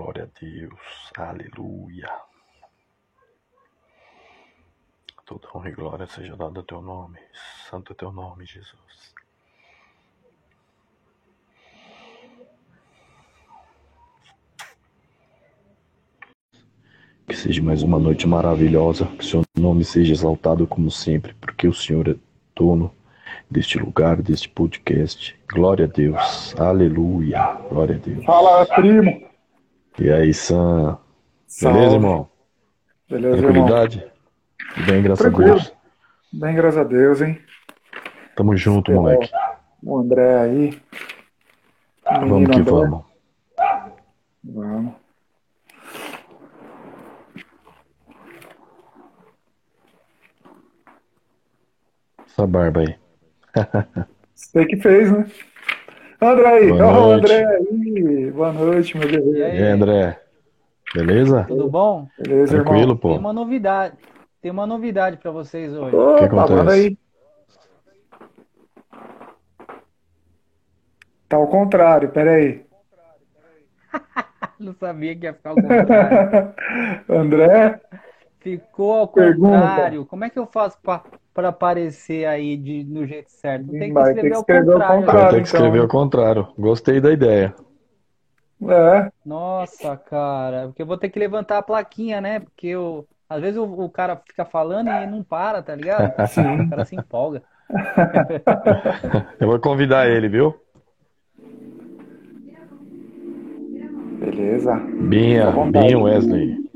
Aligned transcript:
Glória 0.00 0.24
a 0.24 0.40
Deus. 0.40 1.12
Aleluia. 1.14 2.10
Toda 5.26 5.46
honra 5.54 5.68
e 5.68 5.72
glória 5.72 6.06
seja 6.06 6.34
dada 6.36 6.60
a 6.60 6.62
teu 6.62 6.80
nome. 6.80 7.18
Santo 7.68 7.92
é 7.92 7.94
teu 7.94 8.10
nome, 8.10 8.46
Jesus. 8.46 9.14
Que 17.28 17.36
seja 17.36 17.62
mais 17.62 17.82
uma 17.82 17.98
noite 17.98 18.26
maravilhosa, 18.26 19.04
que 19.18 19.24
seu 19.26 19.42
nome 19.54 19.84
seja 19.84 20.14
exaltado 20.14 20.66
como 20.66 20.90
sempre, 20.90 21.34
porque 21.34 21.68
o 21.68 21.74
Senhor 21.74 22.08
é 22.08 22.16
dono 22.56 22.90
deste 23.50 23.78
lugar, 23.78 24.22
deste 24.22 24.48
podcast. 24.48 25.38
Glória 25.52 25.84
a 25.84 25.88
Deus. 25.88 26.58
Aleluia. 26.58 27.52
Glória 27.68 27.96
a 27.96 27.98
Deus. 27.98 28.24
Fala, 28.24 28.64
primo. 28.64 29.29
E 29.98 30.10
aí, 30.10 30.32
Sam? 30.32 30.98
Beleza, 31.60 31.94
irmão? 31.94 32.30
Beleza, 33.08 33.36
Tranquilidade? 33.38 33.98
irmão. 33.98 34.86
Bem, 34.86 35.02
graças 35.02 35.18
Tranquilo. 35.26 35.50
a 35.52 35.54
Deus. 35.56 35.72
Bem, 36.32 36.54
graças 36.54 36.78
a 36.78 36.84
Deus, 36.84 37.20
hein? 37.22 37.40
Tamo 38.36 38.56
junto, 38.56 38.92
É, 38.92 38.94
moleque. 38.94 39.30
O 39.82 39.98
André 39.98 40.40
aí. 40.40 40.82
O 42.06 42.26
Vamos 42.28 42.50
que 42.50 42.56
André. 42.60 42.70
vamos. 42.72 43.04
Vamos. 44.44 44.94
Essa 52.26 52.46
barba 52.46 52.80
aí. 52.80 52.96
Você 54.34 54.64
que 54.66 54.76
fez, 54.76 55.10
né? 55.12 55.26
André 56.20 56.46
aí. 56.48 56.68
Boa 56.72 56.86
Ó, 56.86 56.90
o 56.90 57.08
noite. 57.12 57.24
André 57.32 57.46
aí. 57.46 58.30
Boa 58.30 58.52
noite, 58.52 58.96
meu 58.96 59.08
guerreiro. 59.08 59.36
E 59.36 59.42
aí, 59.42 59.62
André? 59.62 60.20
Beleza? 60.94 61.44
Tudo 61.48 61.68
bom? 61.68 62.08
Beleza, 62.18 62.54
Tranquilo, 62.56 62.80
irmão? 62.82 62.96
pô? 62.96 63.08
Tem 63.10 63.18
uma 63.18 63.32
novidade. 63.32 63.96
Tem 64.42 64.50
uma 64.50 64.66
novidade 64.66 65.16
pra 65.18 65.30
vocês 65.30 65.72
hoje. 65.72 65.94
Opa, 65.94 66.18
que 66.18 66.24
acontece? 66.24 66.70
aí. 66.70 66.98
Tá 71.28 71.36
ao 71.36 71.46
contrário, 71.46 72.10
peraí. 72.10 72.64
Não 74.58 74.74
sabia 74.74 75.16
que 75.16 75.24
ia 75.26 75.32
ficar 75.34 75.50
ao 75.50 75.56
contrário. 75.56 76.54
André, 77.08 77.80
Ficou 78.40 78.92
ao 78.92 79.08
Pergunta. 79.08 79.68
contrário. 79.68 80.06
Como 80.06 80.24
é 80.24 80.30
que 80.30 80.38
eu 80.38 80.46
faço 80.46 80.78
pra, 80.82 81.04
pra 81.34 81.48
aparecer 81.50 82.26
aí 82.26 82.56
de, 82.56 82.84
no 82.84 83.06
jeito 83.06 83.30
certo? 83.30 83.66
Não 83.66 83.76
tem 83.76 83.92
que 83.92 84.00
escrever 84.00 84.28
que 84.28 84.34
ao 84.34 84.40
escrever 84.40 84.72
ao 84.72 84.82
contrário. 84.82 85.04
contrário. 85.04 85.28
Ter 85.28 85.40
que 85.42 85.46
escrever 85.48 85.68
então. 85.68 85.82
ao 85.82 85.88
contrário. 85.88 86.48
Gostei 86.58 87.00
da 87.00 87.12
ideia. 87.12 87.54
é, 88.68 89.10
Nossa, 89.24 89.96
cara. 89.96 90.68
Porque 90.68 90.82
eu 90.82 90.86
vou 90.86 90.98
ter 90.98 91.10
que 91.10 91.18
levantar 91.18 91.58
a 91.58 91.62
plaquinha, 91.62 92.20
né? 92.20 92.40
Porque 92.40 92.68
eu, 92.68 93.06
às 93.28 93.40
vezes 93.40 93.58
o, 93.58 93.64
o 93.64 93.90
cara 93.90 94.16
fica 94.26 94.44
falando 94.44 94.88
e 94.90 95.06
não 95.06 95.22
para, 95.22 95.62
tá 95.62 95.74
ligado? 95.74 96.14
Sim. 96.28 96.60
O 96.62 96.68
cara 96.70 96.84
se 96.84 96.96
empolga. 96.96 97.42
Eu 99.38 99.48
vou 99.48 99.60
convidar 99.60 100.08
ele, 100.08 100.28
viu? 100.28 100.54
beleza. 104.20 104.74
Binha. 104.76 105.50
Binha 105.72 105.98
Wesley. 105.98 106.69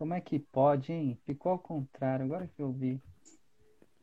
Como 0.00 0.14
é 0.14 0.20
que 0.22 0.38
pode, 0.38 0.90
hein? 0.94 1.18
Ficou 1.26 1.52
ao 1.52 1.58
contrário. 1.58 2.24
Agora 2.24 2.48
que 2.56 2.62
eu 2.62 2.72
vi. 2.72 2.98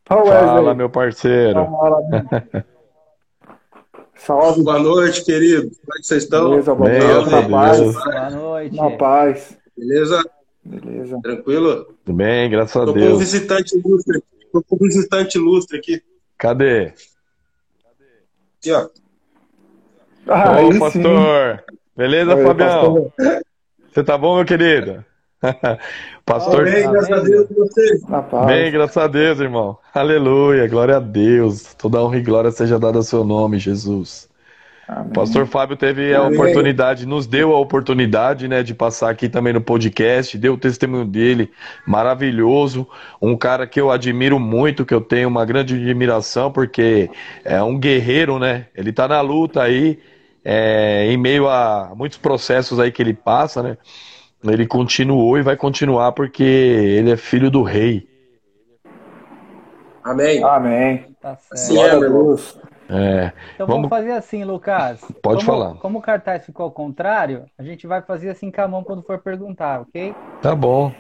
Fala, 0.06 0.76
meu 0.76 0.92
parceiro. 0.92 1.66
Fala. 1.66 2.00
Salve, 4.14 4.64
Boa 4.64 4.78
noite, 4.78 5.26
querido. 5.26 5.72
Como 5.72 5.94
é 5.96 6.00
que 6.00 6.06
vocês 6.06 6.22
estão? 6.26 6.52
beleza, 6.52 6.76
boa 6.76 6.88
Bem, 6.88 7.00
noite, 7.00 7.30
na 7.32 7.50
paz, 7.50 7.80
Deus. 7.80 7.96
Boa 7.96 8.30
noite. 8.30 8.76
na 8.76 8.92
paz, 8.92 9.58
Beleza? 9.76 10.24
beleza. 10.64 11.20
Tranquilo? 11.24 11.86
Tudo 12.06 12.16
bem, 12.16 12.48
graças 12.52 12.76
a 12.76 12.86
Tô 12.86 12.94
com 12.94 13.00
um 13.00 13.02
Deus. 13.02 13.18
visitante 13.18 13.76
ilustre. 13.76 14.24
Tô 14.54 14.62
com 14.62 14.76
um 14.76 14.80
visitante 14.88 15.38
ilustre 15.40 15.80
aqui. 15.80 16.04
Cadê? 16.38 16.94
Aqui, 18.60 18.72
ó. 18.72 18.88
Ah, 20.28 20.52
Ô, 20.52 20.54
aí 20.58 20.74
sim. 20.74 20.80
pastor. 20.80 21.64
Beleza, 21.96 22.36
Oi, 22.36 22.44
Fabião? 22.44 23.12
pastor. 23.18 23.42
Você 23.92 24.04
tá 24.04 24.16
bom, 24.16 24.36
meu 24.36 24.46
querido? 24.46 25.04
Pastor, 26.26 26.64
bem, 26.66 26.90
graças 26.92 27.12
a 27.12 27.20
Deus, 27.22 27.48
vocês. 27.50 28.04
Paz. 28.06 28.48
bem, 28.48 28.72
graças 28.72 28.98
a 28.98 29.08
Deus, 29.08 29.40
irmão. 29.40 29.78
Aleluia, 29.94 30.68
glória 30.68 30.98
a 30.98 31.00
Deus. 31.00 31.76
Toda 31.76 32.02
honra 32.02 32.18
e 32.18 32.22
glória 32.22 32.52
seja 32.52 32.80
dada 32.80 32.98
ao 32.98 33.04
seu 33.04 33.24
nome, 33.24 33.60
Jesus. 33.60 34.28
Amém. 34.88 35.12
Pastor 35.12 35.46
Fábio 35.46 35.76
teve 35.76 36.14
a 36.14 36.22
Amém. 36.22 36.40
oportunidade, 36.40 37.06
nos 37.06 37.28
deu 37.28 37.54
a 37.54 37.60
oportunidade, 37.60 38.48
né, 38.48 38.64
de 38.64 38.74
passar 38.74 39.10
aqui 39.10 39.28
também 39.28 39.52
no 39.52 39.60
podcast, 39.62 40.38
deu 40.38 40.54
o 40.54 40.58
testemunho 40.58 41.06
dele, 41.06 41.52
maravilhoso, 41.86 42.88
um 43.22 43.36
cara 43.36 43.68
que 43.68 43.82
eu 43.82 43.92
admiro 43.92 44.40
muito, 44.40 44.86
que 44.86 44.94
eu 44.94 45.02
tenho 45.02 45.28
uma 45.28 45.46
grande 45.46 45.76
admiração, 45.76 46.52
porque 46.52 47.10
é 47.44 47.62
um 47.62 47.78
guerreiro, 47.78 48.40
né, 48.40 48.68
ele 48.74 48.94
tá 48.94 49.10
na 49.10 49.20
luta 49.20 49.62
aí, 49.62 50.00
é, 50.44 51.06
em 51.12 51.18
meio 51.18 51.50
a 51.50 51.92
muitos 51.94 52.18
processos 52.18 52.80
aí 52.80 52.90
que 52.90 53.02
ele 53.02 53.14
passa, 53.14 53.62
né, 53.62 53.78
ele 54.44 54.68
continuou 54.68 55.38
e 55.38 55.42
vai 55.42 55.56
continuar 55.58 56.12
porque 56.12 56.44
ele 56.44 57.12
é 57.12 57.18
filho 57.18 57.50
do 57.50 57.64
rei. 57.64 58.08
Amém. 60.04 60.44
Amém. 60.44 61.16
Tá 61.22 61.36
certo. 61.36 61.58
Sim, 61.60 61.74
Glória 61.76 61.94
é. 61.96 62.00
Deus. 62.00 62.60
É, 62.90 63.34
Então 63.56 63.68
Vamos- 63.68 63.90
vamos 63.90 63.90
fazer 63.90 64.12
assim, 64.12 64.46
Lucas. 64.46 65.02
Pode 65.22 65.44
Como- 65.46 65.60
falar. 65.60 65.76
Como 65.76 66.00
o 66.00 66.02
cartaz 66.02 66.46
ficou 66.46 66.64
ao 66.64 66.72
contrário, 66.72 67.46
a 67.58 67.64
gente 67.64 67.86
vai 67.86 68.02
fazer 68.02 68.30
assim 68.30 68.50
com 68.50 68.62
a 68.62 68.68
mão 68.68 68.84
quando 68.84 69.04
for 69.04 69.20
perguntar, 69.20 69.82
ok? 69.82 70.16
tá 70.42 70.56
bom. 70.56 70.94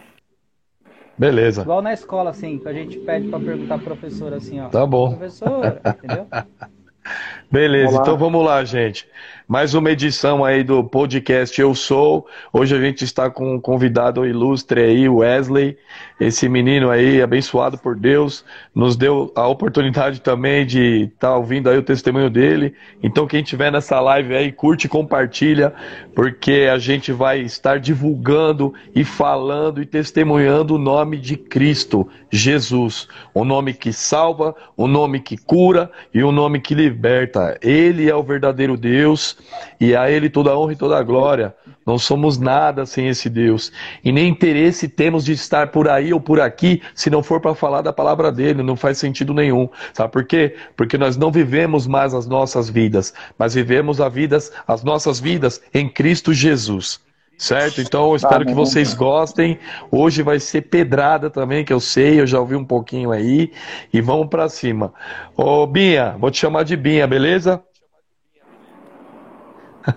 Beleza, 1.17 1.61
Igual 1.63 1.81
na 1.81 1.93
escola, 1.93 2.29
assim, 2.29 2.59
que 2.59 2.67
a 2.67 2.73
gente 2.73 2.99
pede 2.99 3.27
pra 3.29 3.39
perguntar 3.39 3.77
pro 3.79 3.85
professor 3.85 4.33
assim, 4.33 4.59
ó. 4.59 4.67
tá 4.69 4.85
bom. 4.85 5.15
Professora, 5.15 5.81
entendeu? 5.83 6.27
Beleza, 7.49 7.85
Vamos 7.85 7.95
lá. 7.95 8.01
então 8.01 8.17
vamos 8.17 8.45
lá, 8.45 8.63
gente. 8.65 9.07
Mais 9.47 9.73
uma 9.73 9.89
edição 9.89 10.43
aí 10.43 10.61
do 10.61 10.83
podcast 10.83 11.61
Eu 11.61 11.73
Sou. 11.73 12.27
Hoje 12.51 12.75
a 12.75 12.81
gente 12.81 13.05
está 13.05 13.29
com 13.29 13.55
um 13.55 13.61
convidado 13.61 14.25
ilustre 14.25 14.81
aí, 14.81 15.07
Wesley. 15.07 15.77
Esse 16.19 16.49
menino 16.49 16.89
aí, 16.89 17.21
abençoado 17.21 17.77
por 17.77 17.95
Deus, 17.95 18.43
nos 18.75 18.97
deu 18.97 19.31
a 19.35 19.47
oportunidade 19.47 20.19
também 20.19 20.65
de 20.65 21.03
estar 21.13 21.37
ouvindo 21.37 21.69
aí 21.69 21.77
o 21.77 21.83
testemunho 21.83 22.29
dele. 22.29 22.73
Então, 23.01 23.25
quem 23.25 23.41
tiver 23.41 23.71
nessa 23.71 24.01
live 24.01 24.35
aí, 24.35 24.51
curte 24.51 24.87
e 24.87 24.89
compartilha, 24.89 25.73
porque 26.13 26.67
a 26.69 26.77
gente 26.77 27.13
vai 27.13 27.39
estar 27.39 27.79
divulgando 27.79 28.73
e 28.93 29.05
falando 29.05 29.81
e 29.81 29.85
testemunhando 29.85 30.75
o 30.75 30.79
nome 30.79 31.15
de 31.17 31.37
Cristo, 31.37 32.09
Jesus. 32.29 33.07
O 33.33 33.45
nome 33.45 33.73
que 33.73 33.93
salva, 33.93 34.53
o 34.75 34.87
nome 34.87 35.21
que 35.21 35.37
cura 35.37 35.89
e 36.13 36.21
o 36.21 36.33
nome 36.33 36.59
que 36.59 36.75
liberta. 36.75 37.36
Ele 37.61 38.09
é 38.09 38.15
o 38.15 38.23
verdadeiro 38.23 38.77
Deus 38.77 39.37
e 39.79 39.95
a 39.95 40.09
Ele 40.09 40.29
toda 40.29 40.51
a 40.51 40.57
honra 40.57 40.73
e 40.73 40.75
toda 40.75 40.97
a 40.97 41.03
glória. 41.03 41.55
Não 41.85 41.97
somos 41.97 42.37
nada 42.37 42.85
sem 42.85 43.07
esse 43.07 43.29
Deus. 43.29 43.71
E 44.03 44.11
nem 44.11 44.27
interesse 44.27 44.87
temos 44.87 45.23
de 45.23 45.31
estar 45.31 45.67
por 45.67 45.87
aí 45.87 46.13
ou 46.13 46.19
por 46.19 46.39
aqui 46.39 46.81
se 46.93 47.09
não 47.09 47.23
for 47.23 47.39
para 47.39 47.55
falar 47.55 47.81
da 47.81 47.93
palavra 47.93 48.31
dele. 48.31 48.61
Não 48.61 48.75
faz 48.75 48.97
sentido 48.97 49.33
nenhum. 49.33 49.69
Sabe 49.93 50.11
por 50.11 50.25
quê? 50.25 50.55
Porque 50.75 50.97
nós 50.97 51.15
não 51.15 51.31
vivemos 51.31 51.87
mais 51.87 52.13
as 52.13 52.27
nossas 52.27 52.69
vidas, 52.69 53.13
mas 53.37 53.53
vivemos 53.53 54.01
a 54.01 54.09
vidas, 54.09 54.51
as 54.67 54.83
nossas 54.83 55.19
vidas 55.19 55.61
em 55.73 55.87
Cristo 55.87 56.33
Jesus. 56.33 57.06
Certo? 57.37 57.81
Então 57.81 58.09
eu 58.09 58.15
espero 58.15 58.45
que 58.45 58.53
vocês 58.53 58.93
gostem. 58.95 59.59
Hoje 59.91 60.23
vai 60.23 60.39
ser 60.39 60.61
pedrada 60.63 61.29
também, 61.29 61.63
que 61.63 61.71
eu 61.71 61.79
sei, 61.79 62.19
eu 62.19 62.25
já 62.25 62.39
ouvi 62.39 62.55
um 62.55 62.65
pouquinho 62.65 63.11
aí. 63.11 63.51
E 63.93 64.01
vamos 64.01 64.27
pra 64.27 64.49
cima. 64.49 64.91
Ô, 65.35 65.65
Binha, 65.67 66.15
vou 66.19 66.31
te 66.31 66.39
chamar 66.39 66.63
de 66.63 66.75
Binha, 66.75 67.05
beleza? 67.05 67.63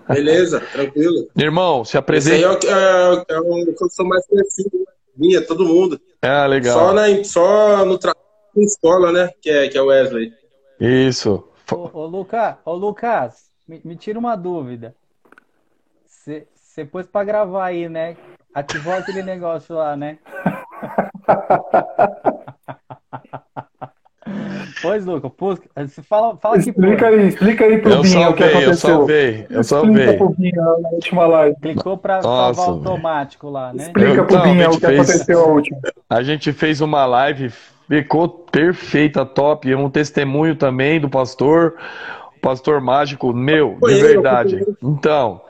Beleza, 0.08 0.60
tranquilo. 0.72 1.28
Irmão, 1.34 1.84
se 1.84 1.90
Esse 1.90 1.96
aí 1.96 2.00
apresenta. 2.00 2.44
é 2.44 2.50
o, 2.50 2.58
que- 2.58 2.66
é, 2.66 3.40
o- 3.40 3.58
é 3.70 3.72
que 3.72 3.84
eu 3.84 3.90
sou 3.90 4.06
mais 4.06 4.26
conhecido. 4.26 4.78
né? 4.78 4.84
Minha, 5.16 5.44
todo 5.44 5.64
mundo. 5.66 6.00
Ah, 6.22 6.46
legal. 6.46 6.78
Só, 6.78 6.92
na, 6.92 7.24
só 7.24 7.84
no 7.86 7.98
trabalho 7.98 8.24
na 8.54 8.62
escola, 8.62 9.12
né? 9.12 9.30
Que 9.40 9.50
é, 9.50 9.68
que 9.68 9.78
é 9.78 9.82
o 9.82 9.86
Wesley. 9.86 10.32
Isso. 10.78 11.42
Ô, 11.72 11.90
ô, 12.00 12.06
Luca, 12.06 12.58
ô 12.64 12.74
Lucas, 12.74 13.44
me, 13.66 13.80
me 13.84 13.96
tira 13.96 14.18
uma 14.18 14.36
dúvida. 14.36 14.94
Você 16.70 16.84
pôs 16.84 17.04
pra 17.04 17.24
gravar 17.24 17.64
aí, 17.66 17.88
né? 17.88 18.16
Ativou 18.54 18.94
aquele 18.94 19.24
negócio 19.24 19.74
lá, 19.74 19.96
né? 19.96 20.18
Pois, 24.80 25.04
Luca, 25.04 25.28
você 25.76 26.02
fala, 26.02 26.36
fala 26.36 26.54
que 26.58 26.70
Explica 26.70 27.08
aí, 27.08 27.26
explica 27.28 27.64
aí 27.64 27.78
pro 27.78 27.90
Eu 27.92 28.02
Binha 28.02 28.30
o 28.30 28.34
que 28.34 28.42
salvei, 28.42 28.54
eu 28.54 28.58
aconteceu. 28.60 28.76
salvei, 28.96 29.46
eu 29.50 29.60
Explica 29.60 29.64
salvei. 29.64 30.16
pro 30.16 30.28
Binha 30.30 30.52
na 30.62 30.88
última 30.92 31.26
live. 31.26 31.56
Clicou 31.60 31.98
pra 31.98 32.22
Nossa, 32.22 32.54
salvar 32.54 32.68
automático 32.76 33.50
lá, 33.50 33.72
né? 33.74 33.82
Explica 33.82 34.10
Eu- 34.20 34.26
pro 34.26 34.36
a 34.36 34.40
o 34.70 34.70
que 34.80 34.86
fez- 34.86 35.00
aconteceu 35.10 35.40
a 35.40 35.46
última. 35.46 35.78
A 36.08 36.22
gente 36.22 36.52
fez 36.52 36.80
uma 36.80 37.04
live, 37.04 37.50
ficou 37.88 38.28
perfeita, 38.28 39.26
top. 39.26 39.74
Um 39.74 39.90
testemunho 39.90 40.54
também 40.54 41.00
do 41.00 41.10
pastor. 41.10 41.74
Pastor 42.40 42.80
Mágico, 42.80 43.34
meu, 43.34 43.76
Foi 43.80 43.94
de 43.94 44.00
eu, 44.00 44.06
verdade. 44.06 44.64
Então, 44.82 45.42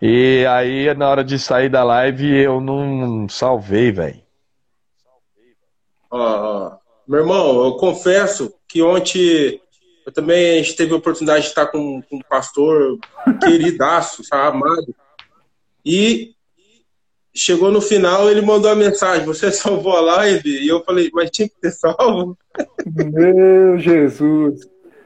e 0.00 0.46
aí 0.48 0.94
na 0.94 1.08
hora 1.08 1.24
de 1.24 1.38
sair 1.38 1.68
da 1.68 1.82
live 1.84 2.36
eu 2.36 2.60
não 2.60 3.28
salvei, 3.28 3.90
velho. 3.92 4.22
Ó, 6.10 6.18
ó. 6.18 6.78
Meu 7.06 7.20
irmão, 7.20 7.64
eu 7.64 7.76
confesso 7.76 8.54
que 8.68 8.82
ontem 8.82 9.60
eu 10.06 10.12
também 10.12 10.52
a 10.52 10.62
gente 10.62 10.76
teve 10.76 10.92
a 10.92 10.96
oportunidade 10.96 11.42
de 11.42 11.48
estar 11.48 11.66
com, 11.66 12.02
com 12.02 12.16
um 12.16 12.22
pastor 12.22 12.98
queridaço, 13.42 14.24
sabe, 14.24 14.56
amado. 14.56 14.94
E 15.84 16.34
chegou 17.34 17.70
no 17.70 17.80
final, 17.80 18.30
ele 18.30 18.40
mandou 18.40 18.70
a 18.70 18.74
mensagem: 18.74 19.26
Você 19.26 19.50
salvou 19.52 19.96
a 19.96 20.00
live? 20.00 20.48
E 20.48 20.68
eu 20.68 20.82
falei: 20.84 21.10
Mas 21.12 21.30
tinha 21.30 21.48
que 21.48 21.60
ter 21.60 21.72
salvo. 21.72 22.36
Meu 22.86 23.78
Jesus. 23.78 24.60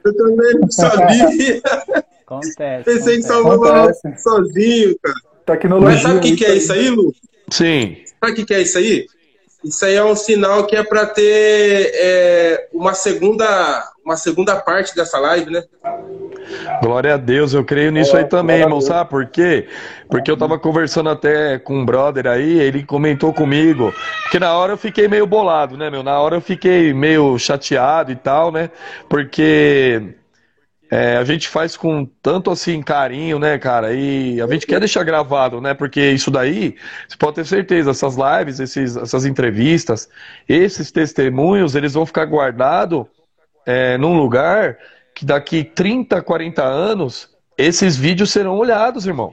Eu 0.05 0.17
também 0.17 0.55
não 0.61 0.71
sabia. 0.71 1.63
Acontece. 2.39 2.85
Pensei 2.85 3.17
em 3.19 3.23
salvar 3.23 3.89
Acontece. 3.89 4.23
sozinho, 4.23 4.97
cara. 5.03 5.17
Tecnologia. 5.45 5.91
Mas 5.91 6.03
sabe 6.03 6.17
o 6.17 6.21
que, 6.21 6.37
que 6.37 6.45
é 6.45 6.55
isso 6.55 6.73
aí, 6.73 6.89
Lu? 6.89 7.13
Sim. 7.51 7.97
Sabe 8.21 8.33
o 8.33 8.35
que, 8.37 8.45
que 8.45 8.55
é 8.55 8.63
isso 8.63 8.79
aí? 8.79 9.07
Isso 9.65 9.85
aí 9.85 9.95
é 9.95 10.05
um 10.05 10.17
sinal 10.17 10.67
que 10.67 10.75
é 10.75 10.83
para 10.83 11.07
ter 11.07 11.93
é, 11.95 12.69
uma 12.73 12.95
segunda 12.95 13.89
uma 14.05 14.17
segunda 14.17 14.57
parte 14.57 14.95
dessa 14.97 15.19
live, 15.19 15.51
né? 15.53 15.63
Glória 16.83 17.15
a 17.15 17.17
Deus, 17.17 17.55
eu 17.55 17.65
creio 17.65 17.93
nisso 17.93 18.17
aí 18.17 18.25
também, 18.25 18.57
glória 18.57 18.65
a 18.65 18.67
irmão. 18.67 18.79
Deus. 18.81 18.89
Sabe 18.89 19.09
por 19.09 19.27
quê? 19.27 19.69
Porque 20.11 20.29
eu 20.29 20.37
tava 20.37 20.59
conversando 20.59 21.09
até 21.09 21.59
com 21.59 21.79
um 21.79 21.85
brother 21.85 22.27
aí, 22.27 22.59
ele 22.59 22.83
comentou 22.83 23.33
comigo. 23.33 23.95
Porque 24.23 24.41
na 24.41 24.53
hora 24.57 24.73
eu 24.73 24.77
fiquei 24.77 25.07
meio 25.07 25.27
bolado, 25.27 25.77
né, 25.77 25.89
meu? 25.89 26.03
Na 26.03 26.19
hora 26.21 26.37
eu 26.37 26.41
fiquei 26.41 26.93
meio 26.93 27.39
chateado 27.39 28.11
e 28.11 28.17
tal, 28.17 28.51
né? 28.51 28.71
Porque 29.09 30.15
é, 30.95 31.17
a 31.17 31.25
gente 31.25 31.49
faz 31.49 31.75
com 31.75 32.05
tanto 32.21 32.51
assim 32.51 32.83
carinho, 32.83 33.39
né, 33.39 33.59
cara? 33.59 33.95
E 33.95 34.39
a 34.43 34.47
gente 34.47 34.67
quer 34.67 34.79
deixar 34.79 35.03
gravado, 35.03 35.59
né? 35.59 35.73
Porque 35.73 36.11
isso 36.11 36.31
daí, 36.31 36.77
você 37.09 37.17
pode 37.17 37.37
ter 37.37 37.47
certeza, 37.47 37.93
essas 37.93 38.15
lives, 38.15 38.61
esses, 38.61 38.95
essas 38.99 39.25
entrevistas, 39.25 40.07
esses 40.47 40.93
testemunhos, 40.93 41.75
eles 41.75 41.95
vão 41.95 42.05
ficar 42.05 42.27
guardados 42.27 43.07
é, 43.65 43.97
num 43.97 44.19
lugar 44.19 44.77
que 45.15 45.25
daqui 45.25 45.65
30, 45.65 46.21
40 46.21 46.63
anos, 46.63 47.31
esses 47.57 47.97
vídeos 47.97 48.31
serão 48.31 48.59
olhados, 48.59 49.07
irmão. 49.07 49.33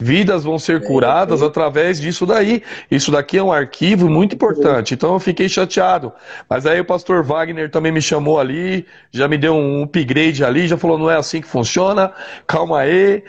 Vidas 0.00 0.44
vão 0.44 0.60
ser 0.60 0.84
curadas 0.84 1.42
através 1.42 2.00
disso 2.00 2.24
daí. 2.24 2.62
Isso 2.88 3.10
daqui 3.10 3.36
é 3.36 3.42
um 3.42 3.50
arquivo 3.50 4.08
muito 4.08 4.36
importante. 4.36 4.94
Então 4.94 5.12
eu 5.14 5.18
fiquei 5.18 5.48
chateado. 5.48 6.12
Mas 6.48 6.66
aí 6.66 6.78
o 6.78 6.84
pastor 6.84 7.24
Wagner 7.24 7.68
também 7.68 7.90
me 7.90 8.00
chamou 8.00 8.38
ali, 8.38 8.86
já 9.10 9.26
me 9.26 9.36
deu 9.36 9.54
um 9.54 9.82
upgrade 9.82 10.44
ali, 10.44 10.68
já 10.68 10.76
falou: 10.76 10.96
não 10.96 11.10
é 11.10 11.16
assim 11.16 11.40
que 11.40 11.48
funciona, 11.48 12.12
calma 12.46 12.80
aí. 12.80 13.24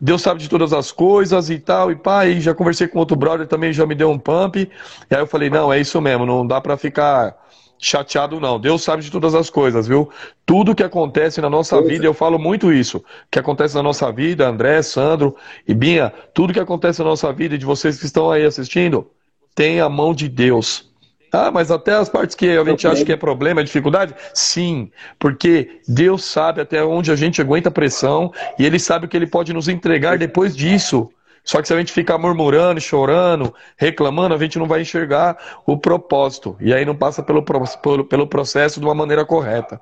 Deus 0.00 0.22
sabe 0.22 0.40
de 0.40 0.48
todas 0.48 0.72
as 0.72 0.90
coisas 0.90 1.48
e 1.50 1.58
tal, 1.58 1.92
e 1.92 1.96
pá, 1.96 2.26
e 2.26 2.40
já 2.40 2.54
conversei 2.54 2.88
com 2.88 2.98
outro 2.98 3.14
brother 3.14 3.46
também, 3.46 3.72
já 3.72 3.86
me 3.86 3.94
deu 3.94 4.10
um 4.10 4.18
pump. 4.18 4.56
E 4.56 5.14
aí 5.14 5.20
eu 5.20 5.26
falei: 5.28 5.48
não, 5.48 5.72
é 5.72 5.78
isso 5.78 6.00
mesmo, 6.00 6.26
não 6.26 6.44
dá 6.44 6.60
pra 6.60 6.76
ficar 6.76 7.36
chateado 7.80 8.38
não. 8.38 8.60
Deus 8.60 8.82
sabe 8.82 9.02
de 9.02 9.10
todas 9.10 9.34
as 9.34 9.48
coisas, 9.48 9.86
viu? 9.86 10.10
Tudo 10.44 10.74
que 10.74 10.82
acontece 10.82 11.40
na 11.40 11.48
nossa 11.48 11.80
vida, 11.82 12.04
eu 12.04 12.14
falo 12.14 12.38
muito 12.38 12.72
isso. 12.72 13.02
Que 13.30 13.38
acontece 13.38 13.74
na 13.74 13.82
nossa 13.82 14.12
vida, 14.12 14.48
André, 14.48 14.82
Sandro 14.82 15.34
e 15.66 15.72
Binha, 15.72 16.12
tudo 16.34 16.52
que 16.52 16.60
acontece 16.60 17.00
na 17.00 17.06
nossa 17.06 17.32
vida 17.32 17.54
e 17.54 17.58
de 17.58 17.64
vocês 17.64 17.98
que 17.98 18.04
estão 18.04 18.30
aí 18.30 18.44
assistindo, 18.44 19.10
tem 19.54 19.80
a 19.80 19.88
mão 19.88 20.14
de 20.14 20.28
Deus. 20.28 20.90
Ah, 21.32 21.50
mas 21.50 21.70
até 21.70 21.94
as 21.94 22.08
partes 22.08 22.34
que 22.34 22.48
a 22.48 22.64
gente 22.64 22.86
acha 22.88 23.04
que 23.04 23.12
é 23.12 23.16
problema, 23.16 23.60
é 23.60 23.64
dificuldade? 23.64 24.14
Sim, 24.34 24.90
porque 25.18 25.80
Deus 25.86 26.24
sabe 26.24 26.60
até 26.60 26.82
onde 26.82 27.12
a 27.12 27.16
gente 27.16 27.40
aguenta 27.40 27.70
pressão 27.70 28.32
e 28.58 28.66
Ele 28.66 28.80
sabe 28.80 29.06
o 29.06 29.08
que 29.08 29.16
Ele 29.16 29.28
pode 29.28 29.52
nos 29.52 29.68
entregar 29.68 30.18
depois 30.18 30.56
disso. 30.56 31.08
Só 31.44 31.60
que 31.60 31.68
se 31.68 31.74
a 31.74 31.78
gente 31.78 31.92
ficar 31.92 32.18
murmurando, 32.18 32.80
chorando, 32.80 33.54
reclamando, 33.76 34.34
a 34.34 34.38
gente 34.38 34.58
não 34.58 34.66
vai 34.66 34.82
enxergar 34.82 35.62
o 35.66 35.76
propósito. 35.78 36.56
E 36.60 36.72
aí 36.72 36.84
não 36.84 36.94
passa 36.94 37.22
pelo, 37.22 37.42
pelo, 37.42 38.04
pelo 38.04 38.26
processo 38.26 38.78
de 38.78 38.86
uma 38.86 38.94
maneira 38.94 39.24
correta. 39.24 39.80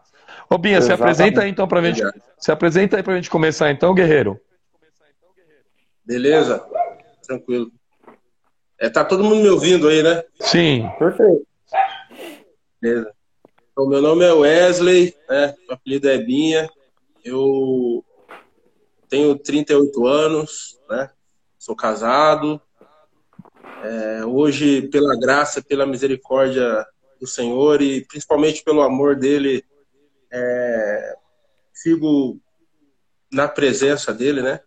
Ô 0.48 0.56
Binha, 0.56 0.80
se 0.80 0.92
apresenta 0.92 1.42
aí 1.42 1.50
então 1.50 1.68
pra 1.68 1.82
gente. 1.82 2.02
Se 2.38 2.50
apresenta 2.50 2.96
aí 2.96 3.02
pra 3.02 3.16
gente 3.16 3.28
começar 3.28 3.70
então, 3.70 3.94
guerreiro. 3.94 4.40
Beleza? 6.04 6.64
Tranquilo. 7.26 7.70
É, 8.78 8.88
tá 8.88 9.04
todo 9.04 9.24
mundo 9.24 9.42
me 9.42 9.48
ouvindo 9.48 9.88
aí, 9.88 10.02
né? 10.02 10.22
Sim. 10.40 10.88
Perfeito. 10.98 11.46
Beleza. 12.80 13.12
Então, 13.72 13.88
meu 13.88 14.00
nome 14.00 14.24
é 14.24 14.32
Wesley, 14.32 15.14
né? 15.28 15.54
Meu 15.66 15.74
apelido 15.74 16.08
é 16.08 16.16
Binha. 16.16 16.68
Eu 17.24 18.02
tenho 19.08 19.36
38 19.36 20.06
anos, 20.06 20.78
né? 20.88 21.10
Sou 21.68 21.76
casado. 21.76 22.58
É, 23.84 24.24
hoje, 24.24 24.88
pela 24.88 25.14
graça, 25.20 25.60
pela 25.60 25.84
misericórdia 25.84 26.86
do 27.20 27.26
Senhor 27.26 27.82
e 27.82 28.06
principalmente 28.06 28.64
pelo 28.64 28.80
amor 28.80 29.16
dele, 29.16 29.62
é, 30.32 31.14
sigo 31.74 32.40
na 33.30 33.46
presença 33.46 34.14
dele, 34.14 34.40
né? 34.40 34.60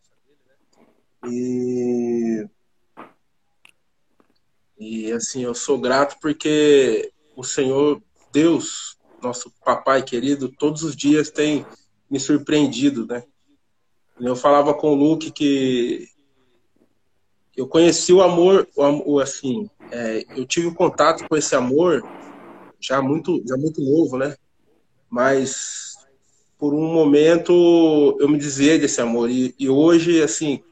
E 1.25 2.48
e 4.77 5.12
assim, 5.12 5.44
eu 5.44 5.56
sou 5.56 5.80
grato 5.80 6.18
porque 6.21 7.12
o 7.36 7.44
Senhor, 7.44 8.00
Deus, 8.31 8.95
nosso 9.24 9.51
papai 9.65 10.03
querido, 10.03 10.50
todos 10.50 10.83
os 10.83 10.95
dias 10.95 11.31
tem 11.31 11.65
me 12.07 12.19
surpreendido, 12.19 13.07
né? 13.07 13.24
Eu 14.19 14.36
falava 14.36 14.71
com 14.75 14.92
o 14.92 14.95
Luke 14.95 15.31
que 15.31 16.11
eu 17.62 17.68
conheci 17.68 18.12
o 18.12 18.24
amor, 18.24 18.68
o, 18.75 19.19
assim, 19.19 19.69
é, 19.92 20.25
eu 20.36 20.48
tive 20.48 20.74
contato 20.74 21.28
com 21.30 21.38
esse 21.38 21.56
amor 21.56 22.04
já 22.80 23.00
muito, 23.04 23.40
já 23.48 23.56
muito 23.56 23.80
novo, 23.81 24.18
né? 24.18 24.36
Mas 25.08 25.96
por 26.58 26.74
um 26.74 26.92
momento 26.92 28.18
eu 28.19 28.28
me 28.28 28.40
desviei 28.40 28.80
desse 28.80 29.00
amor 29.00 29.30
e, 29.30 29.54
e 29.60 29.69
hoje, 29.69 30.24
assim, 30.24 30.63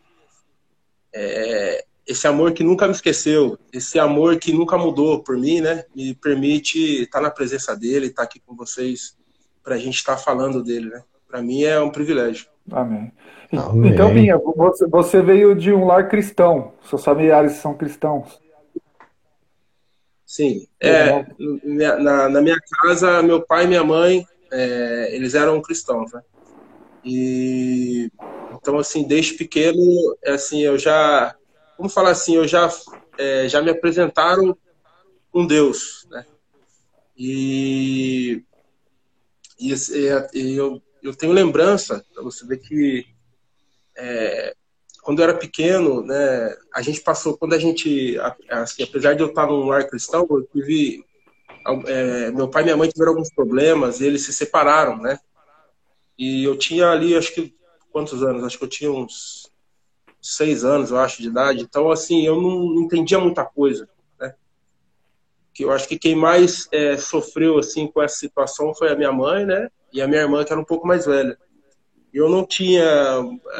é, 1.14 1.86
esse 2.08 2.26
amor 2.26 2.54
que 2.54 2.64
nunca 2.64 2.88
me 2.88 2.94
esqueceu, 2.94 3.60
esse 3.72 4.00
amor 4.00 4.40
que 4.40 4.52
nunca 4.52 4.76
mudou 4.76 5.22
por 5.22 5.38
mim, 5.38 5.62
né? 5.62 5.86
Me 5.96 6.16
permite 6.16 7.04
estar 7.04 7.22
na 7.22 7.30
presença 7.30 7.76
dele, 7.76 8.08
estar 8.08 8.24
aqui 8.24 8.40
com 8.40 8.56
vocês 8.56 9.16
para 9.64 9.76
a 9.76 9.78
gente 9.78 9.98
estar 9.98 10.18
falando 10.18 10.64
dele, 10.64 10.90
né? 10.90 11.04
Para 11.30 11.44
mim 11.44 11.64
é 11.64 11.80
um 11.80 11.92
privilégio. 11.92 12.48
Amém. 12.71 13.12
Amém. 13.54 13.92
Então, 13.94 14.12
Binha, 14.12 14.38
você, 14.38 14.88
você 14.88 15.21
veio 15.21 15.56
de 15.56 15.71
um 15.71 15.86
lar 15.86 16.09
cristão. 16.09 16.74
Seus 16.90 17.04
familiares 17.04 17.54
são 17.54 17.78
cristãos. 17.78 18.40
Sim, 20.26 20.68
é, 20.80 21.26
minha- 21.64 21.98
na, 21.98 22.30
na 22.30 22.42
minha 22.42 22.57
casa, 22.81 23.21
meu 23.24 23.42
pai 23.42 23.66
e 23.66 23.68
minha 23.68 23.83
mãe, 23.83 24.26
é, 24.52 25.16
eles 25.16 25.33
eram 25.33 25.62
cristãos, 25.62 26.12
né? 26.14 26.21
E 27.04 28.12
então, 28.54 28.78
assim, 28.78 29.07
desde 29.07 29.33
pequeno, 29.36 29.81
é, 30.24 30.31
assim, 30.31 30.62
eu 30.62 30.78
já, 30.78 31.36
vamos 31.78 31.94
falar 31.94 32.12
assim, 32.12 32.36
eu 32.36 32.48
já, 32.48 32.69
é, 33.18 33.48
já 33.48 33.62
me 33.62 33.71
apresentaram 33.71 34.56
um 35.33 35.48
Deus, 35.48 36.07
né? 36.12 36.26
E, 37.18 38.44
e, 39.59 39.74
e 40.33 40.56
eu, 40.56 40.81
eu 41.04 41.16
tenho 41.16 41.34
lembrança, 41.34 42.06
para 42.14 42.24
você 42.24 42.46
ver 42.46 42.58
que 42.58 43.06
é, 43.98 44.56
quando 45.02 45.20
eu 45.20 45.24
era 45.24 45.38
pequeno, 45.38 46.04
né, 46.04 46.56
a 46.74 46.82
gente 46.82 47.02
passou, 47.02 47.38
quando 47.38 47.54
a 47.54 47.60
gente, 47.60 48.18
assim, 48.50 48.84
apesar 48.84 49.14
de 49.14 49.22
eu 49.22 49.28
estar 49.28 49.48
num 49.48 49.68
lar 49.68 49.88
cristão, 49.88 50.28
eu 50.30 50.44
tive, 50.44 51.04
é, 51.88 52.32
meu 52.32 52.48
pai 52.48 52.62
e 52.62 52.66
minha 52.66 52.78
mãe 52.78 52.90
tiveram 52.90 53.14
alguns 53.14 53.34
problemas, 53.34 54.02
eles 54.02 54.24
se 54.24 54.34
separaram, 54.34 54.98
né? 54.98 55.20
E 56.18 56.44
eu 56.44 56.58
tinha 56.58 56.90
ali, 56.90 57.16
acho 57.16 57.34
que, 57.34 57.56
quantos 57.92 58.22
anos? 58.22 58.44
Acho 58.44 58.58
que 58.58 58.66
eu 58.66 58.70
tinha 58.70 58.92
uns 58.92 59.50
seis 60.22 60.64
anos, 60.66 60.92
eu 60.92 60.98
acho, 60.98 61.22
de 61.22 61.30
idade. 61.30 61.62
Então, 61.62 61.90
assim, 61.90 62.26
eu 62.26 62.40
não 62.40 62.82
entendia 62.82 63.20
muita 63.20 63.46
coisa, 63.46 63.90
né? 64.20 64.36
Que 65.54 65.64
eu 65.64 65.72
acho 65.72 65.88
que 65.88 65.98
quem 65.98 66.16
mais 66.16 66.68
é, 66.72 66.98
sofreu, 66.98 67.58
assim, 67.58 67.88
com 67.88 68.02
essa 68.02 68.18
situação 68.18 68.76
foi 68.76 68.92
a 68.92 68.96
minha 68.96 69.12
mãe, 69.12 69.46
né? 69.46 69.70
E 69.92 70.02
a 70.02 70.08
minha 70.08 70.22
irmã, 70.22 70.44
que 70.44 70.52
era 70.52 70.62
um 70.62 70.66
pouco 70.66 70.88
mais 70.88 71.06
velha 71.06 71.38
eu 72.14 72.30
não 72.30 72.46
tinha, 72.46 72.86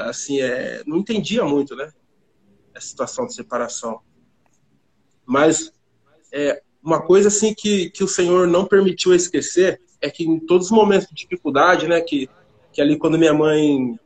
assim, 0.08 0.42
é, 0.42 0.82
não 0.86 0.98
entendia 0.98 1.44
muito, 1.46 1.76
né? 1.76 1.92
A 2.76 2.82
situação 2.82 3.28
de 3.28 3.34
separação. 3.34 4.02
Mas 5.26 5.72
é, 6.32 6.62
uma 6.84 7.02
coisa, 7.02 7.28
assim, 7.28 7.54
que, 7.54 7.90
que 7.92 8.04
o 8.04 8.08
Senhor 8.08 8.48
não 8.48 8.66
permitiu 8.66 9.14
esquecer 9.14 9.80
é 10.02 10.10
que 10.10 10.24
em 10.24 10.40
todos 10.40 10.68
os 10.68 10.72
momentos 10.72 11.08
de 11.08 11.16
dificuldade, 11.16 11.88
né? 11.88 12.02
Que, 12.02 12.30
que 12.74 12.82
ali 12.82 12.98
quando 12.98 13.20
minha 13.20 13.34
mãe, 13.34 14.00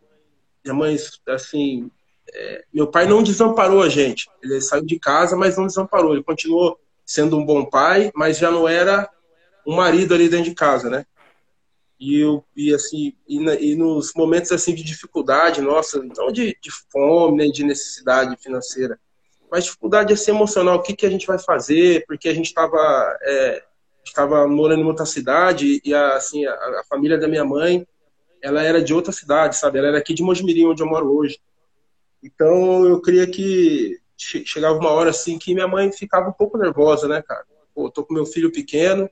minha 0.63 0.75
mãe, 0.75 0.97
assim, 1.29 1.89
é, 2.33 2.65
meu 2.73 2.87
pai 2.87 3.07
não 3.07 3.23
desamparou 3.23 3.81
a 3.81 3.89
gente. 3.89 4.29
Ele 4.41 4.59
saiu 4.59 4.85
de 4.85 4.99
casa, 4.99 5.37
mas 5.37 5.55
não 5.55 5.67
desamparou. 5.67 6.13
Ele 6.13 6.23
continuou 6.23 6.77
sendo 7.05 7.37
um 7.37 7.45
bom 7.45 7.63
pai, 7.65 8.11
mas 8.13 8.37
já 8.37 8.51
não 8.51 8.67
era 8.67 9.09
um 9.65 9.75
marido 9.75 10.13
ali 10.13 10.27
dentro 10.27 10.49
de 10.49 10.55
casa, 10.55 10.89
né? 10.89 11.05
E, 12.03 12.19
eu, 12.19 12.43
e 12.53 12.73
assim, 12.73 13.13
e, 13.25 13.39
na, 13.39 13.55
e, 13.55 13.75
nos 13.75 14.11
momentos 14.13 14.51
assim 14.51 14.75
de 14.75 14.83
dificuldade, 14.83 15.61
nossa, 15.61 16.03
não 16.03 16.33
de, 16.33 16.57
de 16.61 16.69
fome, 16.91 17.37
nem 17.37 17.49
de 17.49 17.63
necessidade 17.63 18.35
financeira, 18.43 18.99
mas 19.49 19.63
dificuldade 19.63 20.11
assim, 20.11 20.31
emocional, 20.31 20.75
o 20.75 20.81
que, 20.81 20.93
que 20.93 21.05
a 21.05 21.09
gente 21.09 21.25
vai 21.25 21.39
fazer, 21.39 22.03
porque 22.05 22.27
a 22.27 22.33
gente 22.33 22.47
estava 22.47 22.77
é, 23.21 23.63
estava 24.03 24.45
morando 24.45 24.81
em 24.81 24.85
outra 24.85 25.05
cidade 25.05 25.81
e 25.85 25.93
a, 25.93 26.17
assim, 26.17 26.45
a, 26.45 26.51
a, 26.53 26.83
família 26.89 27.17
da 27.17 27.25
minha 27.25 27.45
mãe, 27.45 27.87
ela 28.41 28.61
era 28.61 28.83
de 28.83 28.93
outra 28.93 29.13
cidade, 29.13 29.55
sabe? 29.55 29.79
Ela 29.79 29.87
era 29.87 29.97
aqui 29.97 30.13
de 30.13 30.23
Mojimirim, 30.23 30.65
onde 30.65 30.83
eu 30.83 30.87
moro 30.87 31.09
hoje. 31.09 31.39
Então 32.21 32.85
eu 32.85 33.01
queria 33.01 33.25
que 33.25 33.97
chegava 34.17 34.77
uma 34.77 34.89
hora 34.89 35.11
assim 35.11 35.39
que 35.39 35.53
minha 35.53 35.69
mãe 35.69 35.89
ficava 35.89 36.27
um 36.27 36.33
pouco 36.33 36.57
nervosa, 36.57 37.07
né, 37.07 37.21
cara? 37.21 37.45
Pô, 37.73 37.89
tô 37.89 38.03
com 38.03 38.13
meu 38.13 38.25
filho 38.25 38.51
pequeno, 38.51 39.09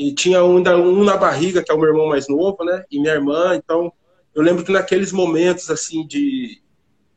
e 0.00 0.14
tinha 0.14 0.42
um, 0.42 0.56
um 0.56 1.04
na 1.04 1.14
barriga, 1.14 1.62
que 1.62 1.70
é 1.70 1.74
o 1.74 1.78
meu 1.78 1.90
irmão 1.90 2.08
mais 2.08 2.26
novo, 2.26 2.64
né? 2.64 2.86
E 2.90 2.98
minha 2.98 3.12
irmã. 3.12 3.54
Então, 3.54 3.92
eu 4.34 4.42
lembro 4.42 4.64
que 4.64 4.72
naqueles 4.72 5.12
momentos, 5.12 5.70
assim, 5.70 6.06
de. 6.06 6.62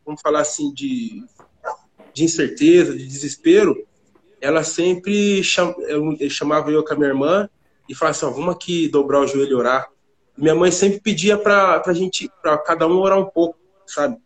Vamos 0.06 0.20
falar 0.20 0.42
assim, 0.42 0.74
de, 0.74 1.24
de 2.14 2.26
incerteza, 2.26 2.92
de 2.92 3.08
desespero, 3.08 3.88
ela 4.42 4.66
sempre 4.66 5.42
cham, 5.42 5.74
eu, 5.88 6.30
chamava 6.30 6.72
eu 6.72 6.84
com 6.84 6.94
a 6.94 6.98
minha 6.98 7.08
irmã 7.08 7.50
e 7.88 7.96
falava 7.96 8.18
assim: 8.18 8.26
ó, 8.26 8.32
vamos 8.32 8.54
aqui 8.54 8.90
dobrar 8.90 9.22
o 9.22 9.28
joelho 9.28 9.52
e 9.52 9.56
orar. 9.56 9.88
E 10.38 10.42
minha 10.42 10.54
mãe 10.54 10.70
sempre 10.70 11.00
pedia 11.00 11.38
para 11.38 11.82
a 11.86 11.94
gente, 11.94 12.30
para 12.42 12.58
cada 12.58 12.86
um 12.86 13.00
orar 13.00 13.18
um 13.18 13.30
pouco, 13.30 13.58
sabe? 13.88 14.18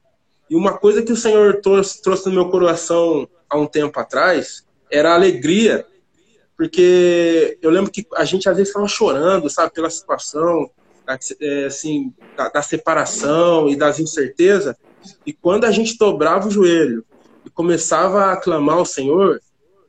E 0.49 0.55
uma 0.55 0.75
coisa 0.75 1.03
que 1.03 1.11
o 1.11 1.17
Senhor 1.17 1.61
trouxe, 1.61 2.01
trouxe 2.01 2.27
no 2.27 2.33
meu 2.33 2.49
coração 2.49 3.29
há 3.47 3.55
um 3.55 3.67
tempo 3.67 3.99
atrás 3.99 4.65
era 4.89 5.11
a 5.11 5.15
alegria 5.15 5.85
porque 6.57 7.59
eu 7.61 7.69
lembro 7.69 7.91
que 7.91 8.05
a 8.15 8.25
gente 8.25 8.49
às 8.49 8.57
vezes 8.57 8.69
estava 8.69 8.87
chorando, 8.87 9.47
sabe, 9.49 9.71
pela 9.73 9.89
situação, 9.91 10.69
é, 11.39 11.65
assim, 11.65 12.13
da, 12.35 12.49
da, 12.49 12.61
separação 12.63 13.69
e 13.69 13.75
das 13.75 13.99
incertezas. 13.99 14.75
E 15.25 15.31
quando 15.31 15.65
a 15.65 15.71
gente 15.71 15.97
dobrava 15.97 16.47
o 16.47 16.51
joelho 16.51 17.05
e 17.45 17.49
começava 17.49 18.31
a 18.31 18.37
clamar 18.37 18.77
ao 18.77 18.85
Senhor, 18.85 19.39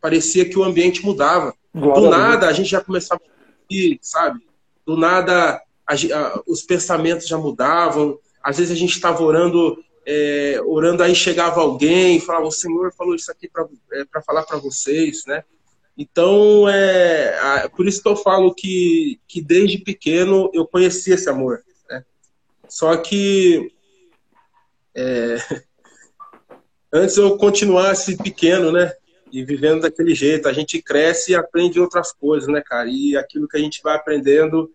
parecia 0.01 0.49
que 0.49 0.59
o 0.59 0.63
ambiente 0.63 1.05
mudava. 1.05 1.55
Glória 1.75 2.03
Do 2.03 2.11
nada 2.11 2.49
a 2.49 2.53
gente 2.53 2.71
já 2.71 2.83
começava 2.83 3.21
a 3.25 3.75
ir, 3.75 3.99
sabe? 4.03 4.41
Do 4.87 4.97
nada 4.97 5.61
a, 5.87 5.95
a, 5.95 6.43
os 6.47 6.63
pensamentos 6.63 7.27
já 7.27 7.39
mudavam. 7.39 8.19
Às 8.43 8.59
vezes 8.59 8.73
a 8.73 8.79
gente 8.79 8.95
estava 8.95 9.23
orando, 9.23 9.83
é, 10.07 10.61
orando 10.67 11.03
aí 11.03 11.15
chegava 11.15 11.63
alguém 11.63 12.19
e 12.19 12.21
falava: 12.21 12.47
o 12.47 12.53
Senhor 12.53 12.93
falou 12.93 13.15
isso 13.15 13.31
aqui 13.31 13.49
para 13.49 13.67
é, 13.93 14.23
falar 14.23 14.43
para 14.43 14.59
vocês, 14.59 15.25
né? 15.27 15.43
Então, 15.99 16.69
é, 16.69 17.69
por 17.77 17.89
isso 17.89 18.01
que 18.01 18.09
eu 18.09 18.15
falo 18.15 18.55
que, 18.55 19.19
que 19.27 19.43
desde 19.43 19.79
pequeno 19.79 20.49
eu 20.55 20.65
conheci 20.65 21.11
esse 21.11 21.29
amor. 21.29 21.65
Né? 21.91 22.05
Só 22.69 22.97
que 22.97 23.73
é, 24.95 25.39
antes 26.95 27.17
eu 27.17 27.37
continuasse 27.37 28.17
pequeno, 28.17 28.71
né? 28.71 28.93
E 29.33 29.45
vivendo 29.45 29.83
daquele 29.83 30.15
jeito, 30.15 30.49
a 30.49 30.53
gente 30.53 30.81
cresce 30.81 31.33
e 31.33 31.35
aprende 31.35 31.81
outras 31.81 32.13
coisas, 32.13 32.49
né, 32.49 32.63
cara? 32.65 32.89
E 32.89 33.17
aquilo 33.17 33.49
que 33.49 33.57
a 33.57 33.61
gente 33.61 33.83
vai 33.83 33.97
aprendendo, 33.97 34.71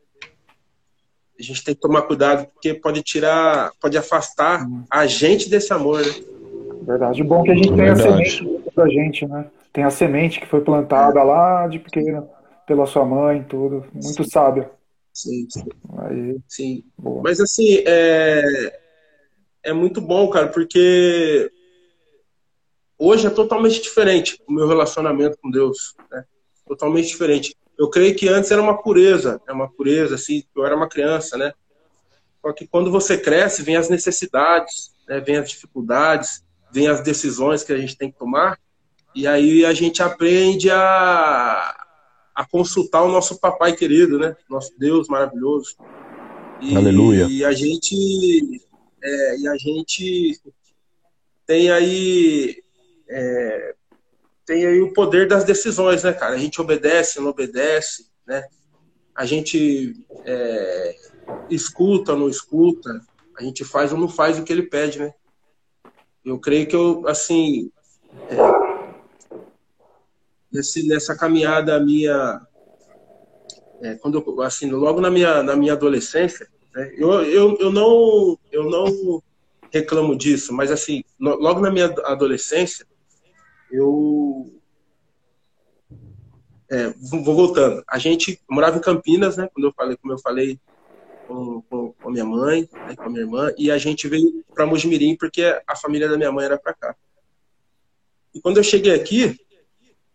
a 1.39 1.41
gente 1.41 1.63
tem 1.63 1.73
que 1.73 1.81
tomar 1.81 2.01
cuidado, 2.01 2.47
porque 2.47 2.73
pode 2.73 3.01
tirar, 3.01 3.71
pode 3.79 3.97
afastar 3.97 4.67
a 4.91 5.07
gente 5.07 5.49
desse 5.49 5.71
amor, 5.71 6.05
né? 6.05 6.13
Verdade. 6.81 7.23
Bom 7.23 7.43
que 7.43 7.51
a 7.51 7.55
gente 7.55 7.73
tem 7.73 7.87
a 7.87 7.95
semente 7.95 8.45
da 8.75 8.89
gente, 8.89 9.25
né? 9.25 9.49
Tem 9.73 9.83
a 9.83 9.89
semente 9.89 10.39
que 10.39 10.45
foi 10.45 10.61
plantada 10.61 11.21
lá 11.23 11.67
de 11.67 11.79
pequena 11.79 12.21
pela 12.67 12.85
sua 12.85 13.03
mãe, 13.03 13.43
tudo. 13.43 13.85
Muito 13.91 14.23
sábia. 14.29 14.71
Sim, 15.11 15.47
sim. 15.49 15.65
Aí, 15.97 16.37
sim. 16.47 16.83
Boa. 16.97 17.21
Mas 17.23 17.41
assim, 17.41 17.83
é... 17.85 18.79
é 19.63 19.73
muito 19.73 19.99
bom, 19.99 20.29
cara, 20.29 20.47
porque 20.47 21.51
hoje 22.97 23.27
é 23.27 23.31
totalmente 23.31 23.81
diferente 23.81 24.41
o 24.47 24.53
meu 24.53 24.67
relacionamento 24.67 25.37
com 25.41 25.49
Deus, 25.49 25.95
né? 26.11 26.23
Totalmente 26.67 27.07
diferente. 27.07 27.55
Eu 27.77 27.89
creio 27.89 28.15
que 28.15 28.29
antes 28.29 28.51
era 28.51 28.61
uma 28.61 28.81
pureza, 28.81 29.41
é 29.47 29.51
uma 29.51 29.69
pureza, 29.69 30.15
assim, 30.15 30.43
eu 30.55 30.65
era 30.65 30.75
uma 30.75 30.87
criança, 30.87 31.35
né? 31.35 31.51
Só 32.41 32.51
que 32.53 32.67
quando 32.67 32.91
você 32.91 33.17
cresce, 33.17 33.63
vem 33.63 33.75
as 33.75 33.89
necessidades, 33.89 34.93
né? 35.07 35.19
vem 35.19 35.37
as 35.37 35.49
dificuldades, 35.49 36.43
vem 36.71 36.87
as 36.87 37.01
decisões 37.01 37.63
que 37.63 37.73
a 37.73 37.77
gente 37.77 37.97
tem 37.97 38.11
que 38.11 38.17
tomar. 38.17 38.59
E 39.15 39.27
aí 39.27 39.65
a 39.65 39.73
gente 39.73 40.01
aprende 40.01 40.71
a, 40.71 41.75
a 42.33 42.45
consultar 42.45 43.03
o 43.03 43.11
nosso 43.11 43.39
papai 43.39 43.73
querido, 43.73 44.17
né? 44.17 44.35
Nosso 44.49 44.71
Deus 44.77 45.07
maravilhoso. 45.07 45.75
E, 46.61 46.75
Aleluia. 46.75 47.27
E 47.29 47.45
a 47.45 47.51
gente 47.51 48.61
é, 49.03 49.37
e 49.37 49.47
a 49.47 49.55
gente 49.57 50.41
tem 51.45 51.69
aí 51.69 52.63
é, 53.09 53.75
tem 54.45 54.65
aí 54.65 54.81
o 54.81 54.93
poder 54.93 55.27
das 55.27 55.43
decisões, 55.43 56.03
né, 56.03 56.13
cara? 56.13 56.35
A 56.35 56.39
gente 56.39 56.59
obedece, 56.59 57.19
não 57.19 57.29
obedece, 57.29 58.07
né? 58.25 58.43
A 59.15 59.25
gente 59.25 59.95
é, 60.25 60.95
escuta, 61.49 62.15
não 62.15 62.27
escuta. 62.27 63.01
A 63.37 63.43
gente 63.43 63.63
faz 63.63 63.91
ou 63.91 63.97
não 63.97 64.09
faz 64.09 64.39
o 64.39 64.43
que 64.43 64.51
ele 64.51 64.63
pede, 64.63 64.99
né? 64.99 65.13
Eu 66.25 66.39
creio 66.39 66.67
que 66.67 66.75
eu, 66.75 67.07
assim, 67.07 67.71
é, 68.29 68.62
nesse, 70.53 70.87
nessa 70.87 71.17
caminhada 71.17 71.79
minha, 71.79 72.39
é, 73.81 73.95
quando 73.95 74.41
assim, 74.43 74.69
logo 74.69 75.01
na 75.01 75.09
minha, 75.09 75.41
na 75.41 75.55
minha 75.55 75.73
adolescência, 75.73 76.47
né, 76.73 76.93
eu, 76.95 77.11
eu, 77.23 77.57
eu, 77.59 77.71
não, 77.71 78.37
eu 78.51 78.69
não 78.69 79.21
reclamo 79.71 80.15
disso, 80.15 80.53
mas 80.53 80.71
assim, 80.71 81.03
logo 81.19 81.59
na 81.59 81.71
minha 81.71 81.87
adolescência, 82.05 82.85
eu 83.71 84.53
é, 86.69 86.93
vou 86.99 87.35
voltando. 87.35 87.83
A 87.87 87.97
gente 87.97 88.39
morava 88.49 88.77
em 88.77 88.81
Campinas, 88.81 89.37
né? 89.37 89.49
Quando 89.53 89.65
eu 89.65 89.73
falei, 89.73 89.97
como 89.97 90.13
eu 90.13 90.19
falei 90.19 90.59
com, 91.27 91.61
com, 91.63 91.93
com 91.93 92.11
minha 92.11 92.25
mãe, 92.25 92.69
né, 92.71 92.95
com 92.95 93.03
a 93.03 93.09
minha 93.09 93.21
irmã, 93.21 93.51
e 93.57 93.71
a 93.71 93.77
gente 93.77 94.07
veio 94.07 94.43
para 94.53 94.65
Mojimirim 94.65 95.15
porque 95.15 95.43
a 95.67 95.75
família 95.75 96.07
da 96.07 96.17
minha 96.17 96.31
mãe 96.31 96.45
era 96.45 96.57
para 96.57 96.73
cá. 96.73 96.95
E 98.33 98.41
quando 98.41 98.57
eu 98.57 98.63
cheguei 98.63 98.93
aqui, 98.93 99.39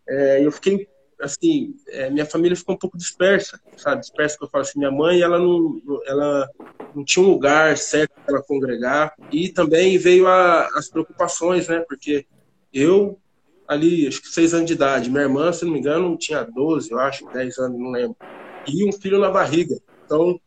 é, 0.09 0.45
eu 0.45 0.51
fiquei 0.51 0.89
assim, 1.21 1.75
é, 1.89 2.09
minha 2.11 2.25
família 2.25 2.57
ficou 2.57 2.75
um 2.75 2.79
pouco 2.79 2.97
dispersa, 2.97 3.61
sabe? 3.77 4.01
Dispersa 4.01 4.39
que 4.39 4.45
eu 4.45 4.49
falo 4.49 4.63
assim, 4.63 4.79
minha 4.79 4.91
mãe, 4.91 5.21
ela 5.21 5.39
não, 5.39 5.81
ela 6.07 6.49
não 6.95 7.05
tinha 7.05 7.25
um 7.25 7.31
lugar 7.31 7.77
certo 7.77 8.13
para 8.25 8.43
congregar 8.43 9.13
e 9.33 9.49
também 9.49 9.99
veio 9.99 10.29
a, 10.29 10.69
as 10.75 10.89
preocupações, 10.89 11.69
né? 11.69 11.85
Porque 11.89 12.25
eu 12.73 13.19
ali, 13.67 14.07
acho 14.07 14.23
que 14.23 14.29
seis 14.29 14.55
anos 14.55 14.67
de 14.67 14.73
idade, 14.73 15.11
minha 15.11 15.25
irmã, 15.25 15.53
se 15.53 15.65
não 15.65 15.73
me 15.73 15.79
engano, 15.79 16.17
tinha 16.17 16.43
12, 16.43 16.91
eu 16.91 16.99
acho, 16.99 17.29
10 17.33 17.59
anos, 17.59 17.79
não 17.79 17.91
lembro, 17.91 18.17
e 18.67 18.89
um 18.89 18.93
filho 18.93 19.19
na 19.19 19.31
barriga. 19.31 19.79
Então, 20.05 20.41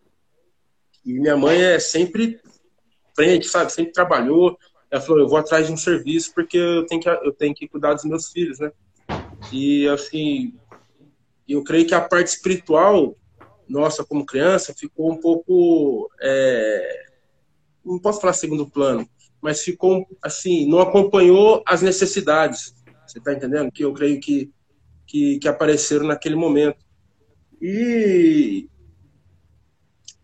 e 1.06 1.13
minha 1.13 1.38
mãe 1.38 1.62
é 1.62 1.80
sempre 1.80 2.39
frente, 3.15 3.48
sabe? 3.48 3.72
Sempre 3.72 3.91
trabalhou. 3.91 4.58
Ela 4.89 5.01
falou, 5.01 5.20
eu 5.20 5.27
vou 5.27 5.38
atrás 5.38 5.68
de 5.68 5.74
um 5.74 5.77
serviço 5.77 6.32
porque 6.34 6.58
eu 6.58 6.86
tenho 6.86 7.01
que, 7.01 7.10
eu 7.10 7.34
tenho 7.34 7.53
que 7.53 7.68
cuidar 7.68 7.94
dos 7.94 8.06
meus 8.06 8.30
filhos, 8.30 8.60
né? 8.60 8.72
E, 9.51 9.88
assim, 9.88 10.53
eu 11.48 11.63
creio 11.63 11.88
que 11.88 11.93
a 11.93 12.01
parte 12.01 12.27
espiritual 12.27 13.15
nossa 13.67 14.03
como 14.03 14.25
criança 14.25 14.74
ficou 14.77 15.12
um 15.12 15.17
pouco. 15.17 16.10
É, 16.21 17.05
não 17.83 17.98
posso 17.98 18.19
falar 18.19 18.33
segundo 18.33 18.69
plano, 18.69 19.07
mas 19.41 19.62
ficou 19.62 20.05
assim, 20.21 20.67
não 20.67 20.79
acompanhou 20.79 21.63
as 21.65 21.81
necessidades. 21.81 22.75
Você 23.07 23.17
está 23.17 23.33
entendendo? 23.33 23.71
Que 23.71 23.83
eu 23.83 23.93
creio 23.93 24.19
que, 24.19 24.51
que, 25.07 25.39
que, 25.39 25.48
apareceram 25.48 26.05
naquele 26.05 26.36
momento. 26.36 26.86
E. 27.62 28.67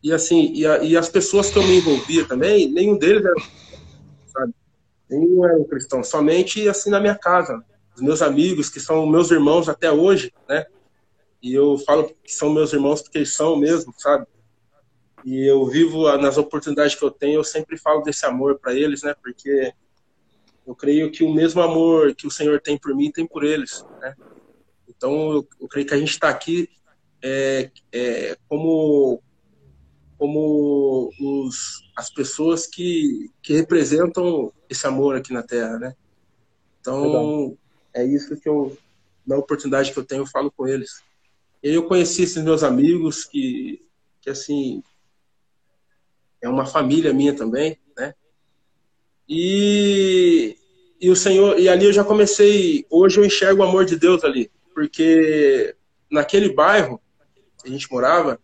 E 0.03 0.13
assim, 0.13 0.53
e, 0.53 0.65
a, 0.65 0.77
e, 0.83 0.95
as 0.95 1.09
pessoas 1.09 1.49
que 1.49 1.57
eu 1.57 1.63
me 1.63 1.77
envolvia 1.77 2.25
também, 2.25 2.71
nenhum 2.71 2.97
deles 2.97 3.25
era, 3.25 3.35
sabe? 4.27 4.53
Nenhum 5.09 5.43
era 5.43 5.57
um 5.57 5.63
cristão, 5.63 6.03
somente 6.03 6.67
assim 6.69 6.89
na 6.89 6.99
minha 6.99 7.15
casa 7.15 7.63
os 7.97 8.01
meus 8.03 8.21
amigos, 8.21 8.69
que 8.69 8.79
são 8.79 9.07
meus 9.07 9.31
irmãos 9.31 9.67
até 9.67 9.91
hoje, 9.91 10.31
né? 10.47 10.65
E 11.41 11.51
eu 11.51 11.79
falo 11.79 12.07
que 12.23 12.31
são 12.31 12.53
meus 12.53 12.71
irmãos 12.71 13.01
porque 13.01 13.17
eles 13.17 13.33
são 13.33 13.57
mesmo, 13.57 13.91
sabe? 13.97 14.27
E 15.25 15.43
eu 15.49 15.65
vivo 15.65 16.15
nas 16.17 16.37
oportunidades 16.37 16.93
que 16.93 17.03
eu 17.03 17.09
tenho, 17.09 17.39
eu 17.39 17.43
sempre 17.43 17.75
falo 17.75 18.01
desse 18.03 18.23
amor 18.23 18.59
para 18.59 18.75
eles, 18.75 19.01
né? 19.01 19.15
Porque 19.19 19.73
eu 20.65 20.75
creio 20.75 21.11
que 21.11 21.23
o 21.23 21.33
mesmo 21.33 21.59
amor 21.59 22.13
que 22.13 22.27
o 22.27 22.31
Senhor 22.31 22.61
tem 22.61 22.77
por 22.77 22.95
mim, 22.95 23.11
tem 23.11 23.25
por 23.25 23.43
eles, 23.43 23.83
né? 23.99 24.15
Então, 24.87 25.31
eu, 25.31 25.47
eu 25.59 25.67
creio 25.67 25.87
que 25.87 25.93
a 25.95 25.97
gente 25.97 26.11
está 26.11 26.29
aqui 26.29 26.69
é, 27.21 27.71
é, 27.91 28.37
como 28.47 29.21
como 30.19 31.11
os, 31.19 31.83
as 31.95 32.09
pessoas 32.09 32.65
que, 32.65 33.29
que 33.41 33.53
representam 33.53 34.51
esse 34.67 34.85
amor 34.87 35.15
aqui 35.15 35.31
na 35.31 35.43
Terra, 35.43 35.77
né? 35.77 35.95
Então, 36.79 37.55
é 37.93 38.03
isso 38.03 38.35
que 38.37 38.47
eu, 38.47 38.77
na 39.25 39.37
oportunidade 39.37 39.91
que 39.91 39.99
eu 39.99 40.05
tenho, 40.05 40.21
eu 40.23 40.27
falo 40.27 40.51
com 40.51 40.67
eles. 40.67 41.01
E 41.63 41.73
eu 41.73 41.87
conheci 41.87 42.23
esses 42.23 42.43
meus 42.43 42.63
amigos 42.63 43.25
que, 43.25 43.81
que 44.21 44.29
assim, 44.29 44.83
é 46.41 46.47
uma 46.47 46.65
família 46.65 47.13
minha 47.13 47.35
também, 47.35 47.79
né? 47.97 48.13
E, 49.27 50.55
e 51.01 51.09
o 51.09 51.15
Senhor, 51.15 51.59
e 51.59 51.67
ali 51.67 51.85
eu 51.85 51.93
já 51.93 52.03
comecei, 52.03 52.85
hoje 52.89 53.19
eu 53.19 53.25
enxergo 53.25 53.61
o 53.61 53.65
amor 53.65 53.85
de 53.85 53.97
Deus 53.97 54.23
ali, 54.23 54.51
porque 54.73 55.75
naquele 56.09 56.53
bairro 56.53 57.01
que 57.61 57.67
a 57.67 57.71
gente 57.71 57.91
morava, 57.91 58.39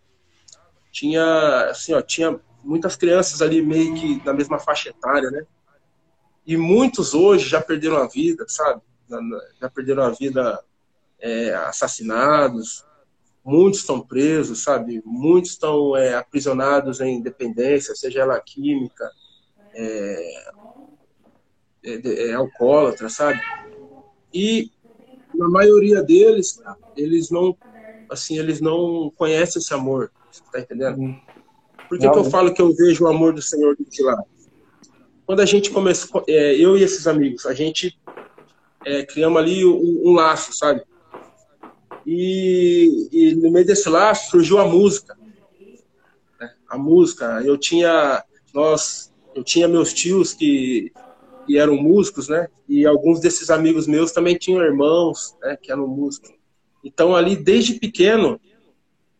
tinha, 0.91 1.69
assim, 1.69 1.93
ó, 1.93 2.01
tinha 2.01 2.39
muitas 2.63 2.95
crianças 2.95 3.41
ali 3.41 3.61
meio 3.61 3.93
que 3.95 4.23
na 4.25 4.33
mesma 4.33 4.59
faixa 4.59 4.89
etária, 4.89 5.29
né? 5.31 5.45
E 6.45 6.57
muitos 6.57 7.13
hoje 7.13 7.47
já 7.47 7.61
perderam 7.61 7.97
a 7.97 8.07
vida, 8.07 8.45
sabe? 8.47 8.81
Já 9.59 9.69
perderam 9.69 10.03
a 10.03 10.09
vida 10.09 10.63
é, 11.19 11.53
assassinados, 11.53 12.85
muitos 13.43 13.81
estão 13.81 13.99
presos, 13.99 14.63
sabe? 14.63 15.01
Muitos 15.05 15.51
estão 15.51 15.95
é, 15.95 16.15
aprisionados 16.15 17.01
em 17.01 17.21
dependência, 17.21 17.95
seja 17.95 18.21
ela 18.21 18.39
química, 18.39 19.09
é, 19.73 20.43
é, 21.83 22.29
é, 22.29 22.33
alcoólatra, 22.33 23.09
sabe? 23.09 23.41
E 24.33 24.71
na 25.33 25.49
maioria 25.49 26.01
deles, 26.01 26.61
eles 26.95 27.29
não, 27.29 27.55
assim, 28.09 28.37
eles 28.37 28.61
não 28.61 29.11
conhecem 29.15 29.61
esse 29.61 29.73
amor, 29.73 30.11
você 30.31 30.43
tá 30.51 30.59
entendendo? 30.59 30.99
Uhum. 30.99 31.19
Por 31.89 31.99
que, 31.99 32.09
que 32.09 32.17
eu 32.17 32.23
falo 32.23 32.53
que 32.53 32.61
eu 32.61 32.73
vejo 32.73 33.03
o 33.03 33.07
amor 33.07 33.33
do 33.33 33.41
Senhor 33.41 33.75
de 33.77 34.03
lá? 34.03 34.17
Quando 35.25 35.41
a 35.41 35.45
gente 35.45 35.69
começou, 35.69 36.23
é, 36.27 36.55
eu 36.55 36.77
e 36.77 36.83
esses 36.83 37.07
amigos, 37.07 37.45
a 37.45 37.53
gente 37.53 37.97
é, 38.85 39.05
criamos 39.05 39.41
ali 39.41 39.65
um, 39.65 40.01
um 40.05 40.13
laço, 40.13 40.53
sabe? 40.53 40.83
E, 42.05 43.07
e, 43.11 43.35
no 43.35 43.51
meio 43.51 43.65
desse 43.65 43.89
laço 43.89 44.31
surgiu 44.31 44.59
a 44.59 44.65
música. 44.65 45.17
Né? 46.39 46.53
A 46.67 46.77
música. 46.77 47.41
Eu 47.43 47.57
tinha, 47.57 48.23
nós, 48.53 49.13
eu 49.33 49.43
tinha 49.43 49.67
meus 49.67 49.93
tios 49.93 50.33
que, 50.33 50.91
que 51.45 51.57
eram 51.57 51.75
músicos, 51.75 52.27
né? 52.27 52.47
E 52.67 52.85
alguns 52.85 53.19
desses 53.19 53.49
amigos 53.49 53.87
meus 53.87 54.11
também 54.11 54.37
tinham 54.37 54.61
irmãos, 54.61 55.35
né? 55.41 55.57
Que 55.61 55.71
eram 55.71 55.87
músicos. 55.87 56.31
Então 56.83 57.15
ali 57.15 57.35
desde 57.35 57.79
pequeno, 57.79 58.39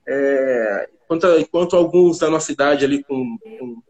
é, 0.06 0.90
enquanto, 1.04 1.40
enquanto 1.40 1.76
alguns 1.76 2.20
da 2.20 2.30
nossa 2.30 2.52
idade 2.52 2.84
ali 2.84 3.04
com, 3.04 3.38
com 3.60 3.82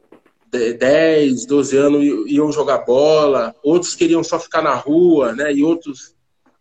10, 0.53 1.45
12 1.45 1.77
anos 1.77 2.03
iam 2.27 2.51
jogar 2.51 2.79
bola, 2.79 3.55
outros 3.63 3.95
queriam 3.95 4.23
só 4.23 4.39
ficar 4.39 4.61
na 4.61 4.75
rua, 4.75 5.33
né? 5.33 5.51
E 5.51 5.63
outros 5.63 6.15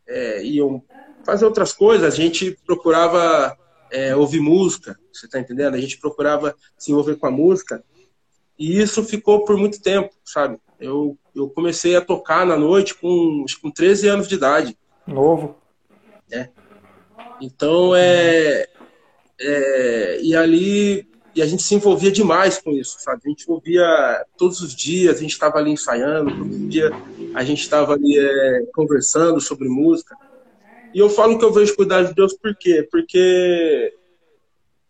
é, 0.06 0.42
iam 0.44 0.82
fazer 1.24 1.44
outras 1.44 1.72
coisas, 1.72 2.12
a 2.12 2.16
gente 2.16 2.58
procurava 2.66 3.56
é, 3.90 4.16
ouvir 4.16 4.40
música, 4.40 4.98
você 5.12 5.26
está 5.26 5.38
entendendo? 5.38 5.74
A 5.74 5.80
gente 5.80 5.98
procurava 5.98 6.56
se 6.76 6.90
envolver 6.90 7.16
com 7.16 7.26
a 7.26 7.30
música 7.30 7.84
e 8.58 8.80
isso 8.80 9.04
ficou 9.04 9.44
por 9.44 9.56
muito 9.56 9.80
tempo, 9.80 10.10
sabe? 10.24 10.58
Eu, 10.80 11.16
eu 11.34 11.48
comecei 11.48 11.94
a 11.94 12.00
tocar 12.00 12.46
na 12.46 12.56
noite 12.56 12.94
com, 12.94 13.44
com 13.60 13.70
13 13.70 14.08
anos 14.08 14.28
de 14.28 14.34
idade. 14.34 14.76
Novo. 15.06 15.56
É. 16.30 16.48
Então, 17.40 17.94
é, 17.94 18.66
é, 19.38 20.20
e 20.22 20.34
ali 20.34 21.11
e 21.34 21.40
a 21.40 21.46
gente 21.46 21.62
se 21.62 21.74
envolvia 21.74 22.12
demais 22.12 22.58
com 22.58 22.72
isso, 22.72 22.98
sabe? 23.00 23.22
A 23.24 23.28
gente 23.28 23.50
ouvia 23.50 24.26
todos 24.36 24.60
os 24.60 24.74
dias, 24.74 25.16
a 25.16 25.20
gente 25.20 25.32
estava 25.32 25.58
ali 25.58 25.70
ensaiando, 25.70 26.36
todo 26.36 26.68
dia 26.68 26.90
a 27.34 27.42
gente 27.42 27.62
estava 27.62 27.94
ali 27.94 28.18
é, 28.18 28.66
conversando 28.74 29.40
sobre 29.40 29.68
música. 29.68 30.14
E 30.92 30.98
eu 30.98 31.08
falo 31.08 31.38
que 31.38 31.44
eu 31.44 31.52
vejo 31.52 31.74
cuidar 31.74 32.02
de 32.02 32.14
Deus 32.14 32.34
por 32.34 32.54
quê? 32.54 32.86
Porque 32.90 33.94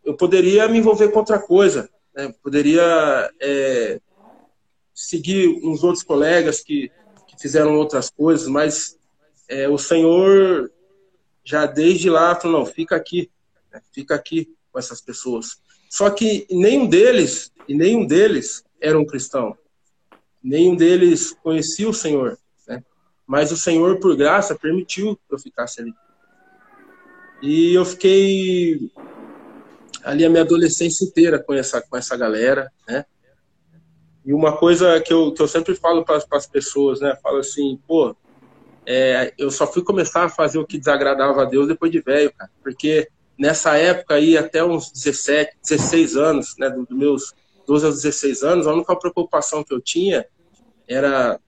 eu 0.05 0.17
poderia 0.17 0.67
me 0.67 0.79
envolver 0.79 1.09
com 1.11 1.21
outra 1.21 1.39
coisa, 1.39 1.89
né? 2.13 2.35
poderia 2.43 3.31
é, 3.41 4.01
seguir 4.93 5.49
uns 5.65 5.85
outros 5.85 6.03
colegas 6.03 6.61
que, 6.61 6.91
que 7.29 7.41
fizeram 7.41 7.77
outras 7.77 8.11
coisas, 8.11 8.49
mas 8.49 8.99
é, 9.49 9.69
o 9.69 9.79
Senhor 9.79 10.69
já 11.45 11.67
desde 11.67 12.11
lá 12.11 12.35
falou, 12.35 12.61
não, 12.61 12.67
fica 12.67 12.97
aqui, 12.97 13.31
né? 13.73 13.81
fica 13.93 14.17
aqui 14.17 14.53
com 14.73 14.79
essas 14.79 15.01
pessoas. 15.01 15.62
Só 15.93 16.09
que 16.09 16.47
nenhum 16.51 16.87
deles, 16.87 17.53
e 17.69 17.75
nenhum 17.75 18.07
deles 18.07 18.65
era 18.81 18.99
um 18.99 19.05
cristão. 19.05 19.55
Nenhum 20.43 20.75
deles 20.75 21.37
conhecia 21.43 21.87
o 21.87 21.93
Senhor. 21.93 22.39
Mas 23.27 23.53
o 23.53 23.59
Senhor, 23.59 24.01
por 24.01 24.17
graça, 24.17 24.59
permitiu 24.59 25.15
que 25.17 25.35
eu 25.35 25.39
ficasse 25.39 25.83
ali. 25.83 25.93
E 27.43 27.75
eu 27.75 27.85
fiquei 27.85 28.91
ali 30.03 30.25
a 30.25 30.31
minha 30.31 30.43
adolescência 30.43 31.05
inteira 31.05 31.39
com 31.39 31.53
essa, 31.53 31.83
com 31.83 31.95
essa 31.95 32.17
galera, 32.17 32.73
né? 32.89 33.05
E 34.25 34.33
uma 34.33 34.57
coisa 34.57 34.99
que 34.99 35.13
eu, 35.13 35.31
que 35.35 35.43
eu 35.43 35.49
sempre 35.49 35.75
falo 35.75 36.07
para 36.07 36.25
as 36.31 36.47
pessoas, 36.47 37.03
né? 37.03 37.15
Falo 37.23 37.37
assim, 37.37 37.79
pô, 37.87 38.17
é, 38.87 39.35
eu 39.37 39.51
só 39.51 39.67
fui 39.67 39.85
começar 39.85 40.25
a 40.25 40.31
fazer 40.31 40.59
o 40.59 40.67
que 40.67 40.79
desagradava 40.79 41.43
a 41.43 41.45
Deus 41.45 41.69
depois 41.69 41.93
de 41.93 42.01
velho, 42.01 42.33
cara. 42.33 42.51
Porque 42.63 43.11
nessa 43.43 43.77
época 43.77 44.15
aí, 44.15 44.39
até 44.39 44.63
uns 44.63 44.93
17, 44.93 45.57
16 45.69 46.17
anos, 46.17 46.55
né? 46.57 46.71
Dos 46.71 46.97
meus 46.97 47.35
12 47.67 47.87
aos 47.87 48.03
16 48.03 48.45
anos, 48.45 48.67
a 48.69 48.73
única 48.73 48.95
preocupação 48.95 49.65
que 49.65 49.75
eu 49.75 49.81
tinha 49.81 50.25
era, 50.87 51.41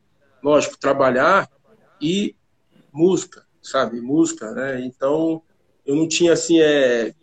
lógico, 0.42 0.76
trabalhar 0.76 1.48
e 2.00 2.34
música, 2.92 3.46
sabe? 3.62 4.00
Música, 4.00 4.50
né? 4.50 4.84
Então, 4.84 5.40
eu 5.86 5.94
não 5.94 6.08
tinha, 6.08 6.32
assim, 6.32 6.60
é, 6.60 7.14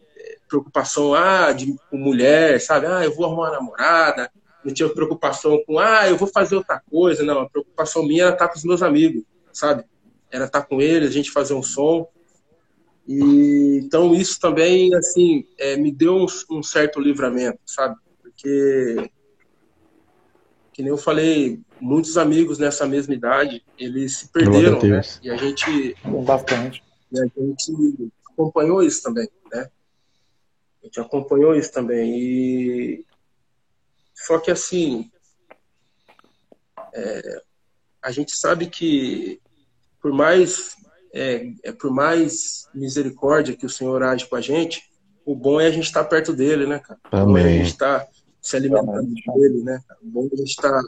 preocupação, 0.48 1.14
ah, 1.14 1.52
de, 1.52 1.76
com 1.90 1.98
mulher, 1.98 2.62
sabe? 2.62 2.88
Ah, 2.88 3.04
eu 3.04 3.14
vou 3.14 3.26
arrumar 3.26 3.50
uma 3.50 3.58
namorada. 3.58 4.32
Não 4.64 4.74
tinha 4.74 4.88
preocupação 4.88 5.62
com, 5.68 5.80
ah, 5.80 6.08
eu 6.08 6.16
vou 6.16 6.30
fazer 6.30 6.56
outra 6.56 6.82
coisa. 6.90 7.26
Não, 7.26 7.42
a 7.42 7.50
preocupação 7.50 8.04
minha 8.04 8.24
era 8.24 8.34
estar 8.34 8.48
com 8.48 8.56
os 8.56 8.64
meus 8.64 8.82
amigos, 8.82 9.24
sabe? 9.52 9.84
Era 10.32 10.46
estar 10.46 10.62
com 10.62 10.82
eles, 10.82 11.10
a 11.10 11.14
gente 11.14 11.30
fazer 11.30 11.56
um 11.56 11.64
som. 11.64 12.08
E, 13.08 13.80
então, 13.84 14.14
isso 14.14 14.40
também, 14.40 14.94
assim, 14.96 15.46
é, 15.58 15.76
me 15.76 15.92
deu 15.92 16.16
um, 16.16 16.26
um 16.52 16.64
certo 16.64 17.00
livramento, 17.00 17.60
sabe? 17.66 17.96
Porque, 18.22 19.10
que 20.74 20.82
nem 20.82 20.90
eu 20.90 20.98
falei, 20.98 21.60
muitos 21.80 22.18
amigos 22.18 22.60
nessa 22.60 22.86
mesma 22.86 23.14
idade, 23.14 23.64
eles 23.78 24.18
se 24.18 24.28
perderam, 24.30 24.80
né? 24.82 25.02
E 25.24 25.30
a 25.30 25.36
gente 25.36 25.96
bastante. 26.24 26.84
E 27.12 27.20
a 27.20 27.26
gente 27.26 28.12
acompanhou 28.32 28.84
isso 28.84 29.02
também, 29.02 29.28
né? 29.52 29.70
A 30.82 30.86
gente 30.86 31.00
acompanhou 31.00 31.56
isso 31.56 31.72
também 31.72 32.18
e 32.18 33.06
só 34.16 34.40
que 34.40 34.50
assim 34.50 35.12
é... 36.94 37.42
a 38.02 38.12
gente 38.12 38.36
sabe 38.36 38.68
que 38.68 39.40
por 40.02 40.12
mais 40.12 40.76
é, 41.14 41.52
é, 41.64 41.72
por 41.72 41.92
mais 41.92 42.68
misericórdia 42.74 43.56
que 43.56 43.66
o 43.66 43.70
Senhor 43.70 44.02
age 44.04 44.28
com 44.28 44.36
a 44.36 44.42
gente, 44.42 44.84
o 45.26 45.36
bom 45.36 45.60
é 45.60 45.68
a 45.68 45.72
gente 45.72 45.86
estar 45.86 46.04
perto 46.06 46.34
dele, 46.34 46.66
né, 46.66 46.80
cara? 46.80 47.00
Amém. 47.12 47.24
O 47.24 47.28
bom 47.28 47.38
é 47.38 47.44
a 47.44 47.58
gente 47.58 47.68
estar 47.68 48.08
se 48.42 48.56
alimentando 48.56 48.98
Amém. 48.98 49.24
dele, 49.36 49.64
né? 49.64 49.80
O 50.02 50.08
bom 50.08 50.24
é 50.24 50.34
a 50.34 50.38
gente 50.38 50.50
estar 50.50 50.82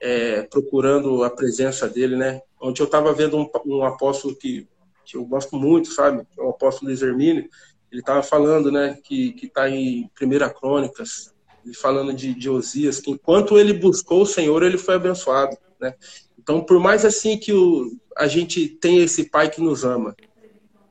é, 0.00 0.42
procurando 0.42 1.24
a 1.24 1.30
presença 1.30 1.88
dele, 1.88 2.16
né? 2.16 2.40
Ontem 2.60 2.82
eu 2.82 2.86
estava 2.86 3.12
vendo 3.12 3.36
um, 3.36 3.48
um, 3.66 3.84
apóstolo 3.84 4.36
que, 4.36 4.68
que 5.04 5.16
eu 5.16 5.24
gosto 5.24 5.56
muito, 5.56 5.92
sabe? 5.92 6.26
É 6.38 6.42
o 6.42 6.50
apóstolo 6.50 6.88
Luiz 6.88 7.02
Hermínio. 7.02 7.48
Ele 7.90 8.00
estava 8.00 8.22
falando, 8.22 8.72
né, 8.72 8.98
que 9.04 9.34
está 9.42 9.68
em 9.68 10.10
Primeira 10.14 10.50
Crônicas, 10.50 11.32
falando 11.80 12.12
de, 12.12 12.34
de 12.34 12.50
Osias, 12.50 13.00
que 13.00 13.10
enquanto 13.10 13.58
ele 13.58 13.72
buscou 13.72 14.22
o 14.22 14.26
Senhor, 14.26 14.62
ele 14.62 14.76
foi 14.76 14.96
abençoado, 14.96 15.56
né? 15.84 15.94
Então, 16.38 16.64
por 16.64 16.80
mais 16.80 17.04
assim 17.04 17.38
que 17.38 17.52
o, 17.52 17.96
a 18.16 18.26
gente 18.26 18.68
tem 18.68 19.02
esse 19.02 19.30
pai 19.30 19.50
que 19.50 19.60
nos 19.60 19.84
ama, 19.84 20.16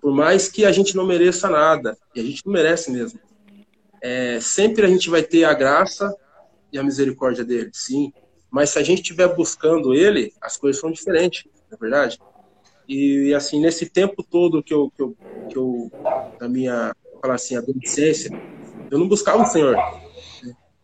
por 0.01 0.13
mais 0.13 0.47
que 0.47 0.65
a 0.65 0.71
gente 0.71 0.95
não 0.95 1.05
mereça 1.05 1.49
nada, 1.49 1.97
e 2.13 2.19
a 2.19 2.23
gente 2.23 2.45
não 2.45 2.53
merece 2.53 2.91
mesmo, 2.91 3.19
é, 4.01 4.39
sempre 4.39 4.85
a 4.85 4.89
gente 4.89 5.09
vai 5.09 5.23
ter 5.23 5.45
a 5.45 5.53
graça 5.53 6.13
e 6.71 6.77
a 6.77 6.83
misericórdia 6.83 7.43
dele, 7.43 7.71
sim. 7.73 8.11
Mas 8.51 8.71
se 8.71 8.79
a 8.79 8.83
gente 8.83 9.01
estiver 9.01 9.33
buscando 9.35 9.93
ele, 9.93 10.33
as 10.41 10.57
coisas 10.57 10.79
são 10.79 10.91
diferentes, 10.91 11.43
não 11.69 11.77
é 11.77 11.79
verdade? 11.79 12.19
E 12.87 13.33
assim, 13.33 13.59
nesse 13.59 13.89
tempo 13.89 14.23
todo 14.23 14.61
que 14.61 14.73
eu, 14.73 14.91
que 14.95 15.01
eu, 15.01 15.17
que 15.49 15.57
eu 15.57 15.91
da 16.39 16.49
minha, 16.49 16.93
falar 17.21 17.35
assim, 17.35 17.55
adolescência, 17.55 18.29
eu 18.91 18.99
não 18.99 19.07
buscava 19.07 19.41
o 19.41 19.45
Senhor. 19.45 19.75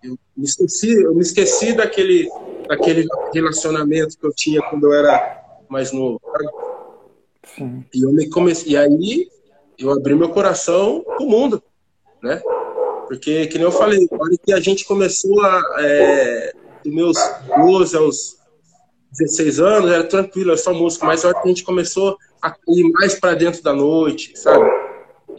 Eu 0.03 0.17
me 0.35 0.45
esqueci, 0.45 1.01
eu 1.01 1.13
me 1.13 1.21
esqueci 1.21 1.73
daquele, 1.73 2.29
daquele 2.67 3.07
relacionamento 3.33 4.17
que 4.17 4.25
eu 4.25 4.33
tinha 4.33 4.61
quando 4.69 4.85
eu 4.85 4.93
era 4.93 5.43
mais 5.69 5.91
novo. 5.91 6.21
Sim. 7.55 7.83
E 7.93 8.03
eu 8.03 8.11
me 8.11 8.29
comecei, 8.29 8.73
e 8.73 8.77
aí 8.77 9.29
eu 9.77 9.91
abri 9.91 10.15
meu 10.15 10.29
coração 10.29 11.03
pro 11.17 11.25
mundo, 11.25 11.61
né? 12.21 12.41
Porque, 13.07 13.47
que 13.47 13.57
nem 13.57 13.65
eu 13.65 13.71
falei, 13.71 14.07
na 14.11 14.17
hora 14.17 14.37
que 14.37 14.53
a 14.53 14.59
gente 14.59 14.85
começou 14.85 15.41
a 15.41 15.61
é, 15.79 16.53
dos 16.83 16.93
meus 16.93 17.17
12 17.57 17.97
aos 17.97 18.37
16 19.11 19.59
anos, 19.59 19.91
era 19.91 20.03
tranquilo, 20.03 20.51
era 20.51 20.57
só 20.57 20.73
música, 20.73 21.05
mas 21.05 21.25
a 21.25 21.29
hora 21.29 21.41
que 21.41 21.45
a 21.45 21.49
gente 21.49 21.63
começou 21.63 22.17
a 22.41 22.55
ir 22.67 22.83
mais 22.91 23.15
para 23.15 23.33
dentro 23.33 23.63
da 23.63 23.73
noite, 23.73 24.37
sabe? 24.37 24.69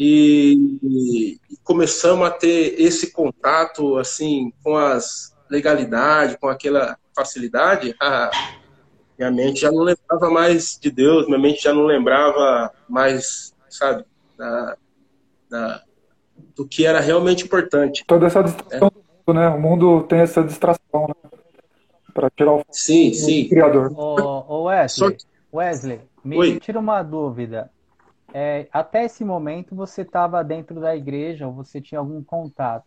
E, 0.03 0.79
e, 0.83 1.57
começamos 1.63 2.27
a 2.27 2.31
ter 2.31 2.81
esse 2.81 3.13
contato, 3.13 3.99
assim, 3.99 4.51
com 4.65 4.75
as, 4.75 5.37
legalidade, 5.51 6.39
com 6.39 6.49
aquela 6.49 6.97
facilidade, 7.15 7.95
a 8.01 8.31
minha 9.19 9.31
mente 9.31 9.61
já 9.61 9.71
não 9.71 9.83
lembrava 9.83 10.31
mais 10.31 10.79
de 10.81 10.91
Deus, 10.91 11.27
minha 11.27 11.39
mente 11.39 11.63
já 11.63 11.75
não 11.75 11.85
lembrava 11.85 12.73
mais, 12.89 13.55
sabe, 13.69 14.05
da, 14.39 14.77
da 15.51 15.83
do 16.57 16.67
que 16.67 16.87
era 16.87 17.01
realmente 17.01 17.45
importante. 17.45 18.03
Toda 18.07 18.27
essa 18.27 18.43
distração 18.43 18.89
é. 18.89 18.91
do 18.91 19.05
mundo, 19.05 19.39
né? 19.39 19.49
O 19.49 19.61
mundo 19.61 20.03
tem 20.05 20.21
essa 20.21 20.43
distração, 20.43 21.09
né? 21.09 21.31
Para 22.15 22.31
tirar 22.31 22.53
o 22.53 22.65
sim, 22.71 23.13
sim. 23.13 23.49
criador. 23.49 23.93
Ô, 23.95 24.65
Wesley, 24.65 25.17
que... 25.17 25.25
Wesley, 25.53 26.01
me 26.25 26.39
Oi. 26.39 26.59
tira 26.59 26.79
uma 26.79 27.03
dúvida. 27.03 27.71
É, 28.33 28.69
até 28.73 29.05
esse 29.05 29.25
momento 29.25 29.75
você 29.75 30.03
estava 30.03 30.43
dentro 30.45 30.81
da 30.81 30.95
igreja 30.95 31.47
ou 31.47 31.53
você 31.53 31.81
tinha 31.81 31.99
algum 31.99 32.23
contato. 32.23 32.85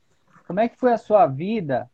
Como 0.47 0.59
é 0.59 0.67
que 0.67 0.77
foi 0.77 0.93
a 0.93 0.97
sua 0.97 1.25
vida 1.25 1.89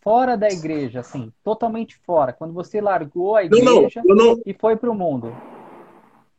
fora 0.00 0.36
da 0.36 0.48
igreja, 0.48 1.00
assim, 1.00 1.32
totalmente 1.42 1.96
fora, 2.04 2.32
quando 2.32 2.52
você 2.52 2.80
largou 2.80 3.36
a 3.36 3.44
igreja 3.44 4.02
não, 4.04 4.14
não, 4.14 4.34
não, 4.34 4.42
e 4.44 4.52
foi 4.52 4.76
para 4.76 4.90
o 4.90 4.94
mundo? 4.94 5.34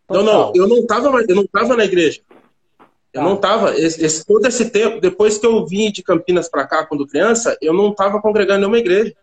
Total. 0.08 0.24
Não, 0.24 0.34
não, 0.34 0.52
eu 0.56 0.68
não 0.68 0.78
estava 0.78 1.22
eu 1.28 1.36
não 1.36 1.48
tava 1.48 1.76
na 1.76 1.84
igreja. 1.84 2.22
Eu 3.12 3.24
não 3.24 3.36
estava. 3.36 3.74
Esse, 3.78 4.26
todo 4.26 4.46
esse 4.46 4.70
tempo, 4.70 5.00
depois 5.00 5.38
que 5.38 5.48
eu 5.48 5.66
vim 5.66 5.90
de 5.90 6.04
Campinas 6.04 6.50
para 6.50 6.68
cá 6.68 6.86
quando 6.86 7.08
criança, 7.08 7.58
eu 7.62 7.74
não 7.74 7.92
estava 7.92 8.22
congregando 8.22 8.58
em 8.58 8.60
nenhuma 8.60 8.78
igreja. 8.78 9.16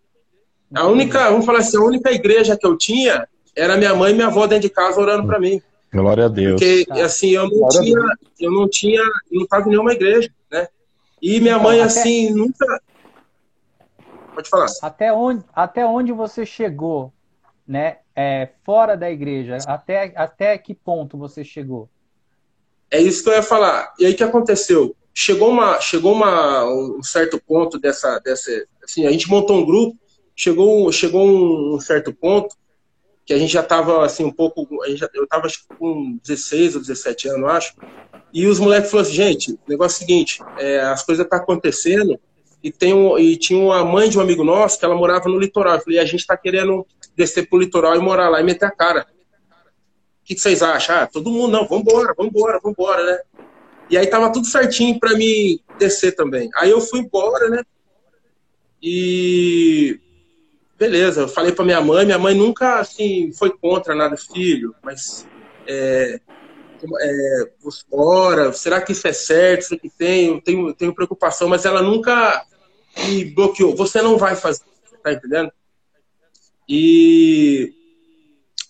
A 0.75 0.87
única, 0.87 1.31
vamos 1.31 1.45
falar 1.45 1.59
assim, 1.59 1.77
a 1.77 1.83
única 1.83 2.11
igreja 2.11 2.57
que 2.57 2.67
eu 2.67 2.77
tinha 2.77 3.29
era 3.55 3.77
minha 3.77 3.95
mãe 3.95 4.13
e 4.13 4.15
minha 4.15 4.29
avó 4.29 4.47
dentro 4.47 4.67
de 4.67 4.75
casa 4.75 4.99
orando 4.99 5.27
para 5.27 5.39
mim. 5.39 5.61
Glória 5.93 6.25
a 6.27 6.29
Deus. 6.29 6.61
Porque 6.61 6.87
tá. 6.87 7.05
assim, 7.05 7.31
eu 7.31 7.43
não 7.43 7.51
Glória 7.51 7.81
tinha, 7.81 8.01
eu 8.41 8.51
não 8.51 8.69
tinha, 8.69 9.03
não 9.31 9.43
estava 9.43 9.67
em 9.67 9.71
nenhuma 9.71 9.93
igreja, 9.93 10.31
né? 10.51 10.69
E 11.21 11.41
minha 11.41 11.59
mãe 11.59 11.77
então, 11.77 11.87
assim 11.87 12.27
até... 12.27 12.35
nunca 12.35 12.83
Pode 14.35 14.49
falar. 14.49 14.67
Até 14.81 15.13
onde, 15.13 15.45
até 15.55 15.85
onde 15.85 16.13
você 16.13 16.47
chegou, 16.47 17.13
né? 17.67 17.99
É, 18.15 18.49
fora 18.65 18.97
da 18.97 19.11
igreja, 19.11 19.59
até 19.67 20.13
até 20.17 20.59
que 20.59 20.75
ponto 20.75 21.17
você 21.17 21.45
chegou? 21.45 21.89
É 22.91 23.01
isso 23.01 23.23
que 23.23 23.31
eu 23.31 23.35
ia 23.35 23.43
falar. 23.43 23.95
E 23.99 24.05
aí 24.05 24.13
o 24.13 24.17
que 24.17 24.25
aconteceu? 24.25 24.95
Chegou 25.15 25.51
uma, 25.51 25.81
chegou 25.81 26.13
uma, 26.13 26.65
um 26.65 27.03
certo 27.03 27.41
ponto 27.41 27.79
dessa, 27.79 28.19
dessa, 28.19 28.51
assim, 28.83 29.07
a 29.07 29.11
gente 29.11 29.29
montou 29.29 29.57
um 29.57 29.65
grupo, 29.65 29.99
chegou, 30.35 30.91
chegou 30.93 31.75
um, 31.75 31.81
certo 31.81 32.13
ponto 32.13 32.55
que 33.25 33.33
a 33.33 33.39
gente 33.39 33.53
já 33.53 33.61
estava 33.61 34.05
assim 34.05 34.25
um 34.25 34.33
pouco, 34.33 34.67
já, 34.95 35.09
eu 35.15 35.25
estava 35.25 35.49
com 35.79 36.19
16 36.23 36.77
ou 36.77 36.81
17 36.81 37.29
anos, 37.29 37.51
acho. 37.51 37.75
E 38.33 38.47
os 38.47 38.59
moleques 38.59 38.91
falaram 38.91 39.09
assim, 39.09 39.17
gente, 39.17 39.53
o 39.53 39.59
negócio 39.69 39.95
é 39.95 40.05
o 40.05 40.09
seguinte, 40.09 40.41
é, 40.59 40.81
as 40.81 41.03
coisas 41.05 41.25
estão 41.25 41.39
tá 41.39 41.43
acontecendo 41.43 42.19
e, 42.63 42.71
tem 42.71 42.95
um, 42.95 43.19
e 43.19 43.37
tinha 43.37 43.59
uma 43.59 43.85
mãe 43.85 44.09
de 44.09 44.19
um 44.19 44.21
amigo 44.21 44.43
nosso 44.43 44.79
que 44.79 44.85
ela 44.85 44.95
morava 44.95 45.29
no 45.29 45.39
litoral. 45.39 45.75
Eu 45.75 45.81
falei, 45.81 45.99
a 45.99 46.05
gente 46.05 46.21
está 46.21 46.37
querendo 46.37 46.87
descer 47.17 47.49
pro 47.49 47.59
litoral 47.59 47.97
e 47.97 47.99
morar 47.99 48.29
lá 48.29 48.41
e 48.41 48.45
meter 48.45 48.67
a 48.67 48.71
cara. 48.71 49.07
O 50.23 50.25
que, 50.25 50.35
que 50.35 50.41
vocês 50.41 50.63
acham? 50.63 50.97
Ah, 50.97 51.07
todo 51.07 51.31
mundo, 51.31 51.51
não, 51.53 51.67
vambora, 51.67 52.15
vambora, 52.17 52.61
vambora, 52.63 53.05
né? 53.05 53.19
E 53.91 53.99
aí 53.99 54.07
tava 54.07 54.33
tudo 54.33 54.47
certinho 54.47 54.99
para 54.99 55.17
mim 55.17 55.59
descer 55.79 56.15
também. 56.15 56.49
Aí 56.55 56.71
eu 56.71 56.81
fui 56.81 57.01
embora, 57.01 57.51
né? 57.51 57.63
E 58.81 60.01
beleza, 60.83 61.21
eu 61.21 61.29
falei 61.29 61.53
para 61.53 61.65
minha 61.65 61.81
mãe, 61.81 62.05
minha 62.05 62.19
mãe 62.19 62.35
nunca 62.35 62.81
assim 62.81 63.31
foi 63.33 63.57
contra 63.57 63.95
nada 63.95 64.17
filho, 64.17 64.75
mas 64.83 65.25
é, 65.65 66.21
é, 67.01 67.51
fora, 67.89 68.53
será 68.53 68.81
que 68.81 68.91
isso 68.91 69.07
é 69.07 69.13
certo? 69.13 69.61
Isso 69.61 69.79
que 69.79 69.89
tem, 69.89 70.31
eu 70.31 70.41
tenho, 70.41 70.75
tenho 70.75 70.93
preocupação, 70.93 71.49
mas 71.49 71.65
ela 71.65 71.81
nunca 71.81 72.45
me 73.07 73.25
bloqueou. 73.25 73.77
Você 73.77 74.03
não 74.03 74.19
vai 74.19 74.35
fazer, 74.35 74.65
tá 75.05 75.13
entendendo? 75.13 75.53
E 76.69 77.73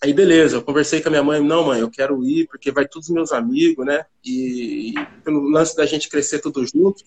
Aí 0.04 0.12
beleza, 0.12 0.56
eu 0.56 0.62
conversei 0.62 1.00
com 1.00 1.08
a 1.08 1.12
minha 1.12 1.22
mãe, 1.22 1.40
não 1.40 1.64
mãe, 1.64 1.80
eu 1.80 1.88
quero 1.88 2.22
ir 2.24 2.46
porque 2.48 2.72
vai 2.72 2.86
todos 2.86 3.08
os 3.08 3.14
meus 3.14 3.32
amigos, 3.32 3.86
né? 3.86 4.04
E, 4.22 4.90
e 4.90 5.06
pelo 5.24 5.48
lance 5.48 5.74
da 5.74 5.86
gente 5.86 6.10
crescer 6.10 6.40
tudo 6.40 6.62
junto. 6.66 7.04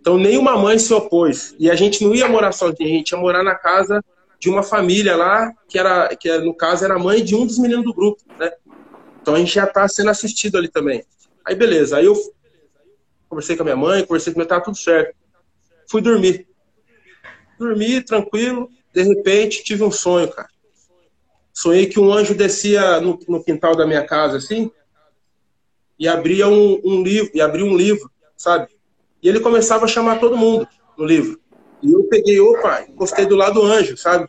Então 0.00 0.18
nenhuma 0.18 0.58
mãe 0.58 0.78
se 0.78 0.92
opôs. 0.92 1.54
E 1.58 1.70
a 1.70 1.74
gente 1.76 2.04
não 2.04 2.14
ia 2.14 2.28
morar 2.28 2.52
sozinho, 2.52 2.90
a 2.90 2.92
gente 2.92 3.10
ia 3.12 3.18
morar 3.18 3.42
na 3.42 3.54
casa 3.54 4.04
de 4.38 4.48
uma 4.48 4.62
família 4.62 5.16
lá, 5.16 5.52
que 5.68 5.78
era, 5.78 6.14
que 6.16 6.36
no 6.38 6.54
caso 6.54 6.84
era 6.84 6.98
mãe 6.98 7.24
de 7.24 7.34
um 7.34 7.46
dos 7.46 7.58
meninos 7.58 7.84
do 7.84 7.94
grupo, 7.94 8.22
né? 8.38 8.52
Então 9.20 9.34
a 9.34 9.38
gente 9.38 9.54
já 9.54 9.66
tá 9.66 9.88
sendo 9.88 10.10
assistido 10.10 10.58
ali 10.58 10.68
também. 10.68 11.02
Aí 11.44 11.54
beleza, 11.54 11.96
aí 11.96 12.04
eu 12.04 12.14
conversei 13.28 13.56
com 13.56 13.62
a 13.62 13.64
minha 13.64 13.76
mãe, 13.76 14.04
conversei 14.04 14.32
com 14.32 14.38
meu 14.38 14.48
tá 14.48 14.60
tudo 14.60 14.76
certo. 14.76 15.14
Fui 15.88 16.00
dormir. 16.00 16.46
Dormi 17.58 18.02
tranquilo, 18.02 18.68
de 18.92 19.02
repente 19.02 19.62
tive 19.62 19.82
um 19.82 19.90
sonho, 19.90 20.28
cara 20.28 20.48
sonhei 21.54 21.86
que 21.86 22.00
um 22.00 22.12
anjo 22.12 22.34
descia 22.34 23.00
no, 23.00 23.18
no 23.28 23.42
quintal 23.42 23.76
da 23.76 23.86
minha 23.86 24.04
casa, 24.04 24.38
assim, 24.38 24.70
e 25.96 26.08
abria 26.08 26.48
um, 26.48 26.80
um, 26.84 27.02
livro, 27.02 27.30
e 27.32 27.40
abria 27.40 27.64
um 27.64 27.76
livro, 27.76 28.10
sabe? 28.36 28.68
E 29.22 29.28
ele 29.28 29.38
começava 29.38 29.84
a 29.84 29.88
chamar 29.88 30.18
todo 30.18 30.36
mundo 30.36 30.66
no 30.98 31.06
livro. 31.06 31.40
E 31.84 31.92
eu 31.92 32.02
peguei, 32.04 32.40
opa, 32.40 32.82
encostei 32.88 33.26
do 33.26 33.36
lado 33.36 33.60
do 33.60 33.66
anjo, 33.66 33.94
sabe? 33.94 34.26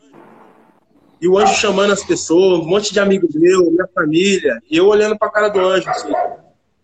E 1.18 1.26
o 1.26 1.38
anjo 1.38 1.54
chamando 1.54 1.94
as 1.94 2.04
pessoas, 2.04 2.60
um 2.60 2.68
monte 2.68 2.92
de 2.92 3.00
amigo 3.00 3.26
meu, 3.34 3.70
minha 3.70 3.88
família, 3.94 4.60
e 4.70 4.76
eu 4.76 4.86
olhando 4.86 5.18
pra 5.18 5.30
cara 5.30 5.48
do 5.48 5.58
anjo, 5.60 5.88
assim. 5.88 6.12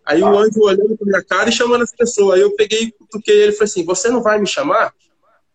Aí 0.05 0.23
o 0.23 0.39
anjo 0.39 0.63
olhando 0.63 0.97
pra 0.97 1.07
minha 1.07 1.23
cara 1.23 1.51
e 1.51 1.53
chamando 1.53 1.83
as 1.83 1.95
pessoas. 1.95 2.37
Aí 2.37 2.41
eu 2.41 2.57
peguei, 2.57 2.91
cutuquei 2.91 3.43
ele 3.43 3.53
falei 3.53 3.65
assim: 3.65 3.85
Você 3.85 4.09
não 4.09 4.23
vai 4.23 4.41
me 4.41 4.47
chamar? 4.47 4.95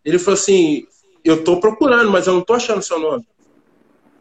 Ele 0.06 0.20
falou 0.20 0.40
assim: 0.40 0.86
Eu 1.26 1.44
tô 1.44 1.60
procurando, 1.60 2.12
mas 2.12 2.28
eu 2.28 2.34
não 2.34 2.42
tô 2.42 2.54
achando 2.54 2.84
seu 2.84 3.00
nome. 3.00 3.28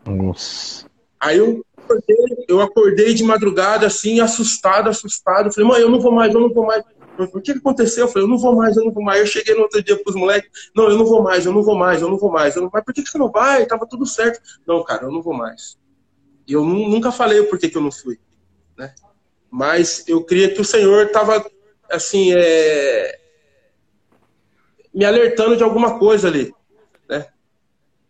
Nossa. 0.06 0.86
Aí 1.20 1.36
eu 1.36 1.64
acordei, 1.86 2.16
eu 2.48 2.60
acordei 2.60 3.14
de 3.14 3.22
madrugada, 3.22 3.86
assim, 3.86 4.20
assustado, 4.20 4.88
assustado. 4.88 5.52
falei, 5.52 5.68
mãe, 5.68 5.80
eu 5.80 5.88
não 5.88 6.00
vou 6.00 6.12
mais, 6.12 6.34
eu 6.34 6.40
não 6.40 6.52
vou 6.52 6.66
mais. 6.66 6.84
O 7.18 7.40
que 7.40 7.52
aconteceu? 7.52 8.04
Eu 8.04 8.08
falei, 8.08 8.24
eu 8.24 8.30
não 8.30 8.38
vou 8.38 8.54
mais, 8.54 8.76
eu 8.76 8.84
não 8.84 8.92
vou 8.92 9.02
mais. 9.02 9.20
Eu 9.20 9.26
cheguei 9.26 9.54
no 9.54 9.62
outro 9.62 9.82
dia 9.82 9.96
pros 10.02 10.16
moleques, 10.16 10.50
não, 10.74 10.90
eu 10.90 10.98
não 10.98 11.06
vou 11.06 11.22
mais, 11.22 11.46
eu 11.46 11.52
não 11.52 11.62
vou 11.62 11.76
mais, 11.76 12.02
eu 12.02 12.10
não 12.10 12.18
vou 12.18 12.30
mais. 12.30 12.56
Eu 12.56 12.62
não... 12.62 12.70
Mas 12.72 12.84
por 12.84 12.92
que, 12.92 13.02
que 13.02 13.08
você 13.08 13.18
não 13.18 13.30
vai? 13.30 13.64
Tava 13.64 13.86
tudo 13.86 14.04
certo. 14.04 14.40
Não, 14.66 14.84
cara, 14.84 15.04
eu 15.04 15.10
não 15.10 15.22
vou 15.22 15.32
mais. 15.32 15.78
E 16.46 16.52
eu 16.52 16.64
nunca 16.64 17.10
falei 17.10 17.40
o 17.40 17.48
porquê 17.48 17.68
que 17.68 17.76
eu 17.76 17.82
não 17.82 17.90
fui, 17.90 18.18
né? 18.76 18.94
Mas 19.50 20.04
eu 20.06 20.22
creia 20.22 20.52
que 20.52 20.60
o 20.60 20.64
Senhor 20.64 21.10
tava, 21.10 21.44
assim, 21.90 22.32
é... 22.36 23.18
me 24.92 25.04
alertando 25.04 25.56
de 25.56 25.62
alguma 25.62 25.98
coisa 25.98 26.28
ali, 26.28 26.52
né? 27.08 27.26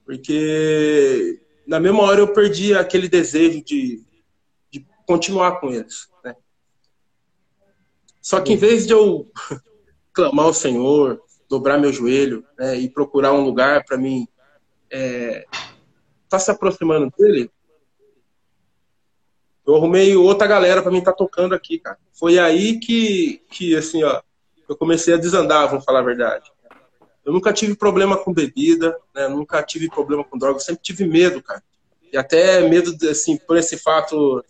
Porque 0.05 1.41
na 1.67 1.81
mesma 1.81 2.03
hora 2.03 2.21
eu 2.21 2.33
perdi 2.33 2.75
aquele 2.75 3.09
desejo 3.09 3.63
de, 3.63 4.03
de 4.71 4.87
continuar 5.07 5.61
com 5.61 5.71
eles. 5.71 6.09
Né? 6.25 6.35
Só 8.23 8.41
que 8.41 8.53
em 8.53 8.57
vez 8.57 8.87
de 8.87 8.93
eu 8.93 9.31
clamar 10.13 10.47
ao 10.47 10.55
Senhor, 10.55 11.21
dobrar 11.49 11.79
meu 11.79 11.93
joelho 11.93 12.45
né, 12.59 12.77
e 12.77 12.89
procurar 12.89 13.33
um 13.33 13.45
lugar 13.45 13.85
para 13.85 13.97
mim 13.97 14.27
é, 14.91 15.45
tá 16.29 16.39
se 16.39 16.51
aproximando 16.51 17.13
dele, 17.19 17.51
eu 19.67 19.75
arrumei 19.75 20.17
outra 20.17 20.47
galera 20.47 20.81
para 20.81 20.93
mim 20.93 20.99
estar 20.99 21.11
tá 21.11 21.17
tocando 21.17 21.55
aqui, 21.55 21.79
cara. 21.79 21.99
Foi 22.13 22.39
aí 22.39 22.79
que, 22.79 23.43
que 23.51 23.75
assim, 23.77 24.05
ó, 24.05 24.23
eu 24.69 24.77
comecei 24.77 25.13
a 25.13 25.19
desandar, 25.19 25.69
vamos 25.69 25.85
falar 25.85 26.01
a 26.01 26.05
verdade. 26.05 26.51
Eu 27.27 27.33
nunca 27.33 27.53
tive 27.53 27.75
problema 27.75 28.17
com 28.17 28.33
bebida, 28.33 28.97
né? 29.13 29.27
Nunca 29.27 29.61
tive 29.61 29.91
problema 29.91 30.23
com 30.23 30.39
droga. 30.39 30.61
Sempre 30.61 30.85
tive 30.85 31.05
medo, 31.05 31.43
cara. 31.43 31.61
E 32.13 32.17
até 32.17 32.69
medo, 32.69 32.97
assim, 33.11 33.37
por 33.37 33.57
esse 33.57 33.77
fato 33.77 34.45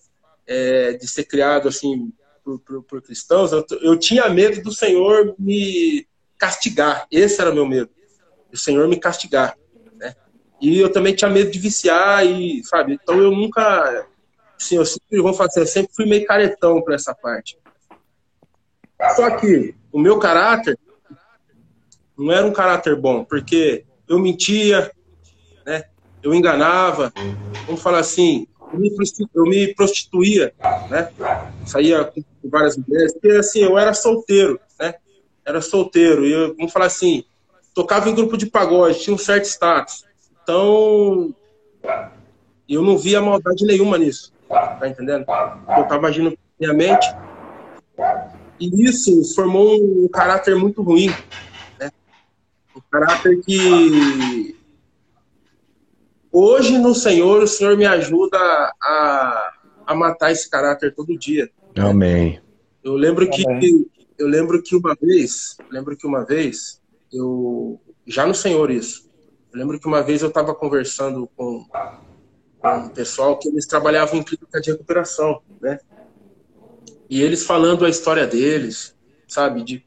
é, 0.46 0.92
de 0.92 1.08
ser 1.08 1.24
criado, 1.24 1.68
assim, 1.68 2.12
por, 2.44 2.60
por, 2.60 2.82
por 2.82 3.02
cristãos, 3.02 3.50
eu, 3.50 3.64
eu, 3.80 3.98
tinha 3.98 4.28
medo 4.28 4.62
do 4.62 4.70
Senhor 4.70 5.34
me 5.38 6.06
castigar. 6.36 7.06
Esse 7.10 7.40
era 7.40 7.50
meu 7.50 7.64
medo. 7.64 7.88
O 8.52 8.58
Senhor 8.58 8.86
me 8.86 9.00
castigar, 9.00 9.56
né? 9.94 10.14
E 10.60 10.78
eu 10.78 10.92
também 10.92 11.14
tinha 11.14 11.30
medo 11.30 11.50
de 11.50 11.58
viciar 11.58 12.26
e, 12.26 12.62
sabe? 12.62 12.98
Então 13.02 13.18
eu 13.18 13.30
nunca, 13.30 14.06
assim, 14.60 14.76
eu 14.76 14.84
sempre, 14.84 15.22
vou 15.22 15.32
fazer, 15.32 15.60
eu 15.60 15.66
sempre 15.66 15.94
fui 15.94 16.04
meio 16.04 16.26
caretão 16.26 16.82
para 16.82 16.94
essa 16.94 17.14
parte. 17.14 17.58
Só 19.16 19.30
que 19.38 19.74
o 19.90 19.98
meu 19.98 20.18
caráter 20.18 20.78
não 22.16 22.32
era 22.32 22.46
um 22.46 22.52
caráter 22.52 22.96
bom, 22.96 23.24
porque 23.24 23.84
eu 24.08 24.18
mentia, 24.18 24.90
né? 25.64 25.84
Eu 26.22 26.34
enganava, 26.34 27.12
vamos 27.66 27.82
falar 27.82 27.98
assim, 27.98 28.46
eu 28.72 28.78
me, 28.78 28.90
eu 29.34 29.42
me 29.44 29.74
prostituía, 29.74 30.52
né? 30.90 31.10
Saía 31.64 32.04
com 32.04 32.22
várias 32.44 32.76
mulheres, 32.76 33.12
porque 33.12 33.28
assim, 33.28 33.60
eu 33.60 33.78
era 33.78 33.92
solteiro, 33.92 34.58
né? 34.78 34.94
Era 35.44 35.60
solteiro, 35.60 36.26
e 36.26 36.32
eu, 36.32 36.56
vamos 36.56 36.72
falar 36.72 36.86
assim, 36.86 37.24
tocava 37.74 38.08
em 38.08 38.14
grupo 38.14 38.36
de 38.36 38.46
pagode, 38.46 39.00
tinha 39.00 39.14
um 39.14 39.18
certo 39.18 39.44
status. 39.44 40.04
Então, 40.42 41.34
eu 42.68 42.82
não 42.82 42.98
via 42.98 43.20
maldade 43.20 43.64
nenhuma 43.64 43.98
nisso, 43.98 44.32
tá 44.48 44.88
entendendo? 44.88 45.24
Eu 45.76 45.84
tava 45.84 46.08
agindo 46.08 46.36
minha 46.58 46.72
mente, 46.72 47.06
e 48.58 48.84
isso 48.84 49.34
formou 49.34 49.76
um 49.76 50.08
caráter 50.08 50.56
muito 50.56 50.82
ruim, 50.82 51.14
caráter 52.98 53.40
que 53.42 54.56
hoje 56.32 56.78
no 56.78 56.94
Senhor, 56.94 57.42
o 57.42 57.46
Senhor 57.48 57.76
me 57.76 57.84
ajuda 57.84 58.38
a, 58.38 59.52
a 59.86 59.94
matar 59.94 60.32
esse 60.32 60.48
caráter 60.48 60.94
todo 60.94 61.18
dia. 61.18 61.50
Amém. 61.76 62.40
Eu 62.82 62.94
lembro 62.94 63.28
que 63.28 63.44
eu 64.18 64.26
lembro 64.26 64.62
que 64.62 64.74
uma 64.74 64.96
vez, 64.98 65.58
lembro 65.70 65.94
que 65.94 66.06
uma 66.06 66.24
vez 66.24 66.80
eu 67.12 67.78
já 68.06 68.26
no 68.26 68.34
Senhor 68.34 68.70
isso. 68.70 69.10
Eu 69.52 69.58
lembro 69.58 69.78
que 69.78 69.86
uma 69.86 70.02
vez 70.02 70.22
eu 70.22 70.28
estava 70.28 70.54
conversando 70.54 71.28
com, 71.36 71.66
com 72.58 72.68
um 72.68 72.88
pessoal 72.88 73.38
que 73.38 73.48
eles 73.48 73.66
trabalhavam 73.66 74.18
em 74.18 74.22
clínica 74.22 74.60
de 74.60 74.70
recuperação, 74.70 75.42
né? 75.60 75.78
E 77.10 77.22
eles 77.22 77.44
falando 77.44 77.84
a 77.84 77.90
história 77.90 78.26
deles, 78.26 78.96
sabe, 79.28 79.62
de, 79.62 79.84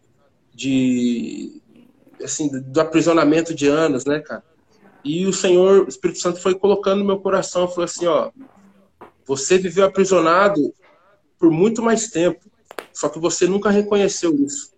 de 0.54 1.59
assim, 2.24 2.50
do 2.50 2.82
aprisionamento 2.82 3.54
de 3.54 3.68
anos, 3.68 4.06
né, 4.06 4.20
cara? 4.20 4.44
E 5.04 5.26
o 5.26 5.34
Senhor, 5.34 5.86
o 5.86 5.88
Espírito 5.88 6.20
Santo 6.20 6.42
foi 6.42 6.56
colocando 6.56 7.00
no 7.00 7.06
meu 7.06 7.20
coração, 7.20 7.68
falou 7.68 7.86
assim, 7.86 8.06
ó, 8.06 8.32
você 9.26 9.58
viveu 9.58 9.86
aprisionado 9.86 10.74
por 11.38 11.50
muito 11.52 11.82
mais 11.82 12.10
tempo, 12.10 12.40
só 12.92 13.08
que 13.08 13.20
você 13.20 13.48
nunca 13.48 13.70
reconheceu 13.70 14.36
isso. 14.36 14.74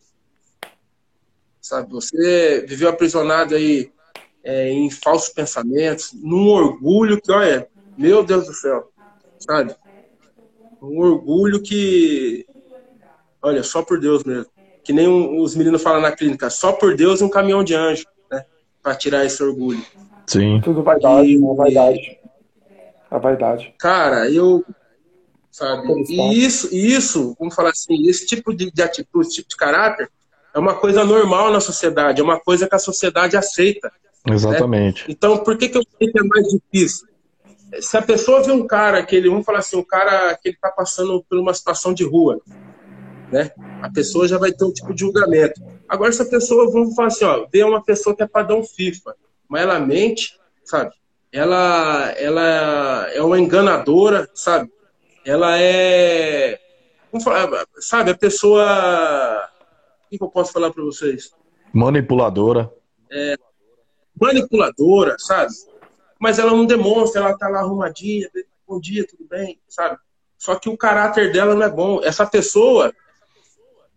Sabe, 1.59 1.91
você 1.91 2.65
viveu 2.67 2.89
aprisionado 2.89 3.55
aí 3.55 3.91
é, 4.43 4.69
em 4.69 4.89
falsos 4.89 5.29
pensamentos, 5.29 6.11
num 6.13 6.47
orgulho 6.47 7.21
que, 7.21 7.31
olha, 7.31 7.67
meu 7.97 8.23
Deus 8.23 8.47
do 8.47 8.53
céu, 8.53 8.91
sabe? 9.39 9.75
Um 10.81 10.99
orgulho 10.99 11.61
que, 11.61 12.45
olha, 13.41 13.63
só 13.63 13.81
por 13.83 13.99
Deus 13.99 14.23
mesmo. 14.23 14.50
Que 14.83 14.93
nem 14.93 15.07
os 15.07 15.55
meninos 15.55 15.81
falam 15.81 16.01
na 16.01 16.11
clínica, 16.11 16.49
só 16.49 16.71
por 16.71 16.95
Deus 16.95 17.21
e 17.21 17.23
um 17.23 17.29
caminhão 17.29 17.63
de 17.63 17.75
anjo, 17.75 18.05
né? 18.31 18.45
Para 18.81 18.95
tirar 18.95 19.25
esse 19.25 19.41
orgulho. 19.43 19.83
Sim. 20.25 20.61
Tudo 20.63 20.81
vaidade, 20.81 21.29
e, 21.29 21.37
né? 21.37 21.53
vaidade. 21.55 22.19
A 23.09 23.17
vaidade. 23.17 23.73
Cara, 23.77 24.29
eu. 24.29 24.63
Sabe? 25.51 25.85
E 26.07 26.45
isso, 26.45 26.73
isso, 26.73 27.35
vamos 27.37 27.53
falar 27.53 27.71
assim, 27.71 28.07
esse 28.07 28.25
tipo 28.25 28.55
de, 28.55 28.71
de 28.71 28.81
atitude, 28.81 29.27
esse 29.27 29.35
tipo 29.35 29.49
de 29.49 29.57
caráter, 29.57 30.09
é 30.53 30.59
uma 30.59 30.75
coisa 30.75 31.03
normal 31.03 31.51
na 31.51 31.59
sociedade, 31.59 32.21
é 32.21 32.23
uma 32.23 32.39
coisa 32.39 32.67
que 32.67 32.75
a 32.75 32.79
sociedade 32.79 33.35
aceita. 33.35 33.91
Né? 34.25 34.33
Exatamente. 34.33 35.01
Né? 35.01 35.07
Então, 35.09 35.37
por 35.39 35.57
que, 35.57 35.67
que 35.67 35.77
eu 35.77 35.83
sei 35.97 36.09
que 36.09 36.19
é 36.19 36.23
mais 36.23 36.47
difícil? 36.47 37.07
Se 37.81 37.97
a 37.97 38.01
pessoa 38.01 38.43
vê 38.43 38.51
um 38.51 38.65
cara 38.65 39.03
que 39.05 39.15
ele, 39.15 39.29
vamos 39.29 39.45
falar 39.45 39.59
assim, 39.59 39.77
um 39.77 39.83
cara 39.83 40.33
que 40.35 40.49
ele 40.49 40.55
está 40.55 40.69
passando 40.69 41.23
por 41.29 41.37
uma 41.37 41.53
situação 41.53 41.93
de 41.93 42.03
rua, 42.05 42.39
né? 43.31 43.51
A 43.81 43.89
pessoa 43.89 44.27
já 44.27 44.37
vai 44.37 44.51
ter 44.51 44.65
um 44.65 44.73
tipo 44.73 44.93
de 44.93 45.01
julgamento. 45.01 45.61
Agora, 45.87 46.11
se 46.11 46.21
a 46.21 46.25
pessoa, 46.25 46.71
vamos 46.71 46.93
falar 46.95 47.07
assim, 47.07 47.25
ó, 47.25 47.45
vê 47.51 47.63
uma 47.63 47.83
pessoa 47.83 48.15
que 48.15 48.23
é 48.23 48.27
padrão 48.27 48.63
FIFA, 48.63 49.15
mas 49.47 49.61
ela 49.61 49.79
mente, 49.79 50.39
sabe? 50.63 50.91
Ela, 51.31 52.11
ela 52.17 53.09
é 53.13 53.21
uma 53.21 53.39
enganadora, 53.39 54.29
sabe? 54.33 54.69
Ela 55.25 55.59
é. 55.59 56.59
Falar, 57.23 57.65
sabe, 57.79 58.11
a 58.11 58.17
pessoa. 58.17 59.49
O 60.05 60.17
que 60.17 60.23
eu 60.23 60.29
posso 60.29 60.51
falar 60.51 60.71
para 60.71 60.83
vocês? 60.83 61.31
Manipuladora. 61.73 62.71
É, 63.09 63.35
manipuladora, 64.19 65.15
sabe? 65.17 65.51
Mas 66.19 66.37
ela 66.37 66.51
não 66.51 66.65
demonstra, 66.65 67.21
ela 67.21 67.37
tá 67.37 67.47
lá 67.47 67.59
arrumadinha, 67.59 68.29
bom 68.67 68.79
dia, 68.79 69.05
tudo 69.07 69.25
bem, 69.27 69.59
sabe? 69.67 69.97
Só 70.37 70.55
que 70.55 70.69
o 70.69 70.77
caráter 70.77 71.31
dela 71.31 71.55
não 71.55 71.63
é 71.63 71.69
bom. 71.69 72.01
Essa 72.03 72.25
pessoa, 72.25 72.93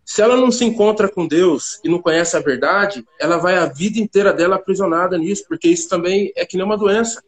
se 0.05 0.21
ela 0.21 0.37
não 0.37 0.51
se 0.51 0.63
encontra 0.63 1.09
com 1.09 1.27
Deus 1.27 1.79
e 1.83 1.89
não 1.89 1.99
conhece 1.99 2.37
a 2.37 2.39
verdade, 2.39 3.03
ela 3.19 3.37
vai 3.37 3.57
a 3.57 3.65
vida 3.65 3.99
inteira 3.99 4.31
dela 4.31 4.55
aprisionada 4.55 5.17
nisso, 5.17 5.45
porque 5.49 5.67
isso 5.67 5.89
também 5.89 6.31
é 6.35 6.45
que 6.45 6.55
nem 6.55 6.65
uma 6.65 6.77
doença. 6.77 7.23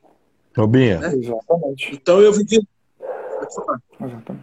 Robinha. 0.56 1.00
Né? 1.00 1.14
Exatamente. 1.16 1.90
Então 1.92 2.22
eu 2.22 2.32
vivi. 2.32 2.62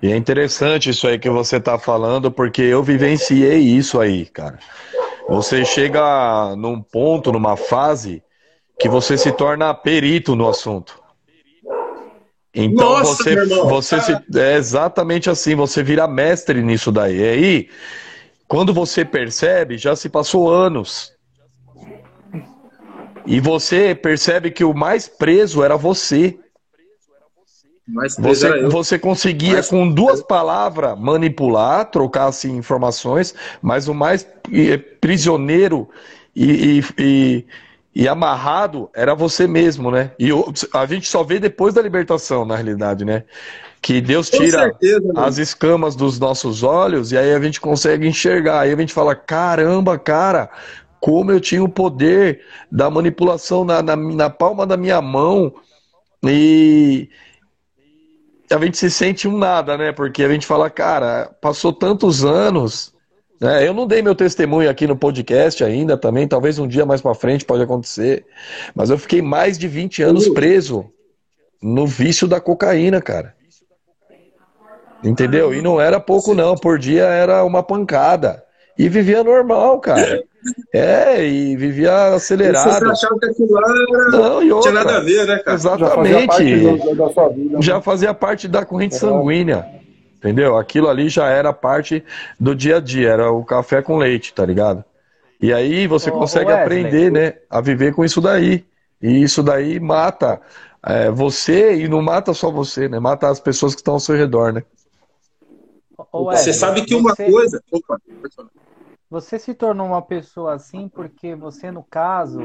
E 0.02 0.10
é 0.10 0.16
interessante 0.16 0.90
isso 0.90 1.06
aí 1.06 1.16
que 1.16 1.30
você 1.30 1.56
está 1.56 1.78
falando, 1.78 2.30
porque 2.30 2.62
eu 2.62 2.82
vivenciei 2.82 3.58
isso 3.58 4.00
aí, 4.00 4.26
cara. 4.26 4.58
Você 5.28 5.64
chega 5.64 6.56
num 6.56 6.82
ponto, 6.82 7.30
numa 7.30 7.56
fase, 7.56 8.22
que 8.78 8.88
você 8.88 9.16
se 9.16 9.30
torna 9.30 9.72
perito 9.72 10.34
no 10.34 10.48
assunto. 10.48 11.00
Então 12.52 12.98
Nossa, 12.98 13.24
você, 13.24 13.46
você 13.46 14.00
se, 14.00 14.12
é 14.36 14.56
exatamente 14.56 15.28
assim, 15.28 15.54
você 15.54 15.82
vira 15.82 16.06
mestre 16.06 16.62
nisso 16.62 16.92
daí. 16.92 17.18
E 17.18 17.28
aí, 17.28 17.68
quando 18.46 18.72
você 18.72 19.04
percebe, 19.04 19.78
já 19.78 19.96
se 19.96 20.08
passou 20.08 20.50
anos. 20.50 21.12
E 23.26 23.40
você 23.40 23.94
percebe 23.94 24.50
que 24.50 24.64
o 24.64 24.74
mais 24.74 25.08
preso 25.08 25.62
era 25.62 25.76
você. 25.76 26.38
Você, 28.18 28.46
era 28.46 28.68
você 28.68 28.98
conseguia, 28.98 29.54
mais... 29.54 29.68
com 29.68 29.90
duas 29.90 30.22
palavras, 30.22 30.98
manipular, 30.98 31.90
trocar 31.90 32.26
assim, 32.26 32.56
informações, 32.56 33.34
mas 33.60 33.88
o 33.88 33.94
mais 33.94 34.26
prisioneiro 35.00 35.88
e, 36.34 36.78
e, 36.78 36.84
e, 36.98 37.46
e 37.94 38.08
amarrado 38.08 38.90
era 38.94 39.14
você 39.14 39.46
mesmo, 39.46 39.90
né? 39.90 40.12
E 40.18 40.30
a 40.72 40.86
gente 40.86 41.06
só 41.06 41.22
vê 41.22 41.38
depois 41.38 41.74
da 41.74 41.82
libertação, 41.82 42.44
na 42.44 42.56
realidade, 42.56 43.04
né? 43.04 43.24
Que 43.84 44.00
Deus 44.00 44.30
tira 44.30 44.62
certeza, 44.62 45.12
as 45.14 45.36
escamas 45.36 45.94
dos 45.94 46.18
nossos 46.18 46.62
olhos 46.62 47.12
e 47.12 47.18
aí 47.18 47.34
a 47.34 47.38
gente 47.38 47.60
consegue 47.60 48.08
enxergar. 48.08 48.60
Aí 48.60 48.72
a 48.72 48.76
gente 48.76 48.94
fala: 48.94 49.14
caramba, 49.14 49.98
cara, 49.98 50.48
como 50.98 51.30
eu 51.30 51.38
tinha 51.38 51.62
o 51.62 51.68
poder 51.68 52.40
da 52.72 52.88
manipulação 52.88 53.62
na, 53.62 53.82
na, 53.82 53.94
na 53.94 54.30
palma 54.30 54.66
da 54.66 54.74
minha 54.74 55.02
mão 55.02 55.52
e 56.26 57.10
a 58.50 58.58
gente 58.58 58.78
se 58.78 58.90
sente 58.90 59.28
um 59.28 59.36
nada, 59.36 59.76
né? 59.76 59.92
Porque 59.92 60.22
a 60.22 60.30
gente 60.30 60.46
fala, 60.46 60.70
cara, 60.70 61.30
passou 61.38 61.70
tantos 61.70 62.24
anos. 62.24 62.94
Né? 63.38 63.68
Eu 63.68 63.74
não 63.74 63.86
dei 63.86 64.00
meu 64.00 64.14
testemunho 64.14 64.70
aqui 64.70 64.86
no 64.86 64.96
podcast 64.96 65.62
ainda 65.62 65.98
também, 65.98 66.26
talvez 66.26 66.58
um 66.58 66.66
dia 66.66 66.86
mais 66.86 67.02
para 67.02 67.14
frente 67.14 67.44
pode 67.44 67.62
acontecer. 67.62 68.24
Mas 68.74 68.88
eu 68.88 68.96
fiquei 68.96 69.20
mais 69.20 69.58
de 69.58 69.68
20 69.68 70.02
anos 70.02 70.26
preso 70.30 70.90
no 71.62 71.86
vício 71.86 72.26
da 72.26 72.40
cocaína, 72.40 73.02
cara. 73.02 73.34
Entendeu? 75.04 75.54
E 75.54 75.60
não 75.60 75.80
era 75.80 76.00
pouco, 76.00 76.34
não. 76.34 76.54
Por 76.54 76.78
dia 76.78 77.04
era 77.04 77.44
uma 77.44 77.62
pancada. 77.62 78.42
E 78.76 78.88
vivia 78.88 79.22
normal, 79.22 79.78
cara. 79.80 80.22
É, 80.74 81.26
e 81.26 81.56
vivia 81.56 82.08
acelerado. 82.08 82.68
Você 82.68 82.84
achava 82.84 83.18
que 83.18 83.24
aquilo 83.24 83.56
era... 83.56 84.10
Não, 84.10 84.42
e 84.42 84.52
outra. 84.52 84.70
tinha 84.70 84.84
nada 84.84 84.98
a 84.98 85.00
ver, 85.00 85.26
né, 85.26 85.38
cara? 85.38 85.56
Exatamente. 85.56 86.12
Já 86.12 86.26
fazia 86.26 86.26
parte, 86.26 86.94
da, 86.94 87.08
sua 87.08 87.28
vida, 87.30 87.56
né? 87.56 87.62
já 87.62 87.80
fazia 87.80 88.14
parte 88.14 88.48
da 88.48 88.64
corrente 88.66 88.94
é. 88.94 88.98
sanguínea. 88.98 89.66
Entendeu? 90.18 90.58
Aquilo 90.58 90.90
ali 90.90 91.08
já 91.08 91.28
era 91.28 91.50
parte 91.50 92.04
do 92.38 92.54
dia 92.54 92.76
a 92.76 92.80
dia, 92.80 93.08
era 93.08 93.32
o 93.32 93.42
café 93.42 93.80
com 93.80 93.96
leite, 93.96 94.34
tá 94.34 94.44
ligado? 94.44 94.84
E 95.40 95.50
aí 95.50 95.86
você 95.86 96.10
oh, 96.10 96.18
consegue 96.18 96.52
aprender, 96.52 97.10
né, 97.10 97.36
a 97.48 97.62
viver 97.62 97.94
com 97.94 98.04
isso 98.04 98.20
daí. 98.20 98.66
E 99.00 99.22
isso 99.22 99.42
daí 99.42 99.80
mata 99.80 100.42
é, 100.86 101.10
você 101.10 101.74
e 101.76 101.88
não 101.88 102.02
mata 102.02 102.34
só 102.34 102.50
você, 102.50 102.88
né? 102.88 102.98
Mata 102.98 103.28
as 103.28 103.40
pessoas 103.40 103.74
que 103.74 103.80
estão 103.80 103.94
ao 103.94 104.00
seu 104.00 104.14
redor, 104.14 104.52
né? 104.52 104.62
Você 106.12 106.52
sabe 106.52 106.84
que 106.84 106.94
uma 106.94 107.14
você, 107.14 107.30
coisa. 107.30 107.62
Opa, 107.70 108.00
você 109.10 109.38
se 109.38 109.54
tornou 109.54 109.86
uma 109.86 110.02
pessoa 110.02 110.54
assim 110.54 110.88
porque 110.88 111.36
você, 111.36 111.70
no 111.70 111.84
caso, 111.84 112.40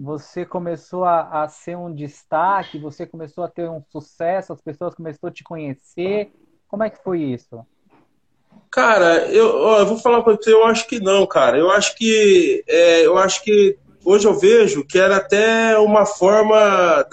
você 0.00 0.44
começou 0.44 1.04
a, 1.04 1.44
a, 1.44 1.48
ser 1.48 1.76
um 1.76 1.92
destaque, 1.92 2.78
você 2.78 3.06
começou 3.06 3.42
a 3.42 3.48
ter 3.48 3.70
um 3.70 3.82
sucesso, 3.88 4.52
as 4.52 4.60
pessoas 4.60 4.94
começaram 4.94 5.30
a 5.30 5.32
te 5.32 5.42
conhecer. 5.42 6.32
Como 6.66 6.82
é 6.82 6.90
que 6.90 7.02
foi 7.02 7.22
isso? 7.22 7.64
Cara, 8.70 9.26
eu, 9.32 9.46
ó, 9.56 9.78
eu 9.78 9.86
vou 9.86 9.96
falar 9.96 10.22
para 10.22 10.36
você, 10.36 10.52
eu 10.52 10.64
acho 10.64 10.86
que 10.86 11.00
não, 11.00 11.26
cara. 11.26 11.56
Eu 11.56 11.70
acho 11.70 11.96
que 11.96 12.62
é, 12.68 13.06
eu 13.06 13.16
acho 13.16 13.42
que 13.42 13.78
hoje 14.04 14.26
eu 14.26 14.34
vejo 14.38 14.84
que 14.84 14.98
era 14.98 15.16
até 15.16 15.78
uma 15.78 16.04
forma 16.04 17.06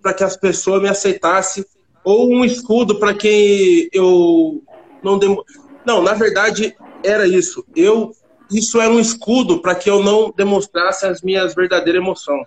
para 0.00 0.14
que 0.14 0.22
as 0.22 0.36
pessoas 0.36 0.80
me 0.80 0.88
aceitassem 0.88 1.64
ou 2.06 2.32
um 2.32 2.44
escudo 2.44 3.00
para 3.00 3.12
quem 3.12 3.88
eu 3.92 4.62
não 5.02 5.18
demo... 5.18 5.44
não 5.84 6.00
na 6.00 6.14
verdade 6.14 6.76
era 7.02 7.26
isso. 7.26 7.66
Eu 7.74 8.12
isso 8.48 8.80
era 8.80 8.92
um 8.92 9.00
escudo 9.00 9.60
para 9.60 9.74
que 9.74 9.90
eu 9.90 10.00
não 10.04 10.30
demonstrasse 10.30 11.04
as 11.04 11.20
minhas 11.20 11.52
verdadeiras 11.52 12.00
emoções. 12.00 12.46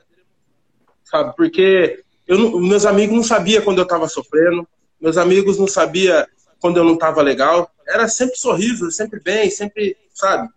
Sabe 1.04 1.36
porque 1.36 2.02
eu 2.26 2.58
meus 2.62 2.86
amigos 2.86 3.14
não 3.14 3.24
sabiam 3.24 3.62
quando 3.62 3.80
eu 3.80 3.84
estava 3.84 4.08
sofrendo 4.08 4.66
meus 5.00 5.18
amigos 5.18 5.60
não 5.60 5.68
sabiam 5.68 6.26
quando 6.62 6.78
eu 6.78 6.86
não 6.86 6.94
estava 6.94 7.22
legal. 7.22 7.70
Era 7.86 8.08
sempre 8.08 8.38
sorriso 8.38 8.90
sempre 8.92 9.20
bem 9.20 9.50
sempre 9.50 9.98
sabe? 10.14 10.48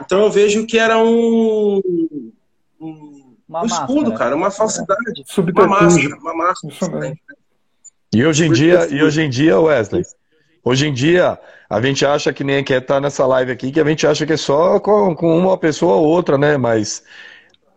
Então 0.00 0.22
eu 0.22 0.30
vejo 0.30 0.64
que 0.64 0.78
era 0.78 0.96
um, 0.96 1.82
um, 2.80 3.36
um 3.48 3.66
escudo 3.66 4.14
cara 4.14 4.36
uma 4.36 4.52
falsidade 4.52 5.24
uma 5.36 5.66
máscara 5.66 6.16
uma 6.20 6.34
máscara 6.34 7.16
e 8.14 8.24
hoje 8.24 8.46
em 8.46 8.52
dia, 8.52 8.86
e 8.90 9.02
hoje 9.02 9.22
em 9.22 9.28
dia, 9.28 9.58
Wesley, 9.58 10.04
hoje 10.64 10.86
em 10.86 10.92
dia 10.92 11.38
a 11.68 11.80
gente 11.80 12.06
acha 12.06 12.32
que 12.32 12.44
nem 12.44 12.62
quer 12.62 12.80
estar 12.80 13.00
nessa 13.00 13.26
live 13.26 13.50
aqui, 13.50 13.72
que 13.72 13.80
a 13.80 13.84
gente 13.84 14.06
acha 14.06 14.24
que 14.24 14.32
é 14.32 14.36
só 14.36 14.78
com, 14.78 15.14
com 15.14 15.36
uma 15.36 15.58
pessoa 15.58 15.96
ou 15.96 16.06
outra, 16.06 16.38
né? 16.38 16.56
Mas 16.56 17.02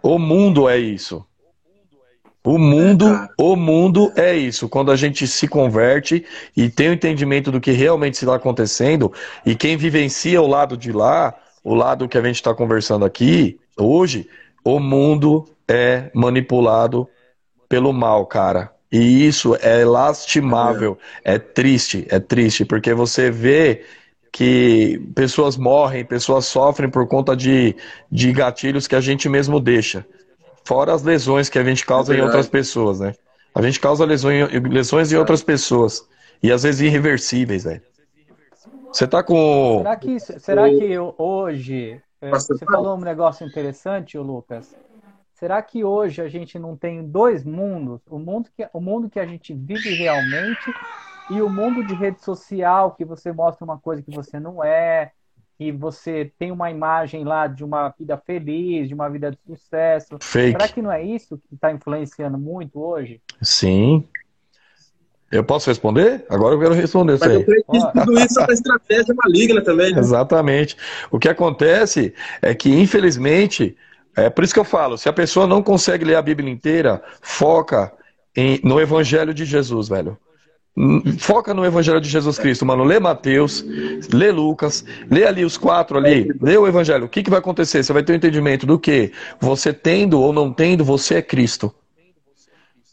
o 0.03 0.19
mundo 0.19 0.69
é 0.69 0.77
isso. 0.77 1.25
O 2.43 2.57
mundo, 2.57 3.07
é, 3.07 3.27
o 3.37 3.55
mundo 3.55 4.13
é 4.15 4.35
isso. 4.35 4.69
Quando 4.69 4.91
a 4.91 4.95
gente 4.95 5.27
se 5.27 5.47
converte 5.47 6.23
e 6.55 6.69
tem 6.69 6.89
o 6.89 6.93
entendimento 6.93 7.51
do 7.51 7.59
que 7.59 7.71
realmente 7.71 8.13
está 8.13 8.35
acontecendo, 8.35 9.11
e 9.45 9.55
quem 9.55 9.75
vivencia 9.75 10.41
o 10.41 10.47
lado 10.47 10.77
de 10.77 10.91
lá, 10.91 11.33
o 11.63 11.73
lado 11.73 12.07
que 12.07 12.17
a 12.17 12.21
gente 12.21 12.35
está 12.35 12.53
conversando 12.53 13.03
aqui 13.03 13.59
hoje, 13.75 14.29
o 14.63 14.79
mundo 14.79 15.45
é 15.67 16.09
manipulado 16.13 17.09
pelo 17.67 17.91
mal, 17.91 18.25
cara. 18.25 18.76
E 18.91 19.27
isso 19.27 19.55
é 19.61 19.83
lastimável, 19.83 20.97
é. 21.23 21.37
triste, 21.37 22.07
é 22.09 22.19
triste, 22.19 22.63
porque 22.63 22.93
você 22.93 23.29
vê 23.29 23.83
que 24.31 25.01
pessoas 25.13 25.57
morrem, 25.57 26.05
pessoas 26.05 26.45
sofrem 26.45 26.89
por 26.89 27.07
conta 27.07 27.35
de, 27.35 27.75
de 28.11 28.31
gatilhos 28.31 28.87
que 28.87 28.95
a 28.95 29.01
gente 29.01 29.27
mesmo 29.27 29.59
deixa. 29.59 30.05
Fora 30.63 30.93
as 30.93 31.03
lesões 31.03 31.49
que 31.49 31.59
a 31.59 31.63
gente 31.63 31.85
causa 31.85 32.13
é 32.13 32.17
em 32.17 32.21
outras 32.21 32.47
pessoas, 32.47 32.99
né? 32.99 33.13
A 33.53 33.61
gente 33.61 33.79
causa 33.79 34.05
lesões, 34.05 34.47
lesões 34.69 35.11
em 35.11 35.15
é. 35.15 35.19
outras 35.19 35.41
pessoas. 35.41 36.07
E 36.41 36.51
às 36.51 36.63
vezes 36.63 36.81
irreversíveis, 36.81 37.63
velho. 37.63 37.81
Você 38.91 39.07
tá 39.07 39.23
com. 39.23 39.79
Será 39.79 39.95
que, 39.95 40.19
será 40.19 40.69
que 40.69 40.97
hoje. 41.17 42.01
É, 42.21 42.29
você 42.29 42.57
falou 42.65 42.95
um 42.95 43.01
negócio 43.01 43.45
interessante, 43.45 44.17
Lucas. 44.17 44.75
Será 45.37 45.61
que 45.61 45.83
hoje 45.83 46.19
a 46.19 46.27
gente 46.27 46.57
não 46.57 46.75
tem 46.75 47.03
dois 47.03 47.43
mundos? 47.43 48.01
O 48.09 48.17
mundo 48.17 48.49
que, 48.57 48.67
o 48.73 48.81
mundo 48.81 49.07
que 49.07 49.19
a 49.19 49.25
gente 49.25 49.53
vive 49.53 49.93
realmente 49.93 50.73
e 51.29 51.39
o 51.43 51.47
mundo 51.47 51.85
de 51.85 51.93
rede 51.93 52.23
social, 52.23 52.95
que 52.95 53.05
você 53.05 53.31
mostra 53.31 53.63
uma 53.63 53.77
coisa 53.77 54.01
que 54.01 54.09
você 54.09 54.39
não 54.39 54.63
é, 54.63 55.11
que 55.55 55.71
você 55.71 56.31
tem 56.39 56.51
uma 56.51 56.71
imagem 56.71 57.23
lá 57.23 57.45
de 57.45 57.63
uma 57.63 57.89
vida 57.89 58.17
feliz, 58.17 58.87
de 58.87 58.95
uma 58.95 59.07
vida 59.11 59.29
de 59.29 59.37
sucesso. 59.45 60.17
Fake. 60.19 60.53
Será 60.53 60.73
que 60.73 60.81
não 60.81 60.91
é 60.91 61.03
isso 61.03 61.37
que 61.37 61.53
está 61.53 61.71
influenciando 61.71 62.39
muito 62.39 62.81
hoje? 62.81 63.21
Sim. 63.39 64.03
Eu 65.31 65.43
posso 65.43 65.69
responder? 65.69 66.25
Agora 66.31 66.55
eu 66.55 66.59
quero 66.59 66.73
responder 66.73 67.13
isso 67.13 67.25
aí. 67.25 67.43
tudo 67.43 68.19
isso 68.19 68.39
é 68.39 68.43
uma 68.43 68.53
estratégia 68.53 69.13
maligna 69.13 69.61
também. 69.63 69.93
Né? 69.93 69.99
Exatamente. 69.99 70.75
O 71.11 71.19
que 71.19 71.29
acontece 71.29 72.15
é 72.41 72.55
que, 72.55 72.73
infelizmente, 72.73 73.77
é 74.17 74.29
por 74.29 74.43
isso 74.43 74.53
que 74.53 74.59
eu 74.59 74.65
falo, 74.65 74.97
se 74.97 75.07
a 75.07 75.13
pessoa 75.13 75.45
não 75.45 75.61
consegue 75.61 76.03
ler 76.03 76.15
a 76.15 76.21
Bíblia 76.21 76.51
inteira, 76.51 77.01
foca 77.21 77.93
em, 78.35 78.59
no 78.63 78.81
Evangelho 78.81 79.33
de 79.33 79.45
Jesus, 79.45 79.87
velho. 79.87 80.17
Foca 81.17 81.55
no 81.55 81.65
Evangelho 81.65 81.99
de 81.99 82.07
Jesus 82.07 82.37
Cristo, 82.37 82.63
mano. 82.65 82.83
Lê 82.83 82.99
Mateus, 82.99 83.65
lê 84.13 84.31
Lucas, 84.31 84.85
lê 85.09 85.25
ali 85.25 85.43
os 85.43 85.57
quatro 85.57 85.97
ali, 85.97 86.31
lê 86.39 86.55
o 86.55 86.67
Evangelho. 86.67 87.05
O 87.05 87.09
que, 87.09 87.23
que 87.23 87.29
vai 87.31 87.39
acontecer? 87.39 87.83
Você 87.83 87.91
vai 87.93 88.03
ter 88.03 88.11
o 88.11 88.13
um 88.13 88.17
entendimento 88.17 88.65
do 88.65 88.77
que 88.77 89.11
você 89.39 89.73
tendo 89.73 90.19
ou 90.19 90.31
não 90.31 90.53
tendo, 90.53 90.85
você 90.85 91.15
é 91.15 91.21
Cristo. 91.21 91.73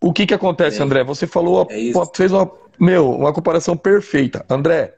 O 0.01 0.13
que, 0.13 0.27
que 0.27 0.35
acontece, 0.35 0.81
é. 0.81 0.83
André? 0.83 1.05
Você 1.05 1.27
falou, 1.27 1.67
é 1.71 1.93
fez 2.15 2.33
uma, 2.33 2.51
meu, 2.79 3.11
uma 3.11 3.33
comparação 3.33 3.77
perfeita. 3.77 4.45
André, 4.49 4.95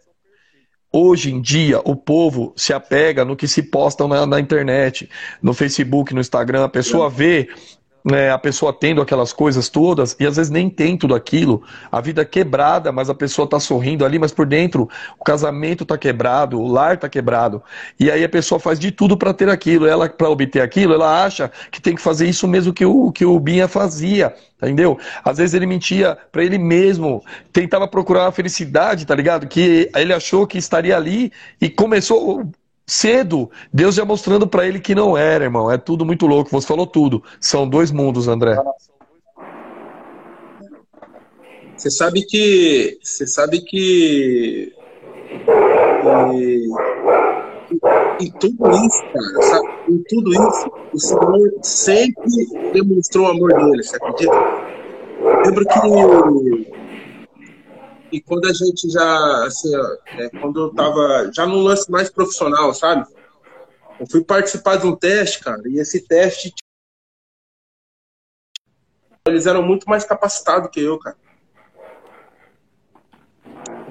hoje 0.92 1.33
em 1.33 1.40
dia 1.40 1.81
o 1.81 1.94
povo 1.94 2.53
se 2.57 2.72
apega 2.72 3.25
no 3.25 3.37
que 3.37 3.46
se 3.46 3.62
posta 3.62 4.07
na, 4.07 4.27
na 4.27 4.40
internet, 4.40 5.09
no 5.42 5.53
Facebook, 5.53 6.14
no 6.14 6.20
Instagram. 6.20 6.64
A 6.64 6.68
pessoa 6.68 7.11
vê 7.11 7.49
né, 8.07 8.31
a 8.31 8.38
pessoa 8.38 8.73
tendo 8.73 9.03
aquelas 9.03 9.33
coisas 9.33 9.69
todas 9.69 10.16
e 10.21 10.25
às 10.25 10.37
vezes 10.37 10.49
nem 10.49 10.71
tem 10.71 10.97
tudo 10.97 11.12
aquilo, 11.12 11.64
a 11.90 12.01
vida 12.01 12.23
é 12.23 12.25
quebrada, 12.25 12.92
mas 12.92 13.11
a 13.11 13.14
pessoa 13.14 13.47
está 13.47 13.59
sorrindo 13.59 14.05
ali, 14.05 14.16
mas 14.16 14.31
por 14.31 14.47
dentro 14.47 14.88
o 15.19 15.25
casamento 15.25 15.83
está 15.83 15.99
quebrado, 15.99 16.61
o 16.61 16.69
lar 16.69 16.95
está 16.95 17.09
quebrado. 17.09 17.61
E 17.99 18.09
aí 18.09 18.23
a 18.23 18.29
pessoa 18.29 18.61
faz 18.61 18.79
de 18.79 18.92
tudo 18.92 19.16
para 19.16 19.35
ter 19.35 19.49
aquilo. 19.49 19.88
Ela, 19.88 20.09
para 20.09 20.31
obter 20.31 20.62
aquilo, 20.62 20.95
ela 20.95 21.25
acha 21.25 21.51
que 21.73 21.83
tem 21.83 21.97
que 21.97 22.01
fazer 22.01 22.29
isso 22.29 22.47
mesmo 22.47 22.73
que 22.73 22.85
o, 22.85 23.11
que 23.11 23.25
o 23.25 23.40
Binha 23.40 23.66
fazia. 23.66 24.33
Entendeu? 24.62 24.97
Às 25.25 25.38
vezes 25.38 25.55
ele 25.55 25.66
mentia 25.66 26.16
para 26.31 26.45
ele 26.45 26.59
mesmo, 26.59 27.23
tentava 27.53 27.88
procurar 27.88 28.29
a 28.29 28.33
felicidade, 28.33 29.05
tá 29.05 29.14
ligado? 29.14 29.49
Que 29.49 29.90
ele 29.95 30.14
achou 30.14 30.47
que 30.47 30.57
estaria 30.57 30.97
ali 30.97 31.33
e 31.61 31.69
começou 31.69 32.49
cedo, 32.87 33.51
Deus 33.72 33.96
já 33.96 34.05
mostrando 34.05 34.46
para 34.46 34.66
ele 34.66 34.79
que 34.79 34.94
não 34.94 35.16
era, 35.16 35.44
irmão. 35.44 35.70
É 35.70 35.77
tudo 35.77 36.05
muito 36.05 36.27
louco. 36.27 36.51
Você 36.51 36.66
falou 36.66 36.87
tudo. 36.87 37.22
São 37.40 37.68
dois 37.68 37.90
mundos, 37.90 38.29
André. 38.29 38.57
Você 41.77 41.90
sabe 41.90 42.25
que. 42.25 42.99
Você 43.03 43.27
sabe 43.27 43.61
que. 43.61 44.72
em 48.20 48.31
tudo 48.33 48.70
isso, 48.70 49.03
cara, 49.12 49.42
sabe? 49.42 49.68
Em 49.88 50.03
tudo 50.09 50.33
isso, 50.33 50.70
o 50.92 50.99
Senhor 50.99 51.53
sempre 51.62 52.46
demonstrou 52.72 53.27
o 53.27 53.31
amor 53.31 53.53
dele, 53.53 53.83
você 53.83 53.96
acredita? 53.96 54.33
Lembro 55.44 55.66
que 55.66 55.79
e 58.16 58.20
quando 58.22 58.46
a 58.46 58.52
gente 58.52 58.88
já, 58.88 59.44
assim, 59.44 59.70
é, 60.16 60.31
quando 60.40 60.59
eu 60.59 60.74
tava 60.74 61.31
já 61.35 61.44
no 61.44 61.57
lance 61.57 61.90
mais 61.90 62.09
profissional, 62.09 62.72
sabe? 62.72 63.07
Eu 64.00 64.07
fui 64.11 64.24
participar 64.24 64.76
de 64.76 64.87
um 64.87 64.96
teste, 64.96 65.40
cara, 65.40 65.61
e 65.66 65.79
esse 65.79 66.00
teste 66.00 66.55
eles 69.29 69.44
eram 69.44 69.62
muito 69.62 69.85
mais 69.87 70.07
capacitados 70.07 70.70
que 70.70 70.81
eu, 70.81 70.98
cara. 70.98 71.16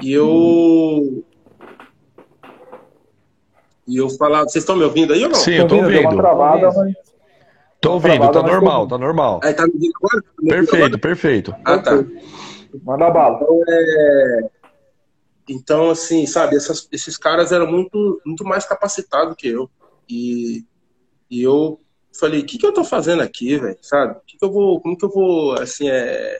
E 0.01 0.11
eu 0.11 1.23
e 3.87 3.97
eu 3.97 4.09
falava, 4.09 4.45
vocês 4.45 4.63
estão 4.63 4.75
me 4.75 4.83
ouvindo 4.83 5.13
aí 5.13 5.23
ou 5.23 5.29
não? 5.29 5.37
Sim, 5.37 5.51
eu 5.51 5.67
tô 5.67 5.75
ouvindo. 5.75 6.15
Travada, 6.15 6.71
mas... 6.73 6.95
Tô 7.79 7.93
ouvindo, 7.93 8.31
tá 8.31 8.41
normal, 8.41 8.87
tá 8.87 8.97
normal. 8.97 9.39
Aí, 9.43 9.53
tá 9.53 9.67
me 9.67 9.73
ouvindo 9.73 9.93
agora? 10.01 10.23
Tá 10.23 10.29
perfeito, 10.41 10.75
agora? 10.75 10.97
perfeito. 10.97 11.55
Ah, 11.63 11.77
tá. 11.77 12.03
Manda 12.83 13.09
bala. 13.09 13.37
Então, 13.37 13.63
é... 13.67 14.49
então 15.49 15.89
assim, 15.89 16.25
sabe, 16.25 16.55
essas, 16.55 16.87
esses 16.91 17.17
caras 17.17 17.51
eram 17.51 17.67
muito, 17.67 18.21
muito 18.25 18.43
mais 18.43 18.65
capacitados 18.65 19.35
que 19.37 19.47
eu. 19.47 19.69
E, 20.09 20.63
e 21.29 21.41
eu 21.41 21.79
falei, 22.19 22.41
o 22.41 22.45
que, 22.45 22.57
que 22.57 22.65
eu 22.65 22.73
tô 22.73 22.83
fazendo 22.83 23.21
aqui, 23.21 23.57
velho? 23.57 23.77
Sabe? 23.81 24.15
Que 24.25 24.37
que 24.37 24.45
eu 24.45 24.51
vou, 24.51 24.79
como 24.81 24.97
que 24.97 25.05
eu 25.05 25.09
vou, 25.09 25.53
assim, 25.53 25.89
é, 25.89 26.39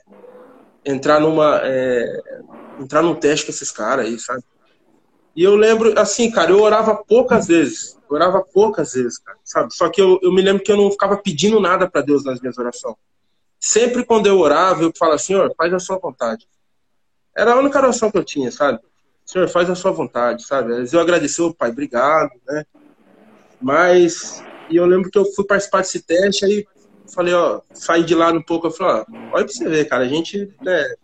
entrar 0.85 1.19
numa. 1.19 1.59
É, 1.63 2.21
entrar 2.79 3.01
num 3.01 3.15
teste 3.15 3.45
com 3.45 3.51
esses 3.51 3.71
caras 3.71 4.05
aí, 4.05 4.19
sabe? 4.19 4.43
E 5.35 5.43
eu 5.43 5.55
lembro, 5.55 5.99
assim, 5.99 6.31
cara, 6.31 6.51
eu 6.51 6.61
orava 6.61 6.95
poucas 6.95 7.47
vezes. 7.47 7.99
Orava 8.09 8.41
poucas 8.41 8.93
vezes, 8.93 9.17
cara, 9.17 9.37
sabe? 9.43 9.73
Só 9.73 9.89
que 9.89 10.01
eu, 10.01 10.19
eu 10.21 10.31
me 10.31 10.41
lembro 10.41 10.63
que 10.63 10.71
eu 10.71 10.77
não 10.77 10.91
ficava 10.91 11.17
pedindo 11.17 11.59
nada 11.59 11.89
para 11.89 12.01
Deus 12.01 12.23
nas 12.23 12.39
minhas 12.39 12.57
orações. 12.57 12.95
Sempre 13.67 14.05
quando 14.05 14.27
eu 14.27 14.37
orava, 14.39 14.83
eu 14.83 14.91
falava, 14.95 15.17
Senhor, 15.17 15.51
faz 15.57 15.73
a 15.73 15.79
sua 15.79 15.97
vontade. 15.97 16.47
Era 17.35 17.53
a 17.53 17.57
única 17.57 17.79
oração 17.79 18.11
que 18.11 18.17
eu 18.19 18.23
tinha, 18.23 18.51
sabe? 18.51 18.79
Senhor, 19.25 19.49
faz 19.49 19.67
a 19.67 19.73
sua 19.73 19.89
vontade, 19.89 20.45
sabe? 20.45 20.71
Às 20.71 20.77
vezes 20.77 20.93
eu 20.93 20.99
agradeci, 20.99 21.41
o 21.41 21.51
pai, 21.51 21.71
obrigado, 21.71 22.29
né? 22.45 22.63
Mas, 23.59 24.43
e 24.69 24.75
eu 24.75 24.85
lembro 24.85 25.09
que 25.09 25.17
eu 25.17 25.25
fui 25.33 25.43
participar 25.47 25.81
desse 25.81 25.99
teste, 25.99 26.45
aí 26.45 26.63
falei, 27.11 27.33
ó, 27.33 27.59
saí 27.73 28.03
de 28.03 28.13
lá 28.13 28.31
um 28.31 28.43
pouco, 28.43 28.67
eu 28.67 28.71
falei, 28.71 29.01
ó, 29.01 29.05
olha 29.33 29.45
pra 29.45 29.51
você 29.51 29.67
ver, 29.67 29.85
cara, 29.85 30.03
a 30.03 30.07
gente, 30.07 30.47
né? 30.61 30.95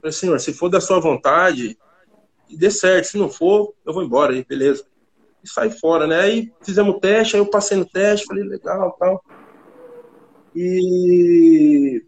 Falei, 0.00 0.12
Senhor, 0.12 0.38
se 0.38 0.52
for 0.52 0.68
da 0.68 0.80
sua 0.80 1.00
vontade, 1.00 1.76
e 2.48 2.56
dê 2.56 2.70
certo, 2.70 3.06
se 3.06 3.18
não 3.18 3.28
for, 3.28 3.74
eu 3.84 3.92
vou 3.92 4.04
embora 4.04 4.32
aí, 4.32 4.44
beleza. 4.44 4.86
E 5.42 5.48
saí 5.50 5.76
fora, 5.76 6.06
né? 6.06 6.20
Aí 6.20 6.52
fizemos 6.64 6.94
o 6.94 7.00
teste, 7.00 7.34
aí 7.34 7.42
eu 7.42 7.50
passei 7.50 7.76
no 7.76 7.84
teste, 7.84 8.26
falei, 8.26 8.44
legal, 8.44 8.96
tal. 8.96 9.20
E 10.60 12.02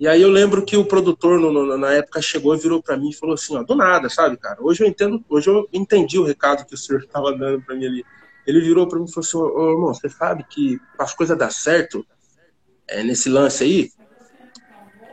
e 0.00 0.08
aí 0.08 0.22
eu 0.22 0.30
lembro 0.30 0.64
que 0.64 0.76
o 0.76 0.84
produtor 0.84 1.38
no, 1.38 1.52
no, 1.52 1.76
na 1.76 1.92
época 1.92 2.22
chegou 2.22 2.54
e 2.54 2.58
virou 2.58 2.82
para 2.82 2.96
mim 2.96 3.10
e 3.10 3.14
falou 3.14 3.34
assim, 3.34 3.54
ó, 3.56 3.62
do 3.62 3.74
nada, 3.74 4.08
sabe, 4.08 4.36
cara? 4.36 4.56
Hoje 4.60 4.82
eu 4.82 4.88
entendo, 4.88 5.22
hoje 5.28 5.48
eu 5.48 5.68
entendi 5.72 6.18
o 6.18 6.24
recado 6.24 6.66
que 6.66 6.74
o 6.74 6.78
senhor 6.78 7.02
estava 7.04 7.36
dando 7.36 7.62
para 7.62 7.76
mim 7.76 7.86
ali. 7.86 8.04
Ele 8.46 8.60
virou 8.60 8.88
para 8.88 8.98
mim 8.98 9.04
e 9.04 9.12
falou 9.12 9.26
assim, 9.26 9.36
ô, 9.36 9.72
irmão, 9.72 9.94
você 9.94 10.08
sabe 10.08 10.44
que 10.48 10.80
as 10.98 11.14
coisas 11.14 11.36
dar 11.36 11.52
certo 11.52 12.04
é, 12.88 13.02
nesse 13.02 13.28
lance 13.28 13.62
aí 13.62 13.90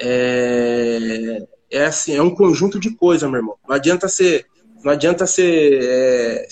é, 0.01 1.45
é 1.69 1.85
assim, 1.85 2.15
é 2.15 2.21
um 2.21 2.33
conjunto 2.33 2.79
de 2.79 2.95
coisas, 2.95 3.29
meu 3.29 3.39
irmão. 3.39 3.57
Não 3.67 3.75
adianta 3.75 4.07
ser 4.07 4.45
não 4.83 4.91
adianta 4.91 5.27
ser, 5.27 5.79
é, 5.83 6.47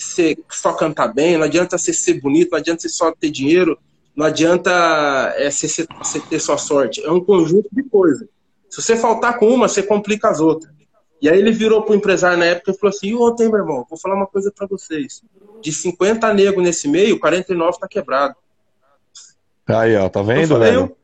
só 0.50 0.72
cantar 0.72 1.08
bem, 1.08 1.36
não 1.36 1.44
adianta 1.44 1.76
ser, 1.76 1.92
ser 1.92 2.20
bonito, 2.20 2.52
não 2.52 2.58
adianta 2.58 2.82
ser 2.82 2.88
só 2.90 3.10
ter 3.12 3.30
dinheiro, 3.30 3.78
não 4.14 4.26
adianta 4.26 4.70
é, 5.36 5.50
você, 5.50 5.86
você 5.98 6.20
ter 6.20 6.38
sua 6.40 6.58
sorte. 6.58 7.04
É 7.04 7.10
um 7.10 7.24
conjunto 7.24 7.68
de 7.72 7.82
coisas. 7.84 8.28
Se 8.68 8.80
você 8.82 8.96
faltar 8.96 9.38
com 9.38 9.48
uma, 9.48 9.68
você 9.68 9.82
complica 9.82 10.28
as 10.28 10.40
outras. 10.40 10.72
E 11.20 11.28
aí 11.28 11.38
ele 11.38 11.52
virou 11.52 11.82
pro 11.82 11.94
empresário 11.94 12.38
na 12.38 12.46
época 12.46 12.70
e 12.70 12.78
falou 12.78 12.94
assim: 12.94 13.14
ontem, 13.14 13.48
meu 13.48 13.58
irmão, 13.58 13.86
vou 13.88 13.98
falar 13.98 14.14
uma 14.14 14.26
coisa 14.26 14.52
para 14.56 14.66
vocês. 14.66 15.22
De 15.60 15.72
50 15.72 16.32
negros 16.32 16.64
nesse 16.64 16.88
meio, 16.88 17.20
49 17.20 17.78
tá 17.78 17.88
quebrado. 17.88 18.34
Aí, 19.66 19.96
ó, 19.96 20.08
tá 20.08 20.22
vendo, 20.22 20.40
eu 20.40 20.48
falei, 20.48 20.70
velho? 20.72 20.80
Eu 20.80 21.00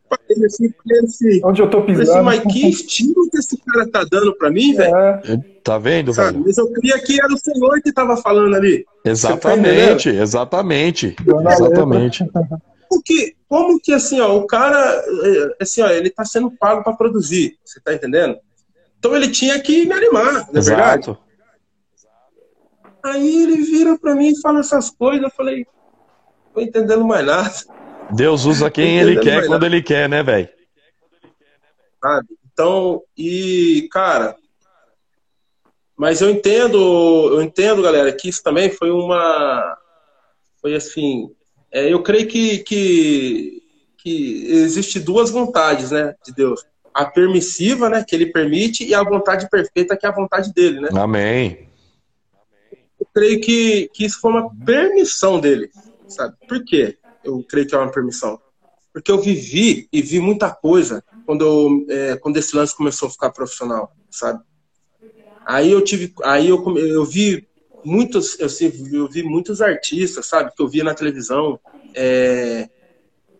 assim, 0.46 0.72
assim, 1.04 1.40
Onde 1.44 1.60
eu 1.60 1.68
tô 1.68 1.82
pisando? 1.82 2.10
Assim, 2.12 2.22
mas 2.22 2.52
que 2.52 2.68
estilo 2.68 3.28
que 3.30 3.38
esse 3.38 3.56
cara 3.58 3.88
tá 3.90 4.04
dando 4.04 4.36
pra 4.36 4.50
mim, 4.50 4.74
velho? 4.74 4.94
É. 4.94 5.20
Tá 5.62 5.78
vendo, 5.78 6.12
Sabe? 6.12 6.32
velho? 6.32 6.44
Mas 6.46 6.58
eu 6.58 6.72
queria 6.72 6.98
que 6.98 7.20
era 7.20 7.32
o 7.32 7.38
senhor 7.38 7.80
que 7.82 7.92
tava 7.92 8.16
falando 8.16 8.54
ali. 8.54 8.86
Exatamente, 9.04 10.12
tá 10.12 10.22
exatamente. 10.22 11.06
exatamente. 11.48 12.24
como 12.88 13.02
que, 13.02 13.36
como 13.48 13.80
que 13.80 13.92
assim, 13.92 14.20
ó, 14.20 14.36
o 14.36 14.46
cara, 14.46 14.78
é, 14.78 15.62
assim, 15.62 15.82
ó, 15.82 15.88
ele 15.88 16.10
tá 16.10 16.24
sendo 16.24 16.50
pago 16.50 16.82
para 16.82 16.96
produzir, 16.96 17.58
você 17.64 17.80
tá 17.80 17.94
entendendo? 17.94 18.38
Então 18.98 19.14
ele 19.14 19.30
tinha 19.30 19.60
que 19.60 19.86
me 19.86 19.92
animar, 19.92 20.48
não 20.52 20.60
é 20.60 20.64
verdade? 20.64 21.18
Aí 23.04 23.42
ele 23.42 23.58
vira 23.58 23.98
para 23.98 24.14
mim 24.14 24.28
e 24.28 24.40
fala 24.40 24.60
essas 24.60 24.90
coisas, 24.90 25.22
eu 25.22 25.30
falei, 25.30 25.66
tô 26.52 26.60
entendendo 26.60 27.04
mais 27.04 27.24
nada. 27.24 27.52
Deus 28.10 28.44
usa 28.44 28.70
quem 28.70 28.98
ele 29.00 29.20
quer 29.20 29.46
quando 29.46 29.64
ele 29.64 29.82
quer, 29.82 30.08
né, 30.08 30.22
velho? 30.22 30.48
Sabe? 32.02 32.28
Então, 32.52 33.02
e, 33.16 33.88
cara, 33.92 34.36
mas 35.96 36.20
eu 36.20 36.28
entendo, 36.28 36.76
eu 37.32 37.40
entendo, 37.40 37.82
galera, 37.82 38.12
que 38.12 38.28
isso 38.28 38.42
também 38.42 38.70
foi 38.70 38.90
uma. 38.90 39.78
Foi 40.60 40.74
assim. 40.74 41.34
É, 41.76 41.92
eu 41.92 42.02
creio 42.02 42.26
que, 42.26 42.60
que, 42.60 43.62
que 43.98 44.46
existe 44.50 44.98
duas 44.98 45.28
vontades, 45.30 45.90
né, 45.90 46.14
de 46.24 46.32
Deus. 46.32 46.64
A 46.94 47.04
permissiva, 47.04 47.90
né, 47.90 48.02
que 48.02 48.16
ele 48.16 48.32
permite, 48.32 48.82
e 48.82 48.94
a 48.94 49.02
vontade 49.02 49.46
perfeita, 49.50 49.94
que 49.94 50.06
é 50.06 50.08
a 50.08 50.14
vontade 50.14 50.54
dele, 50.54 50.80
né? 50.80 50.88
Amém. 50.94 51.68
Eu 52.98 53.06
creio 53.12 53.42
que, 53.42 53.90
que 53.92 54.06
isso 54.06 54.18
foi 54.22 54.30
uma 54.30 54.50
permissão 54.64 55.38
dele, 55.38 55.68
sabe? 56.08 56.34
Por 56.48 56.64
quê? 56.64 56.96
Eu 57.22 57.44
creio 57.46 57.66
que 57.66 57.74
é 57.74 57.78
uma 57.78 57.92
permissão. 57.92 58.40
Porque 58.90 59.12
eu 59.12 59.20
vivi 59.20 59.86
e 59.92 60.00
vi 60.00 60.18
muita 60.18 60.48
coisa 60.50 61.04
quando, 61.26 61.44
eu, 61.44 61.94
é, 61.94 62.16
quando 62.16 62.38
esse 62.38 62.56
lance 62.56 62.74
começou 62.74 63.08
a 63.08 63.10
ficar 63.10 63.30
profissional, 63.32 63.94
sabe? 64.10 64.42
Aí 65.44 65.70
eu 65.70 65.84
tive, 65.84 66.14
aí 66.24 66.48
eu, 66.48 66.78
eu 66.78 67.04
vi 67.04 67.45
muitos, 67.86 68.38
eu, 68.40 68.48
eu 68.92 69.08
vi 69.08 69.22
muitos 69.22 69.62
artistas, 69.62 70.26
sabe, 70.26 70.52
que 70.54 70.60
eu 70.60 70.68
via 70.68 70.82
na 70.82 70.92
televisão, 70.92 71.58
é, 71.94 72.68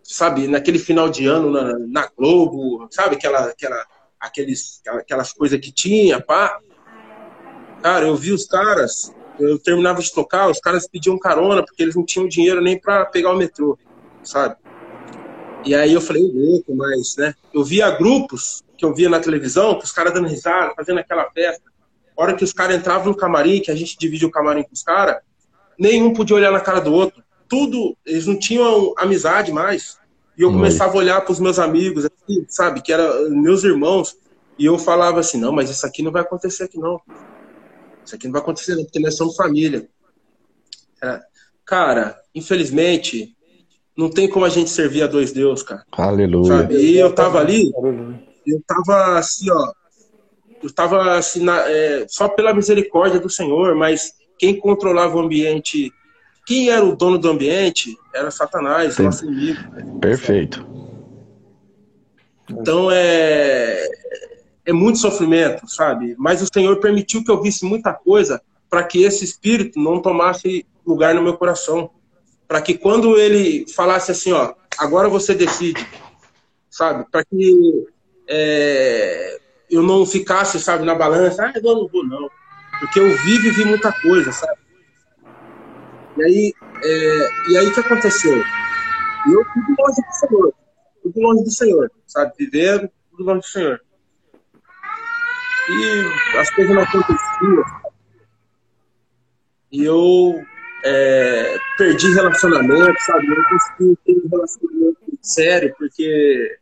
sabe, 0.03 0.47
naquele 0.47 0.79
final 0.79 1.11
de 1.11 1.27
ano 1.27 1.51
na, 1.51 1.79
na, 1.79 2.11
Globo, 2.17 2.87
sabe, 2.91 3.17
aquela, 3.17 3.47
aquela, 3.47 3.85
aqueles, 4.21 4.81
aquelas 4.87 5.33
coisas 5.33 5.59
que 5.59 5.73
tinha, 5.73 6.21
pá. 6.21 6.61
Cara, 7.83 8.07
eu 8.07 8.15
vi 8.15 8.33
os 8.33 8.47
caras, 8.47 9.13
eu 9.39 9.59
terminava 9.59 10.01
de 10.01 10.13
tocar, 10.13 10.49
os 10.49 10.61
caras 10.61 10.89
pediam 10.89 11.19
carona 11.19 11.65
porque 11.65 11.83
eles 11.83 11.97
não 11.97 12.05
tinham 12.05 12.29
dinheiro 12.29 12.63
nem 12.63 12.79
para 12.79 13.05
pegar 13.07 13.33
o 13.33 13.37
metrô, 13.37 13.77
sabe? 14.23 14.57
E 15.65 15.75
aí 15.75 15.93
eu 15.93 16.01
falei, 16.01 16.23
louco, 16.23 16.75
mas, 16.75 17.17
né? 17.17 17.35
Eu 17.53 17.65
via 17.65 17.91
grupos 17.91 18.63
que 18.79 18.85
eu 18.85 18.95
via 18.95 19.09
na 19.09 19.19
televisão, 19.19 19.77
os 19.77 19.91
caras 19.91 20.15
dando 20.15 20.29
risada, 20.29 20.73
fazendo 20.77 21.01
aquela 21.01 21.29
festa 21.33 21.76
hora 22.17 22.35
que 22.35 22.45
os 22.45 22.53
caras 22.53 22.77
entravam 22.77 23.09
no 23.09 23.17
camarim, 23.17 23.61
que 23.61 23.71
a 23.71 23.77
gente 23.77 23.99
divide 23.99 24.25
o 24.25 24.31
camarim 24.31 24.63
com 24.63 24.73
os 24.73 24.83
caras, 24.83 25.17
nenhum 25.79 26.13
podia 26.13 26.37
olhar 26.37 26.51
na 26.51 26.61
cara 26.61 26.81
do 26.81 26.93
outro. 26.93 27.23
Tudo, 27.49 27.97
eles 28.05 28.27
não 28.27 28.39
tinham 28.39 28.95
amizade 28.97 29.53
mais. 29.53 29.99
E 30.37 30.43
eu 30.43 30.53
começava 30.53 30.93
a 30.93 30.97
olhar 30.97 31.21
para 31.23 31.33
os 31.33 31.41
meus 31.41 31.59
amigos, 31.59 32.05
assim, 32.05 32.45
sabe, 32.49 32.83
que 32.83 32.93
eram 32.93 33.31
meus 33.31 33.65
irmãos, 33.65 34.17
e 34.59 34.67
eu 34.67 34.79
falava 34.79 35.21
assim: 35.21 35.39
não, 35.39 35.53
mas 35.53 35.71
isso 35.71 35.87
aqui 35.87 36.03
não 36.03 36.13
vai 36.13 36.23
acontecer 36.23 36.65
aqui, 36.65 36.79
não. 36.79 37.01
Isso 38.05 38.15
aqui 38.15 38.27
não 38.27 38.33
vai 38.33 38.43
acontecer, 38.43 38.75
não, 38.75 38.85
porque 38.85 38.99
nós 38.99 39.17
somos 39.17 39.37
família. 39.37 39.89
É. 41.03 41.21
Cara, 41.65 42.17
infelizmente, 42.35 43.35
não 43.97 44.11
tem 44.11 44.29
como 44.29 44.45
a 44.45 44.49
gente 44.49 44.71
servir 44.71 45.03
a 45.03 45.07
dois 45.07 45.33
deuses, 45.33 45.65
cara. 45.65 45.85
Aleluia. 45.93 46.59
Sabe? 46.59 46.77
E 46.77 46.99
eu 46.99 47.15
tava 47.15 47.41
ali, 47.41 47.73
eu 48.47 48.63
tava 48.67 49.19
assim, 49.19 49.51
ó, 49.51 49.73
eu 50.67 50.69
estava 50.69 51.17
assim, 51.17 51.45
na, 51.45 51.59
é, 51.71 52.07
só 52.09 52.29
pela 52.29 52.53
misericórdia 52.53 53.21
do 53.21 53.31
Senhor, 53.31 53.77
mas 53.77 54.15
quem 54.37 54.59
controlava 54.59 55.17
o 55.17 55.21
ambiente, 55.21 55.93
quem 56.45 56.71
era 56.71 56.85
o 56.85 56.97
dono 56.97 57.19
do 57.19 57.31
ambiente, 57.31 57.97
era 58.13 58.33
Satanás, 58.33 58.95
Sim. 58.95 59.05
nosso 59.05 59.25
inimigo. 59.25 60.01
Perfeito. 60.01 60.67
Então 62.51 62.91
é, 62.91 63.89
é 64.65 64.73
muito 64.73 64.99
sofrimento, 64.99 65.69
sabe? 65.69 66.17
Mas 66.19 66.43
o 66.43 66.49
Senhor 66.53 66.81
permitiu 66.81 67.25
que 67.25 67.31
eu 67.31 67.41
visse 67.41 67.65
muita 67.65 67.93
coisa 67.93 68.43
para 68.69 68.83
que 68.83 69.05
esse 69.05 69.25
espírito 69.25 69.79
não 69.79 70.03
tomasse 70.03 70.67
lugar 70.85 71.15
no 71.15 71.23
meu 71.23 71.37
coração. 71.37 71.91
Para 72.49 72.61
que 72.61 72.75
quando 72.75 73.17
ele 73.17 73.67
falasse 73.73 74.11
assim, 74.11 74.33
ó, 74.33 74.53
agora 74.79 75.09
você 75.09 75.33
decide, 75.33 75.87
sabe? 76.69 77.07
Para 77.11 77.25
que 77.25 77.87
é, 78.29 79.41
eu 79.71 79.83
não 79.83 80.07
ficasse, 80.07 80.61
sabe, 80.61 80.85
na 80.85 80.95
balança, 80.95 81.45
ah, 81.45 81.53
eu 81.55 81.63
não 81.63 81.89
vou, 81.89 82.05
não. 82.05 82.31
Porque 82.81 83.01
eu 83.01 83.09
vi 83.09 83.39
vivi 83.39 83.65
muita 83.65 83.93
coisa, 84.01 84.31
sabe? 84.33 84.59
E 86.17 86.23
aí, 86.23 86.55
é, 86.83 87.29
e 87.51 87.59
aí 87.59 87.67
o 87.67 87.75
que 87.75 87.81
aconteceu? 87.81 88.37
Eu 88.37 89.45
tudo 89.53 89.75
longe 89.79 90.03
do 90.03 90.15
Senhor. 90.15 90.55
Tudo 91.03 91.21
longe 91.21 91.45
do 91.45 91.51
Senhor, 91.51 91.93
sabe? 92.07 92.33
Vivendo, 92.39 92.91
tudo 93.11 93.25
longe 93.25 93.41
do 93.41 93.47
Senhor. 93.47 93.81
E 95.69 96.39
as 96.39 96.51
coisas 96.51 96.75
não 96.75 96.83
aconteciam. 96.83 97.65
E 99.73 99.85
eu 99.85 100.45
é, 100.85 101.59
perdi 101.77 102.15
relacionamento, 102.15 103.01
sabe? 103.01 103.27
Não 103.27 103.45
consegui 103.45 103.99
ter 104.05 104.13
um 104.13 104.29
relacionamento 104.29 105.19
sério, 105.21 105.75
porque 105.77 106.59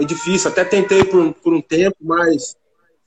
foi 0.00 0.06
difícil. 0.06 0.50
Até 0.50 0.64
tentei 0.64 1.04
por, 1.04 1.34
por 1.34 1.52
um 1.52 1.60
tempo, 1.60 1.96
mas 2.00 2.56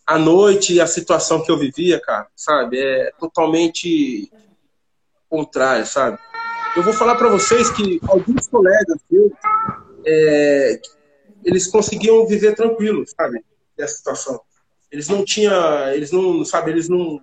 a 0.06 0.20
noite 0.20 0.74
e 0.74 0.82
a 0.82 0.86
situação 0.86 1.42
que 1.44 1.52
eu 1.52 1.58
vivia, 1.58 2.00
cara, 2.00 2.28
sabe, 2.36 2.80
é 2.80 3.12
totalmente 3.20 4.32
contrário, 5.28 5.88
sabe? 5.88 6.20
Eu 6.76 6.84
vou 6.84 6.94
falar 6.94 7.16
para 7.16 7.30
vocês 7.30 7.72
que 7.72 8.00
alguns 8.08 8.48
colegas 8.48 8.98
meus, 9.10 9.32
é, 10.06 10.80
eles 11.44 11.66
conseguiam 11.68 12.28
viver 12.28 12.56
tranquilo, 12.56 13.04
sabe, 13.08 13.44
nessa 13.78 13.96
situação. 13.96 14.40
Eles 14.92 15.08
não 15.08 15.26
tinham, 15.26 15.90
eles 15.90 16.12
não, 16.12 16.46
sabe, 16.46 16.70
eles 16.70 16.88
não, 16.88 17.20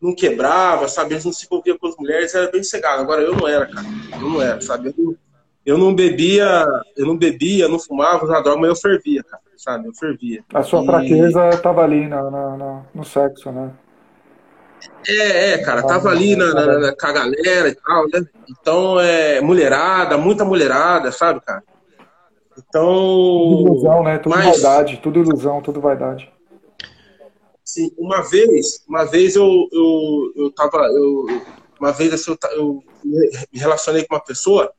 não 0.00 0.14
quebrava, 0.14 0.88
sabe, 0.88 1.14
eles 1.14 1.24
não 1.24 1.32
se 1.32 1.46
envolviam 1.46 1.78
com 1.78 1.86
as 1.86 1.96
mulheres, 1.96 2.34
era 2.34 2.50
bem 2.50 2.64
cegado. 2.64 3.02
Agora 3.02 3.22
eu 3.22 3.36
não 3.36 3.46
era, 3.46 3.66
cara, 3.66 3.86
eu 4.12 4.20
não 4.20 4.42
era, 4.42 4.60
sabe, 4.60 4.88
eu 4.96 5.16
eu 5.64 5.78
não 5.78 5.94
bebia, 5.94 6.66
eu 6.96 7.06
não 7.06 7.16
bebia, 7.16 7.68
não 7.68 7.78
fumava, 7.78 8.24
usava 8.24 8.42
droga, 8.42 8.60
mas 8.60 8.70
eu 8.70 8.76
fervia, 8.76 9.22
cara, 9.22 9.42
sabe? 9.56 9.88
Eu 9.88 9.94
fervia. 9.94 10.44
A 10.52 10.62
sua 10.62 10.82
e... 10.82 10.86
fraqueza 10.86 11.48
estava 11.50 11.82
ali 11.82 12.06
na, 12.06 12.30
na, 12.30 12.56
na, 12.56 12.82
no 12.94 13.04
sexo, 13.04 13.50
né? 13.50 13.72
É, 15.06 15.52
é, 15.52 15.58
cara, 15.58 15.82
tava 15.82 16.10
ali 16.10 16.36
na, 16.36 16.52
na, 16.52 16.78
na, 16.78 16.96
com 16.96 17.06
a 17.06 17.12
galera 17.12 17.68
e 17.68 17.74
tal, 17.74 18.04
né? 18.12 18.26
Então, 18.48 19.00
é, 19.00 19.40
mulherada, 19.40 20.18
muita 20.18 20.44
mulherada, 20.44 21.10
sabe, 21.10 21.40
cara? 21.40 21.62
Então. 22.58 22.84
Tudo 22.84 23.68
ilusão, 23.68 24.02
né? 24.02 24.18
Tudo 24.18 24.36
mas... 24.36 24.44
vaidade, 24.44 25.00
tudo 25.02 25.18
ilusão, 25.18 25.62
tudo 25.62 25.80
vaidade. 25.80 26.30
Sim, 27.64 27.90
uma 27.98 28.20
vez, 28.22 28.84
uma 28.86 29.04
vez 29.04 29.34
eu, 29.34 29.68
eu, 29.72 30.32
eu 30.36 30.50
tava. 30.50 30.78
Eu, 30.88 31.26
uma 31.80 31.92
vez 31.92 32.12
assim, 32.12 32.30
eu, 32.30 32.38
eu 32.54 32.84
me 33.52 33.58
relacionei 33.58 34.04
com 34.04 34.14
uma 34.14 34.22
pessoa 34.22 34.72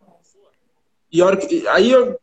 e 1.15 1.21
hora 1.21 1.37
que, 1.37 1.65
aí 1.69 1.91
eu, 1.91 2.19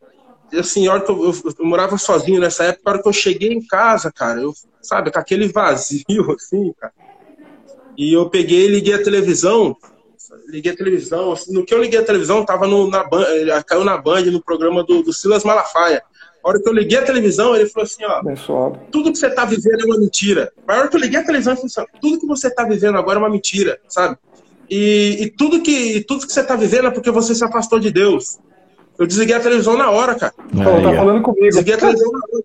assim, 0.59 0.87
a 0.87 0.93
hora 0.93 1.01
que 1.01 1.11
eu, 1.11 1.25
eu, 1.25 1.55
eu, 1.59 1.65
morava 1.65 1.97
sozinho 1.97 2.39
nessa 2.39 2.65
época, 2.65 2.83
a 2.85 2.91
hora 2.93 3.03
que 3.03 3.09
eu 3.09 3.13
cheguei 3.13 3.51
em 3.51 3.67
casa, 3.67 4.13
cara, 4.13 4.41
eu, 4.41 4.53
sabe, 4.83 5.11
com 5.11 5.19
aquele 5.19 5.49
vazio, 5.49 6.31
assim, 6.37 6.75
cara. 6.79 6.93
E 7.97 8.13
eu 8.13 8.29
peguei 8.29 8.67
e 8.67 8.69
liguei 8.69 8.95
a 8.95 9.03
televisão, 9.03 9.75
liguei 10.49 10.73
a 10.73 10.77
televisão, 10.77 11.33
assim, 11.33 11.55
no 11.55 11.65
que 11.65 11.73
eu 11.73 11.83
liguei 11.83 12.01
a 12.01 12.05
televisão, 12.05 12.45
tava 12.45 12.67
no, 12.67 12.91
na 12.91 13.03
Band, 13.03 13.25
caiu 13.67 13.83
na 13.83 13.97
Band, 13.97 14.25
no 14.25 14.43
programa 14.43 14.85
do, 14.85 15.03
do 15.03 15.13
Silas 15.13 15.45
Malafaia. 15.45 16.03
A 16.45 16.49
hora 16.49 16.61
que 16.61 16.69
eu 16.69 16.73
liguei 16.73 16.99
a 16.99 17.05
televisão, 17.05 17.55
ele 17.55 17.69
falou 17.69 17.85
assim, 17.85 18.05
ó, 18.05 18.21
tudo 18.91 19.13
que 19.13 19.19
você 19.19 19.31
tá 19.31 19.45
vivendo 19.47 19.83
é 19.83 19.85
uma 19.85 19.99
mentira. 19.99 20.53
A 20.69 20.77
hora 20.77 20.89
que 20.89 20.97
eu 20.97 21.01
liguei 21.01 21.19
a 21.19 21.25
televisão, 21.25 21.53
ele 21.53 21.61
falou 21.61 21.87
assim, 21.87 21.99
tudo 22.01 22.21
que 22.21 22.27
você 22.27 22.51
tá 22.51 22.65
vivendo 22.65 22.99
agora 22.99 23.19
é 23.19 23.23
uma 23.23 23.31
mentira, 23.31 23.81
sabe? 23.89 24.19
E, 24.69 25.19
e 25.21 25.31
tudo 25.31 25.63
que 25.63 26.03
tudo 26.09 26.27
que 26.27 26.33
você 26.33 26.43
tá 26.43 26.57
vivendo 26.57 26.89
é 26.89 26.91
porque 26.91 27.11
você 27.11 27.35
se 27.35 27.45
afastou 27.45 27.79
de 27.79 27.91
Deus. 27.91 28.39
Eu 28.99 29.07
desliguei 29.07 29.35
a 29.35 29.41
televisão 29.41 29.77
na 29.77 29.91
hora, 29.91 30.15
cara. 30.15 30.33
Pô, 30.37 30.83
tá 30.83 30.97
falando 30.97 31.23
comigo. 31.23 31.47
Desliguei 31.47 31.75
a 31.75 31.79
televisão 31.79 32.13
na 32.13 32.19
hora. 32.19 32.43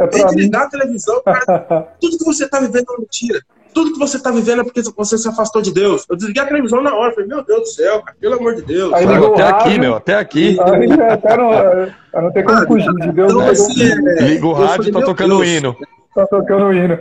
É 0.00 0.06
desligar 0.06 0.62
a 0.62 0.70
televisão, 0.70 1.22
cara. 1.22 1.88
Tudo 2.00 2.18
que 2.18 2.24
você 2.24 2.48
tá 2.48 2.60
vivendo 2.60 2.86
é 2.96 3.00
mentira. 3.00 3.40
Tudo 3.74 3.92
que 3.92 3.98
você 3.98 4.18
tá 4.20 4.30
vivendo 4.30 4.60
é 4.60 4.64
porque 4.64 4.82
você 4.96 5.18
se 5.18 5.28
afastou 5.28 5.60
de 5.60 5.72
Deus. 5.72 6.04
Eu 6.08 6.16
desliguei 6.16 6.42
a 6.42 6.46
televisão 6.46 6.82
na 6.82 6.94
hora. 6.94 7.12
Falei, 7.12 7.28
meu 7.28 7.44
Deus 7.44 7.60
do 7.60 7.66
céu, 7.66 8.02
cara, 8.02 8.16
pelo 8.20 8.34
amor 8.34 8.54
de 8.54 8.62
Deus. 8.62 8.92
Aí 8.92 9.04
até 9.04 9.42
aqui, 9.42 9.78
meu, 9.78 9.94
até 9.94 10.14
aqui. 10.14 10.56
Aí, 10.60 10.92
até 11.10 11.36
não, 11.36 12.22
não 12.22 12.32
tem 12.32 12.44
como 12.44 12.66
fugir 12.66 12.94
de 12.94 13.12
Deus. 13.12 13.32
Então, 13.32 13.48
assim, 13.48 13.82
é, 13.82 14.22
Liga 14.22 14.46
o 14.46 14.52
rádio 14.52 14.88
e 14.88 14.92
tá 14.92 15.02
tocando 15.02 15.38
o 15.38 15.44
hino. 15.44 15.76
Tá 16.14 16.26
tocando 16.26 16.66
o 16.66 16.72
hino. 16.72 16.98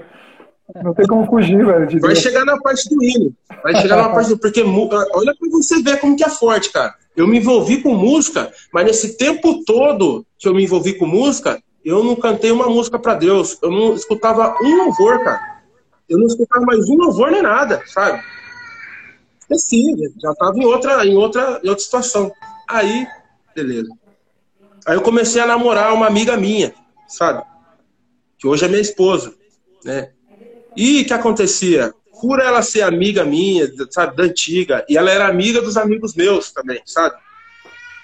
Não 0.75 0.93
tem 0.93 1.05
como 1.07 1.25
fugir, 1.27 1.65
velho. 1.65 1.87
De 1.87 1.99
Vai 1.99 2.15
chegar 2.15 2.45
na 2.45 2.59
parte 2.59 2.89
do 2.89 3.03
hino. 3.03 3.33
Vai 3.63 3.75
chegar 3.81 3.95
na 3.97 4.09
parte 4.09 4.29
do. 4.29 4.37
Porque 4.37 4.61
olha 4.61 5.35
pra 5.35 5.49
você 5.49 5.81
ver 5.81 5.99
como 5.99 6.15
que 6.15 6.23
é 6.23 6.29
forte, 6.29 6.71
cara. 6.71 6.93
Eu 7.15 7.27
me 7.27 7.37
envolvi 7.37 7.81
com 7.81 7.95
música, 7.95 8.51
mas 8.71 8.85
nesse 8.85 9.17
tempo 9.17 9.63
todo 9.65 10.25
que 10.37 10.47
eu 10.47 10.53
me 10.53 10.63
envolvi 10.63 10.93
com 10.93 11.05
música, 11.05 11.61
eu 11.83 12.03
não 12.03 12.15
cantei 12.15 12.51
uma 12.51 12.67
música 12.67 12.99
para 12.99 13.15
Deus. 13.15 13.57
Eu 13.61 13.71
não 13.71 13.93
escutava 13.93 14.55
um 14.61 14.75
louvor, 14.75 15.23
cara. 15.23 15.57
Eu 16.07 16.19
não 16.19 16.27
escutava 16.27 16.65
mais 16.65 16.87
um 16.89 16.95
louvor 16.95 17.31
nem 17.31 17.41
nada, 17.41 17.81
sabe? 17.87 18.21
Esqueci, 19.39 19.95
já 20.21 20.31
estava 20.31 20.57
em 20.57 20.65
outra, 20.65 21.05
em 21.05 21.15
outra, 21.15 21.61
em 21.63 21.69
outra 21.69 21.83
situação. 21.83 22.31
Aí 22.67 23.07
beleza. 23.57 23.89
Aí 24.85 24.95
eu 24.95 25.01
comecei 25.01 25.41
a 25.41 25.47
namorar 25.47 25.93
uma 25.93 26.05
amiga 26.05 26.37
minha, 26.37 26.73
sabe? 27.07 27.43
Que 28.37 28.47
hoje 28.47 28.65
é 28.65 28.67
minha 28.67 28.81
esposa, 28.81 29.33
né? 29.83 30.11
E 30.77 31.01
o 31.01 31.05
que 31.05 31.13
acontecia? 31.13 31.91
Por 32.21 32.39
ela 32.39 32.61
ser 32.61 32.83
amiga 32.83 33.25
minha, 33.25 33.67
sabe, 33.89 34.15
da 34.15 34.23
antiga, 34.23 34.85
e 34.87 34.95
ela 34.95 35.09
era 35.09 35.27
amiga 35.27 35.61
dos 35.61 35.75
amigos 35.75 36.13
meus 36.13 36.51
também, 36.51 36.81
sabe? 36.85 37.15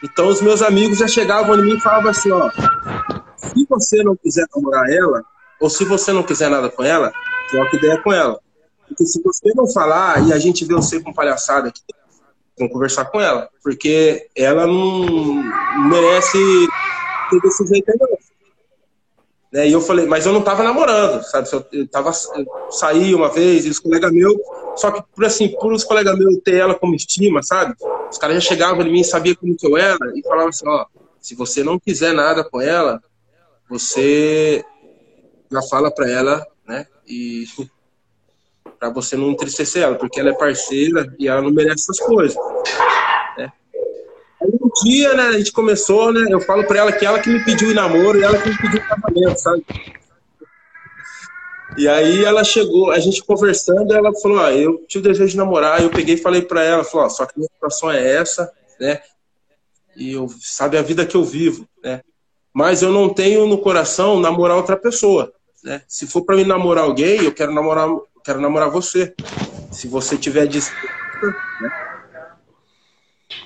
Então 0.03 0.27
os 0.27 0.41
meus 0.41 0.61
amigos 0.61 0.97
já 0.97 1.07
chegavam 1.07 1.57
em 1.57 1.61
mim 1.61 1.77
e 1.77 1.79
falavam 1.79 2.09
assim, 2.09 2.31
ó, 2.31 2.49
se 3.37 3.65
você 3.69 4.03
não 4.03 4.15
quiser 4.15 4.45
namorar 4.53 4.89
ela, 4.89 5.23
ou 5.61 5.69
se 5.69 5.85
você 5.85 6.11
não 6.11 6.23
quiser 6.23 6.49
nada 6.49 6.69
com 6.69 6.83
ela, 6.83 7.13
troca 7.49 7.77
ideia 7.77 8.01
com 8.01 8.11
ela. 8.11 8.39
Porque 8.87 9.05
se 9.05 9.21
você 9.23 9.53
não 9.55 9.71
falar 9.71 10.27
e 10.27 10.33
a 10.33 10.39
gente 10.39 10.65
vê 10.65 10.73
você 10.73 10.99
com 10.99 11.13
palhaçada 11.13 11.69
aqui, 11.69 11.81
vamos 12.57 12.73
conversar 12.73 13.05
com 13.05 13.21
ela. 13.21 13.49
Porque 13.63 14.27
ela 14.35 14.67
não 14.67 15.43
merece 15.89 16.37
ter 17.29 17.39
desse 17.39 17.65
jeito 17.67 17.91
não. 17.99 18.12
Né? 19.53 19.69
E 19.69 19.71
eu 19.71 19.79
falei, 19.79 20.07
mas 20.07 20.25
eu 20.25 20.33
não 20.33 20.41
tava 20.41 20.63
namorando, 20.63 21.21
sabe? 21.21 21.47
Eu 21.71 21.87
tava, 21.87 22.09
eu 22.09 22.71
saí 22.71 23.13
uma 23.13 23.29
vez, 23.29 23.67
e 23.67 23.69
os 23.69 23.77
colegas 23.77 24.11
meus, 24.11 24.35
só 24.75 24.89
que 24.89 25.03
por 25.13 25.23
assim, 25.23 25.47
por 25.49 25.71
os 25.71 25.83
colegas 25.83 26.17
meus 26.17 26.39
ter 26.43 26.55
ela 26.55 26.73
como 26.73 26.95
estima, 26.95 27.43
sabe? 27.43 27.75
Os 28.09 28.17
caras 28.17 28.43
já 28.43 28.49
chegavam 28.49 28.83
em 28.87 28.91
mim, 28.91 29.03
sabiam 29.03 29.35
como 29.35 29.55
que 29.55 29.67
eu 29.67 29.77
era, 29.77 30.11
e 30.15 30.23
falavam 30.23 30.49
assim, 30.49 30.67
ó, 30.67 30.87
se 31.21 31.35
você 31.35 31.63
não 31.63 31.77
quiser 31.77 32.13
nada 32.13 32.43
com 32.43 32.59
ela, 32.59 32.99
você 33.69 34.65
já 35.51 35.61
fala 35.61 35.93
pra 35.93 36.09
ela, 36.09 36.43
né? 36.67 36.87
E 37.07 37.45
para 38.79 38.89
você 38.89 39.15
não 39.15 39.29
entristecer 39.29 39.83
ela, 39.83 39.95
porque 39.95 40.19
ela 40.19 40.31
é 40.31 40.33
parceira 40.33 41.13
e 41.19 41.27
ela 41.27 41.43
não 41.43 41.51
merece 41.51 41.83
essas 41.83 41.99
coisas. 41.99 42.35
Dia, 44.83 45.13
né, 45.13 45.23
a 45.27 45.37
gente 45.37 45.51
começou, 45.51 46.11
né, 46.11 46.25
eu 46.29 46.39
falo 46.39 46.65
para 46.65 46.79
ela 46.79 46.91
que 46.91 47.05
ela 47.05 47.19
que 47.19 47.29
me 47.29 47.43
pediu 47.43 47.71
em 47.71 47.75
namoro 47.75 48.19
e 48.19 48.23
ela 48.23 48.37
que 48.41 48.49
me 48.49 48.57
pediu 48.57 48.79
em 48.79 48.87
casamento, 48.87 49.37
sabe? 49.37 49.65
E 51.77 51.87
aí 51.87 52.23
ela 52.23 52.43
chegou, 52.43 52.91
a 52.91 52.99
gente 52.99 53.23
conversando, 53.23 53.93
ela 53.93 54.11
falou, 54.21 54.39
ah, 54.39 54.53
eu 54.53 54.83
tive 54.87 55.07
o 55.07 55.11
desejo 55.11 55.31
de 55.31 55.37
namorar, 55.37 55.81
eu 55.81 55.89
peguei 55.89 56.15
e 56.15 56.21
falei 56.21 56.41
para 56.41 56.63
ela, 56.63 56.83
falou, 56.83 57.09
só 57.09 57.25
que 57.25 57.37
minha 57.37 57.49
situação 57.51 57.91
é 57.91 58.15
essa, 58.15 58.51
né? 58.79 59.01
E 59.95 60.13
eu 60.13 60.27
sabe 60.39 60.77
a 60.77 60.81
vida 60.81 61.05
que 61.05 61.15
eu 61.15 61.23
vivo, 61.23 61.67
né? 61.83 62.01
Mas 62.53 62.81
eu 62.81 62.91
não 62.91 63.09
tenho 63.09 63.47
no 63.47 63.57
coração 63.57 64.19
namorar 64.19 64.57
outra 64.57 64.77
pessoa, 64.77 65.31
né? 65.63 65.81
Se 65.87 66.05
for 66.05 66.23
para 66.23 66.35
mim 66.35 66.45
namorar 66.45 66.83
alguém, 66.83 67.23
eu 67.23 67.33
quero 67.33 67.53
namorar 67.53 67.89
quero 68.23 68.39
namorar 68.39 68.69
você. 68.69 69.13
Se 69.71 69.87
você 69.87 70.17
tiver 70.17 70.47
disposta, 70.47 70.87
né? 71.61 71.92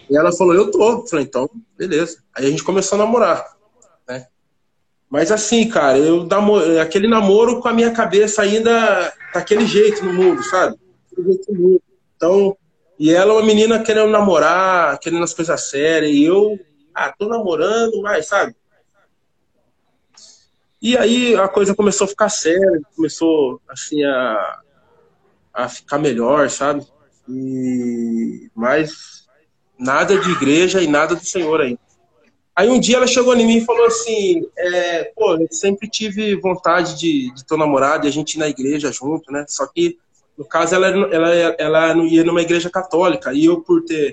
E 0.09 0.17
ela 0.17 0.31
falou, 0.31 0.53
eu 0.53 0.71
tô. 0.71 0.91
Eu 0.91 1.07
falei, 1.07 1.25
então, 1.25 1.49
beleza. 1.77 2.23
Aí 2.33 2.45
a 2.45 2.49
gente 2.49 2.63
começou 2.63 2.95
a 2.95 3.05
namorar, 3.05 3.45
né? 4.07 4.27
Mas 5.09 5.31
assim, 5.31 5.67
cara, 5.69 5.97
eu 5.97 6.27
aquele 6.81 7.07
namoro 7.07 7.61
com 7.61 7.67
a 7.67 7.73
minha 7.73 7.91
cabeça 7.91 8.41
ainda 8.41 9.13
daquele 9.33 9.65
jeito 9.65 10.03
no 10.03 10.13
mundo, 10.13 10.43
sabe? 10.43 10.77
Então, 12.15 12.57
e 12.99 13.13
ela 13.13 13.31
é 13.31 13.35
uma 13.35 13.45
menina 13.45 13.81
querendo 13.81 14.09
namorar, 14.09 14.99
querendo 14.99 15.23
as 15.23 15.33
coisas 15.33 15.69
sérias, 15.69 16.11
e 16.11 16.23
eu, 16.23 16.59
ah, 16.93 17.13
tô 17.17 17.27
namorando, 17.27 18.01
mas, 18.01 18.27
sabe? 18.27 18.55
E 20.81 20.97
aí 20.97 21.35
a 21.35 21.47
coisa 21.47 21.75
começou 21.75 22.05
a 22.05 22.07
ficar 22.09 22.29
séria, 22.29 22.81
começou, 22.95 23.61
assim, 23.67 24.03
a, 24.03 24.59
a 25.53 25.69
ficar 25.69 25.97
melhor, 25.97 26.49
sabe? 26.49 26.85
E 27.29 28.49
mas 28.55 29.16
nada 29.77 30.17
de 30.17 30.31
igreja 30.31 30.81
e 30.81 30.87
nada 30.87 31.15
do 31.15 31.25
Senhor 31.25 31.61
ainda. 31.61 31.79
Aí 32.55 32.69
um 32.69 32.79
dia 32.79 32.97
ela 32.97 33.05
chegou 33.05 33.35
em 33.35 33.45
mim 33.45 33.57
e 33.57 33.65
falou 33.65 33.85
assim, 33.85 34.41
é, 34.57 35.11
pô, 35.15 35.35
eu 35.35 35.47
sempre 35.51 35.87
tive 35.87 36.35
vontade 36.37 36.97
de, 36.97 37.31
de 37.33 37.45
ter 37.45 37.57
namorado 37.57 38.05
e 38.05 38.09
a 38.09 38.11
gente 38.11 38.33
ir 38.33 38.39
na 38.39 38.47
igreja 38.47 38.91
junto, 38.91 39.31
né? 39.31 39.45
Só 39.47 39.67
que 39.67 39.97
no 40.35 40.43
caso 40.43 40.73
ela 40.73 40.87
ela 40.87 41.55
ela 41.59 41.93
não 41.93 42.05
ia 42.05 42.23
numa 42.23 42.41
igreja 42.41 42.69
católica 42.69 43.31
e 43.33 43.45
eu 43.45 43.61
por 43.61 43.83
ter 43.83 44.11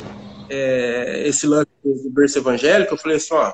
é, 0.51 1.23
esse 1.27 1.47
lance 1.47 1.69
do 1.83 2.11
berço 2.11 2.39
evangélico, 2.39 2.95
eu 2.95 2.99
falei 2.99 3.17
assim, 3.17 3.33
ó, 3.33 3.53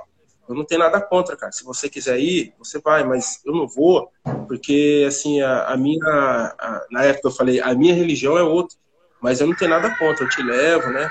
eu 0.51 0.57
não 0.57 0.65
tenho 0.65 0.81
nada 0.81 1.01
contra, 1.01 1.37
cara. 1.37 1.53
Se 1.53 1.63
você 1.63 1.89
quiser 1.89 2.19
ir, 2.19 2.53
você 2.59 2.81
vai, 2.81 3.05
mas 3.05 3.41
eu 3.47 3.55
não 3.55 3.69
vou, 3.69 4.11
porque, 4.49 5.05
assim, 5.07 5.41
a, 5.41 5.67
a 5.67 5.77
minha. 5.77 6.05
A, 6.05 6.87
na 6.91 7.05
época 7.05 7.29
eu 7.29 7.33
falei, 7.33 7.61
a 7.61 7.73
minha 7.73 7.95
religião 7.95 8.37
é 8.37 8.43
outra, 8.43 8.77
mas 9.23 9.41
eu 9.41 9.47
não 9.47 9.55
tenho 9.55 9.71
nada 9.71 9.97
contra, 9.97 10.25
eu 10.25 10.29
te 10.29 10.43
levo, 10.43 10.89
né? 10.89 11.09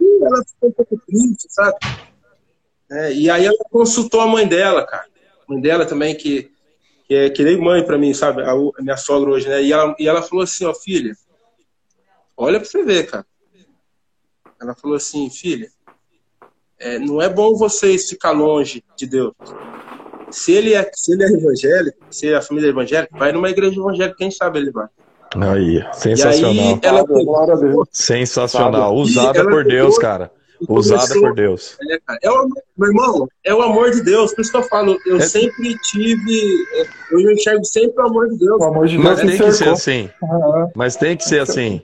E 0.00 0.24
ela 0.24 0.44
ficou 0.44 0.68
um 0.68 0.72
pouco 0.72 1.00
triste, 1.06 1.46
sabe? 1.48 1.76
É, 2.90 3.12
e 3.12 3.30
aí 3.30 3.44
ela 3.46 3.64
consultou 3.70 4.20
a 4.20 4.26
mãe 4.26 4.46
dela, 4.46 4.86
cara. 4.86 5.06
Mãe 5.48 5.60
dela 5.60 5.86
também, 5.86 6.14
que, 6.14 6.50
que 7.06 7.14
é 7.14 7.30
que 7.30 7.42
nem 7.42 7.60
mãe 7.60 7.84
para 7.84 7.98
mim, 7.98 8.12
sabe? 8.14 8.42
A, 8.42 8.52
a, 8.52 8.82
minha 8.82 8.96
sogra 8.96 9.30
hoje, 9.30 9.48
né? 9.48 9.62
E 9.62 9.72
ela, 9.72 9.94
e 9.98 10.08
ela 10.08 10.22
falou 10.22 10.44
assim: 10.44 10.64
ó, 10.64 10.74
filha, 10.74 11.16
olha 12.36 12.60
pra 12.60 12.68
você 12.68 12.82
ver, 12.82 13.06
cara. 13.06 13.26
Ela 14.60 14.74
falou 14.74 14.96
assim: 14.96 15.28
filha 15.30 15.68
é, 16.84 16.98
não 16.98 17.20
é 17.20 17.28
bom 17.28 17.56
vocês 17.56 18.08
ficar 18.08 18.32
longe 18.32 18.84
de 18.96 19.06
Deus. 19.06 19.32
Se 20.30 20.52
ele 20.52 20.74
é, 20.74 20.90
se 20.94 21.12
ele 21.12 21.24
é 21.24 21.28
evangélico, 21.28 21.98
se 22.10 22.34
a 22.34 22.42
família 22.42 22.68
é 22.68 22.70
evangélica, 22.70 23.16
vai 23.16 23.32
numa 23.32 23.48
igreja 23.48 23.80
evangélica, 23.80 24.16
quem 24.16 24.30
sabe 24.30 24.58
ele 24.58 24.70
vai. 24.70 24.88
Aí, 25.40 25.84
sensacional. 25.92 26.64
Aí 26.64 26.80
ela 26.82 27.06
pegou, 27.06 27.86
sensacional. 27.90 28.94
Usada 28.94 29.44
por 29.44 29.64
Deus, 29.64 29.98
cara. 29.98 30.30
Usada 30.68 31.14
por 31.14 31.34
Deus. 31.34 31.76
É, 31.90 31.98
cara, 32.06 32.18
é 32.22 32.30
o, 32.30 32.48
meu 32.76 32.88
irmão, 32.88 33.28
é 33.44 33.54
o 33.54 33.62
amor 33.62 33.90
de 33.90 34.02
Deus. 34.02 34.32
Por 34.34 34.42
isso 34.42 34.50
que 34.50 34.56
eu 34.56 34.62
falo, 34.62 34.96
eu 35.06 35.16
é... 35.16 35.20
sempre 35.20 35.76
tive. 35.78 36.64
Eu 37.10 37.20
enxergo 37.30 37.64
sempre 37.64 38.02
o 38.02 38.06
amor 38.06 38.28
de 38.28 38.38
Deus. 38.38 38.60
O 38.60 38.64
amor 38.64 38.86
de 38.86 38.96
Deus 38.96 39.04
Mas 39.04 39.20
tem 39.20 39.36
que 39.36 39.52
ser 39.52 39.68
assim. 39.68 40.10
Uhum. 40.22 40.70
Mas 40.74 40.96
tem 40.96 41.16
que 41.16 41.24
ser 41.24 41.40
assim. 41.40 41.82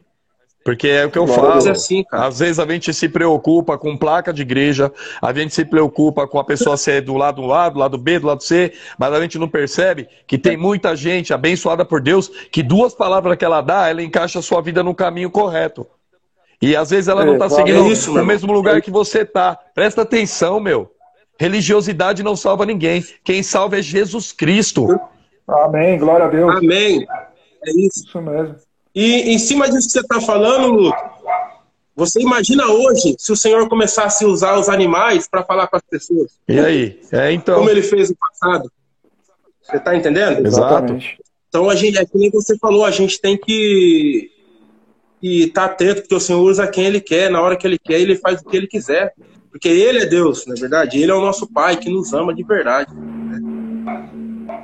Porque 0.71 0.87
é 0.87 1.05
o 1.05 1.11
que 1.11 1.19
eu 1.19 1.27
falo. 1.27 1.69
Assim, 1.69 2.05
Às 2.13 2.39
vezes 2.39 2.61
a 2.61 2.65
gente 2.65 2.95
se 2.95 3.09
preocupa 3.09 3.77
com 3.77 3.97
placa 3.97 4.33
de 4.33 4.43
igreja, 4.43 4.93
a 5.21 5.33
gente 5.33 5.53
se 5.53 5.65
preocupa 5.65 6.29
com 6.29 6.39
a 6.39 6.45
pessoa 6.45 6.77
ser 6.77 7.01
do 7.01 7.17
lado 7.17 7.53
A, 7.53 7.69
do 7.69 7.81
lado 7.81 7.99
B, 7.99 8.21
do 8.21 8.29
lado 8.29 8.45
C, 8.45 8.73
mas 8.97 9.13
a 9.13 9.21
gente 9.21 9.37
não 9.37 9.49
percebe 9.49 10.07
que 10.29 10.39
tem 10.39 10.57
muita 10.57 10.95
gente 10.95 11.35
abençoada 11.35 11.85
por 11.85 12.01
Deus 12.01 12.29
que 12.53 12.63
duas 12.63 12.95
palavras 12.95 13.37
que 13.37 13.45
ela 13.45 13.61
dá, 13.61 13.89
ela 13.89 14.01
encaixa 14.01 14.39
a 14.39 14.43
sua 14.43 14.63
vida 14.63 14.81
no 14.81 14.95
caminho 14.95 15.29
correto. 15.29 15.85
E 16.63 16.77
às 16.77 16.91
vezes 16.91 17.09
ela 17.09 17.25
não 17.25 17.33
está 17.33 17.47
é, 17.47 17.49
seguindo 17.49 17.87
é 17.87 17.89
isso, 17.89 18.15
no 18.15 18.25
mesmo 18.25 18.53
lugar 18.53 18.81
que 18.81 18.93
você 18.93 19.23
está. 19.23 19.59
Presta 19.75 20.03
atenção, 20.03 20.61
meu. 20.61 20.89
Religiosidade 21.37 22.23
não 22.23 22.37
salva 22.37 22.65
ninguém. 22.65 23.05
Quem 23.25 23.43
salva 23.43 23.81
é 23.81 23.83
Jesus 23.83 24.31
Cristo. 24.31 25.01
Amém. 25.49 25.99
Glória 25.99 26.27
a 26.27 26.29
Deus. 26.29 26.59
Amém. 26.59 27.05
É 27.67 27.71
isso. 27.73 28.07
Isso 28.07 28.23
mesmo. 28.23 28.55
E 28.95 29.33
em 29.33 29.39
cima 29.39 29.69
disso 29.69 29.87
que 29.87 29.93
você 29.93 30.01
está 30.01 30.21
falando, 30.21 30.73
Luke, 30.73 30.99
você 31.95 32.21
imagina 32.21 32.67
hoje 32.67 33.15
se 33.19 33.31
o 33.31 33.37
Senhor 33.37 33.69
começasse 33.69 34.25
a 34.25 34.29
usar 34.29 34.59
os 34.59 34.69
animais 34.69 35.29
para 35.29 35.45
falar 35.45 35.67
com 35.67 35.77
as 35.77 35.83
pessoas? 35.83 36.33
E 36.49 36.59
aí? 36.59 37.01
É, 37.13 37.33
então. 37.33 37.57
Como 37.59 37.71
ele 37.71 37.83
fez 37.83 38.11
no 38.11 38.17
passado? 38.17 38.71
Você 39.63 39.77
está 39.77 39.95
entendendo? 39.95 40.47
Exatamente. 40.47 41.19
Então 41.49 41.69
a 41.69 41.75
gente, 41.75 41.99
é 41.99 42.05
que 42.05 42.17
nem 42.17 42.31
você 42.31 42.57
falou, 42.59 42.85
a 42.85 42.91
gente 42.91 43.21
tem 43.21 43.37
que 43.37 44.31
estar 45.23 45.69
tá 45.69 45.73
atento, 45.73 46.03
porque 46.03 46.15
o 46.15 46.21
Senhor 46.21 46.41
usa 46.41 46.67
quem 46.67 46.87
Ele 46.87 47.01
quer, 47.01 47.31
na 47.31 47.43
hora 47.43 47.57
que 47.57 47.67
Ele 47.67 47.79
quer, 47.79 48.01
Ele 48.01 48.17
faz 48.17 48.41
o 48.41 48.45
que 48.45 48.57
Ele 48.57 48.67
quiser. 48.67 49.13
Porque 49.51 49.69
Ele 49.69 49.99
é 49.99 50.07
Deus, 50.07 50.47
na 50.47 50.55
é 50.55 50.61
verdade. 50.61 50.99
Ele 50.99 51.11
é 51.11 51.15
o 51.15 51.21
nosso 51.21 51.47
Pai 51.47 51.77
que 51.77 51.91
nos 51.91 52.13
ama 52.13 52.35
de 52.35 52.43
verdade. 52.45 52.95
Né? 52.95 54.11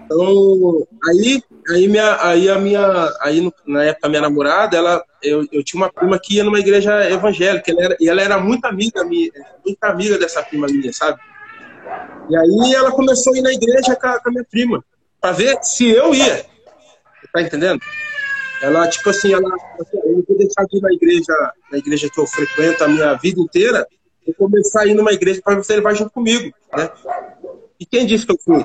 Então, 0.07 0.87
aí 1.05 1.43
aí, 1.69 1.89
minha, 1.89 2.23
aí 2.23 2.49
a 2.49 2.59
minha, 2.59 3.13
aí 3.21 3.53
na 3.67 3.85
época 3.85 4.09
minha 4.09 4.23
namorada, 4.23 4.77
ela, 4.77 5.05
eu, 5.23 5.47
eu 5.51 5.65
tinha 5.65 5.83
uma 5.83 5.93
prima 5.93 6.19
que 6.19 6.37
ia 6.37 6.45
numa 6.45 6.61
igreja 6.61 7.11
evangélica, 7.11 7.71
ela 7.71 7.83
era, 7.83 7.97
e 8.01 8.09
ela 8.09 8.23
era 8.23 8.39
muito 8.39 8.65
amiga 8.65 9.05
minha, 9.05 9.31
muito 9.65 9.83
amiga 9.83 10.19
dessa 10.19 10.43
prima 10.43 10.67
minha, 10.69 10.93
sabe? 10.93 11.21
E 12.31 12.37
aí 12.37 12.75
ela 12.75 12.93
começou 12.93 13.35
a 13.35 13.39
ir 13.39 13.43
na 13.43 13.53
igreja 13.53 13.97
com 13.97 14.07
a, 14.07 14.21
com 14.21 14.29
a 14.29 14.33
minha 14.33 14.45
prima, 14.45 14.85
para 15.21 15.33
ver 15.33 15.59
se 15.63 15.89
eu 15.89 16.15
ia. 16.15 16.45
Tá 17.33 17.43
entendendo? 17.43 17.81
Ela, 18.63 18.89
tipo 18.89 19.11
assim, 19.11 19.33
ela, 19.33 19.51
eu 19.93 20.13
não 20.13 20.25
vou 20.27 20.39
deixar 20.39 20.65
de 20.65 20.79
ir 20.79 20.81
na 20.81 20.93
igreja, 20.93 21.53
na 21.71 21.79
igreja 21.79 22.09
que 22.09 22.19
eu 22.19 22.27
frequento 22.27 22.85
a 22.85 22.89
minha 22.89 23.15
vida 23.15 23.41
inteira, 23.41 23.87
e 24.27 24.33
começar 24.33 24.83
a 24.83 24.87
ir 24.87 24.95
numa 24.95 25.13
igreja 25.13 25.41
para 25.45 25.57
você 25.57 25.77
levar 25.77 25.95
junto 25.95 26.11
comigo, 26.11 26.53
né? 26.77 26.91
E 27.79 27.85
quem 27.85 28.07
disse 28.07 28.25
que 28.25 28.33
eu 28.33 28.39
fui? 28.39 28.65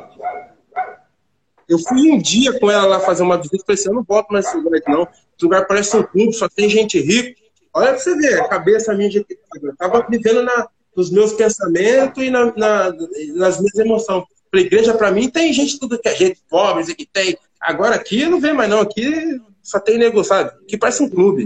Eu 1.71 1.79
fui 1.79 2.11
um 2.11 2.17
dia 2.17 2.59
com 2.59 2.69
ela 2.69 2.85
lá 2.85 2.99
fazer 2.99 3.23
uma 3.23 3.37
visita 3.37 3.63
falei 3.65 3.79
assim, 3.79 3.87
eu 3.87 3.95
não 3.95 4.03
volto 4.03 4.27
mais 4.29 4.45
esse 4.45 4.57
lugar 4.57 4.77
aqui 4.77 4.91
não. 4.91 5.03
Esse 5.03 5.43
lugar 5.45 5.65
parece 5.65 5.95
um 5.95 6.03
clube, 6.03 6.33
só 6.33 6.49
tem 6.49 6.69
gente 6.69 6.99
rica. 6.99 7.33
Olha 7.73 7.91
pra 7.91 7.97
você 7.97 8.13
ver, 8.17 8.41
a 8.41 8.47
cabeça 8.49 8.93
minha 8.93 9.09
de 9.09 9.25
eu 9.63 9.75
tava 9.77 10.05
vivendo 10.09 10.43
na, 10.43 10.67
nos 10.93 11.09
meus 11.09 11.31
pensamentos 11.31 12.21
e 12.21 12.29
na, 12.29 12.53
na, 12.57 12.93
nas 13.35 13.57
minhas 13.57 13.75
emoções. 13.77 14.25
Pra 14.51 14.59
igreja, 14.59 14.93
pra 14.93 15.11
mim, 15.11 15.29
tem 15.29 15.53
gente 15.53 15.79
tudo 15.79 15.97
que 15.97 16.09
é 16.09 16.13
gente 16.13 16.41
pobre, 16.49 16.93
que 16.93 17.05
tem. 17.05 17.37
Agora 17.61 17.95
aqui 17.95 18.19
eu 18.19 18.29
não 18.29 18.41
vejo 18.41 18.53
mais 18.53 18.69
não, 18.69 18.81
aqui 18.81 19.39
só 19.63 19.79
tem 19.79 19.97
negócio, 19.97 20.27
sabe? 20.27 20.51
Aqui 20.63 20.77
parece 20.77 21.01
um 21.01 21.09
clube. 21.09 21.43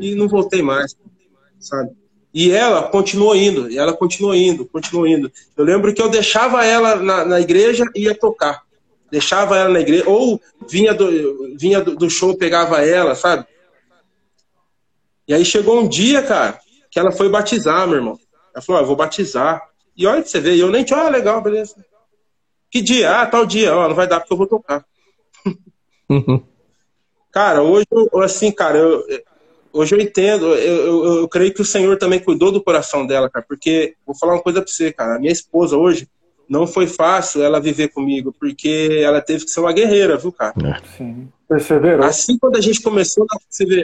E 0.00 0.14
não 0.14 0.26
voltei 0.26 0.62
mais, 0.62 0.96
sabe? 1.60 1.90
E 2.32 2.50
ela 2.50 2.84
continuou 2.84 3.36
indo, 3.36 3.70
e 3.70 3.76
ela 3.76 3.92
continuou 3.92 4.34
indo, 4.34 4.64
continuou 4.64 5.06
indo. 5.06 5.30
Eu 5.54 5.64
lembro 5.66 5.92
que 5.92 6.00
eu 6.00 6.08
deixava 6.08 6.64
ela 6.64 6.96
na, 6.96 7.26
na 7.26 7.40
igreja 7.42 7.84
e 7.94 8.04
ia 8.04 8.18
tocar. 8.18 8.64
Deixava 9.14 9.56
ela 9.56 9.68
na 9.68 9.78
igreja, 9.78 10.02
ou 10.08 10.40
vinha 10.68 10.92
do, 10.92 11.56
vinha 11.56 11.80
do, 11.80 12.10
show, 12.10 12.36
pegava 12.36 12.84
ela, 12.84 13.14
sabe? 13.14 13.46
E 15.28 15.32
aí 15.32 15.44
chegou 15.44 15.80
um 15.80 15.86
dia, 15.86 16.20
cara, 16.20 16.58
que 16.90 16.98
ela 16.98 17.12
foi 17.12 17.28
batizar, 17.28 17.86
meu 17.86 17.98
irmão. 17.98 18.18
Ela 18.52 18.60
falou, 18.60 18.80
ah, 18.80 18.82
eu 18.82 18.88
vou 18.88 18.96
batizar. 18.96 19.62
E 19.96 20.04
olha 20.04 20.20
que 20.20 20.28
você 20.28 20.40
vê, 20.40 20.56
e 20.56 20.58
eu 20.58 20.68
nem 20.68 20.82
tinha, 20.82 20.98
ah, 20.98 21.08
legal, 21.08 21.40
beleza. 21.40 21.76
Que 22.68 22.82
dia? 22.82 23.20
Ah, 23.20 23.24
tal 23.24 23.46
dia. 23.46 23.72
Ó, 23.72 23.86
não 23.86 23.94
vai 23.94 24.08
dar 24.08 24.18
porque 24.18 24.32
eu 24.32 24.36
vou 24.36 24.48
tocar. 24.48 24.84
cara, 27.30 27.62
hoje, 27.62 27.86
assim, 28.20 28.50
cara, 28.50 28.78
eu, 28.78 29.06
hoje 29.72 29.94
eu 29.94 30.00
entendo, 30.00 30.46
eu, 30.56 30.86
eu, 30.86 31.04
eu, 31.18 31.28
creio 31.28 31.54
que 31.54 31.62
o 31.62 31.64
Senhor 31.64 31.96
também 31.98 32.18
cuidou 32.18 32.50
do 32.50 32.60
coração 32.60 33.06
dela, 33.06 33.30
cara, 33.30 33.46
porque, 33.48 33.94
vou 34.04 34.18
falar 34.18 34.32
uma 34.32 34.42
coisa 34.42 34.60
pra 34.60 34.68
você, 34.68 34.92
cara, 34.92 35.14
a 35.14 35.20
minha 35.20 35.30
esposa 35.30 35.76
hoje, 35.76 36.08
não 36.48 36.66
foi 36.66 36.86
fácil 36.86 37.42
ela 37.42 37.60
viver 37.60 37.88
comigo, 37.88 38.34
porque 38.38 39.00
ela 39.02 39.20
teve 39.20 39.44
que 39.44 39.50
ser 39.50 39.60
uma 39.60 39.72
guerreira, 39.72 40.16
viu, 40.16 40.32
cara? 40.32 40.54
É. 40.62 40.96
Sim. 40.96 41.28
Perseverou. 41.48 42.06
Assim 42.06 42.38
quando 42.38 42.56
a 42.56 42.60
gente 42.60 42.80
começou, 42.80 43.26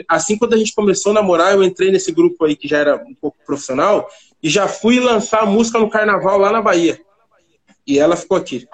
assim 0.07 0.37
quando 0.37 0.53
a 0.53 0.57
gente 0.57 0.73
começou 0.73 1.11
a 1.11 1.15
namorar, 1.15 1.53
eu 1.53 1.63
entrei 1.63 1.91
nesse 1.91 2.11
grupo 2.11 2.43
aí 2.45 2.55
que 2.55 2.67
já 2.67 2.77
era 2.77 2.95
um 2.97 3.13
pouco 3.13 3.37
profissional 3.45 4.09
e 4.41 4.49
já 4.49 4.67
fui 4.67 4.99
lançar 4.99 5.45
música 5.45 5.79
no 5.79 5.89
carnaval 5.89 6.37
lá 6.37 6.51
na 6.51 6.61
Bahia. 6.61 6.99
E 7.85 7.99
ela 7.99 8.15
ficou 8.15 8.37
aqui. 8.37 8.67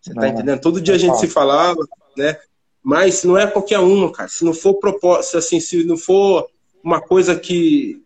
Você 0.00 0.14
tá 0.14 0.28
entendendo? 0.28 0.60
Todo 0.60 0.80
dia 0.80 0.94
a 0.94 0.98
gente 0.98 1.18
se 1.18 1.26
falava, 1.26 1.86
né? 2.16 2.38
Mas 2.82 3.24
não 3.24 3.36
é 3.36 3.46
qualquer 3.46 3.78
uma, 3.78 4.10
cara. 4.10 4.28
Se 4.28 4.44
não 4.44 4.54
for 4.54 4.74
propósito, 4.74 5.36
assim, 5.36 5.60
se 5.60 5.84
não 5.84 5.96
for 5.96 6.48
uma 6.82 7.00
coisa 7.00 7.36
que, 7.36 8.02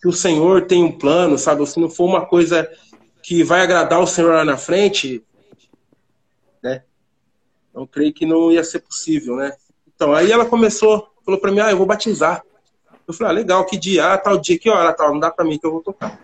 que 0.00 0.08
o 0.08 0.12
Senhor 0.12 0.66
tem 0.66 0.82
um 0.82 0.90
plano, 0.90 1.38
sabe? 1.38 1.64
Se 1.66 1.78
não 1.78 1.88
for 1.88 2.06
uma 2.06 2.26
coisa 2.26 2.68
que 3.24 3.42
vai 3.42 3.62
agradar 3.62 3.98
o 4.00 4.06
Senhor 4.06 4.34
lá 4.34 4.44
na 4.44 4.58
frente, 4.58 5.24
né? 6.62 6.82
Eu 7.74 7.86
creio 7.86 8.12
que 8.12 8.26
não 8.26 8.52
ia 8.52 8.62
ser 8.62 8.80
possível, 8.80 9.36
né? 9.36 9.54
Então, 9.94 10.12
aí 10.12 10.30
ela 10.30 10.44
começou, 10.44 11.08
falou 11.24 11.40
para 11.40 11.50
mim, 11.50 11.60
ah, 11.60 11.70
eu 11.70 11.76
vou 11.78 11.86
batizar. 11.86 12.42
Eu 13.08 13.14
falei, 13.14 13.32
ah, 13.32 13.34
legal, 13.36 13.64
que 13.64 13.78
dia? 13.78 14.12
Ah, 14.12 14.18
tal 14.18 14.36
dia, 14.36 14.58
que 14.58 14.68
hora? 14.68 14.92
Tal, 14.92 15.10
não 15.10 15.18
dá 15.18 15.30
para 15.30 15.42
mim 15.42 15.58
que 15.58 15.66
eu 15.66 15.72
vou 15.72 15.80
tocar. 15.80 16.20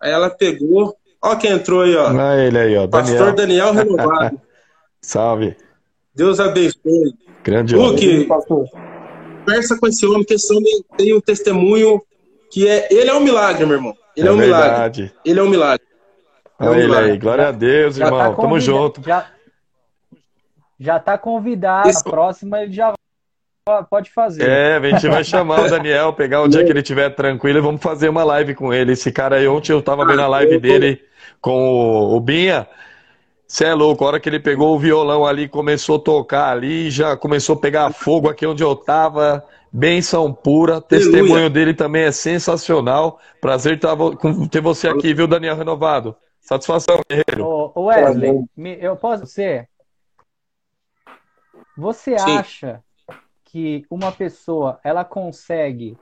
Aí 0.00 0.10
ela 0.10 0.30
pegou, 0.30 0.96
ó 1.20 1.36
quem 1.36 1.50
entrou 1.50 1.82
aí, 1.82 1.94
ó. 1.94 2.08
Ah, 2.08 2.38
ele 2.38 2.58
aí, 2.58 2.76
ó. 2.78 2.88
Pastor 2.88 3.34
Daniel, 3.34 3.74
Daniel 3.74 3.96
Renovado. 3.96 4.40
Salve. 5.02 5.54
Deus 6.14 6.40
abençoe. 6.40 7.14
Grande 7.44 7.76
Luke, 7.76 8.26
conversa 9.44 9.78
com 9.78 9.86
esse 9.86 10.06
homem, 10.06 10.24
que 10.24 10.34
esse 10.34 10.52
homem 10.52 10.82
tem 10.96 11.14
um 11.14 11.20
testemunho 11.20 12.02
que 12.50 12.66
é. 12.66 12.88
Ele 12.90 13.10
é 13.10 13.14
um 13.14 13.20
milagre, 13.20 13.66
meu 13.66 13.76
irmão. 13.76 13.94
Ele 14.16 14.26
é, 14.26 14.30
é 14.30 14.34
um 14.34 14.38
verdade. 14.38 15.02
milagre. 15.02 15.20
Ele 15.22 15.40
é 15.40 15.42
um 15.42 15.50
milagre. 15.50 15.95
Um 16.58 16.68
Olha 16.68 16.78
milagre. 16.78 17.10
aí, 17.12 17.18
glória 17.18 17.48
a 17.48 17.52
Deus, 17.52 17.96
já 17.96 18.06
irmão. 18.06 18.18
Tá 18.18 18.42
Tamo 18.42 18.60
junto. 18.60 19.02
Já, 19.02 19.26
já 20.78 20.98
tá 20.98 21.18
convidado. 21.18 21.88
Esse... 21.88 22.06
A 22.06 22.10
próxima 22.10 22.62
ele 22.62 22.72
já 22.72 22.94
pode 23.90 24.10
fazer. 24.10 24.48
É, 24.48 24.76
a 24.76 24.90
gente 24.90 25.08
vai 25.08 25.24
chamar 25.24 25.64
o 25.64 25.68
Daniel, 25.68 26.12
pegar 26.12 26.42
o 26.42 26.48
dia 26.48 26.64
que 26.64 26.70
ele 26.70 26.80
estiver 26.80 27.10
tranquilo 27.10 27.58
e 27.58 27.62
vamos 27.62 27.82
fazer 27.82 28.08
uma 28.08 28.24
live 28.24 28.54
com 28.54 28.72
ele. 28.72 28.92
Esse 28.92 29.10
cara 29.10 29.36
aí, 29.36 29.48
ontem 29.48 29.72
eu 29.72 29.82
tava 29.82 30.06
vendo 30.06 30.22
a 30.22 30.28
live 30.28 30.58
dele 30.58 31.02
com 31.40 31.52
o, 31.52 32.16
o 32.16 32.20
Binha. 32.20 32.66
Você 33.46 33.64
é 33.64 33.74
louco, 33.74 34.04
a 34.04 34.08
hora 34.08 34.20
que 34.20 34.28
ele 34.28 34.40
pegou 34.40 34.74
o 34.74 34.78
violão 34.78 35.24
ali, 35.24 35.48
começou 35.48 35.96
a 35.96 36.00
tocar 36.00 36.50
ali, 36.50 36.90
já 36.90 37.16
começou 37.16 37.54
a 37.54 37.58
pegar 37.60 37.92
fogo 37.92 38.28
aqui 38.28 38.44
onde 38.44 38.62
eu 38.62 38.74
tava, 38.74 39.44
benção 39.72 40.32
pura, 40.32 40.80
testemunho 40.80 41.32
Aleluia. 41.32 41.50
dele 41.50 41.74
também 41.74 42.02
é 42.02 42.12
sensacional. 42.12 43.20
Prazer 43.40 43.78
ter 44.50 44.60
você 44.60 44.88
aqui, 44.88 45.14
viu, 45.14 45.28
Daniel 45.28 45.56
Renovado? 45.56 46.16
Satisfação, 46.46 47.00
guerreiro. 47.10 47.72
Ô, 47.74 47.86
Wesley, 47.86 48.46
eu 48.80 48.96
posso 48.96 49.26
ser? 49.26 49.68
Você 51.76 52.16
Sim. 52.18 52.38
acha 52.38 52.82
que 53.44 53.84
uma 53.90 54.12
pessoa, 54.12 54.80
ela 54.82 55.04
consegue 55.04 55.96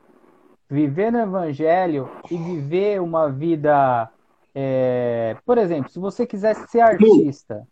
viver 0.70 1.10
no 1.10 1.18
evangelho 1.18 2.08
e 2.30 2.36
viver 2.36 3.00
uma 3.00 3.30
vida 3.30 4.10
é, 4.54 5.36
por 5.44 5.58
exemplo, 5.58 5.90
se 5.90 5.98
você 5.98 6.24
quisesse 6.24 6.68
ser 6.68 6.80
artista 6.80 7.66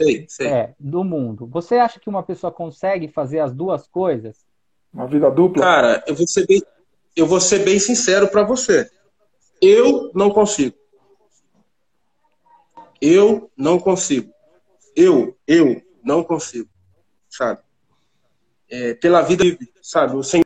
sei, 0.00 0.26
sei. 0.28 0.48
É, 0.48 0.74
do 0.78 1.04
mundo, 1.04 1.46
você 1.46 1.76
acha 1.76 2.00
que 2.00 2.08
uma 2.08 2.22
pessoa 2.22 2.52
consegue 2.52 3.08
fazer 3.08 3.38
as 3.38 3.52
duas 3.52 3.86
coisas? 3.86 4.44
Uma 4.92 5.06
vida 5.06 5.30
dupla? 5.30 5.62
Cara, 5.62 6.04
eu 6.06 6.14
vou 6.16 6.26
ser 6.26 6.46
bem, 6.46 6.62
eu 7.14 7.26
vou 7.26 7.40
ser 7.40 7.64
bem 7.64 7.78
sincero 7.78 8.28
para 8.28 8.42
você. 8.42 8.90
Eu 9.60 10.10
não 10.14 10.30
consigo. 10.30 10.76
Eu 13.00 13.50
não 13.56 13.78
consigo. 13.78 14.32
Eu, 14.94 15.36
eu 15.46 15.82
não 16.02 16.22
consigo. 16.22 16.68
Sabe? 17.28 17.60
É, 18.70 18.94
pela 18.94 19.22
vida, 19.22 19.44
sabe? 19.80 20.16
O 20.16 20.22
Senhor 20.22 20.44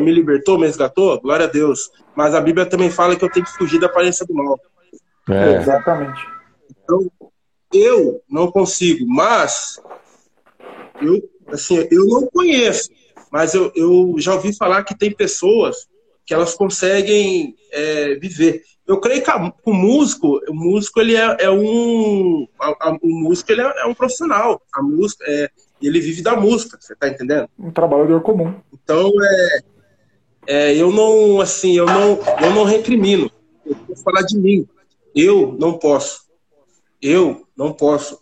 me 0.00 0.12
libertou, 0.12 0.58
me 0.58 0.66
resgatou, 0.66 1.20
glória 1.20 1.46
a 1.46 1.50
Deus. 1.50 1.90
Mas 2.14 2.34
a 2.34 2.40
Bíblia 2.40 2.66
também 2.66 2.90
fala 2.90 3.16
que 3.16 3.24
eu 3.24 3.30
tenho 3.30 3.46
que 3.46 3.52
fugir 3.52 3.80
da 3.80 3.86
aparência 3.86 4.26
do 4.26 4.34
mal. 4.34 4.58
É. 5.28 5.56
Exatamente. 5.56 6.20
Então, 6.70 7.10
eu 7.72 8.22
não 8.28 8.50
consigo, 8.50 9.06
mas 9.08 9.80
eu, 11.00 11.22
assim, 11.48 11.86
eu 11.90 12.06
não 12.06 12.26
conheço, 12.26 12.90
mas 13.30 13.54
eu, 13.54 13.72
eu 13.74 14.14
já 14.18 14.34
ouvi 14.34 14.54
falar 14.54 14.84
que 14.84 14.96
tem 14.96 15.10
pessoas 15.10 15.88
que 16.24 16.34
elas 16.34 16.54
conseguem 16.54 17.56
é, 17.70 18.14
viver. 18.16 18.62
Eu 18.86 19.00
creio 19.00 19.22
que 19.22 19.30
a, 19.30 19.52
o 19.64 19.72
músico, 19.72 20.40
o 20.48 20.54
músico 20.54 21.00
ele 21.00 21.16
é, 21.16 21.36
é 21.40 21.50
um, 21.50 22.46
a, 22.58 22.88
a, 22.88 22.98
o 23.00 23.08
músico 23.08 23.52
ele 23.52 23.62
é, 23.62 23.82
é, 23.82 23.86
um 23.86 23.94
profissional. 23.94 24.60
A 24.72 24.82
música, 24.82 25.24
é, 25.26 25.48
ele 25.80 26.00
vive 26.00 26.22
da 26.22 26.36
música. 26.36 26.78
Você 26.80 26.92
está 26.92 27.08
entendendo? 27.08 27.48
Um 27.58 27.70
trabalhador 27.70 28.20
comum. 28.22 28.54
Então 28.72 29.12
é, 29.22 29.60
é, 30.46 30.76
eu 30.76 30.90
não, 30.90 31.40
assim, 31.40 31.76
eu 31.76 31.86
não, 31.86 32.18
eu 32.42 32.50
não 32.54 32.64
recrimino. 32.64 33.30
Eu 33.64 33.76
vou 33.86 33.96
falar 33.96 34.22
de 34.22 34.36
mim. 34.36 34.66
Eu 35.14 35.56
não 35.58 35.78
posso. 35.78 36.26
Eu 37.00 37.46
não 37.56 37.72
posso 37.72 38.20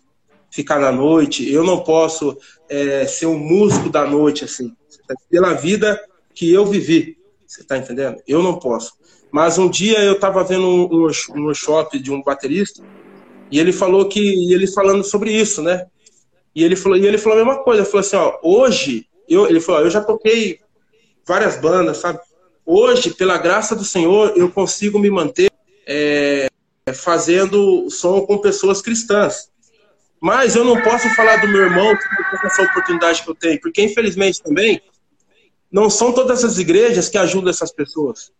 ficar 0.51 0.79
na 0.79 0.91
noite. 0.91 1.51
Eu 1.51 1.63
não 1.63 1.83
posso 1.83 2.37
é, 2.69 3.07
ser 3.07 3.25
um 3.25 3.37
músico 3.37 3.89
da 3.89 4.05
noite, 4.05 4.43
assim. 4.43 4.75
Tá 5.07 5.15
pela 5.29 5.53
vida 5.53 5.99
que 6.33 6.51
eu 6.51 6.65
vivi. 6.65 7.17
Você 7.47 7.63
tá 7.63 7.77
entendendo? 7.77 8.21
Eu 8.27 8.41
não 8.41 8.59
posso. 8.59 8.93
Mas 9.31 9.57
um 9.57 9.69
dia 9.69 9.99
eu 9.99 10.13
estava 10.13 10.43
vendo 10.43 10.67
um, 10.67 11.07
um 11.35 11.43
workshop 11.45 11.97
de 11.97 12.11
um 12.11 12.21
baterista 12.21 12.83
e 13.51 13.59
ele 13.59 13.71
falou 13.71 14.07
que 14.07 14.19
e 14.19 14.53
ele 14.53 14.67
falando 14.67 15.03
sobre 15.03 15.31
isso, 15.31 15.61
né? 15.61 15.85
E 16.53 16.63
ele 16.63 16.75
falou 16.75 16.97
e 16.97 17.05
ele 17.05 17.17
falou 17.17 17.39
a 17.39 17.45
mesma 17.45 17.63
coisa. 17.63 17.81
Ele 17.81 17.89
falou 17.89 18.01
assim, 18.01 18.15
ó, 18.15 18.39
hoje 18.43 19.07
eu, 19.27 19.47
ele 19.47 19.61
falou, 19.61 19.81
eu 19.81 19.89
já 19.89 20.01
toquei 20.01 20.59
várias 21.25 21.57
bandas, 21.57 21.97
sabe? 21.97 22.19
Hoje, 22.65 23.11
pela 23.11 23.37
graça 23.37 23.75
do 23.75 23.83
Senhor, 23.83 24.33
eu 24.35 24.49
consigo 24.49 24.99
me 24.99 25.09
manter 25.09 25.51
é, 25.87 26.47
fazendo 26.93 27.89
som 27.89 28.21
com 28.21 28.37
pessoas 28.37 28.81
cristãs. 28.81 29.49
Mas 30.19 30.55
eu 30.55 30.63
não 30.63 30.79
posso 30.81 31.09
falar 31.15 31.37
do 31.37 31.47
meu 31.47 31.61
irmão 31.61 31.95
com 31.95 32.47
essa 32.47 32.61
oportunidade 32.61 33.23
que 33.23 33.29
eu 33.29 33.35
tenho, 33.35 33.59
porque 33.59 33.81
infelizmente 33.81 34.41
também 34.41 34.81
não 35.71 35.89
são 35.89 36.11
todas 36.11 36.43
as 36.43 36.59
igrejas 36.59 37.09
que 37.09 37.17
ajudam 37.17 37.49
essas 37.49 37.71
pessoas. 37.71 38.31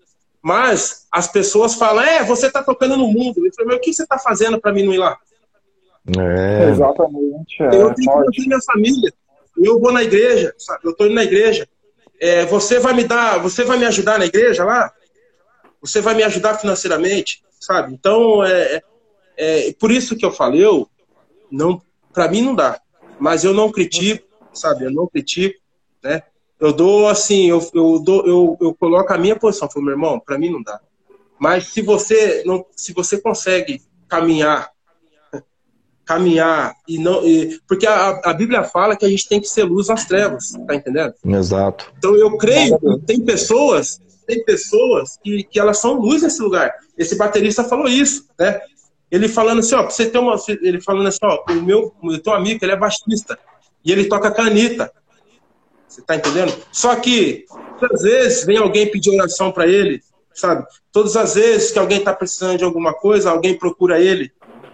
Mas 0.41 1.07
as 1.11 1.27
pessoas 1.27 1.75
falam, 1.75 2.03
é, 2.03 2.23
você 2.23 2.47
está 2.47 2.63
tocando 2.63 2.97
no 2.97 3.07
mundo. 3.07 3.45
Eu 3.45 3.53
falei, 3.53 3.77
o 3.77 3.81
que 3.81 3.93
você 3.93 4.03
está 4.03 4.17
fazendo 4.17 4.59
para 4.59 4.73
mim 4.73 4.83
não 4.83 4.93
ir 4.93 4.97
lá? 4.97 5.17
É. 6.17 6.69
Exatamente. 6.69 7.61
É. 7.61 7.67
Eu 7.67 7.93
tenho 7.93 7.95
que 7.95 8.05
manter 8.05 8.47
minha 8.47 8.61
família. 8.65 9.13
Eu 9.57 9.79
vou 9.79 9.91
na 9.91 10.03
igreja, 10.03 10.53
sabe? 10.57 10.79
eu 10.83 10.91
estou 10.91 11.05
indo 11.05 11.15
na 11.15 11.23
igreja. 11.23 11.67
É, 12.19 12.45
você 12.45 12.79
vai 12.79 12.93
me 12.93 13.03
dar, 13.03 13.37
você 13.39 13.63
vai 13.63 13.77
me 13.77 13.85
ajudar 13.85 14.17
na 14.17 14.25
igreja 14.25 14.63
lá? 14.63 14.91
Você 15.81 16.01
vai 16.01 16.15
me 16.15 16.23
ajudar 16.23 16.57
financeiramente? 16.57 17.43
sabe? 17.61 17.93
Então, 17.93 18.43
é, 18.43 18.81
é, 19.37 19.69
é 19.69 19.73
por 19.73 19.91
isso 19.91 20.17
que 20.17 20.25
eu 20.25 20.31
falei, 20.31 20.65
eu, 20.65 20.89
não, 21.49 21.81
para 22.11 22.27
mim 22.27 22.41
não 22.41 22.55
dá. 22.55 22.81
Mas 23.19 23.43
eu 23.43 23.53
não 23.53 23.71
critico, 23.71 24.27
sabe? 24.51 24.85
Eu 24.85 24.91
não 24.91 25.07
critico, 25.07 25.59
né? 26.03 26.23
Eu 26.61 26.71
dou 26.71 27.07
assim, 27.07 27.49
eu, 27.49 27.59
eu, 27.73 27.99
dou, 27.99 28.25
eu, 28.25 28.57
eu 28.61 28.73
coloco 28.75 29.11
a 29.11 29.17
minha 29.17 29.35
posição. 29.35 29.69
Falei, 29.69 29.87
meu 29.87 29.95
irmão, 29.95 30.19
para 30.19 30.37
mim 30.37 30.49
não 30.49 30.61
dá. 30.61 30.79
Mas 31.39 31.69
se 31.69 31.81
você 31.81 32.43
não, 32.45 32.63
se 32.75 32.93
você 32.93 33.19
consegue 33.19 33.81
caminhar, 34.07 34.69
caminhar 36.05 36.75
e 36.87 36.99
não, 36.99 37.25
e, 37.25 37.59
porque 37.67 37.87
a, 37.87 38.21
a 38.23 38.33
Bíblia 38.33 38.63
fala 38.63 38.95
que 38.95 39.05
a 39.05 39.09
gente 39.09 39.27
tem 39.27 39.41
que 39.41 39.47
ser 39.47 39.63
luz 39.63 39.87
nas 39.87 40.05
trevas, 40.05 40.51
tá 40.67 40.75
entendendo? 40.75 41.15
Exato. 41.25 41.91
Então 41.97 42.15
eu 42.15 42.37
creio 42.37 42.79
que 42.79 43.05
tem 43.07 43.19
pessoas 43.25 43.99
tem 44.31 44.43
pessoas 44.45 45.19
que, 45.21 45.43
que 45.43 45.59
elas 45.59 45.79
são 45.79 45.99
luz 45.99 46.21
nesse 46.21 46.41
lugar. 46.41 46.73
Esse 46.97 47.17
baterista 47.17 47.63
falou 47.63 47.87
isso, 47.87 48.27
né? 48.39 48.61
Ele 49.09 49.27
falando 49.27 49.59
assim, 49.59 49.75
ó, 49.75 49.83
você 49.83 50.09
ter 50.09 50.19
uma. 50.19 50.35
Ele 50.47 50.79
falando 50.79 51.07
assim, 51.07 51.19
ó, 51.23 51.43
o 51.49 51.61
meu, 51.61 51.93
o 52.01 52.17
teu 52.17 52.33
amigo, 52.33 52.63
ele 52.63 52.71
é 52.71 52.77
baixista. 52.77 53.37
E 53.83 53.91
ele 53.91 54.05
toca 54.05 54.31
caneta. 54.31 54.91
Você 55.91 56.01
tá 56.01 56.15
entendendo? 56.15 56.55
Só 56.71 56.95
que, 56.95 57.45
às 57.93 58.01
vezes, 58.01 58.45
vem 58.45 58.57
alguém 58.57 58.89
pedir 58.89 59.09
oração 59.09 59.51
para 59.51 59.67
ele, 59.67 60.01
sabe? 60.33 60.65
Todas 60.89 61.17
as 61.17 61.35
vezes 61.35 61.71
que 61.71 61.77
alguém 61.77 61.97
está 61.97 62.13
precisando 62.13 62.57
de 62.57 62.63
alguma 62.63 62.93
coisa, 62.93 63.29
alguém 63.29 63.57
procura 63.57 63.99
ele 63.99 64.31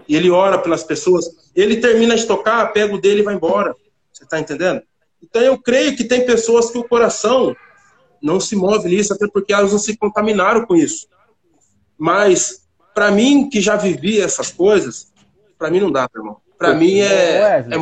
e 0.08 0.16
ele 0.16 0.30
ora 0.30 0.60
pelas 0.60 0.84
pessoas. 0.84 1.26
Ele 1.56 1.78
termina 1.78 2.16
de 2.16 2.28
tocar, 2.28 2.72
pega 2.72 2.94
o 2.94 3.02
dele 3.02 3.22
e 3.22 3.24
vai 3.24 3.34
embora. 3.34 3.76
Você 4.14 4.26
está 4.26 4.40
entendendo? 4.40 4.84
Então 5.20 5.42
eu 5.42 5.58
creio 5.58 5.98
que 5.98 6.04
tem 6.04 6.24
pessoas 6.24 6.70
que 6.70 6.78
o 6.78 6.88
coração 6.88 7.56
não 8.22 8.40
se 8.40 8.56
move 8.56 8.88
nisso, 8.88 9.12
até 9.12 9.28
porque 9.28 9.52
elas 9.52 9.72
não 9.72 9.80
se 9.80 9.98
contaminaram 9.98 10.68
com 10.68 10.76
isso. 10.76 11.08
Mas, 11.98 12.62
para 12.94 13.10
mim, 13.10 13.50
que 13.50 13.60
já 13.60 13.76
vivi 13.76 14.22
essas 14.22 14.52
coisas, 14.52 15.12
para 15.58 15.72
mim 15.72 15.80
não 15.80 15.92
dá, 15.92 16.08
meu 16.14 16.22
irmão. 16.22 16.38
Para 16.60 16.76
mim 16.76 17.00
é, 17.00 17.66
é 17.72 17.78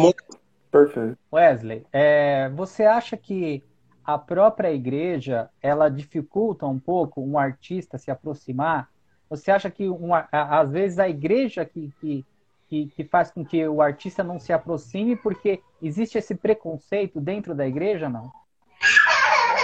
Perfeito. 0.76 1.18
Wesley, 1.32 1.86
é, 1.94 2.50
você 2.50 2.84
acha 2.84 3.16
que 3.16 3.64
a 4.04 4.18
própria 4.18 4.74
igreja 4.74 5.50
ela 5.62 5.88
dificulta 5.88 6.66
um 6.66 6.78
pouco 6.78 7.22
um 7.22 7.40
artista 7.40 7.98
se 7.98 8.12
aproximar? 8.12 8.90
Você 9.30 9.52
acha 9.52 9.72
que 9.72 9.88
uma, 9.88 10.28
às 10.30 10.70
vezes 10.70 11.00
a 11.00 11.08
igreja 11.08 11.64
que, 11.64 11.94
que, 12.02 12.26
que, 12.68 12.88
que, 12.88 13.04
faz 13.06 13.32
com 13.32 13.46
que 13.46 13.66
o 13.66 13.82
artista 13.82 14.22
não 14.22 14.38
se 14.38 14.52
aproxime 14.52 15.16
porque 15.16 15.62
existe 15.82 16.18
esse 16.18 16.36
preconceito 16.36 17.22
dentro 17.22 17.56
da 17.56 17.66
igreja, 17.66 18.10
não? 18.10 18.30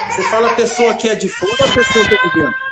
Você 0.07 0.23
fala 0.29 0.53
a 0.53 0.55
pessoa 0.55 0.95
que 0.95 1.09
é 1.09 1.15
de 1.15 1.27
fora 1.27 1.57
ou 1.59 1.71
a 1.71 1.73
pessoa 1.73 2.07
que 2.07 2.15
é 2.15 2.29
de 2.29 2.35
dentro? 2.35 2.70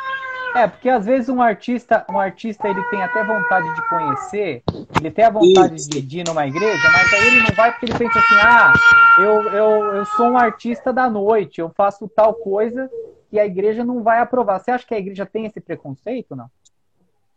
É, 0.56 0.68
porque 0.68 0.90
às 0.90 1.06
vezes 1.06 1.30
um 1.30 1.42
artista, 1.42 2.06
um 2.10 2.20
artista 2.20 2.68
ele 2.68 2.84
tem 2.90 3.02
até 3.02 3.24
vontade 3.24 3.74
de 3.76 3.90
conhecer, 3.90 4.64
ele 5.00 5.12
tem 5.12 5.26
a 5.26 5.30
vontade 5.30 5.76
Isso. 5.76 5.90
de 5.90 6.20
ir 6.20 6.28
numa 6.28 6.48
igreja, 6.48 6.90
mas 6.92 7.14
aí 7.14 7.28
ele 7.28 7.42
não 7.42 7.56
vai 7.56 7.72
porque 7.72 7.86
ele 7.86 7.98
pensa 7.98 8.18
assim, 8.18 8.36
ah, 8.36 8.74
eu, 9.20 9.42
eu, 9.52 9.96
eu 9.96 10.06
sou 10.06 10.28
um 10.28 10.38
artista 10.38 10.92
da 10.92 11.10
noite, 11.10 11.62
eu 11.62 11.72
faço 11.76 12.10
tal 12.10 12.34
coisa 12.34 12.90
e 13.32 13.40
a 13.40 13.46
igreja 13.46 13.84
não 13.84 14.02
vai 14.02 14.20
aprovar. 14.20 14.60
Você 14.60 14.72
acha 14.72 14.86
que 14.86 14.94
a 14.94 15.00
igreja 15.00 15.26
tem 15.26 15.46
esse 15.46 15.60
preconceito, 15.62 16.36
não? 16.36 16.50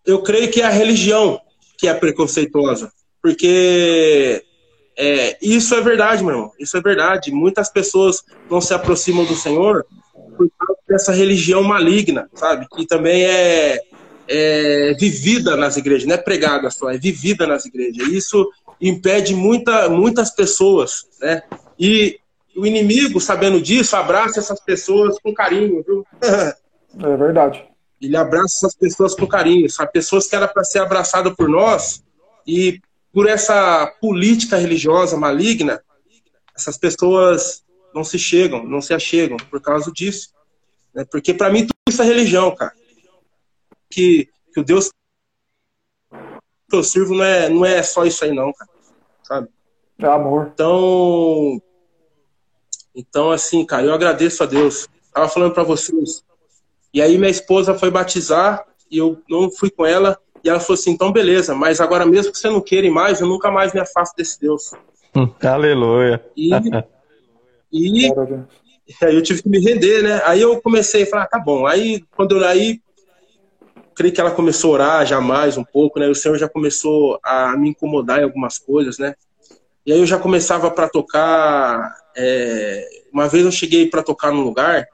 Eu 0.05 0.23
creio 0.23 0.51
que 0.51 0.63
é 0.63 0.65
a 0.65 0.71
religião 0.71 1.41
que 1.79 1.87
é 1.87 1.95
preconceituosa, 1.95 2.91
porque 3.21 4.43
é, 4.97 5.39
isso 5.41 5.75
é 5.75 5.81
verdade, 5.81 6.25
meu 6.25 6.35
irmão, 6.35 6.53
isso 6.59 6.77
é 6.77 6.81
verdade. 6.81 7.31
Muitas 7.31 7.71
pessoas 7.71 8.25
não 8.51 8.61
se 8.61 8.73
aproximam 8.75 9.25
do 9.25 9.35
Senhor 9.35 9.87
por 10.37 10.51
causa 10.59 10.82
dessa 10.93 11.13
religião 11.13 11.63
maligna, 11.63 12.29
sabe? 12.35 12.67
Que 12.71 12.87
também 12.87 13.25
é, 13.25 13.81
é 14.29 14.95
vivida 14.99 15.57
nas 15.57 15.77
igrejas, 15.77 16.07
não 16.07 16.15
é 16.15 16.19
pregada 16.19 16.71
só, 16.71 16.91
é 16.91 16.99
vivida 16.99 17.47
nas 17.47 17.65
igrejas. 17.65 18.09
Isso 18.09 18.49
impede 18.81 19.35
muita, 19.35 19.89
muitas 19.89 20.31
pessoas, 20.31 21.07
né? 21.21 21.43
E 21.79 22.19
o 22.55 22.67
inimigo, 22.67 23.21
sabendo 23.21 23.61
disso, 23.61 23.97
abraça 23.97 24.39
essas 24.39 24.61
pessoas 24.61 25.17
com 25.23 25.33
carinho, 25.33 25.83
viu? 25.87 26.07
É 26.95 27.17
verdade. 27.17 27.65
Ele 27.99 28.19
abraça 28.19 28.55
essas 28.59 28.75
pessoas 28.75 29.15
com 29.15 29.27
carinho, 29.27 29.71
sabe? 29.71 29.93
Pessoas 29.93 30.27
que 30.27 30.37
eram 30.37 30.47
para 30.47 30.63
ser 30.63 30.81
abraçadas 30.81 31.35
por 31.35 31.49
nós 31.49 32.03
e 32.47 32.83
por 33.11 33.27
essa 33.27 33.87
política 33.99 34.59
religiosa 34.59 35.17
maligna, 35.17 35.83
essas 36.55 36.77
pessoas 36.77 37.63
não 37.95 38.05
se 38.05 38.19
chegam, 38.19 38.63
não 38.63 38.83
se 38.83 38.93
achegam 38.93 39.39
por 39.39 39.59
causa 39.59 39.91
disso. 39.91 40.29
Né? 40.95 41.05
Porque 41.11 41.35
para 41.35 41.51
mim 41.51 41.67
tudo 41.67 41.75
isso 41.89 42.03
é 42.03 42.05
religião, 42.05 42.55
cara. 42.55 42.73
Que, 43.91 44.29
que 44.53 44.61
o 44.61 44.65
Deus 44.65 44.91
que 46.69 46.77
eu 46.77 46.83
sirvo 46.83 47.15
não 47.15 47.25
é, 47.25 47.49
não 47.49 47.67
é 47.67 47.83
só 47.83 48.05
isso 48.05 48.25
aí, 48.25 48.33
não, 48.33 48.53
cara. 48.53 48.71
Sabe? 49.23 49.49
É 49.99 50.07
amor. 50.07 50.51
Então, 50.55 51.61
então 52.95 53.31
assim, 53.31 53.65
cara, 53.65 53.85
eu 53.85 53.95
agradeço 53.95 54.43
a 54.43 54.47
Deus. 54.47 54.89
Tava 55.13 55.29
falando 55.29 55.53
para 55.53 55.63
vocês. 55.63 56.25
E 56.93 57.01
aí 57.01 57.19
minha 57.19 57.31
esposa 57.31 57.75
foi 57.75 57.91
batizar 57.91 58.67
e 58.91 58.99
eu 58.99 59.21
não 59.29 59.51
fui 59.51 59.71
com 59.71 59.85
ela. 59.85 60.19
E 60.43 60.49
ela 60.49 60.61
falou 60.61 60.75
assim: 60.75 60.91
então 60.91 61.13
beleza, 61.13 61.55
mas 61.55 61.81
agora 61.81 62.05
mesmo 62.05 62.33
que 62.33 62.39
você 62.39 62.49
não 62.49 62.61
queira 62.61 62.91
mais, 62.91 63.21
eu 63.21 63.27
nunca 63.27 63.51
mais 63.51 63.73
me 63.73 63.81
afasto 63.81 64.17
desse 64.17 64.41
Deus. 64.41 64.73
Aleluia. 65.43 66.25
E, 66.37 66.51
e 67.71 68.13
aí 69.03 69.15
eu 69.15 69.23
tive 69.23 69.43
que 69.43 69.49
me 69.49 69.59
render, 69.59 70.03
né? 70.03 70.21
Aí 70.25 70.41
eu 70.41 70.61
comecei 70.61 71.03
a 71.03 71.07
falar: 71.07 71.27
tá 71.27 71.39
bom. 71.39 71.67
Aí, 71.67 72.05
quando 72.17 72.37
eu. 72.37 72.45
Aí, 72.45 72.81
creio 73.95 74.13
que 74.13 74.21
ela 74.21 74.31
começou 74.31 74.71
a 74.71 74.75
orar 74.75 75.07
já 75.07 75.21
mais 75.21 75.57
um 75.57 75.65
pouco, 75.65 75.99
né? 75.99 76.09
O 76.09 76.15
Senhor 76.15 76.39
já 76.39 76.49
começou 76.49 77.19
a 77.23 77.57
me 77.57 77.71
incomodar 77.71 78.21
em 78.21 78.25
algumas 78.25 78.59
coisas, 78.59 78.99
né? 78.99 79.15
E 79.85 79.93
aí 79.93 79.99
eu 79.99 80.07
já 80.07 80.19
começava 80.19 80.71
para 80.71 80.89
tocar. 80.89 81.95
É... 82.17 82.87
Uma 83.13 83.29
vez 83.29 83.45
eu 83.45 83.53
cheguei 83.53 83.89
para 83.89 84.03
tocar 84.03 84.33
num 84.33 84.43
lugar 84.43 84.87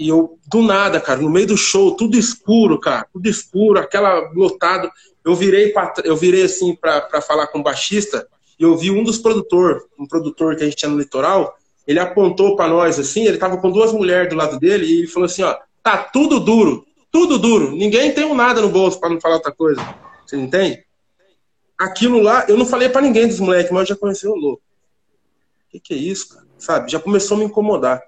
e 0.00 0.08
eu, 0.08 0.38
do 0.46 0.62
nada, 0.62 0.98
cara, 0.98 1.20
no 1.20 1.28
meio 1.28 1.48
do 1.48 1.58
show, 1.58 1.94
tudo 1.94 2.16
escuro, 2.16 2.80
cara, 2.80 3.06
tudo 3.12 3.28
escuro, 3.28 3.78
aquela 3.78 4.30
lotado. 4.34 4.90
Eu 5.22 5.34
virei, 5.34 5.72
pra, 5.72 5.92
eu 6.04 6.16
virei 6.16 6.44
assim 6.44 6.74
para 6.74 7.20
falar 7.20 7.48
com 7.48 7.58
o 7.58 7.62
baixista 7.62 8.26
e 8.58 8.62
eu 8.62 8.74
vi 8.78 8.90
um 8.90 9.04
dos 9.04 9.18
produtores, 9.18 9.82
um 9.98 10.06
produtor 10.06 10.56
que 10.56 10.62
a 10.62 10.64
gente 10.64 10.76
tinha 10.76 10.90
no 10.90 10.98
litoral, 10.98 11.54
ele 11.90 11.98
apontou 11.98 12.54
para 12.54 12.68
nós 12.68 13.00
assim, 13.00 13.24
ele 13.24 13.36
tava 13.36 13.56
com 13.56 13.68
duas 13.68 13.92
mulheres 13.92 14.30
do 14.30 14.36
lado 14.36 14.60
dele 14.60 14.86
e 14.86 14.98
ele 15.00 15.06
falou 15.08 15.26
assim: 15.26 15.42
ó, 15.42 15.56
tá 15.82 15.98
tudo 15.98 16.38
duro, 16.38 16.86
tudo 17.10 17.36
duro, 17.36 17.72
ninguém 17.72 18.12
tem 18.12 18.24
um 18.24 18.34
nada 18.34 18.62
no 18.62 18.68
bolso 18.68 19.00
para 19.00 19.08
não 19.08 19.20
falar 19.20 19.34
outra 19.34 19.50
coisa. 19.50 19.82
Você 20.24 20.36
entende? 20.36 20.84
Aquilo 21.76 22.20
lá, 22.22 22.46
eu 22.48 22.56
não 22.56 22.64
falei 22.64 22.88
para 22.88 23.02
ninguém 23.02 23.26
dos 23.26 23.40
moleques, 23.40 23.72
mas 23.72 23.80
eu 23.80 23.96
já 23.96 24.00
conheci 24.00 24.28
o 24.28 24.36
louco. 24.36 24.62
O 25.66 25.70
que, 25.72 25.80
que 25.80 25.92
é 25.92 25.96
isso, 25.96 26.28
cara? 26.28 26.46
Sabe? 26.58 26.92
Já 26.92 27.00
começou 27.00 27.36
a 27.36 27.40
me 27.40 27.46
incomodar. 27.46 28.00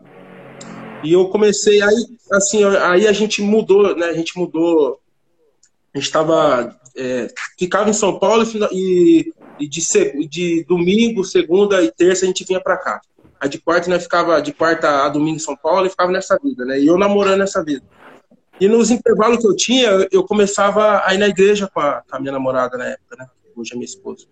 E 1.02 1.12
eu 1.12 1.28
comecei, 1.28 1.82
aí, 1.82 2.06
assim, 2.30 2.62
aí 2.64 3.08
a 3.08 3.12
gente 3.12 3.42
mudou, 3.42 3.96
né? 3.96 4.06
A 4.06 4.12
gente 4.12 4.38
mudou. 4.38 5.00
A 5.92 5.98
gente 5.98 6.06
estava. 6.06 6.78
É, 6.94 7.26
ficava 7.58 7.90
em 7.90 7.94
São 7.94 8.16
Paulo 8.16 8.44
e, 8.70 9.32
e 9.58 9.66
de, 9.66 9.80
de 10.28 10.64
domingo, 10.68 11.24
segunda 11.24 11.82
e 11.82 11.90
terça 11.90 12.24
a 12.24 12.28
gente 12.28 12.44
vinha 12.44 12.60
para 12.60 12.76
cá. 12.76 13.00
Aí 13.42 13.48
de 13.48 13.58
quarta, 13.58 13.90
né, 13.90 13.98
ficava 13.98 14.40
de 14.40 14.52
quarta 14.52 15.04
a 15.04 15.08
domingo 15.08 15.34
em 15.34 15.40
São 15.40 15.56
Paulo 15.56 15.84
e 15.84 15.90
ficava 15.90 16.12
nessa 16.12 16.38
vida, 16.40 16.64
né? 16.64 16.78
E 16.78 16.86
eu 16.86 16.96
namorando 16.96 17.40
nessa 17.40 17.62
vida. 17.64 17.84
E 18.60 18.68
nos 18.68 18.92
intervalos 18.92 19.38
que 19.38 19.46
eu 19.48 19.56
tinha, 19.56 20.06
eu 20.12 20.22
começava 20.22 21.02
a 21.04 21.12
ir 21.12 21.18
na 21.18 21.26
igreja 21.26 21.68
com 21.74 21.80
a, 21.80 22.04
com 22.08 22.16
a 22.16 22.20
minha 22.20 22.30
namorada 22.30 22.78
na 22.78 22.84
época, 22.84 23.16
né? 23.18 23.26
Hoje 23.56 23.72
é 23.72 23.74
minha 23.74 23.84
esposa. 23.84 24.26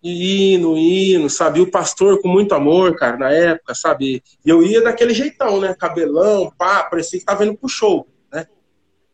E 0.00 0.54
indo, 0.54 0.78
indo, 0.78 1.28
sabe? 1.28 1.60
o 1.60 1.68
pastor 1.68 2.22
com 2.22 2.28
muito 2.28 2.54
amor, 2.54 2.94
cara, 2.94 3.16
na 3.16 3.32
época, 3.32 3.74
sabe? 3.74 4.22
E 4.46 4.48
eu 4.48 4.62
ia 4.62 4.80
daquele 4.80 5.12
jeitão, 5.12 5.60
né? 5.60 5.74
Cabelão, 5.74 6.52
pá, 6.56 6.84
parecia 6.84 7.18
que 7.18 7.26
tava 7.26 7.44
indo 7.44 7.56
pro 7.56 7.68
show, 7.68 8.06
né? 8.32 8.46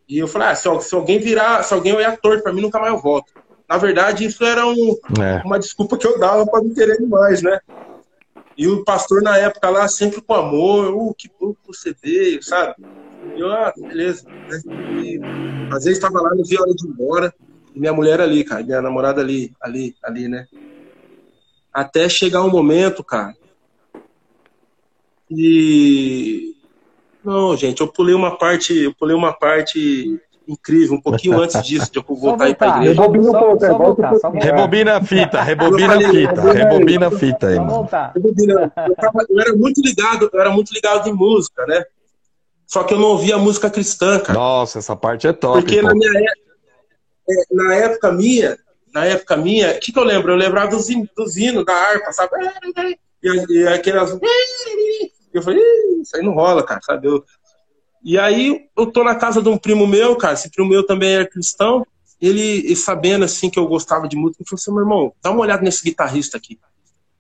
E 0.07 0.19
eu 0.19 0.29
falei, 0.29 0.49
ah, 0.49 0.55
se, 0.55 0.69
se 0.83 0.95
alguém 0.95 1.19
virar, 1.19 1.63
se 1.63 1.73
alguém 1.73 1.95
olhar 1.95 2.15
torto 2.19 2.43
pra 2.43 2.53
mim, 2.53 2.61
nunca 2.61 2.79
mais 2.79 2.93
eu 2.93 3.01
volto. 3.01 3.33
Na 3.67 3.79
verdade, 3.79 4.27
isso 4.27 4.45
era 4.45 4.67
um, 4.67 4.95
é. 5.19 5.43
uma 5.47 5.59
desculpa 5.59 5.97
que 5.97 6.07
eu 6.07 6.19
dava 6.19 6.45
pra 6.45 6.61
não 6.61 6.75
querer 6.75 7.01
mais, 7.01 7.41
né? 7.41 7.59
E 8.57 8.67
o 8.67 8.85
pastor 8.85 9.23
na 9.23 9.37
época 9.37 9.69
lá, 9.69 9.87
sempre 9.89 10.21
com 10.21 10.35
amor, 10.35 10.95
uh, 10.95 11.15
que 11.15 11.31
bom 11.39 11.53
que 11.53 11.67
você 11.67 11.95
veio, 12.03 12.43
sabe? 12.43 12.75
E 13.35 13.41
eu, 13.41 13.51
ah, 13.51 13.73
beleza. 13.77 14.29
Né? 14.29 14.61
E, 15.03 15.21
às 15.73 15.85
vezes 15.85 16.01
tava 16.01 16.21
lá, 16.21 16.35
não 16.35 16.45
via 16.45 16.59
a 16.59 16.63
hora 16.63 16.75
de 16.75 16.87
ir 16.87 16.91
embora. 16.91 17.35
E 17.75 17.81
minha 17.81 17.93
mulher 17.93 18.21
ali, 18.21 18.43
cara, 18.45 18.63
minha 18.63 18.81
namorada 18.81 19.21
ali, 19.21 19.53
ali, 19.61 19.95
ali, 20.03 20.29
né? 20.29 20.47
até 21.77 22.09
chegar 22.09 22.43
um 22.43 22.51
momento, 22.51 23.05
cara. 23.05 23.37
E 25.31 26.57
não, 27.23 27.55
gente, 27.55 27.83
eu 27.83 27.89
pulei 27.89 28.15
uma 28.15 28.39
parte, 28.39 28.75
eu 28.75 28.95
pulei 28.95 29.15
uma 29.15 29.31
parte 29.31 30.19
incrível, 30.47 30.97
um 30.97 31.01
pouquinho 31.01 31.41
antes 31.41 31.63
disso, 31.63 31.91
de 31.91 31.99
eu 31.99 32.05
voltar 32.09 32.45
aí 32.45 32.55
pra 32.55 32.79
igreja. 32.79 33.01
Rebobina 33.01 33.29
um 33.29 33.33
pouco, 33.33 34.39
Rebobina 34.39 34.97
a 34.97 35.03
fita, 35.03 35.43
rebobina 35.43 35.97
a 35.97 36.01
fita, 36.01 36.53
rebobina 36.53 37.07
a 37.09 37.11
fita 37.11 37.47
aí, 37.49 37.57
mano. 37.57 37.89
Eu, 38.15 38.95
tava, 38.97 39.27
eu 39.29 39.41
era 39.41 39.57
muito 39.57 39.81
ligado, 39.81 40.31
eu 40.33 40.41
era 40.41 40.51
muito 40.51 40.73
ligado 40.73 41.09
em 41.09 41.13
música, 41.13 41.67
né? 41.67 41.85
Só 42.67 42.83
que 42.83 42.95
eu 42.95 42.99
não 42.99 43.09
ouvia 43.09 43.39
música 43.39 43.71
cristã, 43.71 44.19
cara. 44.19 44.39
Nossa, 44.39 44.79
essa 44.79 44.97
parte 44.97 45.27
é 45.27 45.33
top. 45.33 45.61
Porque 45.61 45.81
pô. 45.81 45.87
na 45.87 45.95
minha 45.95 46.11
época, 46.11 46.47
é, 47.29 47.55
na 47.55 47.75
época 47.75 48.13
minha, 48.13 48.59
na 48.93 49.05
época 49.05 49.37
minha, 49.37 49.73
o 49.73 49.81
que, 49.81 49.93
que 49.93 49.99
eu 49.99 50.05
lembro? 50.05 50.33
Eu 50.33 50.37
lembrava 50.37 50.71
dos, 50.71 50.87
dos 51.17 51.37
hinos 51.37 51.65
da 51.65 51.75
harpa, 51.75 52.13
sabe? 52.13 52.31
E, 53.23 53.53
e 53.53 53.69
aquelas. 53.69 54.19
Eu 55.33 55.43
falei, 55.43 55.63
isso 56.01 56.17
aí 56.17 56.23
não 56.23 56.33
rola, 56.33 56.65
cara, 56.65 56.81
sabe? 56.83 57.09
Eu... 57.09 57.25
E 58.07 58.17
aí 58.17 58.69
eu 58.79 58.87
tô 58.87 59.03
na 59.03 59.17
casa 59.17 59.43
de 59.43 59.49
um 59.49 59.59
primo 59.59 59.85
meu, 59.85 60.15
cara, 60.15 60.35
esse 60.35 60.49
primo 60.49 60.69
meu 60.69 60.87
também 60.87 61.17
é 61.17 61.27
cristão, 61.27 61.85
ele, 62.21 62.77
sabendo 62.77 63.25
assim 63.25 63.51
que 63.51 63.59
eu 63.59 63.67
gostava 63.67 64.07
de 64.07 64.15
música, 64.15 64.41
ele 64.41 64.49
falou 64.49 64.61
assim, 64.61 64.71
meu 64.71 64.81
irmão, 64.83 65.13
dá 65.21 65.33
uma 65.33 65.41
olhada 65.41 65.65
nesse 65.65 65.83
guitarrista 65.83 66.37
aqui. 66.37 66.57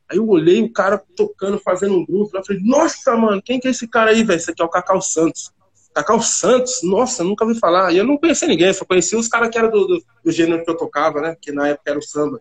Aí 0.09 0.18
eu 0.18 0.28
olhei 0.28 0.62
o 0.62 0.72
cara 0.72 1.03
tocando, 1.16 1.59
fazendo 1.59 1.97
um 1.97 2.07
grupo, 2.07 2.37
eu 2.37 2.45
falei, 2.45 2.62
nossa, 2.62 3.16
mano, 3.16 3.43
quem 3.43 3.59
que 3.59 3.66
é 3.66 3.72
esse 3.72 3.89
cara 3.89 4.12
aí, 4.12 4.22
velho? 4.22 4.37
Esse 4.37 4.53
aqui 4.53 4.62
é 4.62 4.64
o 4.64 4.68
Cacau 4.68 5.03
Santos. 5.03 5.51
Cacau 5.93 6.22
Santos, 6.22 6.80
nossa, 6.84 7.24
nunca 7.24 7.45
ouvi 7.45 7.59
falar. 7.59 7.93
E 7.93 7.99
eu 7.99 8.05
não 8.05 8.16
conhecia 8.16 8.47
ninguém, 8.47 8.72
só 8.72 8.84
conhecia 8.84 9.18
os 9.18 9.26
caras 9.26 9.49
que 9.51 9.59
eram 9.59 9.72
do, 9.72 9.89
do, 9.89 10.05
do, 10.22 10.30
gênero 10.30 10.62
que 10.62 10.70
eu 10.70 10.76
tocava, 10.76 11.20
né? 11.20 11.37
Que 11.43 11.51
na 11.51 11.66
época 11.66 11.91
era 11.91 11.99
o 11.99 12.03
samba. 12.03 12.41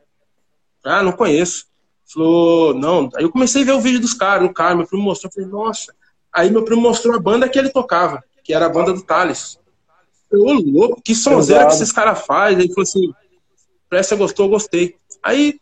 Ah, 0.84 1.02
não 1.02 1.14
conheço. 1.14 1.66
Falou, 2.14 2.76
não. 2.76 3.10
Aí 3.16 3.24
eu 3.24 3.32
comecei 3.32 3.64
a 3.64 3.66
ver 3.66 3.72
o 3.72 3.82
vídeo 3.82 4.00
dos 4.00 4.14
caras, 4.14 4.48
o 4.48 4.54
cara, 4.54 4.76
meu 4.76 4.86
primo 4.86 5.02
mostrou, 5.02 5.32
eu 5.32 5.34
falei, 5.34 5.50
nossa. 5.50 5.96
Aí 6.32 6.52
meu 6.52 6.64
primo 6.64 6.84
mostrou 6.84 7.16
a 7.16 7.20
banda 7.20 7.50
que 7.50 7.58
ele 7.58 7.70
tocava. 7.70 8.24
Que 8.46 8.54
era 8.54 8.68
a 8.68 8.70
banda 8.70 8.94
do 8.94 9.02
Thales. 9.02 9.60
Eu, 10.32 10.44
louco, 10.44 11.02
que 11.02 11.16
sonzeira 11.16 11.66
que 11.66 11.74
esses 11.74 11.92
caras 11.92 12.24
fazem. 12.26 12.60
Ele 12.60 12.70
falou 12.70 12.84
assim, 12.84 13.14
Presta 13.90 14.16
gostou, 14.16 14.48
gostei. 14.48 14.96
Aí, 15.22 15.60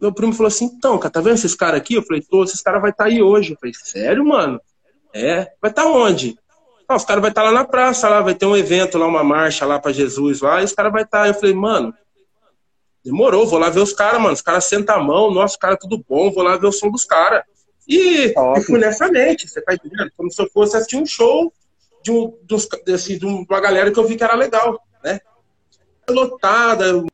meu 0.00 0.12
primo 0.12 0.32
falou 0.32 0.48
assim, 0.48 0.66
então, 0.66 0.98
cara, 0.98 1.12
tá 1.12 1.20
vendo 1.20 1.34
esses 1.34 1.54
caras 1.54 1.80
aqui? 1.80 1.94
Eu 1.94 2.02
falei, 2.02 2.22
tô, 2.22 2.44
esses 2.44 2.62
caras 2.62 2.80
vai 2.80 2.90
estar 2.90 3.04
tá 3.04 3.10
aí 3.10 3.20
hoje. 3.20 3.52
Eu 3.52 3.56
falei, 3.58 3.74
sério, 3.74 4.24
mano? 4.24 4.60
É, 5.12 5.52
vai 5.60 5.70
estar 5.70 5.82
tá 5.82 5.88
onde? 5.88 6.38
Ah, 6.86 6.96
os 6.96 7.04
caras 7.04 7.20
vai 7.20 7.30
estar 7.30 7.42
tá 7.42 7.50
lá 7.50 7.52
na 7.52 7.64
praça, 7.64 8.08
lá, 8.08 8.20
vai 8.20 8.34
ter 8.34 8.46
um 8.46 8.56
evento 8.56 8.98
lá, 8.98 9.06
uma 9.06 9.24
marcha 9.24 9.66
lá 9.66 9.78
para 9.78 9.92
Jesus 9.92 10.40
lá, 10.40 10.60
e 10.60 10.64
os 10.64 10.72
caras 10.72 10.92
vai 10.92 11.02
estar. 11.02 11.22
Tá. 11.22 11.28
Eu 11.28 11.34
falei, 11.34 11.54
mano, 11.54 11.94
demorou, 13.04 13.46
vou 13.46 13.58
lá 13.58 13.68
ver 13.68 13.80
os 13.80 13.92
caras, 13.92 14.20
mano. 14.20 14.34
Os 14.34 14.42
caras 14.42 14.64
sentam 14.64 14.96
a 14.96 15.02
mão, 15.02 15.32
nossa, 15.32 15.58
cara 15.58 15.76
tudo 15.76 16.04
bom, 16.08 16.30
vou 16.30 16.44
lá 16.44 16.56
ver 16.56 16.66
o 16.66 16.72
som 16.72 16.90
dos 16.90 17.04
caras. 17.04 17.42
E, 17.88 18.32
e 18.32 18.62
fui 18.62 18.78
nessa 18.78 19.08
mente, 19.08 19.48
você 19.48 19.60
tá 19.60 19.74
entendendo? 19.74 20.12
Como 20.16 20.30
se 20.30 20.40
eu 20.40 20.48
fosse 20.50 20.76
assistir 20.76 20.96
um 20.96 21.06
show 21.06 21.52
de, 22.02 22.10
um, 22.10 22.36
dos, 22.42 22.68
assim, 22.92 23.18
de 23.18 23.26
uma 23.26 23.60
galera 23.60 23.90
que 23.90 23.98
eu 23.98 24.06
vi 24.06 24.16
que 24.16 24.24
era 24.24 24.34
legal, 24.34 24.82
né? 25.02 25.20
Lotada, 26.08 26.96
um 26.96 27.06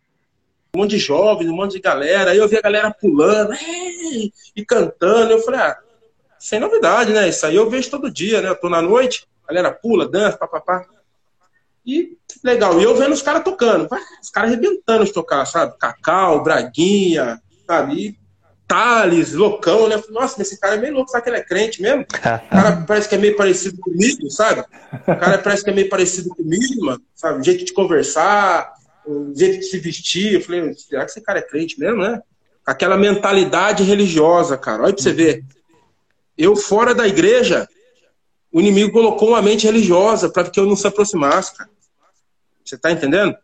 monte 0.74 0.90
de 0.90 0.98
jovens, 0.98 1.48
um 1.48 1.56
monte 1.56 1.72
de 1.72 1.80
galera. 1.80 2.30
Aí 2.30 2.38
eu 2.38 2.48
vi 2.48 2.56
a 2.56 2.62
galera 2.62 2.90
pulando 2.90 3.54
e 4.54 4.64
cantando. 4.64 5.32
Eu 5.32 5.40
falei, 5.40 5.60
ah, 5.60 5.78
sem 6.38 6.60
novidade, 6.60 7.12
né? 7.12 7.28
Isso 7.28 7.46
aí 7.46 7.56
eu 7.56 7.68
vejo 7.68 7.90
todo 7.90 8.10
dia, 8.10 8.40
né? 8.40 8.48
Eu 8.48 8.60
tô 8.60 8.68
na 8.68 8.80
noite, 8.80 9.26
a 9.44 9.52
galera 9.52 9.72
pula, 9.72 10.08
dança, 10.08 10.36
papapá. 10.36 10.86
E 11.84 12.16
legal. 12.42 12.80
E 12.80 12.84
eu 12.84 12.96
vendo 12.96 13.12
os 13.12 13.22
caras 13.22 13.44
tocando, 13.44 13.88
os 14.20 14.30
caras 14.30 14.50
arrebentando 14.50 15.04
de 15.04 15.12
tocar, 15.12 15.46
sabe? 15.46 15.78
Cacau, 15.78 16.42
Braguinha, 16.42 17.40
sabe? 17.66 17.94
E 17.94 18.25
Thales, 18.66 19.32
loucão, 19.32 19.88
né? 19.88 20.02
Nossa, 20.10 20.42
esse 20.42 20.58
cara 20.58 20.74
é 20.74 20.78
meio 20.78 20.94
louco, 20.94 21.10
sabe 21.10 21.24
que 21.24 21.30
ele 21.30 21.36
é 21.36 21.44
crente 21.44 21.80
mesmo? 21.80 22.04
O 22.46 22.48
cara 22.50 22.84
parece 22.86 23.08
que 23.08 23.14
é 23.14 23.18
meio 23.18 23.36
parecido 23.36 23.78
comigo, 23.78 24.30
sabe? 24.30 24.64
O 24.92 25.16
cara 25.16 25.38
parece 25.38 25.62
que 25.62 25.70
é 25.70 25.72
meio 25.72 25.88
parecido 25.88 26.30
comigo, 26.30 26.84
mano, 26.84 27.02
sabe? 27.14 27.40
O 27.40 27.44
jeito 27.44 27.64
de 27.64 27.72
conversar, 27.72 28.72
o 29.06 29.32
jeito 29.34 29.60
de 29.60 29.66
se 29.66 29.78
vestir. 29.78 30.34
Eu 30.34 30.40
falei, 30.40 30.74
será 30.74 31.04
que 31.04 31.10
esse 31.12 31.20
cara 31.20 31.38
é 31.38 31.42
crente 31.42 31.78
mesmo, 31.78 32.02
né? 32.02 32.20
Aquela 32.64 32.96
mentalidade 32.96 33.84
religiosa, 33.84 34.56
cara. 34.56 34.82
Olha 34.82 34.92
pra 34.92 35.02
você 35.02 35.12
ver. 35.12 35.44
Eu, 36.36 36.56
fora 36.56 36.94
da 36.94 37.06
igreja, 37.06 37.68
o 38.52 38.60
inimigo 38.60 38.92
colocou 38.92 39.28
uma 39.28 39.42
mente 39.42 39.66
religiosa 39.66 40.28
para 40.28 40.50
que 40.50 40.58
eu 40.58 40.66
não 40.66 40.76
se 40.76 40.86
aproximasse, 40.86 41.56
cara. 41.56 41.70
Você 42.64 42.76
tá 42.76 42.90
entendendo? 42.90 43.36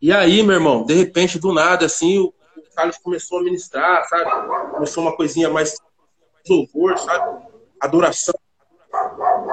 E 0.00 0.12
aí, 0.12 0.42
meu 0.42 0.54
irmão, 0.54 0.84
de 0.84 0.94
repente, 0.94 1.38
do 1.38 1.52
nada, 1.52 1.86
assim, 1.86 2.18
o 2.18 2.32
Carlos 2.74 2.98
começou 2.98 3.38
a 3.38 3.42
ministrar, 3.42 4.06
sabe? 4.08 4.30
Começou 4.70 5.02
uma 5.02 5.16
coisinha 5.16 5.50
mais 5.50 5.76
louvor, 6.48 6.98
sabe? 6.98 7.46
Adoração. 7.80 8.34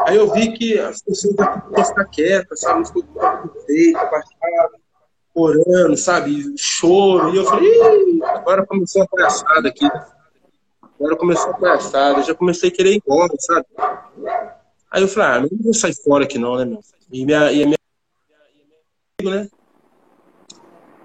Aí 0.05 0.17
eu 0.17 0.31
vi 0.31 0.53
que 0.53 0.79
as 0.79 1.01
pessoas 1.01 1.35
iam 1.35 1.85
ficar 1.85 2.05
quietas, 2.05 2.59
sabe? 2.61 2.85
Ficou 2.87 3.03
com 3.03 3.47
peito, 3.65 3.93
baixado, 3.93 4.73
orando, 5.33 5.97
sabe? 5.97 6.53
Choro. 6.57 7.33
E 7.33 7.37
eu 7.37 7.45
falei, 7.45 8.21
agora 8.23 8.65
começou 8.65 9.03
a 9.03 9.07
palhaçada 9.07 9.69
aqui. 9.69 9.85
Agora 10.99 11.15
começou 11.15 11.51
a 11.51 11.53
palhaçada. 11.53 12.23
Já 12.23 12.35
comecei 12.35 12.69
a 12.69 12.73
querer 12.73 12.93
ir 12.93 13.03
embora, 13.05 13.33
sabe? 13.39 13.65
Aí 14.91 15.01
eu 15.01 15.07
falei, 15.07 15.29
ah, 15.29 15.41
não 15.41 15.63
vou 15.63 15.73
sair 15.73 15.93
fora 15.93 16.23
aqui 16.23 16.37
não, 16.37 16.57
né, 16.57 16.65
meu? 16.65 16.81
E, 17.11 17.25
minha, 17.25 17.51
e 17.51 17.65
minha 17.65 17.77
né? 19.23 19.49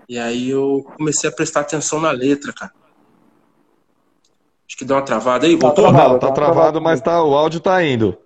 E 0.09 0.19
aí 0.19 0.51
eu 0.51 0.85
comecei 0.97 1.29
a 1.29 1.33
prestar 1.33 1.61
atenção 1.61 2.01
na 2.01 2.11
letra, 2.11 2.53
cara. 2.53 2.73
Acho 4.67 4.79
que 4.79 4.85
deu 4.85 4.97
uma 4.97 5.03
travada 5.03 5.47
aí, 5.47 5.57
voltou? 5.57 5.85
Tá 5.85 5.91
travado, 5.91 6.13
Não, 6.13 6.19
tá, 6.19 6.27
tá 6.27 6.33
travado, 6.33 6.55
travado, 6.55 6.81
mas 6.81 7.01
tá, 7.01 7.23
o 7.23 7.35
áudio 7.35 7.61
tá 7.61 7.83
indo. 7.83 8.17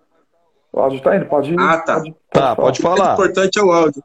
O 0.72 0.81
áudio 0.81 1.01
tá 1.01 1.16
indo, 1.16 1.26
pode 1.26 1.53
ir. 1.53 1.61
Ah, 1.61 1.79
tá. 1.79 1.95
Pode, 1.95 2.11
pode 2.12 2.16
tá, 2.31 2.57
pode 2.57 2.83
falar. 2.83 3.11
O 3.11 3.12
importante 3.14 3.59
é 3.59 3.62
o 3.62 3.72
áudio. 3.72 4.03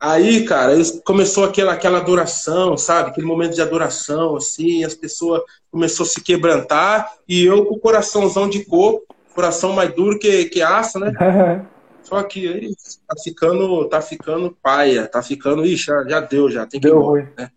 Aí, 0.00 0.44
cara, 0.44 0.74
começou 1.04 1.44
aquela, 1.44 1.72
aquela 1.72 1.98
adoração, 1.98 2.76
sabe? 2.76 3.10
Aquele 3.10 3.26
momento 3.26 3.54
de 3.54 3.62
adoração, 3.62 4.36
assim, 4.36 4.84
as 4.84 4.94
pessoas 4.94 5.42
começou 5.70 6.04
a 6.04 6.08
se 6.08 6.22
quebrantar 6.22 7.12
e 7.26 7.44
eu 7.44 7.64
com 7.64 7.74
o 7.74 7.80
coraçãozão 7.80 8.48
de 8.48 8.64
coco, 8.64 9.06
coração 9.34 9.72
mais 9.72 9.94
duro 9.94 10.18
que, 10.18 10.46
que 10.46 10.62
aço, 10.62 10.98
né? 10.98 11.12
Só 12.06 12.22
que 12.22 12.46
aí 12.46 12.72
tá 13.08 13.16
ficando, 13.20 13.88
tá 13.88 14.00
ficando 14.00 14.56
paia, 14.62 15.08
tá 15.08 15.20
ficando, 15.20 15.66
ixi, 15.66 15.86
já, 15.86 16.04
já 16.04 16.20
deu, 16.20 16.48
já, 16.48 16.64
tem 16.64 16.80
que 16.80 16.86
deu 16.86 16.94
ir 16.94 17.00
embora, 17.00 17.32
né? 17.36 17.50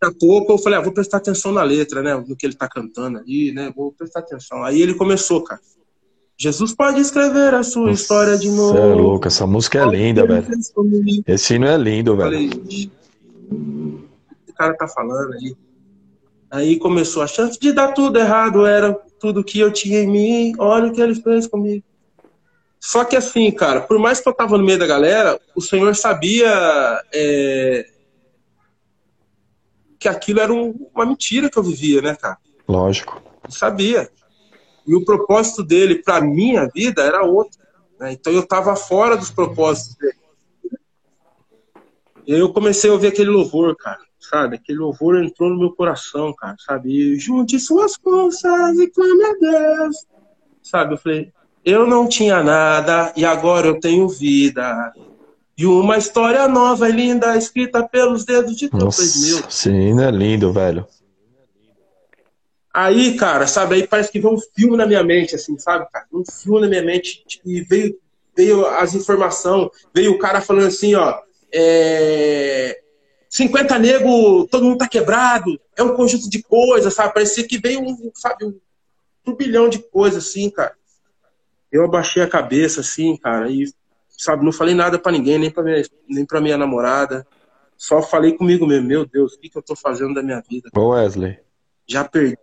Daqui 0.00 0.16
a 0.16 0.18
pouco 0.20 0.52
eu 0.52 0.58
falei, 0.58 0.78
ah, 0.78 0.82
vou 0.82 0.92
prestar 0.92 1.16
atenção 1.16 1.50
na 1.50 1.64
letra, 1.64 2.00
né? 2.00 2.14
No 2.14 2.36
que 2.36 2.46
ele 2.46 2.54
tá 2.54 2.68
cantando 2.68 3.18
ali, 3.18 3.50
né? 3.50 3.72
Vou 3.74 3.90
prestar 3.90 4.20
atenção. 4.20 4.62
Aí 4.62 4.80
ele 4.80 4.94
começou, 4.94 5.42
cara. 5.42 5.60
Jesus 6.38 6.72
pode 6.72 7.00
escrever 7.00 7.52
a 7.52 7.64
sua 7.64 7.88
Nossa, 7.88 8.00
história 8.00 8.38
de 8.38 8.48
novo. 8.48 8.72
Você 8.72 8.78
é 8.78 8.94
louco, 8.94 9.26
essa 9.26 9.46
música 9.48 9.80
é 9.80 9.86
linda, 9.86 10.24
velho. 10.24 10.46
Esse 11.26 11.54
hino 11.54 11.66
é 11.66 11.76
lindo, 11.76 12.16
velho. 12.16 12.50
Falei, 12.50 12.90
o 14.48 14.52
cara 14.54 14.74
tá 14.74 14.86
falando 14.86 15.34
aí. 15.34 15.56
Aí 16.52 16.78
começou, 16.78 17.20
a 17.20 17.26
chance 17.26 17.58
de 17.58 17.72
dar 17.72 17.88
tudo 17.94 18.16
errado 18.16 18.64
era 18.64 18.94
tudo 19.18 19.42
que 19.42 19.58
eu 19.58 19.72
tinha 19.72 20.00
em 20.02 20.06
mim. 20.06 20.54
Olha 20.56 20.86
o 20.86 20.92
que 20.92 21.00
ele 21.00 21.16
fez 21.16 21.48
comigo. 21.48 21.84
Só 22.80 23.04
que 23.04 23.14
assim, 23.14 23.50
cara, 23.52 23.82
por 23.82 23.98
mais 23.98 24.20
que 24.20 24.28
eu 24.28 24.32
tava 24.32 24.56
no 24.56 24.64
meio 24.64 24.78
da 24.78 24.86
galera, 24.86 25.38
o 25.54 25.60
Senhor 25.60 25.94
sabia 25.94 26.48
é, 27.12 27.86
que 29.98 30.08
aquilo 30.08 30.40
era 30.40 30.50
um, 30.50 30.88
uma 30.94 31.04
mentira 31.04 31.50
que 31.50 31.58
eu 31.58 31.62
vivia, 31.62 32.00
né, 32.00 32.16
cara? 32.16 32.38
Lógico. 32.66 33.22
Eu 33.44 33.50
sabia. 33.50 34.10
E 34.86 34.94
o 34.94 35.04
propósito 35.04 35.62
dele 35.62 36.02
para 36.02 36.22
minha 36.22 36.66
vida 36.74 37.02
era 37.02 37.22
outro. 37.22 37.60
Né? 37.98 38.12
Então 38.12 38.32
eu 38.32 38.46
tava 38.46 38.74
fora 38.74 39.14
dos 39.14 39.30
propósitos 39.30 39.94
dele. 39.96 40.18
E 42.26 42.32
eu 42.32 42.50
comecei 42.52 42.88
a 42.88 42.92
ouvir 42.94 43.08
aquele 43.08 43.28
louvor, 43.28 43.76
cara, 43.76 44.00
sabe? 44.18 44.56
Aquele 44.56 44.78
louvor 44.78 45.22
entrou 45.22 45.50
no 45.50 45.58
meu 45.58 45.72
coração, 45.72 46.32
cara, 46.34 46.56
sabe? 46.58 46.90
E 46.90 47.18
junte 47.18 47.58
suas 47.58 47.94
forças 47.96 48.78
e 48.78 48.88
clame 48.88 49.24
a 49.24 49.32
Deus. 49.34 50.06
Sabe? 50.62 50.94
Eu 50.94 50.98
falei, 50.98 51.32
eu 51.64 51.86
não 51.86 52.08
tinha 52.08 52.42
nada 52.42 53.12
e 53.16 53.24
agora 53.24 53.66
eu 53.66 53.78
tenho 53.78 54.08
vida. 54.08 54.92
E 55.56 55.66
uma 55.66 55.98
história 55.98 56.48
nova 56.48 56.88
e 56.88 56.92
linda 56.92 57.36
escrita 57.36 57.86
pelos 57.86 58.24
dedos 58.24 58.56
de 58.56 58.68
Deus. 58.70 58.96
Meu. 59.26 59.50
Sim, 59.50 60.02
é 60.02 60.10
lindo, 60.10 60.52
velho. 60.52 60.86
Aí, 62.72 63.16
cara, 63.16 63.46
sabe, 63.46 63.74
aí 63.74 63.86
parece 63.86 64.10
que 64.10 64.20
veio 64.20 64.34
um 64.34 64.40
filme 64.56 64.76
na 64.76 64.86
minha 64.86 65.02
mente, 65.02 65.34
assim, 65.34 65.58
sabe, 65.58 65.86
cara? 65.90 66.06
Um 66.12 66.22
filme 66.24 66.60
na 66.60 66.68
minha 66.68 66.82
mente 66.82 67.24
e 67.44 67.60
veio, 67.62 67.98
veio 68.34 68.64
as 68.64 68.94
informações, 68.94 69.70
veio 69.92 70.12
o 70.12 70.18
cara 70.18 70.40
falando 70.40 70.68
assim, 70.68 70.94
ó, 70.94 71.18
é... 71.52 72.80
50 73.28 73.78
nego, 73.78 74.46
todo 74.46 74.64
mundo 74.64 74.78
tá 74.78 74.88
quebrado, 74.88 75.60
é 75.76 75.82
um 75.82 75.94
conjunto 75.94 76.30
de 76.30 76.42
coisas, 76.42 76.94
sabe? 76.94 77.12
Parecia 77.12 77.46
que 77.46 77.58
veio 77.58 77.80
um, 77.80 78.10
sabe, 78.14 78.44
um 78.44 78.54
turbilhão 79.24 79.68
de 79.68 79.80
coisas, 79.80 80.28
assim, 80.28 80.48
cara 80.48 80.74
eu 81.72 81.84
abaixei 81.84 82.22
a 82.22 82.28
cabeça, 82.28 82.80
assim, 82.80 83.16
cara, 83.16 83.50
e, 83.50 83.64
sabe, 84.08 84.44
não 84.44 84.52
falei 84.52 84.74
nada 84.74 84.98
para 84.98 85.12
ninguém, 85.12 85.38
nem 85.38 85.50
pra, 85.50 85.62
minha, 85.62 85.82
nem 86.08 86.24
pra 86.24 86.40
minha 86.40 86.58
namorada. 86.58 87.26
Só 87.76 88.02
falei 88.02 88.36
comigo 88.36 88.66
mesmo, 88.66 88.86
meu 88.86 89.06
Deus, 89.06 89.34
o 89.34 89.40
que, 89.40 89.48
que 89.48 89.56
eu 89.56 89.62
tô 89.62 89.74
fazendo 89.74 90.14
da 90.14 90.22
minha 90.22 90.42
vida? 90.48 90.68
Ô 90.76 90.88
Wesley. 90.88 91.38
Já 91.86 92.04
perdi, 92.04 92.36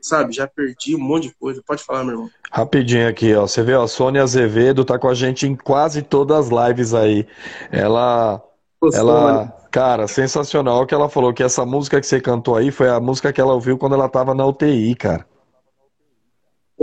sabe, 0.00 0.32
já 0.32 0.46
perdi 0.46 0.94
um 0.94 1.00
monte 1.00 1.28
de 1.28 1.34
coisa. 1.34 1.62
Pode 1.66 1.82
falar, 1.82 2.04
meu 2.04 2.12
irmão. 2.12 2.30
Rapidinho 2.52 3.08
aqui, 3.08 3.34
ó. 3.34 3.46
Você 3.46 3.62
vê, 3.62 3.74
a 3.74 3.86
Sônia 3.86 4.22
Azevedo 4.22 4.84
tá 4.84 4.98
com 4.98 5.08
a 5.08 5.14
gente 5.14 5.46
em 5.46 5.56
quase 5.56 6.02
todas 6.02 6.52
as 6.52 6.68
lives 6.68 6.94
aí. 6.94 7.26
Ela. 7.70 8.42
Ô, 8.80 8.90
ela. 8.92 9.58
Cara, 9.70 10.06
sensacional 10.06 10.86
que 10.86 10.94
ela 10.94 11.08
falou 11.08 11.32
que 11.32 11.42
essa 11.42 11.64
música 11.64 11.98
que 11.98 12.06
você 12.06 12.20
cantou 12.20 12.54
aí 12.54 12.70
foi 12.70 12.90
a 12.90 13.00
música 13.00 13.32
que 13.32 13.40
ela 13.40 13.54
ouviu 13.54 13.78
quando 13.78 13.94
ela 13.94 14.08
tava 14.08 14.34
na 14.34 14.46
UTI, 14.46 14.94
cara. 14.94 15.26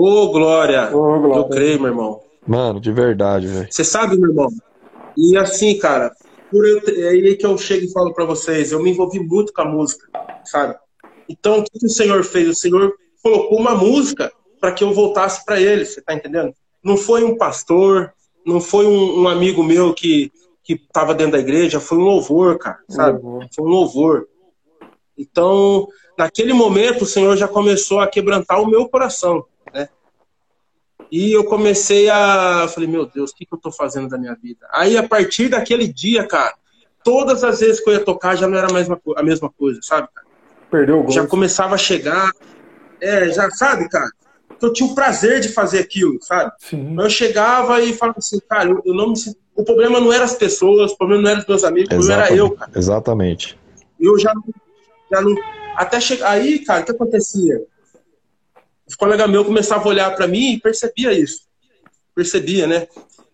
Ô, 0.01 0.23
oh, 0.23 0.31
Glória! 0.31 0.95
Oh, 0.95 1.19
Glória! 1.19 1.41
Eu 1.41 1.49
creio, 1.49 1.81
meu 1.81 1.89
irmão. 1.89 2.21
Mano, 2.47 2.79
de 2.79 2.89
verdade, 2.89 3.47
velho. 3.47 3.67
Você 3.69 3.83
sabe, 3.83 4.17
meu 4.17 4.29
irmão? 4.29 4.47
E 5.17 5.35
assim, 5.35 5.77
cara, 5.77 6.13
por 6.49 6.65
eu, 6.65 6.81
é 6.87 7.09
aí 7.09 7.35
que 7.35 7.45
eu 7.45 7.57
chego 7.57 7.83
e 7.83 7.91
falo 7.91 8.13
para 8.13 8.23
vocês, 8.23 8.71
eu 8.71 8.81
me 8.81 8.91
envolvi 8.91 9.19
muito 9.19 9.51
com 9.51 9.61
a 9.61 9.65
música, 9.65 10.07
sabe? 10.45 10.73
Então, 11.27 11.59
o 11.59 11.63
que 11.65 11.85
o 11.85 11.89
Senhor 11.89 12.23
fez? 12.23 12.47
O 12.47 12.55
Senhor 12.55 12.93
colocou 13.21 13.59
uma 13.59 13.75
música 13.75 14.31
para 14.61 14.71
que 14.71 14.85
eu 14.85 14.93
voltasse 14.93 15.43
para 15.43 15.59
Ele, 15.59 15.83
você 15.83 16.01
tá 16.01 16.13
entendendo? 16.13 16.53
Não 16.81 16.95
foi 16.95 17.25
um 17.25 17.35
pastor, 17.35 18.13
não 18.45 18.61
foi 18.61 18.85
um, 18.85 19.23
um 19.23 19.27
amigo 19.27 19.61
meu 19.61 19.93
que 19.93 20.31
que 20.63 20.75
estava 20.75 21.13
dentro 21.13 21.33
da 21.33 21.39
igreja, 21.39 21.79
foi 21.79 21.97
um 21.97 22.03
louvor, 22.03 22.57
cara, 22.57 22.79
sabe? 22.87 23.19
Uhum. 23.21 23.39
Foi 23.53 23.65
um 23.65 23.69
louvor. 23.69 24.27
Então, 25.17 25.87
naquele 26.17 26.53
momento, 26.53 27.01
o 27.01 27.07
Senhor 27.07 27.35
já 27.35 27.47
começou 27.49 27.99
a 27.99 28.07
quebrantar 28.07 28.61
o 28.61 28.67
meu 28.67 28.87
coração. 28.87 29.43
E 31.11 31.31
eu 31.31 31.43
comecei 31.43 32.09
a. 32.09 32.67
Falei, 32.67 32.89
meu 32.89 33.05
Deus, 33.05 33.31
o 33.31 33.35
que, 33.35 33.45
que 33.45 33.53
eu 33.53 33.59
tô 33.59 33.71
fazendo 33.71 34.09
da 34.09 34.17
minha 34.17 34.35
vida? 34.35 34.67
Aí, 34.71 34.97
a 34.97 35.07
partir 35.07 35.49
daquele 35.49 35.87
dia, 35.87 36.27
cara, 36.27 36.53
todas 37.03 37.43
as 37.43 37.59
vezes 37.59 37.83
que 37.83 37.89
eu 37.89 37.93
ia 37.93 38.03
tocar 38.03 38.35
já 38.35 38.47
não 38.47 38.57
era 38.57 38.69
a 38.69 38.73
mesma, 38.73 38.99
a 39.15 39.23
mesma 39.23 39.49
coisa, 39.49 39.79
sabe, 39.81 40.07
cara? 40.13 40.27
Perdeu 40.69 40.99
o 40.99 41.03
gol. 41.03 41.11
Já 41.11 41.25
começava 41.25 41.75
a 41.75 41.77
chegar. 41.77 42.31
É, 43.01 43.29
já 43.29 43.49
sabe, 43.49 43.89
cara? 43.89 44.09
que 44.59 44.65
eu 44.65 44.73
tinha 44.73 44.89
o 44.89 44.93
prazer 44.93 45.39
de 45.39 45.49
fazer 45.49 45.79
aquilo, 45.79 46.17
sabe? 46.21 46.51
Sim. 46.59 46.95
Eu 46.99 47.09
chegava 47.09 47.79
e 47.81 47.93
falava 47.93 48.19
assim, 48.19 48.39
cara, 48.47 48.69
eu, 48.69 48.81
eu 48.85 48.93
não 48.93 49.09
me 49.09 49.15
O 49.55 49.63
problema 49.63 49.99
não 49.99 50.11
era 50.11 50.25
as 50.25 50.35
pessoas, 50.35 50.91
o 50.91 50.97
problema 50.97 51.23
não 51.23 51.29
era 51.29 51.39
os 51.39 51.47
meus 51.47 51.63
amigos, 51.63 51.87
o 51.87 51.97
problema 51.97 52.25
era 52.25 52.35
eu, 52.35 52.51
cara. 52.51 52.71
Exatamente. 52.75 53.57
Eu 53.99 54.19
já, 54.19 54.33
já 55.11 55.21
não. 55.21 55.35
Até 55.75 55.99
chegar. 55.99 56.31
Aí, 56.31 56.59
cara, 56.59 56.81
o 56.81 56.85
que 56.85 56.91
acontecia? 56.91 57.61
Os 58.89 58.95
colegas 58.95 59.29
meus 59.29 59.45
começavam 59.45 59.85
a 59.85 59.89
olhar 59.89 60.15
para 60.15 60.27
mim 60.27 60.53
e 60.53 60.59
percebia 60.59 61.13
isso. 61.13 61.43
Percebia, 62.15 62.65
né? 62.65 62.87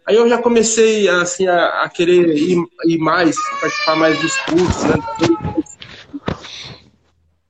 Aí 0.06 0.18
eu 0.18 0.28
já 0.28 0.38
comecei 0.38 1.08
assim, 1.08 1.47
a, 1.47 1.84
a 1.84 1.89
querer 1.89 2.28
ir, 2.36 2.62
ir, 2.84 2.97
mais, 2.97 3.38
participar 3.62 3.95
mais 3.95 4.20
dos 4.20 4.36
cursos, 4.41 4.84
né? 4.84 4.95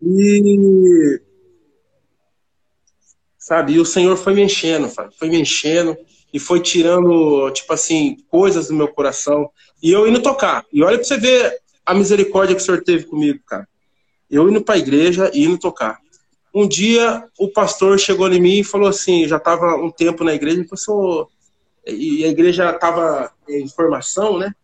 E 0.04 1.20
sabe, 3.40 3.74
e 3.74 3.80
o 3.80 3.86
Senhor 3.86 4.16
foi 4.16 4.36
me 4.36 4.44
enchendo, 4.44 4.88
foi 5.18 5.28
me 5.28 5.42
enchendo 5.42 5.98
e 6.32 6.40
foi 6.40 6.60
tirando, 6.60 7.50
tipo 7.52 7.74
assim, 7.74 8.18
coisas 8.30 8.68
do 8.68 8.76
meu 8.76 8.88
coração. 8.88 9.50
E 9.82 9.92
eu 9.92 10.08
indo 10.08 10.22
tocar. 10.22 10.64
E 10.72 10.84
olha 10.84 10.98
pra 10.98 11.06
você 11.06 11.18
ver 11.18 11.58
a 11.84 11.94
misericórdia 11.94 12.56
que 12.56 12.62
o 12.62 12.66
Senhor 12.66 12.84
teve 12.84 13.06
comigo, 13.06 13.40
cara. 13.48 13.68
Eu 14.30 14.48
indo 14.48 14.62
pra 14.62 14.78
igreja 14.78 15.32
e 15.34 15.44
indo 15.44 15.58
tocar. 15.58 16.00
Um 16.56 16.66
dia 16.66 17.28
o 17.38 17.50
pastor 17.50 18.00
chegou 18.00 18.32
em 18.32 18.40
mim 18.40 18.60
e 18.60 18.64
falou 18.64 18.88
assim, 18.88 19.28
já 19.28 19.36
estava 19.36 19.76
um 19.76 19.92
tempo 19.92 20.24
na 20.24 20.34
igreja, 20.34 20.62
e 20.62 20.80
falou, 20.86 21.30
e 21.86 22.24
a 22.24 22.30
igreja 22.30 22.72
estava 22.72 23.30
em 23.48 23.68
formação, 23.68 24.40
né? 24.40 24.56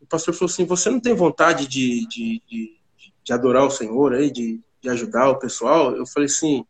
O 0.00 0.06
pastor 0.06 0.34
falou 0.34 0.50
assim: 0.50 0.64
Você 0.64 0.90
não 0.90 0.98
tem 0.98 1.14
vontade 1.14 1.68
de, 1.68 2.06
de, 2.08 2.42
de, 2.48 2.76
de 3.22 3.32
adorar 3.32 3.64
o 3.64 3.70
Senhor 3.70 4.14
aí, 4.14 4.30
de, 4.30 4.60
de 4.80 4.88
ajudar 4.88 5.28
o 5.28 5.38
pessoal? 5.38 5.94
Eu 5.94 6.06
falei 6.06 6.26
assim: 6.26 6.64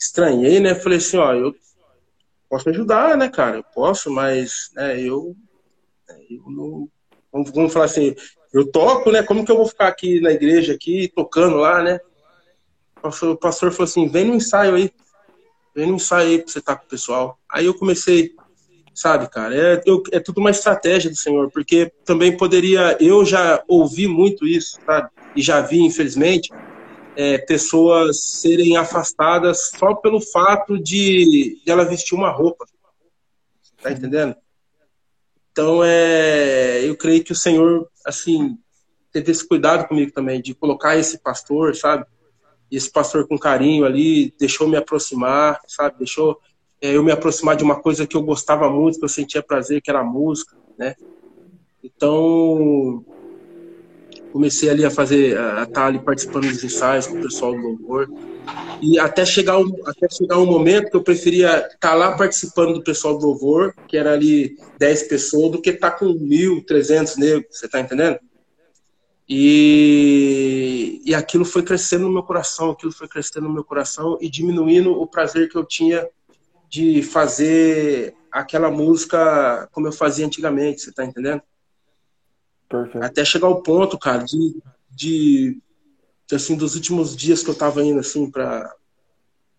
Estranhei, 0.00 0.58
né? 0.58 0.74
Falei 0.74 0.98
assim: 0.98 1.18
Ó, 1.18 1.34
eu 1.34 1.54
posso 2.48 2.68
ajudar, 2.70 3.16
né, 3.16 3.28
cara? 3.28 3.56
Eu 3.56 3.64
posso, 3.64 4.10
mas 4.10 4.70
né, 4.74 5.00
eu, 5.00 5.36
eu 6.30 6.50
não. 6.50 6.88
Vamos, 7.30 7.50
vamos 7.50 7.72
falar 7.72 7.84
assim: 7.84 8.14
eu 8.52 8.70
toco, 8.70 9.12
né? 9.12 9.22
Como 9.22 9.44
que 9.44 9.52
eu 9.52 9.56
vou 9.56 9.66
ficar 9.66 9.88
aqui 9.88 10.20
na 10.20 10.30
igreja, 10.30 10.72
aqui, 10.72 11.12
tocando 11.14 11.56
lá, 11.56 11.82
né? 11.82 12.00
O 13.02 13.36
pastor, 13.36 13.72
falou 13.72 13.84
assim: 13.84 14.08
Vem 14.08 14.26
no 14.26 14.34
ensaio 14.34 14.74
aí. 14.74 14.92
Vem 15.74 15.86
no 15.86 15.94
ensaio 15.94 16.28
aí 16.28 16.38
pra 16.38 16.52
você 16.52 16.58
estar 16.58 16.74
tá 16.74 16.80
com 16.80 16.86
o 16.86 16.88
pessoal. 16.88 17.38
Aí 17.50 17.66
eu 17.66 17.74
comecei, 17.74 18.32
sabe, 18.94 19.28
cara, 19.30 19.54
é, 19.54 19.82
eu, 19.86 20.02
é 20.10 20.18
tudo 20.18 20.38
uma 20.38 20.50
estratégia 20.50 21.10
do 21.10 21.16
Senhor, 21.16 21.50
porque 21.50 21.92
também 22.04 22.36
poderia, 22.36 22.96
eu 23.00 23.24
já 23.24 23.62
ouvi 23.68 24.08
muito 24.08 24.46
isso, 24.46 24.78
sabe, 24.84 25.08
e 25.36 25.42
já 25.42 25.60
vi, 25.60 25.80
infelizmente, 25.80 26.50
é, 27.14 27.38
pessoas 27.38 28.20
serem 28.22 28.76
afastadas 28.76 29.70
só 29.76 29.94
pelo 29.94 30.20
fato 30.20 30.78
de, 30.78 31.60
de 31.64 31.70
ela 31.70 31.84
vestir 31.84 32.16
uma 32.16 32.30
roupa. 32.30 32.66
Tá 33.80 33.92
entendendo? 33.92 34.34
Então, 35.52 35.82
é, 35.84 36.84
eu 36.84 36.96
creio 36.96 37.22
que 37.22 37.32
o 37.32 37.36
Senhor, 37.36 37.88
assim, 38.04 38.56
teve 39.12 39.32
esse 39.32 39.46
cuidado 39.46 39.88
comigo 39.88 40.12
também, 40.12 40.40
de 40.40 40.54
colocar 40.54 40.96
esse 40.96 41.18
pastor, 41.18 41.74
sabe? 41.74 42.06
Esse 42.70 42.90
pastor 42.90 43.26
com 43.26 43.38
carinho 43.38 43.84
ali 43.84 44.34
deixou 44.38 44.68
me 44.68 44.76
aproximar, 44.76 45.60
sabe? 45.66 45.98
Deixou 45.98 46.38
é, 46.80 46.96
eu 46.96 47.02
me 47.02 47.10
aproximar 47.10 47.56
de 47.56 47.64
uma 47.64 47.76
coisa 47.76 48.06
que 48.06 48.16
eu 48.16 48.22
gostava 48.22 48.70
muito, 48.70 48.98
que 48.98 49.04
eu 49.04 49.08
sentia 49.08 49.42
prazer, 49.42 49.82
que 49.82 49.90
era 49.90 50.00
a 50.00 50.04
música, 50.04 50.56
né? 50.78 50.94
Então, 51.82 53.04
comecei 54.32 54.70
ali 54.70 54.84
a 54.84 54.90
fazer, 54.90 55.38
a 55.38 55.64
estar 55.64 55.86
ali 55.86 55.98
participando 55.98 56.48
dos 56.48 56.62
ensaios 56.62 57.06
com 57.06 57.18
o 57.18 57.22
pessoal 57.22 57.52
do 57.52 57.60
louvor. 57.60 58.08
E 58.80 58.98
até 58.98 59.24
chegar, 59.24 59.58
um, 59.58 59.72
até 59.84 60.08
chegar 60.08 60.38
um 60.38 60.46
momento 60.46 60.90
que 60.90 60.96
eu 60.96 61.02
preferia 61.02 61.66
estar 61.66 61.94
lá 61.94 62.16
participando 62.16 62.74
do 62.74 62.84
pessoal 62.84 63.18
do 63.18 63.26
louvor, 63.26 63.74
que 63.88 63.96
era 63.96 64.12
ali 64.12 64.56
10 64.78 65.04
pessoas, 65.04 65.52
do 65.52 65.60
que 65.60 65.70
estar 65.70 65.92
com 65.92 66.06
1.300 66.14 67.16
negros, 67.16 67.46
você 67.50 67.68
tá 67.68 67.80
entendendo? 67.80 68.18
E, 69.28 71.02
e 71.04 71.14
aquilo 71.14 71.44
foi 71.44 71.62
crescendo 71.62 72.04
no 72.04 72.12
meu 72.12 72.22
coração, 72.22 72.70
aquilo 72.70 72.90
foi 72.90 73.06
crescendo 73.06 73.46
no 73.46 73.52
meu 73.52 73.64
coração 73.64 74.16
e 74.20 74.30
diminuindo 74.30 74.90
o 74.92 75.06
prazer 75.06 75.50
que 75.50 75.56
eu 75.56 75.64
tinha 75.64 76.08
de 76.70 77.02
fazer 77.02 78.14
aquela 78.32 78.70
música 78.70 79.68
como 79.70 79.86
eu 79.86 79.92
fazia 79.92 80.24
antigamente, 80.24 80.80
você 80.80 80.92
tá 80.92 81.04
entendendo? 81.04 81.42
Perfeito. 82.68 83.04
Até 83.04 83.24
chegar 83.24 83.48
ao 83.48 83.62
ponto, 83.62 83.98
cara, 83.98 84.24
de, 84.24 84.62
de, 84.90 85.60
assim, 86.32 86.56
dos 86.56 86.74
últimos 86.74 87.14
dias 87.14 87.42
que 87.42 87.50
eu 87.50 87.54
tava 87.54 87.82
indo, 87.82 88.00
assim, 88.00 88.30
pra, 88.30 88.74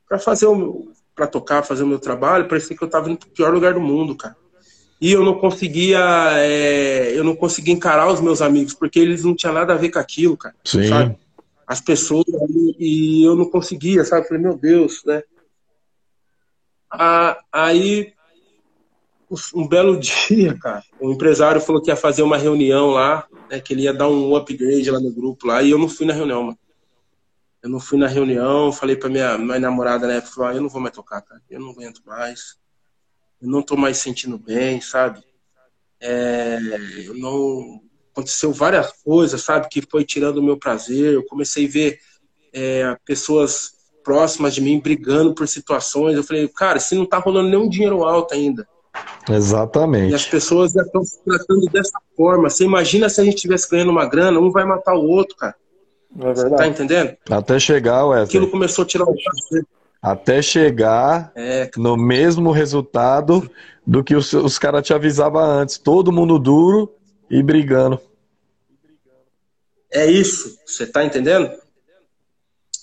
pra 0.07 0.17
fazer 0.17 0.47
o 0.47 0.91
para 1.15 1.27
tocar, 1.27 1.63
fazer 1.63 1.83
o 1.83 1.87
meu 1.87 1.99
trabalho, 1.99 2.47
parecia 2.47 2.77
que 2.77 2.81
eu 2.81 2.89
tava 2.89 3.09
indo 3.09 3.19
pro 3.19 3.29
pior 3.31 3.53
lugar 3.53 3.73
do 3.73 3.81
mundo, 3.81 4.15
cara 4.15 4.37
e 5.01 5.11
eu 5.11 5.23
não 5.23 5.39
conseguia 5.39 5.99
é, 6.37 7.17
eu 7.17 7.23
não 7.23 7.35
conseguia 7.35 7.73
encarar 7.73 8.11
os 8.11 8.19
meus 8.19 8.41
amigos 8.41 8.73
porque 8.73 8.99
eles 8.99 9.23
não 9.23 9.35
tinham 9.35 9.53
nada 9.53 9.73
a 9.73 9.77
ver 9.77 9.89
com 9.89 9.99
aquilo 9.99 10.35
cara 10.35 10.55
Sim. 10.63 10.87
sabe? 10.87 11.17
As 11.65 11.79
pessoas 11.79 12.25
e 12.77 13.23
eu 13.23 13.35
não 13.35 13.49
conseguia 13.49 14.03
sabe? 14.03 14.27
Falei 14.27 14.43
meu 14.43 14.57
Deus 14.57 15.03
né? 15.05 15.23
Ah, 16.91 17.39
aí 17.51 18.13
um 19.53 19.67
belo 19.67 19.97
dia 19.99 20.57
cara 20.57 20.83
o 20.99 21.11
empresário 21.11 21.61
falou 21.61 21.81
que 21.81 21.89
ia 21.89 21.95
fazer 21.95 22.21
uma 22.21 22.37
reunião 22.37 22.89
lá 22.89 23.25
né, 23.49 23.59
que 23.59 23.73
ele 23.73 23.83
ia 23.83 23.93
dar 23.93 24.09
um 24.09 24.35
upgrade 24.35 24.91
lá 24.91 24.99
no 24.99 25.13
grupo 25.13 25.47
lá 25.47 25.61
e 25.63 25.71
eu 25.71 25.77
não 25.77 25.87
fui 25.87 26.05
na 26.05 26.13
reunião 26.13 26.43
mano. 26.43 26.59
Eu 27.61 27.69
não 27.69 27.79
fui 27.79 27.97
na 27.97 28.07
reunião 28.07 28.71
falei 28.73 28.97
para 28.97 29.09
minha, 29.09 29.37
minha 29.37 29.59
namorada 29.59 30.07
né 30.07 30.19
falou 30.19 30.49
ah, 30.49 30.55
eu 30.55 30.61
não 30.61 30.69
vou 30.69 30.81
mais 30.81 30.93
tocar 30.93 31.21
cara 31.21 31.41
eu 31.49 31.59
não 31.59 31.69
aguento 31.69 32.01
mais 32.05 32.59
eu 33.41 33.47
não 33.47 33.59
estou 33.59 33.77
mais 33.77 33.97
sentindo 33.97 34.37
bem, 34.37 34.81
sabe? 34.81 35.23
É, 36.01 36.59
eu 37.05 37.17
não 37.17 37.81
aconteceu 38.11 38.51
várias 38.51 38.91
coisas, 39.03 39.41
sabe, 39.41 39.69
que 39.69 39.81
foi 39.81 40.03
tirando 40.03 40.37
o 40.37 40.43
meu 40.43 40.57
prazer. 40.57 41.13
Eu 41.13 41.25
comecei 41.25 41.65
a 41.65 41.69
ver 41.69 41.99
é, 42.53 42.97
pessoas 43.05 43.71
próximas 44.03 44.53
de 44.53 44.61
mim 44.61 44.79
brigando 44.79 45.33
por 45.33 45.47
situações. 45.47 46.15
Eu 46.15 46.23
falei, 46.23 46.47
cara, 46.47 46.79
se 46.79 46.95
não 46.95 47.05
tá 47.05 47.17
rolando 47.17 47.49
nenhum 47.49 47.69
dinheiro 47.69 48.03
alto 48.03 48.33
ainda. 48.33 48.67
Exatamente. 49.29 50.11
E 50.11 50.15
as 50.15 50.25
pessoas 50.25 50.71
já 50.71 50.81
estão 50.81 51.03
se 51.03 51.23
tratando 51.23 51.65
dessa 51.67 51.99
forma. 52.15 52.49
Você 52.49 52.63
imagina 52.63 53.09
se 53.09 53.21
a 53.21 53.23
gente 53.23 53.35
estivesse 53.35 53.69
ganhando 53.69 53.91
uma 53.91 54.05
grana, 54.07 54.39
um 54.39 54.51
vai 54.51 54.65
matar 54.65 54.95
o 54.95 55.05
outro, 55.05 55.35
cara. 55.35 55.55
É 56.17 56.23
verdade. 56.25 56.49
Você 56.49 56.55
tá 56.55 56.67
entendendo? 56.67 57.17
Até 57.29 57.59
chegar, 57.59 58.05
Wesley. 58.05 58.25
Aquilo 58.25 58.49
começou 58.49 58.83
a 58.83 58.87
tirar 58.87 59.03
o 59.03 59.13
prazer 59.13 59.65
até 60.01 60.41
chegar 60.41 61.31
é. 61.35 61.69
no 61.75 61.97
mesmo 61.97 62.51
resultado 62.51 63.49
do 63.85 64.03
que 64.03 64.15
os, 64.15 64.31
os 64.33 64.57
caras 64.57 64.85
te 64.85 64.93
avisavam 64.93 65.43
antes. 65.43 65.77
Todo 65.77 66.11
mundo 66.11 66.39
duro 66.39 66.93
e 67.29 67.43
brigando. 67.43 67.99
É 69.91 70.05
isso, 70.05 70.57
você 70.65 70.85
tá 70.85 71.03
entendendo? 71.03 71.51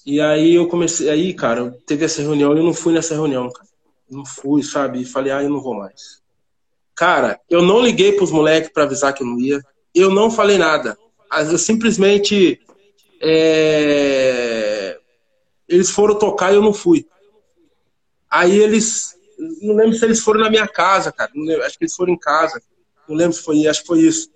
E 0.05 0.21
aí 0.21 0.55
eu 0.55 0.69
comecei, 0.69 1.09
aí, 1.09 1.33
cara, 1.35 1.77
teve 1.87 2.05
essa 2.05 2.23
reunião 2.23 2.55
e 2.55 2.59
eu 2.59 2.65
não 2.65 2.75
fui 2.75 2.93
nessa 2.93 3.15
reunião, 3.15 3.51
cara. 3.51 3.69
Não 4.09 4.25
fui, 4.25 4.63
sabe? 4.63 5.05
Falei, 5.05 5.33
ah, 5.33 5.43
eu 5.43 5.51
não 5.51 5.61
vou 5.61 5.75
mais. 5.75 6.21
Cara, 6.95 7.41
eu 7.51 7.63
não 7.63 7.81
liguei 7.81 8.13
pros 8.13 8.31
moleques 8.31 8.71
para 8.73 8.85
avisar 8.85 9.13
que 9.13 9.23
eu 9.23 9.27
não 9.27 9.39
ia. 9.39 9.61
Eu 9.95 10.11
não 10.11 10.31
falei 10.31 10.59
nada. 10.59 10.97
Eu 11.51 11.59
simplesmente 11.59 12.61
é 13.21 14.99
eles 15.69 15.91
foram 15.91 16.19
tocar 16.19 16.53
e 16.53 16.57
eu 16.57 16.63
não 16.63 16.73
fui. 16.73 17.07
Aí 18.31 18.57
eles. 18.59 19.15
Não 19.61 19.75
lembro 19.75 19.95
se 19.95 20.05
eles 20.05 20.21
foram 20.21 20.41
na 20.41 20.51
minha 20.51 20.67
casa, 20.67 21.13
cara. 21.13 21.31
Lembro, 21.35 21.65
acho 21.65 21.79
que 21.79 21.85
eles 21.85 21.95
foram 21.95 22.13
em 22.13 22.19
casa. 22.19 22.61
Não 23.09 23.17
lembro 23.17 23.35
se 23.35 23.43
foi, 23.43 23.67
acho 23.67 23.83
que 23.83 23.87
foi 23.87 24.01
isso. 24.01 24.31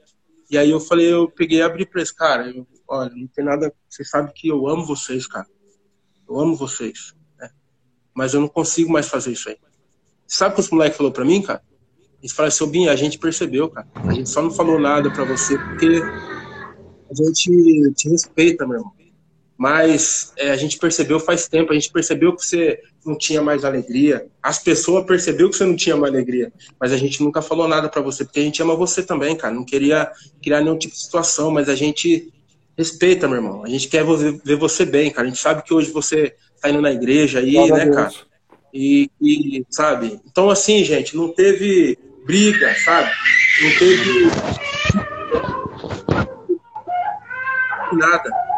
E 0.51 0.59
aí 0.59 0.71
eu 0.71 0.81
falei, 0.81 1.13
eu 1.13 1.31
peguei 1.31 1.59
e 1.59 1.63
abri 1.63 1.87
pra 1.87 2.01
eles, 2.01 2.11
cara, 2.11 2.51
eu, 2.51 2.67
olha, 2.89 3.13
não 3.15 3.27
tem 3.29 3.45
nada. 3.45 3.73
Vocês 3.89 4.11
sabem 4.11 4.33
que 4.35 4.49
eu 4.49 4.67
amo 4.67 4.85
vocês, 4.85 5.27
cara. 5.27 5.47
Eu 6.29 6.39
amo 6.39 6.57
vocês. 6.57 7.15
Né? 7.39 7.51
Mas 8.15 8.35
eu 8.35 8.41
não 8.41 8.49
consigo 8.49 8.93
mais 8.93 9.09
fazer 9.09 9.33
isso 9.33 9.49
aí. 9.49 9.57
Sabe 10.27 10.53
o 10.53 10.55
que 10.57 10.61
os 10.61 10.71
moleques 10.71 10.97
falou 10.97 11.13
pra 11.13 11.25
mim, 11.25 11.41
cara? 11.41 11.63
Eles 12.21 12.33
falaram 12.33 12.49
assim, 12.49 12.71
Binho, 12.71 12.91
a 12.91 12.97
gente 12.97 13.19
percebeu, 13.19 13.71
cara. 13.71 13.89
A 13.95 14.13
gente 14.13 14.29
só 14.29 14.43
não 14.43 14.51
falou 14.51 14.79
nada 14.79 15.11
pra 15.11 15.25
você 15.25 15.57
porque 15.57 16.01
a 17.11 17.15
gente 17.15 17.93
te 17.95 18.09
respeita, 18.09 18.67
meu 18.67 18.79
irmão. 18.79 19.00
Mas 19.61 20.33
é, 20.39 20.53
a 20.53 20.57
gente 20.57 20.79
percebeu 20.79 21.21
faz 21.21 21.47
tempo, 21.47 21.71
a 21.71 21.75
gente 21.75 21.93
percebeu 21.93 22.35
que 22.35 22.43
você 22.43 22.81
não 23.05 23.15
tinha 23.15 23.43
mais 23.43 23.63
alegria. 23.63 24.27
As 24.43 24.59
pessoas 24.59 25.05
percebeu 25.05 25.51
que 25.51 25.57
você 25.59 25.67
não 25.67 25.77
tinha 25.77 25.95
mais 25.95 26.15
alegria, 26.15 26.51
mas 26.81 26.93
a 26.93 26.97
gente 26.97 27.23
nunca 27.23 27.43
falou 27.43 27.69
nada 27.69 27.87
para 27.87 28.01
você, 28.01 28.25
porque 28.25 28.41
a 28.41 28.43
gente 28.43 28.63
ama 28.63 28.75
você 28.75 29.03
também, 29.03 29.37
cara. 29.37 29.53
Não 29.53 29.63
queria 29.63 30.11
criar 30.43 30.63
nenhum 30.63 30.79
tipo 30.79 30.95
de 30.95 31.03
situação, 31.03 31.51
mas 31.51 31.69
a 31.69 31.75
gente 31.75 32.33
respeita, 32.75 33.29
meu 33.29 33.37
irmão. 33.37 33.63
A 33.63 33.69
gente 33.69 33.87
quer 33.89 34.03
ver 34.43 34.57
você 34.57 34.87
bem, 34.87 35.11
cara. 35.11 35.27
A 35.27 35.31
gente 35.31 35.43
sabe 35.43 35.63
que 35.63 35.75
hoje 35.75 35.91
você 35.91 36.35
tá 36.59 36.71
indo 36.71 36.81
na 36.81 36.93
igreja 36.93 37.41
aí, 37.41 37.53
Glória 37.53 37.85
né, 37.85 37.93
cara? 37.93 38.15
E, 38.73 39.11
e, 39.21 39.63
sabe? 39.69 40.19
Então, 40.25 40.49
assim, 40.49 40.83
gente, 40.83 41.15
não 41.15 41.35
teve 41.35 41.99
briga, 42.25 42.75
sabe? 42.77 43.11
Não 43.63 43.79
teve 43.79 44.31
nada 47.93 48.50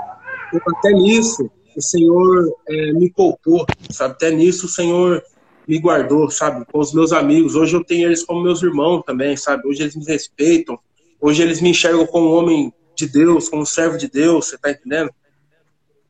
até 0.76 0.90
nisso, 0.92 1.50
o 1.76 1.80
Senhor 1.80 2.52
é, 2.68 2.92
me 2.92 3.10
poupou, 3.10 3.66
sabe? 3.90 4.14
Até 4.14 4.30
nisso 4.30 4.66
o 4.66 4.68
Senhor 4.68 5.22
me 5.66 5.78
guardou, 5.78 6.30
sabe? 6.30 6.64
Com 6.70 6.78
os 6.78 6.92
meus 6.92 7.12
amigos. 7.12 7.54
Hoje 7.54 7.76
eu 7.76 7.84
tenho 7.84 8.08
eles 8.08 8.24
como 8.24 8.42
meus 8.42 8.62
irmãos 8.62 9.02
também, 9.02 9.36
sabe? 9.36 9.66
Hoje 9.66 9.82
eles 9.82 9.96
me 9.96 10.04
respeitam. 10.04 10.78
Hoje 11.20 11.42
eles 11.42 11.60
me 11.60 11.70
enxergam 11.70 12.06
como 12.06 12.30
um 12.30 12.34
homem 12.36 12.72
de 12.96 13.06
Deus, 13.06 13.48
como 13.48 13.62
um 13.62 13.66
servo 13.66 13.96
de 13.96 14.08
Deus, 14.08 14.46
você 14.46 14.58
tá 14.58 14.70
entendendo? 14.70 15.10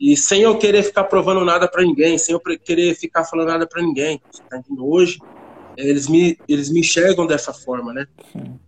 E 0.01 0.16
sem 0.16 0.43
eu 0.43 0.59
querer 0.59 0.82
ficar 0.82 1.05
provando 1.05 1.45
nada 1.45 1.68
para 1.68 1.82
ninguém, 1.82 2.18
sem 2.18 2.32
eu 2.32 2.40
querer 2.40 2.97
ficar 2.97 3.24
falando 3.24 3.49
nada 3.49 3.66
para 3.66 3.82
ninguém, 3.82 4.20
você 4.30 4.43
tá 4.49 4.59
entendendo? 4.59 4.86
Hoje 4.86 5.18
eles 5.76 6.09
me, 6.09 6.38
eles 6.49 6.70
me 6.70 6.80
enxergam 6.80 7.26
dessa 7.26 7.53
forma, 7.53 7.93
né? 7.93 8.07
Sim. 8.32 8.59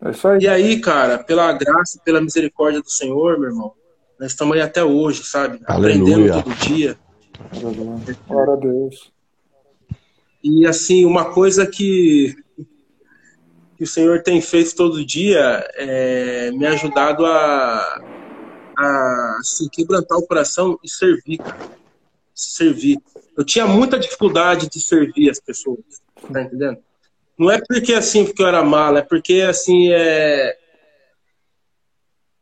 É 0.00 0.10
isso 0.10 0.28
aí. 0.28 0.38
E 0.42 0.48
aí, 0.48 0.80
cara, 0.80 1.18
pela 1.18 1.52
graça, 1.52 2.00
pela 2.04 2.20
misericórdia 2.20 2.80
do 2.80 2.90
Senhor, 2.90 3.38
meu 3.38 3.50
irmão, 3.50 3.74
nós 4.18 4.32
estamos 4.32 4.56
aí 4.56 4.62
até 4.62 4.82
hoje, 4.82 5.22
sabe? 5.24 5.60
Aleluia. 5.66 6.36
Aprendendo 6.36 6.42
todo 6.42 6.54
dia. 6.68 6.98
Glória 8.26 8.52
a 8.52 8.56
Deus. 8.56 9.12
E 10.42 10.66
assim, 10.66 11.04
uma 11.04 11.32
coisa 11.32 11.66
que, 11.66 12.36
que 13.76 13.84
o 13.84 13.86
Senhor 13.86 14.22
tem 14.22 14.40
feito 14.40 14.74
todo 14.74 15.04
dia 15.04 15.66
é 15.74 16.50
me 16.52 16.66
ajudado 16.66 17.24
a, 17.26 18.02
a 18.76 19.36
assim, 19.40 19.68
quebrantar 19.68 20.18
o 20.18 20.26
coração 20.26 20.78
e 20.82 20.88
servir, 20.88 21.38
cara. 21.38 21.78
Servir. 22.34 23.00
Eu 23.36 23.44
tinha 23.44 23.66
muita 23.66 23.98
dificuldade 23.98 24.68
de 24.68 24.80
servir 24.80 25.30
as 25.30 25.40
pessoas, 25.40 25.78
tá 26.32 26.42
entendendo? 26.42 26.78
Não 27.38 27.50
é 27.50 27.60
porque 27.60 27.94
assim, 27.94 28.24
porque 28.24 28.42
eu 28.42 28.48
era 28.48 28.64
mala, 28.64 28.98
é 28.98 29.02
porque 29.02 29.42
assim, 29.42 29.92
é. 29.92 30.57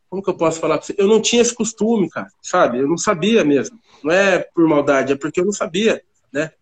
Como 0.09 0.23
que 0.23 0.31
eu 0.31 0.37
posso 0.37 0.61
falar 0.61 0.79
pra 0.79 0.87
você? 0.87 0.95
Eu 0.97 1.09
não 1.09 1.21
tinha 1.21 1.43
esse 1.43 1.55
costume, 1.55 2.09
cara, 2.09 2.29
sabe? 2.41 2.79
Eu 2.79 2.89
não 2.89 2.97
sabia 2.97 3.45
mesmo. 3.45 3.79
Não 4.03 4.13
é 4.13 4.39
por 4.39 4.67
maldade, 4.69 5.13
é 5.13 5.17
porque 5.17 5.41
eu 5.41 5.45
não 5.45 5.53
sabia, 5.53 6.03
né? 6.33 6.53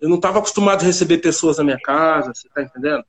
Eu 0.00 0.08
não 0.08 0.16
estava 0.16 0.38
acostumado 0.38 0.82
a 0.82 0.86
receber 0.86 1.18
pessoas 1.18 1.58
na 1.58 1.64
minha 1.64 1.78
casa, 1.78 2.32
você 2.34 2.48
tá 2.48 2.62
entendendo? 2.62 3.04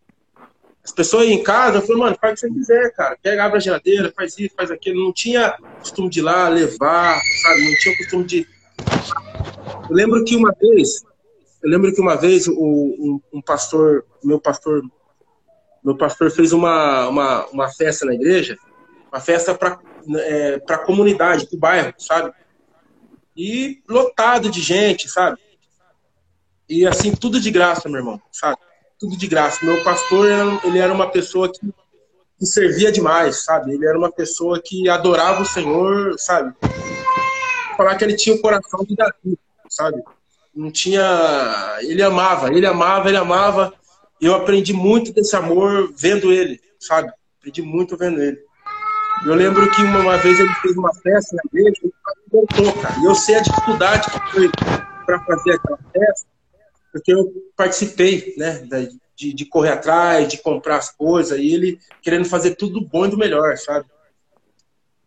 As 0.83 0.91
pessoas 0.91 1.27
em 1.27 1.43
casa, 1.43 1.77
eu 1.77 1.81
falei, 1.83 1.97
mano, 1.97 2.17
faz 2.19 2.33
o 2.33 2.35
que 2.35 2.39
você 2.41 2.53
quiser, 2.53 2.93
cara. 2.93 3.17
Pega, 3.21 3.45
abre 3.45 3.57
a 3.57 3.61
geladeira, 3.61 4.11
faz 4.15 4.37
isso, 4.37 4.55
faz 4.55 4.71
aquilo. 4.71 5.03
Não 5.03 5.13
tinha 5.13 5.55
costume 5.79 6.09
de 6.09 6.19
ir 6.19 6.23
lá 6.23 6.49
levar, 6.49 7.19
sabe? 7.43 7.65
Não 7.65 7.77
tinha 7.77 7.97
costume 7.97 8.23
de. 8.23 8.47
Eu 9.89 9.95
lembro 9.95 10.23
que 10.23 10.35
uma 10.35 10.53
vez, 10.59 11.03
eu 11.61 11.69
lembro 11.69 11.93
que 11.93 12.01
uma 12.01 12.15
vez 12.15 12.47
o, 12.47 12.53
um, 12.53 13.21
um, 13.31 13.41
pastor, 13.41 14.05
meu 14.23 14.39
pastor, 14.39 14.81
meu 15.83 15.95
pastor 15.95 16.31
fez 16.31 16.51
uma, 16.51 17.07
uma, 17.07 17.45
uma 17.47 17.69
festa 17.69 18.05
na 18.05 18.15
igreja, 18.15 18.57
uma 19.11 19.19
festa 19.19 19.53
para 19.53 19.79
é, 20.17 20.61
a 20.69 20.77
comunidade, 20.77 21.47
para 21.47 21.55
o 21.55 21.59
bairro, 21.59 21.93
sabe? 21.97 22.33
E 23.35 23.81
lotado 23.87 24.49
de 24.49 24.61
gente, 24.61 25.09
sabe? 25.09 25.37
E 26.69 26.85
assim, 26.87 27.13
tudo 27.13 27.39
de 27.39 27.51
graça, 27.51 27.89
meu 27.89 27.99
irmão, 27.99 28.21
sabe? 28.31 28.57
Tudo 28.99 29.17
de 29.17 29.27
graça. 29.27 29.65
Meu 29.65 29.83
pastor, 29.83 30.27
ele 30.63 30.79
era 30.79 30.93
uma 30.93 31.09
pessoa 31.09 31.51
que, 31.51 31.59
que 32.39 32.45
servia 32.45 32.91
demais, 32.91 33.43
sabe? 33.43 33.73
Ele 33.73 33.85
era 33.85 33.97
uma 33.97 34.11
pessoa 34.11 34.61
que 34.63 34.87
adorava 34.87 35.41
o 35.41 35.45
Senhor, 35.45 36.17
sabe? 36.17 36.55
Falar 37.75 37.95
que 37.95 38.03
ele 38.03 38.15
tinha 38.15 38.35
o 38.35 38.41
coração 38.41 38.85
de 38.85 38.95
Davi, 38.95 39.37
sabe? 39.69 40.01
não 40.53 40.71
tinha. 40.71 41.77
Ele 41.81 42.03
amava, 42.03 42.49
ele 42.49 42.65
amava, 42.65 43.07
ele 43.09 43.17
amava. 43.17 43.73
Eu 44.19 44.35
aprendi 44.35 44.73
muito 44.73 45.11
desse 45.11 45.35
amor 45.35 45.91
vendo 45.95 46.31
ele, 46.31 46.59
sabe? 46.79 47.11
Aprendi 47.39 47.61
muito 47.61 47.97
vendo 47.97 48.21
ele. 48.21 48.37
Eu 49.25 49.35
lembro 49.35 49.69
que 49.71 49.81
uma, 49.81 49.99
uma 49.99 50.17
vez 50.17 50.39
ele 50.39 50.53
fez 50.55 50.75
uma 50.75 50.93
festa 50.93 51.35
na 51.35 51.41
igreja 51.45 51.79
e 51.83 51.91
voltou, 52.31 52.73
cara. 52.81 52.95
E 52.99 53.05
eu 53.05 53.15
sei 53.15 53.35
a 53.35 53.41
dificuldade 53.41 54.09
que 54.09 54.31
foi 54.31 54.49
para 55.05 55.19
fazer 55.25 55.51
aquela 55.53 55.77
festa, 55.77 56.27
porque 56.91 57.13
eu 57.13 57.31
participei, 57.55 58.33
né? 58.37 58.67
De, 59.15 59.33
de 59.33 59.45
correr 59.45 59.69
atrás, 59.69 60.27
de 60.27 60.37
comprar 60.37 60.77
as 60.77 60.89
coisas, 60.91 61.37
e 61.37 61.53
ele 61.53 61.79
querendo 62.01 62.25
fazer 62.25 62.55
tudo 62.55 62.81
bom 62.81 63.05
e 63.05 63.09
do 63.09 63.17
melhor, 63.17 63.55
sabe? 63.57 63.85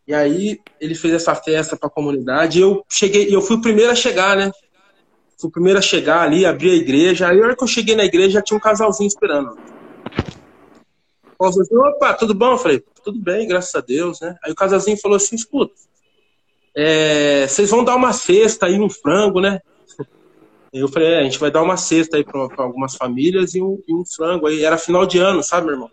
E 0.07 0.15
aí 0.15 0.61
ele 0.81 0.95
fez 0.95 1.15
essa 1.15 1.35
festa 1.35 1.77
para 1.77 1.89
a 1.89 1.91
comunidade. 1.91 2.59
E 2.59 2.63
eu 2.63 2.85
cheguei, 2.89 3.35
eu 3.35 3.41
fui 3.41 3.57
o 3.57 3.61
primeiro 3.61 3.91
a 3.91 3.97
chegar, 3.97 4.37
né? 4.37 4.53
fui 5.45 5.49
o 5.49 5.53
primeiro 5.53 5.79
a 5.79 5.83
chegar 5.83 6.23
ali, 6.23 6.47
abrir 6.47 6.71
a 6.71 6.75
igreja. 6.75 7.29
Aí, 7.29 7.39
na 7.39 7.47
hora 7.47 7.57
que 7.57 7.63
eu 7.63 7.69
cheguei 7.69 7.95
na 7.95 8.05
igreja, 8.05 8.35
já 8.35 8.43
tinha 8.43 8.57
um 8.57 8.61
casalzinho 8.61 9.09
esperando. 9.09 9.57
O 11.49 11.67
falou, 11.67 11.87
opa, 11.87 12.15
tudo 12.15 12.35
bom? 12.35 12.53
Eu 12.53 12.59
falei, 12.59 12.85
tudo 13.03 13.19
bem, 13.19 13.47
graças 13.47 13.75
a 13.75 13.81
Deus, 13.81 14.21
né? 14.21 14.37
Aí 14.43 14.53
o 14.53 14.55
casalzinho 14.55 14.97
falou 14.97 15.17
assim, 15.17 15.37
escuta, 15.37 15.75
é, 16.77 17.47
vocês 17.47 17.71
vão 17.71 17.85
dar 17.85 17.95
uma 17.95 18.13
cesta 18.13 18.67
aí, 18.67 18.81
um 18.81 18.91
frango, 18.91 19.41
né? 19.41 19.61
Eu 20.73 20.89
falei, 20.89 21.09
é, 21.13 21.19
a 21.21 21.23
gente 21.23 21.39
vai 21.39 21.51
dar 21.51 21.63
uma 21.63 21.77
cesta 21.77 22.17
aí 22.17 22.25
para 22.25 22.41
algumas 22.59 22.97
famílias 22.97 23.55
e 23.55 23.63
um, 23.63 23.81
e 23.87 23.95
um, 23.95 24.05
frango. 24.05 24.49
Aí 24.49 24.65
era 24.65 24.77
final 24.77 25.07
de 25.07 25.19
ano, 25.19 25.41
sabe, 25.41 25.67
meu 25.67 25.75
irmão? 25.75 25.91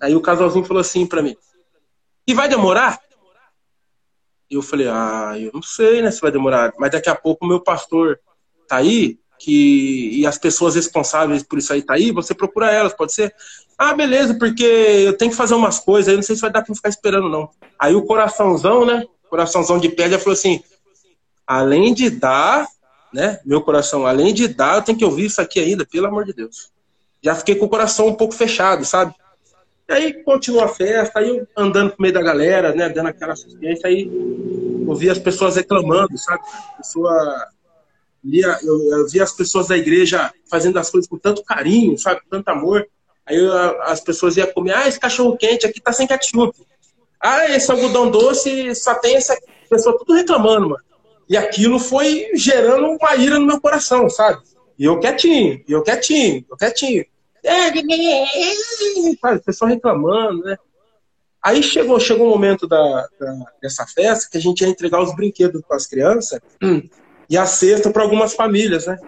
Aí 0.00 0.14
o 0.14 0.22
casalzinho 0.22 0.64
falou 0.64 0.80
assim 0.80 1.06
para 1.06 1.20
mim, 1.20 1.36
e 2.26 2.32
vai 2.32 2.48
demorar? 2.48 2.98
E 4.50 4.54
eu 4.54 4.62
falei, 4.62 4.88
ah, 4.88 5.34
eu 5.38 5.50
não 5.52 5.60
sei, 5.60 6.00
né, 6.00 6.10
se 6.10 6.20
vai 6.20 6.32
demorar. 6.32 6.72
Mas 6.78 6.90
daqui 6.90 7.10
a 7.10 7.14
pouco 7.14 7.44
o 7.44 7.48
meu 7.48 7.60
pastor 7.60 8.18
tá 8.66 8.76
aí, 8.76 9.18
que, 9.38 10.20
e 10.20 10.26
as 10.26 10.38
pessoas 10.38 10.74
responsáveis 10.74 11.42
por 11.42 11.58
isso 11.58 11.72
aí 11.72 11.82
tá 11.82 11.94
aí, 11.94 12.12
você 12.12 12.34
procura 12.34 12.70
elas, 12.70 12.94
pode 12.94 13.12
ser? 13.12 13.34
Ah, 13.82 13.94
beleza, 13.94 14.34
porque 14.34 14.62
eu 14.62 15.16
tenho 15.16 15.30
que 15.30 15.36
fazer 15.38 15.54
umas 15.54 15.78
coisas, 15.78 16.10
aí 16.10 16.14
não 16.14 16.22
sei 16.22 16.36
se 16.36 16.42
vai 16.42 16.52
dar 16.52 16.62
pra 16.62 16.74
ficar 16.74 16.90
esperando, 16.90 17.30
não. 17.30 17.48
Aí 17.78 17.94
o 17.94 18.02
coraçãozão, 18.02 18.84
né, 18.84 19.06
coraçãozão 19.30 19.78
de 19.78 19.88
pedra 19.88 20.18
falou 20.18 20.34
assim, 20.34 20.62
além 21.46 21.94
de 21.94 22.10
dar, 22.10 22.68
né, 23.10 23.40
meu 23.42 23.62
coração, 23.62 24.06
além 24.06 24.34
de 24.34 24.48
dar, 24.48 24.76
eu 24.76 24.82
tenho 24.82 24.98
que 24.98 25.04
ouvir 25.04 25.24
isso 25.24 25.40
aqui 25.40 25.58
ainda, 25.58 25.86
pelo 25.86 26.08
amor 26.08 26.26
de 26.26 26.34
Deus. 26.34 26.70
Já 27.22 27.34
fiquei 27.34 27.54
com 27.54 27.64
o 27.64 27.70
coração 27.70 28.08
um 28.08 28.14
pouco 28.14 28.34
fechado, 28.34 28.84
sabe? 28.84 29.14
E 29.88 29.92
aí 29.94 30.22
continua 30.24 30.66
a 30.66 30.68
festa, 30.68 31.18
aí 31.18 31.30
eu 31.30 31.48
andando 31.56 31.92
no 31.92 31.96
meio 31.98 32.12
da 32.12 32.20
galera, 32.20 32.74
né, 32.74 32.86
dando 32.90 33.06
aquela 33.06 33.32
assistência, 33.32 33.88
aí 33.88 34.10
ouvi 34.86 35.08
as 35.08 35.18
pessoas 35.18 35.56
reclamando, 35.56 36.18
sabe? 36.18 36.42
pessoa 36.76 37.48
via, 38.22 38.58
eu, 38.62 38.98
eu 38.98 39.08
via 39.08 39.22
as 39.22 39.32
pessoas 39.32 39.68
da 39.68 39.78
igreja 39.78 40.30
fazendo 40.50 40.78
as 40.78 40.90
coisas 40.90 41.08
com 41.08 41.16
tanto 41.16 41.42
carinho, 41.42 41.96
sabe, 41.96 42.20
com 42.20 42.28
tanto 42.28 42.48
amor. 42.50 42.86
Aí 43.26 43.38
as 43.82 44.00
pessoas 44.00 44.36
iam 44.36 44.50
comer, 44.52 44.74
ah, 44.74 44.88
esse 44.88 44.98
cachorro 44.98 45.36
quente 45.36 45.66
aqui 45.66 45.80
tá 45.80 45.92
sem 45.92 46.06
ketchup. 46.06 46.56
Ah, 47.20 47.50
esse 47.50 47.70
algodão 47.70 48.10
doce 48.10 48.74
só 48.74 48.94
tem 48.94 49.16
essa 49.16 49.36
pessoa 49.68 49.96
tudo 49.98 50.14
reclamando, 50.14 50.70
mano. 50.70 50.84
E 51.28 51.36
aquilo 51.36 51.78
foi 51.78 52.30
gerando 52.34 52.86
uma 52.86 53.14
ira 53.16 53.38
no 53.38 53.46
meu 53.46 53.60
coração, 53.60 54.08
sabe? 54.08 54.42
E 54.78 54.84
eu 54.84 54.98
quietinho, 54.98 55.62
e 55.68 55.72
eu 55.72 55.82
quietinho, 55.82 56.44
eu 56.50 56.56
quietinho. 56.56 57.04
O 59.22 59.40
pessoal 59.42 59.70
reclamando, 59.70 60.42
né? 60.42 60.56
Aí 61.42 61.62
chegou, 61.62 61.98
chegou 61.98 62.26
o 62.26 62.30
momento 62.30 62.66
da, 62.66 63.08
da, 63.18 63.44
dessa 63.62 63.86
festa 63.86 64.28
que 64.30 64.36
a 64.36 64.40
gente 64.40 64.60
ia 64.60 64.68
entregar 64.68 65.00
os 65.00 65.14
brinquedos 65.14 65.62
para 65.66 65.76
as 65.76 65.86
crianças 65.86 66.38
hum, 66.62 66.82
e 67.30 67.38
a 67.38 67.46
cesta 67.46 67.90
para 67.90 68.02
algumas 68.02 68.34
famílias, 68.34 68.86
né? 68.86 68.98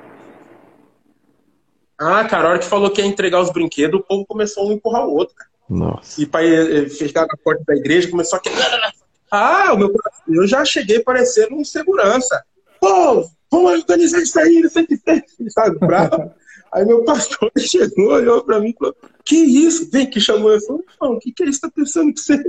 Ah, 2.03 2.25
cara, 2.25 2.49
a 2.49 2.51
hora 2.51 2.59
que 2.59 2.65
falou 2.65 2.91
que 2.91 3.01
ia 3.01 3.07
entregar 3.07 3.41
os 3.41 3.53
brinquedos, 3.53 4.01
o 4.01 4.03
povo 4.03 4.27
começou 4.27 4.65
a 4.65 4.67
um 4.67 4.73
empurrar 4.73 5.07
o 5.07 5.15
outro, 5.15 5.35
cara. 5.35 5.51
Nossa. 5.69 6.21
E 6.21 6.27
para 6.27 6.43
ficar 6.91 7.23
na 7.23 7.37
porta 7.43 7.63
da 7.67 7.77
igreja, 7.77 8.11
começou 8.11 8.39
a 8.39 8.41
quebrar. 8.41 8.93
Ah, 9.31 9.73
o 9.73 9.79
meu 9.79 9.93
eu 10.29 10.47
já 10.47 10.65
cheguei 10.65 11.01
parecendo 11.01 11.55
um 11.55 11.65
segurança. 11.65 12.43
Pô, 12.81 13.27
vamos 13.51 13.73
organizar 13.73 14.21
isso 14.21 14.39
aí, 14.39 14.61
não 14.61 14.69
sei 14.69 14.83
o 14.83 14.87
que 14.87 14.99
tem, 14.99 15.25
sabe? 15.49 15.79
Bravo. 15.79 16.31
Aí 16.73 16.87
meu 16.87 17.05
pastor 17.05 17.53
chegou, 17.59 18.13
olhou 18.13 18.43
para 18.43 18.59
mim 18.59 18.71
e 18.71 18.73
falou: 18.73 18.97
Que 19.25 19.37
isso? 19.37 19.91
Vem 19.91 20.09
que 20.09 20.19
chamou. 20.19 20.51
Eu 20.51 20.61
falei: 20.63 20.83
Não, 21.01 21.13
o 21.13 21.19
que, 21.19 21.31
que 21.31 21.45
é 21.45 21.49
isso? 21.49 21.61
Tá 21.61 21.71
pensando 21.71 22.15
que 22.15 22.21
você, 22.21 22.43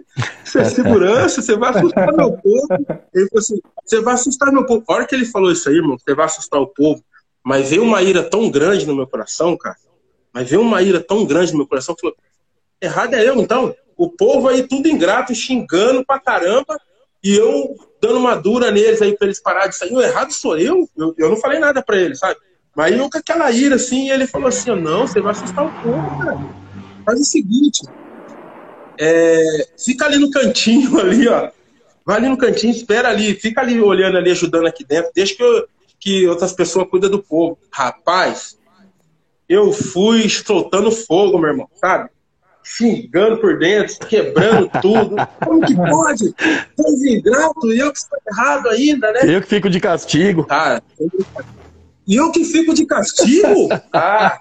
você 0.46 0.60
é 0.60 0.64
segurança? 0.64 1.42
Você 1.42 1.58
vai 1.58 1.72
assustar 1.72 2.14
meu 2.14 2.32
povo? 2.32 2.68
Ele 3.14 3.28
falou 3.28 3.40
assim: 3.40 3.60
Você 3.86 4.00
vai 4.00 4.14
assustar 4.14 4.52
meu 4.54 4.66
povo. 4.66 4.84
A 4.88 4.94
hora 4.94 5.06
que 5.06 5.14
ele 5.14 5.26
falou 5.26 5.52
isso 5.52 5.68
aí, 5.68 5.76
irmão, 5.76 5.98
você 5.98 6.16
vai 6.16 6.26
assustar 6.26 6.62
o 6.62 6.68
povo. 6.68 7.04
Mas 7.44 7.70
veio 7.70 7.84
uma 7.84 8.02
ira 8.02 8.24
tão 8.24 8.50
grande 8.50 8.86
no 8.86 8.96
meu 8.96 9.06
coração, 9.06 9.58
cara. 9.58 9.76
Mas 10.32 10.50
veio 10.50 10.62
uma 10.62 10.82
ira 10.82 11.00
tão 11.00 11.26
grande 11.26 11.52
no 11.52 11.60
meu 11.60 11.68
coração. 11.68 11.96
Falou: 12.00 12.16
Errado 12.82 13.14
é 13.14 13.28
eu, 13.28 13.40
então. 13.42 13.76
O 13.96 14.10
povo 14.10 14.48
aí 14.48 14.64
tudo 14.64 14.88
ingrato, 14.88 15.36
xingando 15.36 16.06
pra 16.06 16.20
caramba. 16.20 16.80
E 17.24 17.36
eu 17.36 17.76
dando 18.02 18.18
uma 18.18 18.36
dura 18.36 18.72
neles 18.72 19.02
aí 19.02 19.16
pra 19.16 19.28
eles 19.28 19.42
pararem 19.42 19.70
de 19.70 19.78
sair. 19.78 19.94
O 19.94 20.02
errado 20.02 20.32
sou 20.32 20.58
eu. 20.58 20.90
Eu, 20.98 21.14
eu 21.18 21.30
não 21.30 21.38
falei 21.38 21.60
nada 21.60 21.82
pra 21.82 21.98
eles, 21.98 22.20
sabe? 22.20 22.38
Mas 22.76 22.98
eu 22.98 23.10
com 23.10 23.18
aquela 23.18 23.52
ira 23.52 23.76
assim, 23.76 24.10
ele 24.10 24.26
falou 24.26 24.48
assim: 24.48 24.72
não, 24.76 25.08
você 25.08 25.22
vai 25.22 25.32
assustar 25.32 25.66
o 25.66 25.72
povo, 25.72 26.18
cara. 26.18 26.40
Faz 27.06 27.20
o 27.20 27.26
seguinte: 27.26 27.82
é, 29.00 29.68
fica 29.78 30.06
ali 30.06 30.18
no 30.18 30.32
cantinho, 30.32 30.98
ali, 31.00 31.28
ó. 31.28 31.50
Vai 32.06 32.18
ali 32.18 32.30
no 32.30 32.38
cantinho, 32.38 32.74
espera 32.74 33.10
ali, 33.10 33.34
fica 33.36 33.62
ali 33.62 33.80
olhando 33.80 34.18
ali, 34.18 34.32
ajudando 34.32 34.68
aqui 34.68 34.84
dentro, 34.84 35.12
deixa 35.16 35.36
que, 35.36 35.44
eu, 35.44 35.66
que 36.04 36.28
outras 36.28 36.52
pessoas 36.52 36.90
cuidem 36.90 37.10
do 37.10 37.24
povo. 37.24 37.58
Rapaz, 37.72 38.60
eu 39.48 39.72
fui 39.72 40.28
soltando 40.28 40.92
fogo, 40.92 41.40
meu 41.40 41.52
irmão, 41.52 41.70
sabe? 41.76 42.10
xingando 42.66 43.42
por 43.42 43.60
dentro, 43.60 44.08
quebrando 44.08 44.70
tudo. 44.82 45.16
Como 45.44 45.66
que 45.66 45.76
pode? 45.76 46.34
Povo 46.78 47.06
ingrato, 47.06 47.74
e 47.74 47.80
eu 47.80 47.92
que 47.92 47.98
estou 47.98 48.18
errado 48.26 48.70
ainda, 48.70 49.12
né? 49.12 49.20
Eu 49.24 49.42
que 49.42 49.48
fico 49.48 49.70
de 49.70 49.82
castigo. 49.82 50.46
Cara, 50.46 50.82
e 52.08 52.16
eu 52.16 52.32
que 52.32 52.46
fico 52.46 52.74
de 52.74 52.86
castigo? 52.86 53.70
Ah, 53.94 54.40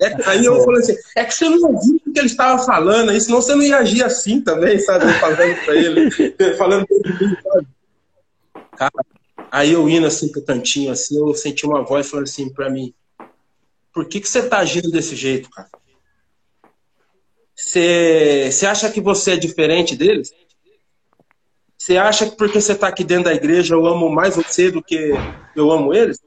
é, 0.00 0.30
aí 0.30 0.46
eu 0.46 0.64
falei 0.64 0.80
assim, 0.80 0.94
é 1.14 1.24
que 1.24 1.34
você 1.34 1.46
não 1.46 1.72
ouviu 1.72 2.00
o 2.06 2.12
que 2.12 2.18
ele 2.18 2.26
estava 2.26 2.64
falando, 2.64 3.10
aí 3.10 3.20
senão 3.20 3.42
você 3.42 3.54
não 3.54 3.62
ia 3.62 3.76
agir 3.76 4.02
assim 4.02 4.40
também, 4.40 4.78
sabe? 4.78 5.12
Falando 5.14 5.64
pra 5.64 5.74
ele, 5.74 6.10
falando 6.56 6.86
pra 6.86 6.96
ele, 6.96 7.38
sabe? 7.42 7.66
Cara, 8.76 9.04
aí 9.50 9.72
eu 9.72 9.88
indo 9.88 10.06
assim 10.06 10.30
pro 10.30 10.44
cantinho, 10.44 10.92
assim, 10.92 11.18
eu 11.18 11.34
senti 11.34 11.66
uma 11.66 11.82
voz 11.82 12.08
falando 12.08 12.26
assim 12.26 12.52
pra 12.52 12.70
mim, 12.70 12.94
por 13.92 14.06
que, 14.06 14.20
que 14.20 14.28
você 14.28 14.48
tá 14.48 14.58
agindo 14.58 14.90
desse 14.90 15.16
jeito, 15.16 15.50
cara? 15.50 15.68
Você, 17.56 18.66
acha 18.68 18.90
que 18.90 19.00
você 19.00 19.32
é 19.32 19.36
diferente 19.36 19.96
deles? 19.96 20.32
Você 21.76 21.96
acha 21.96 22.30
que 22.30 22.36
porque 22.36 22.60
você 22.60 22.72
está 22.72 22.88
aqui 22.88 23.02
dentro 23.02 23.24
da 23.24 23.34
igreja 23.34 23.74
eu 23.74 23.84
amo 23.86 24.08
mais 24.08 24.36
você 24.36 24.70
do 24.70 24.82
que 24.82 25.12
eu 25.56 25.70
amo 25.70 25.92
eles? 25.92 26.20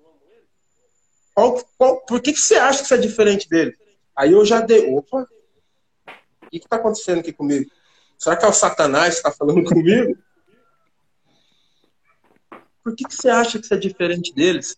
Qual, 1.34 1.64
qual, 1.78 2.02
por 2.02 2.22
que, 2.22 2.34
que 2.34 2.42
você 2.42 2.56
acha 2.56 2.82
que 2.82 2.88
você 2.88 2.96
é 2.96 2.98
diferente 2.98 3.48
deles? 3.48 3.76
Aí 4.16 4.34
eu 4.34 4.44
já 4.46 4.60
dei. 4.60 4.94
Opa! 4.94 5.26
O 6.44 6.50
que 6.50 6.58
está 6.58 6.76
acontecendo 6.76 7.20
aqui 7.20 7.32
comigo? 7.32 7.72
Será 8.18 8.36
que 8.36 8.44
é 8.44 8.48
o 8.48 8.54
Satanás 8.54 9.14
que 9.14 9.28
está 9.28 9.32
falando 9.32 9.64
comigo? 9.70 10.18
Por 12.84 12.96
que, 12.96 13.04
que 13.04 13.16
você 13.16 13.30
acha 13.30 13.60
que 13.60 13.68
você 13.68 13.76
é 13.76 13.78
diferente 13.78 14.34
deles? 14.34 14.76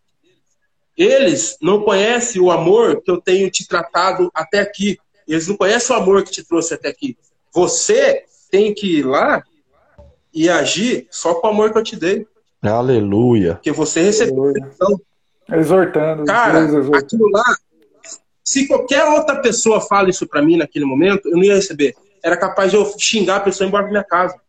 Eles 0.97 1.57
não 1.61 1.81
conhecem 1.81 2.41
o 2.41 2.51
amor 2.51 3.01
que 3.01 3.09
eu 3.09 3.19
tenho 3.19 3.49
te 3.49 3.67
tratado 3.67 4.29
até 4.33 4.59
aqui. 4.59 4.97
Eles 5.27 5.47
não 5.47 5.57
conhecem 5.57 5.95
o 5.95 5.99
amor 5.99 6.23
que 6.23 6.31
te 6.31 6.43
trouxe 6.43 6.73
até 6.73 6.89
aqui. 6.89 7.17
Você 7.51 8.25
tem 8.51 8.73
que 8.73 8.99
ir 8.99 9.03
lá 9.05 9.43
e 10.33 10.49
agir 10.49 11.07
só 11.09 11.35
com 11.35 11.47
o 11.47 11.49
amor 11.49 11.71
que 11.71 11.77
eu 11.77 11.83
te 11.83 11.95
dei. 11.95 12.27
Aleluia. 12.61 13.55
Porque 13.55 13.71
você 13.71 14.01
recebeu 14.01 14.51
então, 14.51 14.99
Exortando. 15.51 16.25
Cara, 16.25 16.59
exortando. 16.59 16.95
aquilo 16.95 17.29
lá, 17.29 17.43
se 18.43 18.67
qualquer 18.67 19.03
outra 19.05 19.41
pessoa 19.41 19.81
fala 19.81 20.09
isso 20.09 20.27
para 20.27 20.41
mim 20.41 20.57
naquele 20.57 20.85
momento, 20.85 21.27
eu 21.27 21.37
não 21.37 21.43
ia 21.43 21.55
receber. 21.55 21.95
Era 22.23 22.37
capaz 22.37 22.71
de 22.71 22.77
eu 22.77 22.85
xingar 22.97 23.37
a 23.37 23.41
pessoa 23.41 23.67
embora 23.67 23.83
da 23.83 23.89
minha 23.89 24.03
casa. 24.03 24.39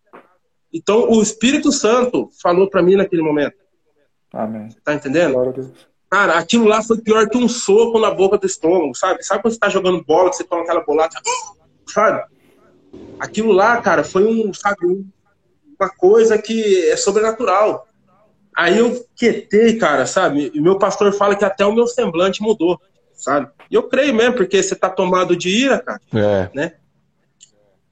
Então, 0.75 1.09
o 1.09 1.23
Espírito 1.23 1.71
Santo 1.71 2.29
falou 2.43 2.69
para 2.69 2.83
mim 2.83 2.97
naquele 2.97 3.23
momento. 3.23 3.55
Amém. 4.33 4.69
Tá 4.83 4.93
entendendo? 4.93 5.73
Cara, 6.11 6.37
aquilo 6.37 6.67
lá 6.67 6.83
foi 6.83 6.99
pior 6.99 7.29
que 7.29 7.39
um 7.39 7.49
soco 7.49 8.01
na 8.01 8.11
boca 8.11 8.37
do 8.37 8.47
estômago, 8.47 8.93
sabe? 8.95 9.23
Sabe 9.23 9.41
quando 9.41 9.55
você 9.55 9.61
tá 9.61 9.69
jogando 9.69 10.05
bola, 10.05 10.33
você 10.33 10.43
toma 10.43 10.63
aquela 10.63 10.85
bolada, 10.85 11.15
sabe? 11.87 12.25
Aquilo 13.21 13.53
lá, 13.53 13.81
cara, 13.81 14.03
foi 14.03 14.27
um, 14.27 14.53
sabe, 14.53 15.07
uma 15.79 15.89
coisa 15.91 16.37
que 16.37 16.89
é 16.89 16.97
sobrenatural. 16.97 17.87
Aí 18.57 18.79
eu 18.79 19.07
quietei, 19.15 19.77
cara, 19.77 20.07
sabe? 20.07 20.51
E 20.53 20.61
meu 20.61 20.77
pastor 20.77 21.13
fala 21.13 21.37
que 21.37 21.45
até 21.45 21.65
o 21.65 21.73
meu 21.73 21.87
semblante 21.87 22.43
mudou, 22.43 22.81
sabe? 23.15 23.49
E 23.71 23.75
eu 23.75 23.85
creio 23.85 24.15
mesmo, 24.15 24.35
porque 24.35 24.61
você 24.61 24.75
tá 24.75 24.91
tomado 24.91 25.37
de 25.37 25.49
ira, 25.49 25.79
cara, 25.79 26.01
é. 26.13 26.51
né? 26.53 26.73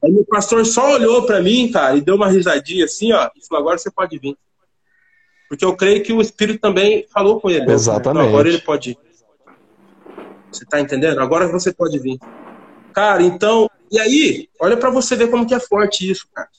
Aí 0.03 0.11
meu 0.11 0.25
pastor 0.25 0.65
só 0.65 0.93
olhou 0.93 1.25
para 1.25 1.41
mim, 1.41 1.71
cara, 1.71 1.95
e 1.95 2.01
deu 2.01 2.15
uma 2.15 2.29
risadinha 2.29 2.85
assim, 2.85 3.13
ó, 3.13 3.29
e 3.35 3.47
falou: 3.47 3.61
agora 3.61 3.77
você 3.77 3.89
pode 3.89 4.17
vir. 4.17 4.37
Porque 5.47 5.63
eu 5.63 5.75
creio 5.75 6.03
que 6.03 6.11
o 6.11 6.19
Espírito 6.19 6.59
também 6.59 7.05
falou 7.13 7.39
com 7.39 7.49
ele. 7.49 7.71
Exatamente. 7.71 8.19
Então, 8.19 8.29
agora 8.29 8.49
ele 8.49 8.59
pode 8.59 8.91
ir. 8.91 8.97
Você 10.51 10.65
tá 10.65 10.79
entendendo? 10.79 11.19
Agora 11.19 11.47
você 11.47 11.71
pode 11.71 11.97
vir. 11.99 12.19
Cara, 12.93 13.23
então, 13.23 13.69
e 13.89 13.99
aí, 13.99 14.49
olha 14.59 14.75
para 14.75 14.89
você 14.89 15.15
ver 15.15 15.31
como 15.31 15.47
que 15.47 15.55
é 15.55 15.59
forte 15.59 16.09
isso, 16.09 16.27
cara. 16.33 16.49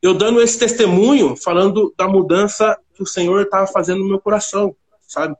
Eu 0.00 0.14
dando 0.14 0.40
esse 0.40 0.58
testemunho, 0.58 1.36
falando 1.36 1.92
da 1.96 2.06
mudança 2.06 2.78
que 2.94 3.02
o 3.02 3.06
Senhor 3.06 3.42
estava 3.42 3.66
fazendo 3.66 4.00
no 4.00 4.08
meu 4.08 4.20
coração, 4.20 4.74
sabe? 5.06 5.34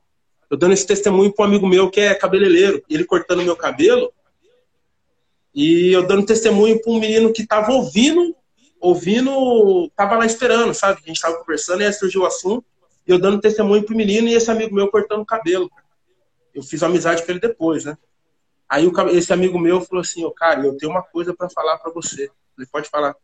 Eu 0.51 0.57
dando 0.57 0.73
esse 0.73 0.87
testemunho 0.87 1.33
para 1.33 1.45
um 1.45 1.49
amigo 1.49 1.69
meu 1.69 1.89
que 1.91 2.01
é 2.01 2.15
cabeleireiro, 2.15 2.83
ele 2.91 3.05
cortando 3.05 3.45
meu 3.45 3.55
cabelo, 3.55 4.13
e 5.59 5.93
eu 5.93 6.07
dando 6.07 6.25
testemunho 6.25 6.81
para 6.81 6.93
um 6.93 7.01
menino 7.01 7.33
que 7.33 7.43
estava 7.43 7.73
ouvindo 7.73 8.35
ouvindo, 8.81 9.91
tava 9.97 10.17
lá 10.17 10.27
esperando, 10.27 10.73
sabe? 10.73 11.01
A 11.03 11.09
gente 11.09 11.21
tava 11.21 11.39
conversando 11.39 11.83
e 11.83 11.87
aí 11.87 11.93
surgiu 11.93 12.23
o 12.23 12.27
assunto, 12.27 12.65
e 13.07 13.11
eu 13.11 13.19
dando 13.19 13.41
testemunho 13.41 13.83
pro 13.83 13.97
menino 13.97 14.29
e 14.29 14.35
esse 14.35 14.51
amigo 14.51 14.75
meu 14.75 14.89
cortando 14.91 15.23
o 15.23 15.27
cabelo. 15.27 15.71
Eu 16.55 16.63
fiz 16.63 16.83
amizade 16.83 17.25
com 17.25 17.31
ele 17.31 17.41
depois, 17.41 17.85
né? 17.85 17.97
Aí 18.69 18.87
o, 18.87 19.09
esse 19.11 19.33
amigo 19.33 19.59
meu 19.59 19.81
falou 19.81 20.03
assim, 20.03 20.25
oh, 20.25 20.31
cara, 20.31 20.65
eu 20.65 20.77
tenho 20.77 20.93
uma 20.93 21.03
coisa 21.03 21.35
para 21.35 21.49
falar 21.49 21.79
para 21.79 21.93
você. 21.93 22.31
Ele 22.57 22.67
pode 22.71 22.89
falar. 22.89 23.17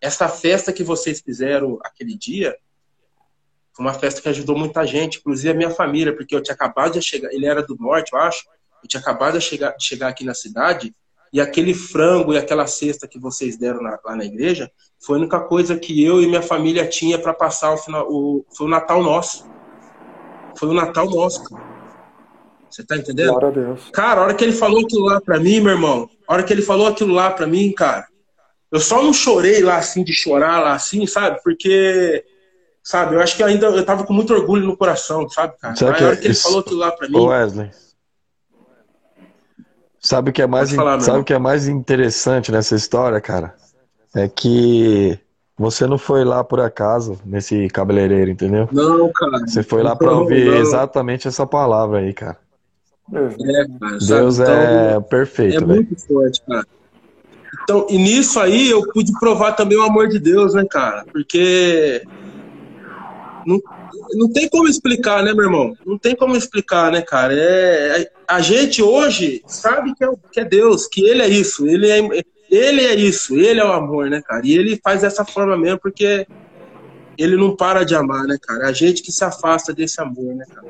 Essa 0.00 0.28
festa 0.28 0.72
que 0.72 0.82
vocês 0.82 1.20
fizeram 1.20 1.78
aquele 1.82 2.16
dia 2.16 2.56
foi 3.72 3.84
uma 3.84 3.94
festa 3.94 4.20
que 4.20 4.28
ajudou 4.28 4.58
muita 4.58 4.84
gente, 4.84 5.18
inclusive 5.18 5.50
a 5.50 5.54
minha 5.54 5.70
família, 5.70 6.14
porque 6.14 6.34
eu 6.34 6.42
tinha 6.42 6.54
acabado 6.54 6.94
de 6.94 7.02
chegar, 7.02 7.32
ele 7.32 7.46
era 7.46 7.62
do 7.62 7.76
norte, 7.76 8.12
eu 8.12 8.18
acho, 8.18 8.46
eu 8.82 8.88
tinha 8.88 9.00
acabado 9.00 9.38
de 9.38 9.44
chegar, 9.44 9.76
de 9.76 9.84
chegar 9.84 10.08
aqui 10.08 10.24
na 10.24 10.34
cidade, 10.34 10.94
e 11.32 11.40
aquele 11.40 11.72
frango 11.72 12.32
e 12.32 12.38
aquela 12.38 12.66
cesta 12.66 13.06
que 13.06 13.18
vocês 13.18 13.56
deram 13.56 13.82
na, 13.82 13.98
lá 14.04 14.16
na 14.16 14.24
igreja 14.24 14.70
foi 14.98 15.16
a 15.16 15.20
única 15.20 15.40
coisa 15.40 15.78
que 15.78 16.04
eu 16.04 16.20
e 16.20 16.26
minha 16.26 16.42
família 16.42 16.86
tinha 16.86 17.18
para 17.18 17.32
passar 17.32 17.72
o 17.72 17.76
final. 17.76 18.06
O, 18.10 18.44
foi 18.56 18.66
o 18.66 18.70
Natal 18.70 19.02
nosso. 19.02 19.48
Foi 20.58 20.68
o 20.68 20.74
Natal 20.74 21.08
nosso, 21.08 21.44
cara. 21.44 21.62
Você 22.68 22.84
tá 22.84 22.96
entendendo? 22.96 23.30
Glória 23.30 23.48
a 23.48 23.52
Deus. 23.52 23.90
Cara, 23.92 24.20
a 24.20 24.24
hora 24.24 24.34
que 24.34 24.44
ele 24.44 24.52
falou 24.52 24.80
aquilo 24.80 25.04
lá 25.04 25.20
pra 25.20 25.40
mim, 25.40 25.60
meu 25.60 25.72
irmão, 25.72 26.08
a 26.26 26.34
hora 26.34 26.42
que 26.42 26.52
ele 26.52 26.62
falou 26.62 26.86
aquilo 26.86 27.14
lá 27.14 27.30
pra 27.30 27.46
mim, 27.46 27.72
cara, 27.72 28.06
eu 28.70 28.78
só 28.78 29.02
não 29.02 29.12
chorei 29.12 29.62
lá 29.62 29.76
assim, 29.76 30.04
de 30.04 30.12
chorar 30.12 30.60
lá 30.60 30.74
assim, 30.74 31.06
sabe? 31.06 31.40
Porque, 31.42 32.24
sabe, 32.82 33.16
eu 33.16 33.20
acho 33.20 33.36
que 33.36 33.42
ainda 33.42 33.66
eu 33.66 33.84
tava 33.84 34.04
com 34.04 34.12
muito 34.12 34.32
orgulho 34.32 34.64
no 34.64 34.76
coração, 34.76 35.28
sabe, 35.28 35.56
cara? 35.58 35.74
Será 35.74 35.98
a 35.98 36.06
hora 36.06 36.16
que 36.16 36.26
ele 36.26 36.34
falou 36.34 36.60
aquilo 36.60 36.78
lá 36.78 36.92
pra 36.92 37.08
mim. 37.08 37.18
Wesley. 37.18 37.70
Sabe 40.00 40.30
o 40.30 40.32
que 40.32 40.40
é 40.40 40.46
mais, 40.46 40.72
falar, 40.72 40.98
sabe 41.00 41.18
o 41.18 41.24
que 41.24 41.34
é 41.34 41.38
mais 41.38 41.68
interessante 41.68 42.50
nessa 42.50 42.74
história, 42.74 43.20
cara? 43.20 43.54
É 44.14 44.26
que 44.26 45.18
você 45.58 45.86
não 45.86 45.98
foi 45.98 46.24
lá 46.24 46.42
por 46.42 46.58
acaso 46.58 47.20
nesse 47.24 47.68
cabeleireiro, 47.68 48.30
entendeu? 48.30 48.66
Não, 48.72 49.12
cara. 49.12 49.40
Você 49.40 49.62
foi 49.62 49.82
lá 49.82 49.94
para 49.94 50.10
ouvir 50.12 50.46
não. 50.46 50.54
exatamente 50.54 51.28
essa 51.28 51.46
palavra 51.46 51.98
aí, 51.98 52.14
cara. 52.14 52.38
É, 53.12 53.66
cara. 53.78 53.98
Deus 53.98 54.38
então, 54.38 54.52
é 54.54 55.00
perfeito. 55.00 55.56
É 55.56 55.66
véio. 55.66 55.68
muito 55.68 56.06
forte, 56.06 56.40
cara. 56.46 56.66
Então, 57.62 57.86
e 57.90 57.98
nisso 57.98 58.40
aí 58.40 58.70
eu 58.70 58.80
pude 58.92 59.12
provar 59.20 59.52
também 59.52 59.76
o 59.76 59.82
amor 59.82 60.08
de 60.08 60.18
Deus, 60.18 60.54
né, 60.54 60.64
cara? 60.64 61.04
Porque 61.12 62.02
não, 63.46 63.60
não 64.12 64.30
tem 64.32 64.48
como 64.48 64.68
explicar, 64.68 65.22
né, 65.22 65.32
meu 65.32 65.44
irmão? 65.44 65.76
Não 65.84 65.98
tem 65.98 66.14
como 66.14 66.36
explicar, 66.36 66.92
né, 66.92 67.02
cara? 67.02 67.34
É, 67.34 68.10
a 68.26 68.40
gente 68.40 68.82
hoje 68.82 69.42
sabe 69.46 69.94
que 69.94 70.04
é, 70.04 70.08
que 70.32 70.40
é 70.40 70.44
Deus, 70.44 70.86
que 70.86 71.04
Ele 71.04 71.22
é 71.22 71.28
isso, 71.28 71.66
Ele 71.66 71.88
é, 71.90 72.24
ele 72.50 72.84
é 72.84 72.94
isso, 72.94 73.36
Ele 73.38 73.60
é 73.60 73.64
o 73.64 73.72
amor, 73.72 74.08
né, 74.10 74.22
cara? 74.22 74.42
E 74.44 74.52
Ele 74.52 74.80
faz 74.82 75.02
dessa 75.02 75.24
forma 75.24 75.56
mesmo 75.56 75.78
porque 75.80 76.26
Ele 77.16 77.36
não 77.36 77.56
para 77.56 77.84
de 77.84 77.94
amar, 77.94 78.24
né, 78.24 78.36
cara? 78.40 78.68
A 78.68 78.72
gente 78.72 79.02
que 79.02 79.12
se 79.12 79.24
afasta 79.24 79.72
desse 79.72 80.00
amor, 80.00 80.34
né, 80.34 80.44
cara? 80.52 80.68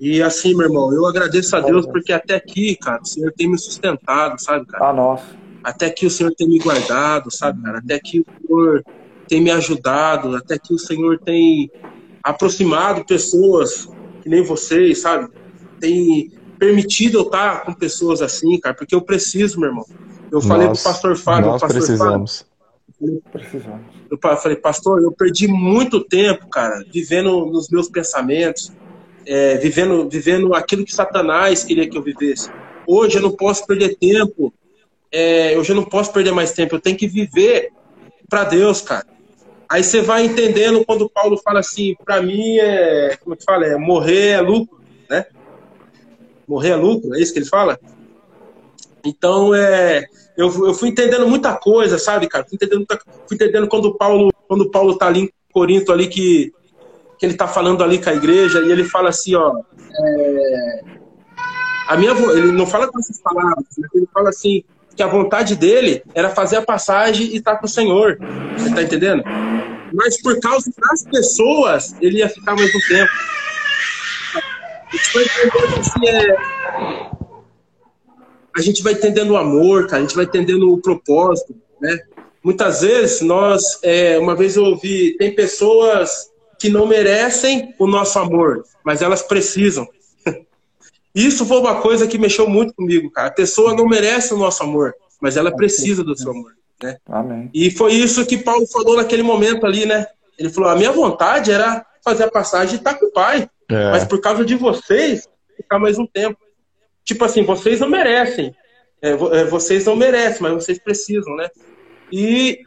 E 0.00 0.22
assim, 0.22 0.54
meu 0.54 0.66
irmão, 0.66 0.92
eu 0.92 1.06
agradeço 1.06 1.56
a 1.56 1.60
Deus 1.60 1.86
porque 1.86 2.12
até 2.12 2.34
aqui, 2.34 2.76
cara, 2.76 3.00
o 3.02 3.06
Senhor 3.06 3.32
tem 3.32 3.48
me 3.48 3.58
sustentado, 3.58 4.40
sabe, 4.40 4.66
cara? 4.66 4.90
Ah, 4.90 4.92
nossa. 4.92 5.24
Até 5.62 5.88
que 5.88 6.04
o 6.04 6.10
Senhor 6.10 6.34
tem 6.34 6.48
me 6.48 6.58
guardado, 6.58 7.30
sabe, 7.30 7.62
cara? 7.62 7.78
Até 7.78 7.98
que 7.98 8.20
o 8.20 8.26
Senhor 8.46 8.84
tem 9.28 9.40
me 9.40 9.50
ajudado, 9.50 10.36
até 10.36 10.58
que 10.58 10.74
o 10.74 10.78
Senhor 10.78 11.18
tem 11.18 11.70
aproximado 12.24 13.04
pessoas 13.04 13.86
que 14.22 14.28
nem 14.30 14.42
vocês, 14.42 15.02
sabe? 15.02 15.28
Tem 15.78 16.32
permitido 16.58 17.18
eu 17.18 17.22
estar 17.22 17.64
com 17.64 17.74
pessoas 17.74 18.22
assim, 18.22 18.58
cara, 18.58 18.74
porque 18.74 18.94
eu 18.94 19.02
preciso, 19.02 19.60
meu 19.60 19.68
irmão. 19.68 19.84
Eu 20.32 20.40
falei 20.40 20.66
nós, 20.66 20.82
pro 20.82 20.90
pastor 20.90 21.16
Fábio, 21.16 21.50
nós 21.50 21.60
pastor 21.60 21.78
precisamos. 21.78 22.46
Fábio, 22.98 23.22
precisamos. 23.30 23.82
Eu 24.10 24.18
falei, 24.38 24.56
pastor, 24.56 25.02
eu 25.02 25.12
perdi 25.12 25.46
muito 25.46 26.02
tempo, 26.02 26.48
cara, 26.48 26.82
vivendo 26.90 27.44
nos 27.46 27.68
meus 27.68 27.88
pensamentos, 27.88 28.72
é, 29.26 29.58
vivendo, 29.58 30.08
vivendo 30.08 30.54
aquilo 30.54 30.84
que 30.84 30.94
Satanás 30.94 31.62
queria 31.62 31.88
que 31.88 31.98
eu 31.98 32.02
vivesse. 32.02 32.50
Hoje 32.86 33.18
eu 33.18 33.22
não 33.22 33.32
posso 33.32 33.66
perder 33.66 33.96
tempo, 33.96 34.52
é, 35.12 35.58
hoje 35.58 35.72
eu 35.72 35.76
não 35.76 35.84
posso 35.84 36.12
perder 36.12 36.32
mais 36.32 36.52
tempo, 36.52 36.76
eu 36.76 36.80
tenho 36.80 36.96
que 36.96 37.06
viver 37.06 37.70
para 38.28 38.44
Deus, 38.44 38.80
cara. 38.80 39.13
Aí 39.74 39.82
você 39.82 40.00
vai 40.02 40.24
entendendo 40.24 40.84
quando 40.84 41.10
Paulo 41.10 41.36
fala 41.36 41.58
assim, 41.58 41.96
para 42.04 42.22
mim 42.22 42.58
é, 42.58 43.16
como 43.16 43.34
é 43.34 43.36
que 43.36 43.42
fala, 43.42 43.66
é 43.66 43.76
morrer 43.76 44.28
é 44.28 44.40
lucro, 44.40 44.78
né? 45.10 45.26
Morrer 46.46 46.70
é 46.70 46.76
lucro, 46.76 47.12
é 47.12 47.20
isso 47.20 47.32
que 47.32 47.40
ele 47.40 47.46
fala? 47.46 47.76
Então, 49.04 49.52
é, 49.52 50.06
eu, 50.36 50.46
eu 50.64 50.74
fui 50.74 50.90
entendendo 50.90 51.26
muita 51.26 51.56
coisa, 51.56 51.98
sabe, 51.98 52.28
cara? 52.28 52.44
Fui 52.44 52.54
entendendo, 52.54 52.86
fui 53.26 53.34
entendendo 53.34 53.66
quando 53.66 53.92
Paulo, 53.96 54.32
quando 54.46 54.70
Paulo 54.70 54.96
tá 54.96 55.08
ali 55.08 55.22
em 55.22 55.30
Corinto 55.52 55.90
ali 55.90 56.06
que 56.06 56.52
que 57.18 57.26
ele 57.26 57.34
tá 57.34 57.48
falando 57.48 57.82
ali 57.82 58.00
com 58.00 58.10
a 58.10 58.14
igreja 58.14 58.60
e 58.60 58.70
ele 58.70 58.84
fala 58.84 59.08
assim, 59.08 59.34
ó, 59.34 59.60
é, 60.00 60.84
a 61.88 61.96
minha 61.96 62.12
ele 62.12 62.52
não 62.52 62.66
fala 62.66 62.86
com 62.86 63.00
essas 63.00 63.20
palavras, 63.20 63.66
ele 63.92 64.06
fala 64.14 64.28
assim, 64.28 64.62
que 64.96 65.02
a 65.02 65.06
vontade 65.06 65.56
dele 65.56 66.02
era 66.14 66.30
fazer 66.30 66.56
a 66.56 66.62
passagem 66.62 67.26
e 67.26 67.36
estar 67.36 67.54
tá 67.54 67.58
com 67.58 67.66
o 67.66 67.68
Senhor. 67.68 68.18
Você 68.56 68.68
está 68.68 68.82
entendendo? 68.82 69.22
Mas 69.92 70.20
por 70.20 70.38
causa 70.40 70.72
das 70.76 71.04
pessoas, 71.04 71.94
ele 72.00 72.18
ia 72.18 72.28
ficar 72.28 72.54
mais 72.54 72.70
um 72.74 72.80
tempo. 72.88 73.10
A 74.92 74.96
gente 74.96 75.12
vai 75.14 75.24
entendendo 75.24 76.08
é... 76.08 77.14
A 78.56 78.60
gente 78.60 78.82
vai 78.84 78.92
entendendo 78.92 79.30
o 79.30 79.36
amor, 79.36 79.88
cara, 79.88 79.98
a 79.98 80.00
gente 80.02 80.14
vai 80.14 80.24
entendendo 80.24 80.72
o 80.72 80.80
propósito, 80.80 81.56
né? 81.80 81.98
Muitas 82.42 82.82
vezes 82.82 83.20
nós, 83.20 83.80
é, 83.82 84.18
uma 84.18 84.36
vez 84.36 84.54
eu 84.54 84.64
ouvi, 84.64 85.16
tem 85.16 85.34
pessoas 85.34 86.30
que 86.58 86.68
não 86.68 86.86
merecem 86.86 87.74
o 87.78 87.86
nosso 87.86 88.18
amor, 88.18 88.64
mas 88.84 89.02
elas 89.02 89.22
precisam. 89.22 89.88
Isso 91.14 91.46
foi 91.46 91.58
uma 91.58 91.80
coisa 91.80 92.08
que 92.08 92.18
mexeu 92.18 92.48
muito 92.48 92.74
comigo, 92.74 93.10
cara. 93.10 93.28
A 93.28 93.32
pessoa 93.32 93.74
não 93.74 93.86
merece 93.86 94.34
o 94.34 94.38
nosso 94.38 94.62
amor, 94.62 94.94
mas 95.20 95.36
ela 95.36 95.54
precisa 95.54 96.02
do 96.02 96.18
seu 96.18 96.32
amor. 96.32 96.52
Né? 96.82 96.96
Amém. 97.06 97.50
E 97.54 97.70
foi 97.70 97.92
isso 97.92 98.26
que 98.26 98.36
Paulo 98.36 98.66
falou 98.66 98.96
naquele 98.96 99.22
momento 99.22 99.64
ali, 99.64 99.86
né? 99.86 100.06
Ele 100.38 100.50
falou: 100.50 100.70
a 100.70 100.76
minha 100.76 100.90
vontade 100.90 101.52
era 101.52 101.86
fazer 102.04 102.24
a 102.24 102.30
passagem 102.30 102.74
e 102.74 102.78
estar 102.78 102.94
com 102.94 103.06
o 103.06 103.12
pai, 103.12 103.48
é. 103.70 103.90
mas 103.92 104.04
por 104.04 104.20
causa 104.20 104.44
de 104.44 104.56
vocês, 104.56 105.28
ficar 105.56 105.78
mais 105.78 105.98
um 105.98 106.06
tempo. 106.06 106.38
Tipo 107.04 107.24
assim, 107.24 107.44
vocês 107.44 107.80
não 107.80 107.88
merecem. 107.88 108.54
É, 109.00 109.10
é 109.10 109.44
vocês 109.44 109.84
não 109.86 109.94
merecem, 109.94 110.42
mas 110.42 110.52
vocês 110.52 110.78
precisam, 110.78 111.36
né? 111.36 111.48
E, 112.10 112.60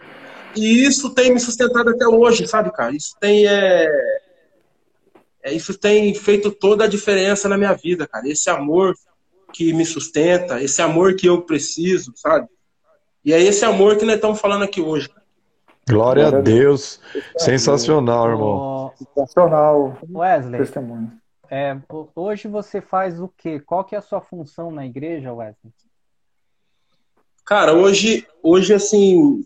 e 0.55 0.85
isso 0.85 1.13
tem 1.13 1.33
me 1.33 1.39
sustentado 1.39 1.89
até 1.89 2.07
hoje, 2.07 2.47
sabe, 2.47 2.71
cara? 2.71 2.95
Isso 2.95 3.15
tem. 3.19 3.45
É, 3.45 3.87
é, 5.43 5.53
isso 5.53 5.77
tem 5.77 6.13
feito 6.13 6.51
toda 6.51 6.85
a 6.85 6.87
diferença 6.87 7.47
na 7.47 7.57
minha 7.57 7.73
vida, 7.73 8.07
cara. 8.07 8.27
Esse 8.27 8.49
amor 8.49 8.95
que 9.53 9.73
me 9.73 9.85
sustenta, 9.85 10.61
esse 10.61 10.81
amor 10.81 11.15
que 11.15 11.27
eu 11.27 11.41
preciso, 11.41 12.11
sabe? 12.15 12.47
E 13.23 13.33
é 13.33 13.41
esse 13.41 13.65
amor 13.65 13.97
que 13.97 14.05
nós 14.05 14.15
estamos 14.15 14.39
falando 14.39 14.63
aqui 14.63 14.81
hoje. 14.81 15.09
Glória 15.87 16.27
a 16.27 16.31
Deus. 16.31 16.99
Sensacional, 17.37 18.29
irmão. 18.29 18.93
Sensacional. 18.97 19.97
Wesley. 20.09 20.59
Testemunho. 20.59 21.11
É, 21.49 21.77
hoje 22.13 22.47
você 22.47 22.81
faz 22.81 23.21
o 23.21 23.29
quê? 23.37 23.59
Qual 23.59 23.85
que 23.85 23.95
é 23.95 23.97
a 23.97 24.01
sua 24.01 24.19
função 24.19 24.69
na 24.69 24.85
igreja, 24.85 25.33
Wesley? 25.33 25.73
Cara, 27.45 27.73
hoje, 27.73 28.27
hoje 28.43 28.73
assim, 28.73 29.41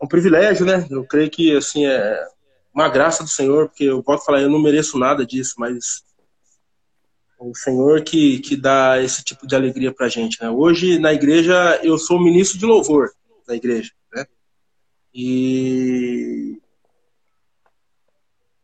é 0.00 0.04
um 0.04 0.06
privilégio, 0.06 0.64
né? 0.64 0.86
Eu 0.88 1.04
creio 1.04 1.28
que 1.28 1.56
assim 1.56 1.84
é 1.84 2.24
uma 2.72 2.88
graça 2.88 3.22
do 3.22 3.28
Senhor, 3.28 3.68
porque 3.68 3.84
eu 3.84 4.02
posso 4.02 4.24
falar, 4.24 4.40
eu 4.40 4.50
não 4.50 4.60
mereço 4.60 4.98
nada 4.98 5.26
disso, 5.26 5.54
mas 5.58 6.04
o 7.38 7.54
Senhor 7.54 8.02
que, 8.02 8.38
que 8.40 8.54
dá 8.56 9.02
esse 9.02 9.24
tipo 9.24 9.46
de 9.46 9.54
alegria 9.56 9.92
pra 9.92 10.08
gente, 10.08 10.40
né? 10.42 10.50
Hoje 10.50 10.98
na 10.98 11.12
igreja 11.12 11.80
eu 11.82 11.96
sou 11.96 12.22
ministro 12.22 12.58
de 12.58 12.66
louvor 12.66 13.10
da 13.46 13.56
igreja, 13.56 13.90
né? 14.14 14.26
E 15.14 16.58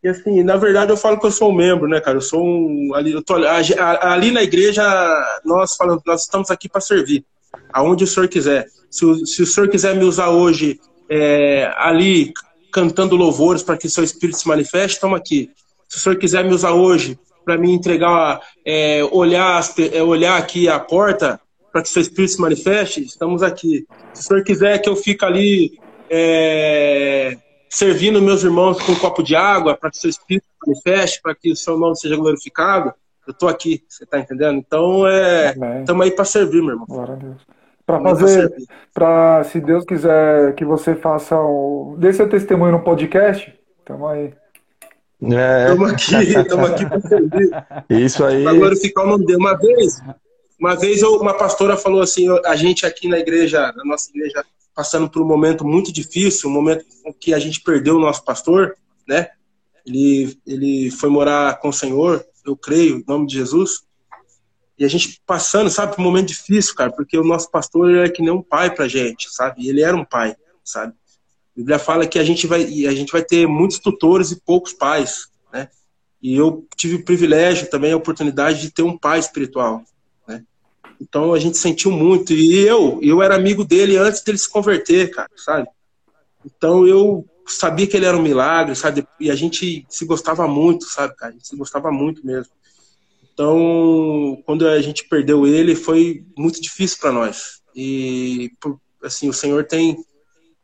e 0.03 0.09
assim, 0.09 0.43
na 0.45 0.57
verdade 0.57 0.93
eu 0.93 0.97
falo 0.97 1.19
que 1.19 1.27
eu 1.27 1.33
sou 1.33 1.51
um 1.51 1.55
membro, 1.55 1.89
né, 1.89 2.01
cara? 2.01 2.19
Eu 2.19 2.23
sou 2.23 2.45
um 2.45 2.95
ali, 2.95 3.13
eu 3.13 3.23
tô, 3.23 3.35
ali 3.35 4.31
na 4.31 4.43
igreja 4.43 4.85
nós 5.45 5.75
falamos, 5.75 6.03
nós 6.07 6.23
estamos 6.23 6.51
aqui 6.51 6.69
para 6.69 6.81
servir 6.81 7.25
aonde 7.73 8.05
o 8.05 8.07
senhor 8.07 8.29
quiser. 8.29 8.67
Se 8.91 9.05
o, 9.05 9.27
se 9.27 9.43
o 9.43 9.47
senhor 9.47 9.69
quiser 9.69 9.97
me 9.97 10.05
usar 10.05 10.29
hoje 10.29 10.79
é, 11.09 11.73
ali 11.77 12.33
cantando 12.77 13.17
louvores 13.17 13.63
para 13.63 13.79
que 13.79 13.89
seu 13.89 14.05
espírito 14.05 14.39
se 14.39 14.47
manifeste, 14.47 14.97
estamos 14.97 15.19
aqui. 15.19 15.51
Se 15.89 15.97
o 15.97 16.01
senhor 16.01 16.19
quiser 16.19 16.45
me 16.45 16.53
usar 16.53 16.73
hoje 16.73 17.19
para 17.43 17.57
me 17.57 17.73
entregar, 17.73 18.39
é, 18.67 19.03
olhar, 19.11 19.63
é, 19.95 20.03
olhar 20.03 20.37
aqui 20.37 20.69
a 20.69 20.79
porta 20.79 21.41
para 21.73 21.81
que 21.81 21.89
seu 21.89 22.03
espírito 22.03 22.35
se 22.35 22.41
manifeste, 22.41 23.03
estamos 23.03 23.43
aqui. 23.43 23.87
Se 24.13 24.21
o 24.21 24.25
senhor 24.25 24.45
quiser 24.45 24.79
que 24.83 24.91
eu 24.91 24.95
fique 24.95 25.25
ali 25.25 25.79
é, 26.11 27.39
servindo 27.71 28.21
meus 28.21 28.45
irmãos 28.45 28.79
com 28.83 28.93
um 28.93 28.97
copo 28.97 29.23
de 29.23 29.35
água 29.35 29.75
para 29.75 29.91
que 29.91 29.97
seu 29.97 30.11
espírito 30.11 30.45
se 30.45 30.69
manifeste, 30.71 31.23
para 31.23 31.35
que 31.35 31.51
o 31.51 31.57
seu 31.57 31.79
nome 31.79 31.97
seja 31.97 32.15
glorificado, 32.15 32.93
eu 33.27 33.33
estou 33.33 33.49
aqui, 33.49 33.83
você 33.89 34.05
está 34.05 34.19
entendendo? 34.19 34.59
Então, 34.59 35.09
é, 35.09 35.55
estamos 35.81 36.05
aí 36.05 36.11
para 36.11 36.27
servir, 36.27 36.61
meu 36.61 36.73
irmão. 36.73 36.87
Glória 36.87 37.15
a 37.15 37.17
Deus. 37.17 37.56
Para 37.87 38.01
fazer, 38.01 38.53
para 38.93 39.45
se 39.45 39.61
Deus 39.61 39.85
quiser 39.85 40.57
que 40.57 40.65
você 40.65 40.97
faça 40.97 41.41
o, 41.41 41.97
dê 41.97 42.13
seu 42.13 42.29
testemunho 42.29 42.73
no 42.73 42.83
podcast, 42.83 43.57
estamos 43.79 44.11
aí. 44.11 44.35
Estamos 45.23 45.91
é. 45.91 45.95
aqui, 45.95 46.31
estamos 46.31 46.71
aqui 46.71 46.87
para 46.87 47.01
servir. 47.01 47.51
Isso 47.89 48.25
aí. 48.25 48.43
Para 48.43 48.55
glorificar 48.55 49.05
o 49.05 49.09
nome 49.09 49.25
dele. 49.25 49.39
Uma 49.39 49.57
vez, 49.57 50.03
uma 50.59 50.75
vez 50.75 51.03
uma 51.05 51.35
pastora 51.35 51.77
falou 51.77 52.03
assim, 52.03 52.27
a 52.45 52.57
gente 52.57 52.85
aqui 52.85 53.09
na 53.09 53.21
igreja, 53.21 53.73
na 53.77 53.85
nossa 53.85 54.11
igreja, 54.11 54.45
passando 54.75 55.09
por 55.09 55.23
um 55.23 55.27
momento 55.27 55.65
muito 55.65 55.93
difícil, 55.93 56.51
um 56.51 56.53
momento 56.53 56.85
em 57.07 57.13
que 57.13 57.33
a 57.33 57.39
gente 57.39 57.61
perdeu 57.61 57.97
o 57.97 58.01
nosso 58.01 58.25
pastor, 58.25 58.77
né? 59.09 59.29
Ele, 59.87 60.37
ele 60.45 60.91
foi 60.91 61.09
morar 61.09 61.61
com 61.61 61.69
o 61.69 61.73
Senhor, 61.73 62.27
eu 62.45 62.57
creio, 62.57 62.99
em 62.99 63.05
nome 63.07 63.29
de 63.29 63.35
Jesus. 63.35 63.86
E 64.79 64.85
a 64.85 64.89
gente 64.89 65.21
passando, 65.27 65.71
sabe, 65.71 65.95
por 65.95 66.03
um 66.03 66.05
momento 66.05 66.29
difícil, 66.29 66.75
cara, 66.75 66.93
porque 66.93 67.17
o 67.17 67.25
nosso 67.25 67.51
pastor 67.51 67.95
é 67.97 68.09
que 68.11 68.21
nem 68.21 68.31
um 68.31 68.43
pai 68.43 68.75
pra 68.75 68.87
gente, 68.87 69.29
sabe? 69.31 69.67
Ele 69.67 69.83
era 69.83 69.97
um 69.97 70.05
pai, 70.05 70.37
sabe? 70.63 70.93
A 70.93 71.57
Bíblia 71.57 71.79
fala 71.79 72.07
que 72.07 72.19
a 72.19 72.25
gente 72.25 72.47
vai, 72.47 72.63
a 72.87 72.95
gente 72.95 73.11
vai 73.11 73.23
ter 73.23 73.47
muitos 73.47 73.79
tutores 73.79 74.31
e 74.31 74.41
poucos 74.41 74.75
pais, 74.75 75.29
né? 75.51 75.71
E 76.23 76.37
eu 76.37 76.67
tive 76.77 76.97
o 76.97 77.05
privilégio 77.05 77.71
também, 77.71 77.93
a 77.93 77.97
oportunidade 77.97 78.61
de 78.61 78.71
ter 78.71 78.83
um 78.83 78.99
pai 78.99 79.19
espiritual, 79.19 79.83
né? 80.29 80.45
Então 81.01 81.33
a 81.33 81.39
gente 81.39 81.57
sentiu 81.57 81.91
muito. 81.91 82.35
E 82.35 82.59
eu, 82.59 82.99
eu 83.03 83.23
era 83.23 83.35
amigo 83.35 83.65
dele 83.65 83.97
antes 83.97 84.23
dele 84.23 84.37
se 84.37 84.51
converter, 84.51 85.11
cara, 85.11 85.31
sabe? 85.37 85.67
Então 86.45 86.87
eu 86.87 87.27
sabia 87.47 87.87
que 87.87 87.97
ele 87.97 88.07
era 88.07 88.17
um 88.17 88.23
milagre, 88.23 88.75
sabe? 88.75 89.07
E 89.19 89.31
a 89.31 89.35
gente 89.35 89.87
se 89.89 90.05
gostava 90.05 90.47
muito, 90.47 90.85
sabe, 90.85 91.15
cara? 91.17 91.31
A 91.31 91.35
gente 91.35 91.49
se 91.49 91.57
gostava 91.57 91.91
muito 91.91 92.27
mesmo. 92.27 92.53
Então, 93.37 94.43
quando 94.47 94.67
a 94.67 94.81
gente 94.81 95.05
perdeu 95.05 95.47
ele, 95.47 95.77
foi 95.77 96.25
muito 96.39 96.59
difícil 96.59 96.97
para 96.99 97.13
nós. 97.13 97.61
E, 97.75 98.51
assim, 99.05 99.29
o 99.29 99.33
Senhor 99.33 99.67
tem 99.67 100.03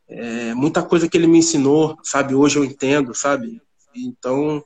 é, 0.09 0.55
muita 0.55 0.83
coisa 0.83 1.07
que 1.07 1.15
ele 1.15 1.27
me 1.27 1.37
ensinou, 1.37 1.99
sabe? 2.03 2.35
Hoje 2.35 2.59
eu 2.59 2.65
entendo, 2.65 3.15
sabe? 3.15 3.61
Então, 3.95 4.65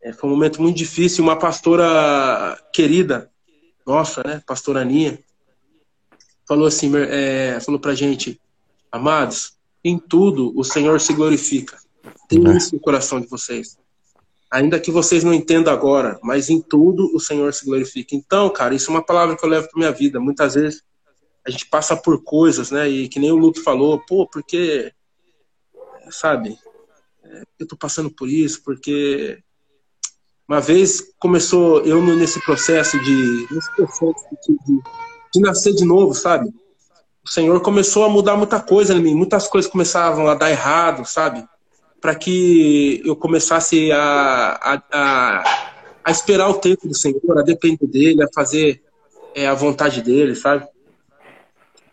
é, 0.00 0.12
foi 0.12 0.30
um 0.30 0.32
momento 0.34 0.62
muito 0.62 0.76
difícil. 0.76 1.24
Uma 1.24 1.36
pastora 1.36 2.56
querida, 2.72 3.32
nossa, 3.84 4.22
né? 4.24 4.40
Pastora 4.46 4.82
Aninha, 4.82 5.18
falou 6.46 6.68
assim, 6.68 6.92
é, 6.96 7.58
falou 7.58 7.80
pra 7.80 7.96
gente, 7.96 8.40
amados, 8.92 9.56
em 9.82 9.98
tudo 9.98 10.56
o 10.56 10.62
Senhor 10.62 11.00
se 11.00 11.12
glorifica. 11.12 11.76
Tem 12.28 12.46
é. 12.46 12.56
isso 12.56 12.76
no 12.76 12.80
coração 12.80 13.20
de 13.20 13.26
vocês. 13.26 13.76
Ainda 14.56 14.80
que 14.80 14.90
vocês 14.90 15.22
não 15.22 15.34
entendam 15.34 15.72
agora, 15.72 16.18
mas 16.22 16.48
em 16.48 16.60
tudo 16.60 17.14
o 17.14 17.20
Senhor 17.20 17.52
se 17.52 17.66
glorifica. 17.66 18.14
Então, 18.14 18.48
cara, 18.48 18.74
isso 18.74 18.90
é 18.90 18.94
uma 18.94 19.04
palavra 19.04 19.36
que 19.36 19.44
eu 19.44 19.48
levo 19.50 19.68
para 19.68 19.78
minha 19.78 19.92
vida. 19.92 20.18
Muitas 20.18 20.54
vezes 20.54 20.82
a 21.46 21.50
gente 21.50 21.66
passa 21.66 21.94
por 21.94 22.22
coisas, 22.24 22.70
né? 22.70 22.88
E 22.88 23.06
que 23.06 23.20
nem 23.20 23.30
o 23.30 23.36
Luke 23.36 23.60
falou, 23.60 24.02
pô, 24.06 24.26
porque, 24.26 24.92
sabe, 26.10 26.58
é, 27.22 27.42
eu 27.58 27.68
tô 27.68 27.76
passando 27.76 28.10
por 28.10 28.30
isso, 28.30 28.62
porque 28.64 29.38
uma 30.48 30.60
vez 30.60 31.02
começou 31.18 31.82
eu 31.82 32.02
nesse 32.16 32.40
processo 32.40 32.98
de, 32.98 33.46
nesse 33.50 33.76
processo 33.76 34.24
de, 34.48 34.82
de 35.34 35.40
nascer 35.40 35.74
de 35.74 35.84
novo, 35.84 36.14
sabe? 36.14 36.50
o 37.26 37.28
Senhor 37.28 37.60
começou 37.60 38.04
a 38.04 38.08
mudar 38.08 38.36
muita 38.36 38.60
coisa 38.60 38.94
em 38.94 39.02
mim, 39.02 39.14
muitas 39.14 39.48
coisas 39.48 39.70
começavam 39.70 40.28
a 40.28 40.34
dar 40.34 40.50
errado, 40.50 41.04
sabe? 41.04 41.44
Para 42.00 42.14
que 42.14 43.02
eu 43.04 43.16
começasse 43.16 43.90
a, 43.92 44.82
a, 44.92 45.44
a, 46.04 46.10
esperar 46.10 46.48
o 46.48 46.54
tempo 46.54 46.86
do 46.86 46.94
Senhor, 46.94 47.38
a 47.38 47.42
depender 47.42 47.86
dele, 47.86 48.22
a 48.22 48.28
fazer 48.32 48.82
é, 49.34 49.46
a 49.46 49.54
vontade 49.54 50.02
dele, 50.02 50.34
sabe? 50.34 50.66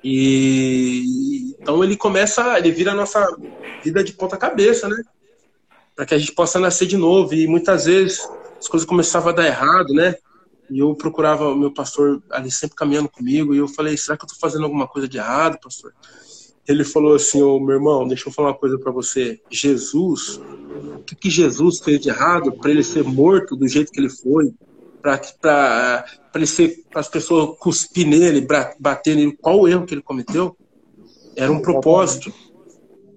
E 0.04 1.56
então 1.60 1.82
ele 1.82 1.96
começa, 1.96 2.58
ele 2.58 2.72
vira 2.72 2.92
a 2.92 2.96
nossa 2.96 3.26
vida 3.82 4.04
de 4.04 4.12
ponta 4.12 4.36
cabeça, 4.36 4.90
né? 4.90 5.02
Para 5.96 6.06
que 6.06 6.14
a 6.14 6.18
gente 6.18 6.34
possa 6.34 6.60
nascer 6.60 6.86
de 6.86 6.98
novo. 6.98 7.34
E 7.34 7.48
muitas 7.48 7.86
vezes 7.86 8.28
as 8.60 8.68
coisas 8.68 8.88
começavam 8.88 9.30
a 9.30 9.36
dar 9.36 9.46
errado, 9.46 9.94
né? 9.94 10.16
E 10.70 10.80
eu 10.80 10.94
procurava 10.96 11.48
o 11.50 11.56
meu 11.56 11.74
pastor 11.74 12.22
ali 12.30 12.52
sempre 12.52 12.76
caminhando 12.76 13.08
comigo. 13.08 13.56
E 13.56 13.60
eu 13.60 13.68
falei: 13.68 13.96
será 13.96 14.18
que 14.18 14.26
eu 14.26 14.30
tô 14.30 14.36
fazendo 14.36 14.66
alguma 14.66 14.88
coisa 14.88 15.08
de 15.08 15.18
errado, 15.18 15.58
pastor? 15.62 15.94
Ele 16.68 16.84
falou 16.84 17.16
assim: 17.16 17.42
Ô 17.42 17.60
meu 17.60 17.76
irmão, 17.76 18.08
deixa 18.08 18.30
eu 18.30 18.34
falar 18.34 18.50
uma 18.50 18.58
coisa 18.58 18.78
para 18.78 18.92
você. 18.92 19.40
Jesus, 19.50 20.40
o 20.98 21.04
que, 21.04 21.16
que 21.16 21.30
Jesus 21.30 21.80
fez 21.80 22.00
de 22.00 22.10
errado 22.10 22.54
para 22.54 22.72
ele 22.72 22.84
ser 22.84 23.04
morto 23.04 23.56
do 23.56 23.68
jeito 23.68 23.92
que 23.92 24.00
ele 24.00 24.10
foi? 24.10 24.54
Para 25.02 25.20
ele 26.36 26.48
ser, 26.48 26.84
para 26.90 27.02
as 27.02 27.10
pessoas 27.10 27.58
cuspir 27.60 28.08
nele, 28.08 28.48
bater 28.80 29.16
nele? 29.16 29.38
Qual 29.42 29.60
o 29.60 29.68
erro 29.68 29.86
que 29.86 29.94
ele 29.94 30.02
cometeu? 30.02 30.56
Era 31.36 31.52
um 31.52 31.62
propósito, 31.62 32.32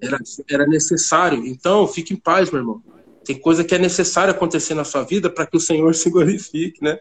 era, 0.01 0.18
era 0.51 0.66
necessário. 0.66 1.47
Então, 1.47 1.86
fique 1.86 2.12
em 2.12 2.16
paz, 2.16 2.51
meu 2.51 2.60
irmão. 2.60 2.82
Tem 3.24 3.39
coisa 3.39 3.62
que 3.62 3.74
é 3.74 3.78
necessária 3.78 4.32
acontecer 4.32 4.74
na 4.74 4.85
sua 4.85 5.02
vida 5.02 5.28
para 5.28 5.47
que 5.47 5.56
o 5.56 5.60
Senhor 5.60 5.94
se 5.97 6.10
glorifique, 6.10 6.82
né? 6.82 6.98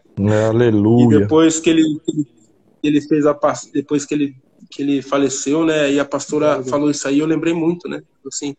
Aleluia. 0.48 1.16
E 1.16 1.20
depois 1.20 1.58
que 1.58 1.70
ele, 1.70 2.00
ele 2.82 3.00
fez 3.00 3.26
a 3.26 3.36
depois 3.72 4.04
que 4.04 4.14
ele 4.14 4.36
que 4.70 4.82
ele 4.82 5.02
faleceu, 5.02 5.64
né? 5.64 5.92
E 5.92 6.00
a 6.00 6.04
pastora 6.04 6.62
falou 6.64 6.90
isso 6.90 7.06
aí, 7.06 7.18
eu 7.18 7.26
lembrei 7.26 7.54
muito, 7.54 7.88
né? 7.88 8.02
Assim, 8.26 8.56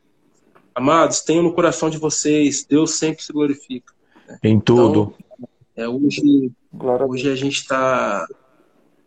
amados, 0.74 1.22
tenham 1.22 1.44
no 1.44 1.54
coração 1.54 1.90
de 1.90 1.98
vocês, 1.98 2.66
Deus 2.68 2.92
sempre 2.92 3.24
se 3.24 3.34
glorifica. 3.34 3.94
Né? 4.28 4.38
Em 4.44 4.60
tudo. 4.60 5.14
Então, 5.20 5.48
é, 5.76 5.88
hoje, 5.88 6.52
hoje 7.08 7.30
a 7.30 7.36
gente 7.36 7.62
está 7.62 8.28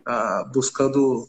tá 0.05 0.51
buscando 0.53 1.29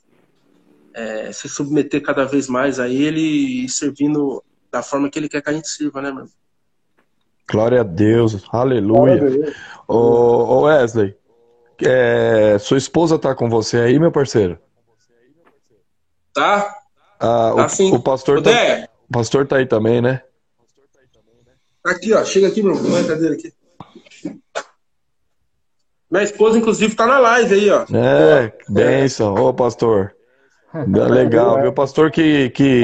é, 0.93 1.31
se 1.31 1.47
submeter 1.47 2.01
cada 2.01 2.25
vez 2.25 2.47
mais 2.47 2.79
a 2.79 2.87
Ele 2.87 3.63
e 3.65 3.69
servindo 3.69 4.43
da 4.71 4.81
forma 4.81 5.09
que 5.09 5.19
Ele 5.19 5.29
quer 5.29 5.41
que 5.41 5.49
a 5.49 5.53
gente 5.53 5.67
sirva, 5.67 6.01
né, 6.01 6.11
meu? 6.11 6.25
Glória 7.49 7.81
a 7.81 7.83
Deus, 7.83 8.41
aleluia. 8.51 9.53
Ô, 9.87 10.61
Wesley, 10.61 11.15
é, 11.83 12.57
sua 12.59 12.77
esposa 12.77 13.19
tá 13.19 13.35
com 13.35 13.49
você 13.49 13.77
aí, 13.77 13.99
meu 13.99 14.11
parceiro? 14.11 14.57
Tá. 16.33 16.75
Ah, 17.19 17.53
tá 17.55 17.65
o, 17.65 17.69
sim. 17.69 17.93
O 17.93 17.99
pastor, 18.01 18.41
tá, 18.41 18.51
o 19.09 19.13
pastor 19.13 19.47
tá 19.47 19.57
aí 19.57 19.65
também, 19.65 20.01
né? 20.01 20.21
Aqui, 21.83 22.13
ó. 22.13 22.23
Chega 22.23 22.47
aqui, 22.47 22.61
meu. 22.63 22.77
Põe 22.77 23.01
a 23.01 23.07
cadeira 23.07 23.33
aqui. 23.35 23.53
Minha 26.09 26.23
esposa, 26.23 26.57
inclusive, 26.57 26.95
tá 26.95 27.05
na 27.05 27.19
live 27.19 27.53
aí, 27.53 27.69
ó. 27.69 27.85
É, 27.93 28.53
bênção. 28.67 29.33
Ô, 29.35 29.53
pastor. 29.53 30.13
Legal, 30.73 31.61
meu 31.61 31.73
pastor 31.73 32.11
que, 32.11 32.49
que 32.51 32.83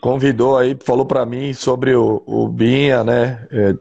convidou 0.00 0.56
aí, 0.56 0.76
falou 0.82 1.06
para 1.06 1.24
mim 1.24 1.52
sobre 1.52 1.94
o, 1.94 2.22
o 2.26 2.48
Binha, 2.48 3.04
né? 3.04 3.46
É, 3.50 3.74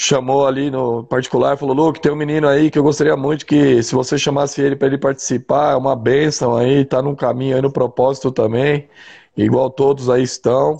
chamou 0.00 0.46
ali 0.46 0.70
no 0.70 1.02
particular, 1.02 1.58
falou, 1.58 1.74
Luke, 1.74 2.00
tem 2.00 2.12
um 2.12 2.16
menino 2.16 2.46
aí 2.46 2.70
que 2.70 2.78
eu 2.78 2.84
gostaria 2.84 3.16
muito 3.16 3.44
que, 3.44 3.82
se 3.82 3.96
você 3.96 4.16
chamasse 4.16 4.62
ele 4.62 4.76
para 4.76 4.86
ele 4.86 4.96
participar, 4.96 5.72
é 5.72 5.76
uma 5.76 5.96
bênção 5.96 6.56
aí, 6.56 6.84
tá 6.84 7.02
num 7.02 7.16
caminho 7.16 7.56
aí 7.56 7.60
no 7.60 7.72
propósito 7.72 8.30
também, 8.30 8.88
igual 9.36 9.68
todos 9.68 10.08
aí 10.08 10.22
estão. 10.22 10.78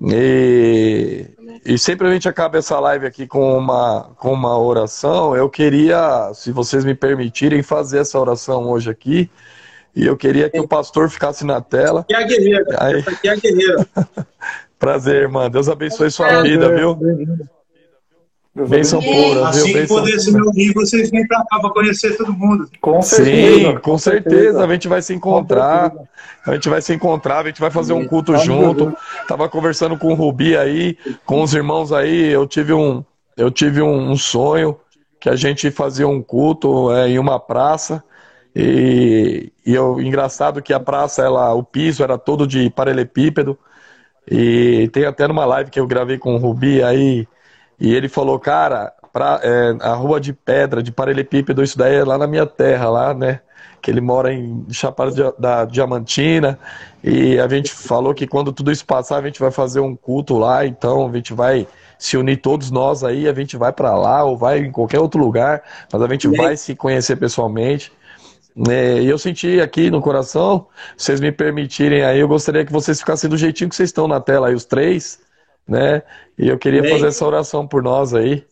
E, 0.00 1.26
e 1.62 1.76
sempre 1.76 2.08
a 2.08 2.10
gente 2.10 2.26
acaba 2.26 2.56
essa 2.56 2.80
live 2.80 3.04
aqui 3.06 3.26
com 3.26 3.58
uma, 3.58 4.04
com 4.16 4.32
uma 4.32 4.58
oração. 4.58 5.36
Eu 5.36 5.50
queria, 5.50 6.32
se 6.32 6.50
vocês 6.52 6.86
me 6.86 6.94
permitirem, 6.94 7.62
fazer 7.62 7.98
essa 7.98 8.18
oração 8.18 8.66
hoje 8.70 8.88
aqui. 8.88 9.30
E 9.94 10.06
eu 10.06 10.16
queria 10.16 10.48
que 10.48 10.58
o 10.58 10.66
pastor 10.66 11.10
ficasse 11.10 11.44
na 11.44 11.60
tela. 11.60 12.00
Aqui 12.00 12.14
é 12.14 12.22
a 12.22 12.26
guerreira. 12.26 12.76
Aí... 12.78 13.04
Aqui 13.06 13.28
é 13.28 13.32
a 13.32 13.36
guerreira. 13.36 13.86
Prazer, 14.78 15.16
irmã. 15.16 15.50
Deus 15.50 15.68
abençoe 15.68 16.10
sua 16.10 16.42
vida, 16.42 16.74
viu? 16.74 16.98
Bênção 18.64 19.02
pura, 19.02 19.48
assim 19.48 19.72
viu? 19.72 19.82
Que 19.82 19.86
poder 19.86 20.18
se 20.18 20.32
me 20.32 20.72
vocês 20.72 21.10
vêm 21.10 21.26
pra 21.26 21.44
cá 21.44 21.60
pra 21.60 21.68
conhecer 21.70 22.16
todo 22.16 22.32
mundo. 22.32 22.66
Com 22.80 23.02
certeza. 23.02 23.70
Sim, 23.70 23.78
com 23.78 23.98
certeza. 23.98 24.64
A 24.64 24.72
gente 24.72 24.88
vai 24.88 25.02
se 25.02 25.12
encontrar. 25.12 25.92
A 26.46 26.54
gente 26.54 26.68
vai 26.68 26.80
se 26.80 26.94
encontrar, 26.94 27.40
a 27.40 27.46
gente 27.48 27.60
vai 27.60 27.70
fazer 27.70 27.92
um 27.92 28.06
culto 28.06 28.34
junto. 28.38 28.96
Tava 29.28 29.46
conversando 29.48 29.98
com 29.98 30.08
o 30.10 30.14
Rubi 30.14 30.56
aí, 30.56 30.96
com 31.26 31.42
os 31.42 31.52
irmãos 31.52 31.92
aí. 31.92 32.32
Eu 32.32 32.46
tive 32.46 32.72
um, 32.72 33.04
eu 33.36 33.50
tive 33.50 33.82
um, 33.82 34.10
um 34.10 34.16
sonho 34.16 34.78
que 35.20 35.28
a 35.28 35.36
gente 35.36 35.70
fazia 35.70 36.08
um 36.08 36.22
culto 36.22 36.90
é, 36.92 37.10
em 37.10 37.18
uma 37.18 37.38
praça. 37.38 38.02
E, 38.54 39.52
e 39.66 39.74
eu, 39.74 40.00
engraçado 40.00 40.62
que 40.62 40.72
a 40.72 40.80
praça, 40.80 41.22
ela, 41.22 41.52
o 41.52 41.62
piso 41.62 42.02
era 42.02 42.16
todo 42.16 42.46
de 42.46 42.70
paralelepípedo. 42.70 43.58
E 44.30 44.88
tem 44.94 45.04
até 45.04 45.28
numa 45.28 45.44
live 45.44 45.70
que 45.70 45.78
eu 45.78 45.86
gravei 45.86 46.16
com 46.16 46.34
o 46.34 46.38
Rubi 46.38 46.82
aí 46.82 47.28
e 47.78 47.94
ele 47.94 48.08
falou, 48.08 48.38
cara, 48.38 48.92
pra, 49.12 49.40
é, 49.42 49.76
a 49.80 49.94
rua 49.94 50.20
de 50.20 50.32
pedra, 50.32 50.82
de 50.82 50.90
paralelepípedo, 50.90 51.62
isso 51.62 51.76
daí 51.76 51.94
é 51.94 52.04
lá 52.04 52.18
na 52.18 52.26
minha 52.26 52.46
terra, 52.46 52.88
lá, 52.88 53.14
né? 53.14 53.40
Que 53.80 53.90
ele 53.90 54.00
mora 54.00 54.32
em 54.32 54.66
Chapada 54.70 55.34
da 55.38 55.64
Diamantina. 55.64 56.58
E 57.04 57.38
a 57.38 57.46
gente 57.46 57.72
falou 57.72 58.14
que 58.14 58.26
quando 58.26 58.52
tudo 58.52 58.72
isso 58.72 58.84
passar, 58.84 59.18
a 59.18 59.26
gente 59.26 59.38
vai 59.38 59.50
fazer 59.50 59.80
um 59.80 59.94
culto 59.94 60.38
lá. 60.38 60.66
Então 60.66 61.08
a 61.08 61.12
gente 61.12 61.34
vai 61.34 61.66
se 61.98 62.16
unir 62.16 62.38
todos 62.38 62.70
nós 62.70 63.04
aí, 63.04 63.28
a 63.28 63.34
gente 63.34 63.56
vai 63.56 63.72
para 63.72 63.96
lá 63.96 64.24
ou 64.24 64.36
vai 64.36 64.58
em 64.58 64.70
qualquer 64.70 65.00
outro 65.00 65.20
lugar, 65.20 65.62
mas 65.90 66.02
a 66.02 66.08
gente 66.08 66.28
vai 66.28 66.56
se 66.56 66.74
conhecer 66.74 67.16
pessoalmente. 67.16 67.92
É, 68.68 69.00
e 69.02 69.06
eu 69.06 69.18
senti 69.18 69.60
aqui 69.60 69.90
no 69.90 70.00
coração, 70.00 70.66
se 70.96 71.06
vocês 71.06 71.20
me 71.20 71.30
permitirem 71.30 72.02
aí, 72.02 72.20
eu 72.20 72.28
gostaria 72.28 72.64
que 72.64 72.72
vocês 72.72 72.98
ficassem 72.98 73.28
do 73.28 73.36
jeitinho 73.36 73.68
que 73.68 73.76
vocês 73.76 73.90
estão 73.90 74.08
na 74.08 74.18
tela 74.20 74.48
aí, 74.48 74.54
os 74.54 74.64
três 74.64 75.18
né? 75.66 76.02
E 76.38 76.48
eu 76.48 76.58
queria 76.58 76.80
Amém. 76.80 76.92
fazer 76.92 77.08
essa 77.08 77.26
oração 77.26 77.66
por 77.66 77.82
nós 77.82 78.14
aí. 78.14 78.44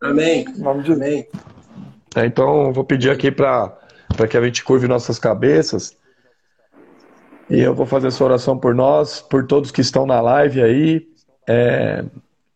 Amém. 0.00 0.44
Amém. 0.64 1.26
É, 2.16 2.26
então, 2.26 2.72
vou 2.72 2.84
pedir 2.84 3.10
aqui 3.10 3.30
para 3.30 3.78
que 4.28 4.36
a 4.36 4.42
gente 4.42 4.64
curve 4.64 4.88
nossas 4.88 5.18
cabeças. 5.18 5.96
E 7.48 7.60
eu 7.60 7.74
vou 7.74 7.86
fazer 7.86 8.08
essa 8.08 8.24
oração 8.24 8.58
por 8.58 8.74
nós, 8.74 9.20
por 9.20 9.46
todos 9.46 9.70
que 9.70 9.80
estão 9.80 10.06
na 10.06 10.20
live 10.20 10.62
aí. 10.62 11.08
É, 11.46 12.04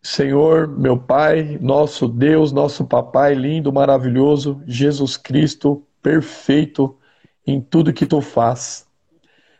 Senhor, 0.01 0.67
meu 0.67 0.97
Pai, 0.97 1.57
nosso 1.61 2.07
Deus, 2.07 2.51
nosso 2.51 2.85
Papai 2.85 3.33
lindo, 3.33 3.71
maravilhoso, 3.71 4.61
Jesus 4.65 5.17
Cristo, 5.17 5.83
perfeito 6.01 6.97
em 7.45 7.61
tudo 7.61 7.93
que 7.93 8.05
tu 8.05 8.21
faz. 8.21 8.86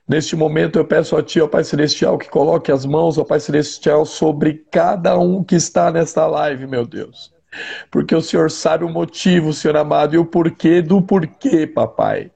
Neste 0.08 0.38
momento 0.38 0.80
eu 0.80 0.86
peço 0.86 1.18
a 1.18 1.22
Ti, 1.22 1.42
ó 1.42 1.48
Pai 1.50 1.66
Celestial, 1.66 2.18
que 2.18 2.30
coloque 2.30 2.72
as 2.72 2.86
mãos, 2.86 3.18
ó 3.18 3.26
Pai 3.26 3.42
Celestial, 3.42 4.06
sobre 4.06 4.66
cada 4.72 5.20
um 5.20 5.44
que 5.44 5.56
está 5.56 5.92
nesta 5.92 6.26
live, 6.26 6.66
meu 6.66 6.86
Deus. 6.88 7.34
Porque 7.92 8.16
o 8.16 8.22
Senhor 8.22 8.50
sabe 8.50 8.86
o 8.86 8.90
motivo, 8.90 9.52
Senhor 9.52 9.76
amado, 9.76 10.16
e 10.16 10.18
o 10.18 10.24
porquê 10.24 10.82
do 10.82 11.02
porquê, 11.02 11.68
papai. 11.68 12.32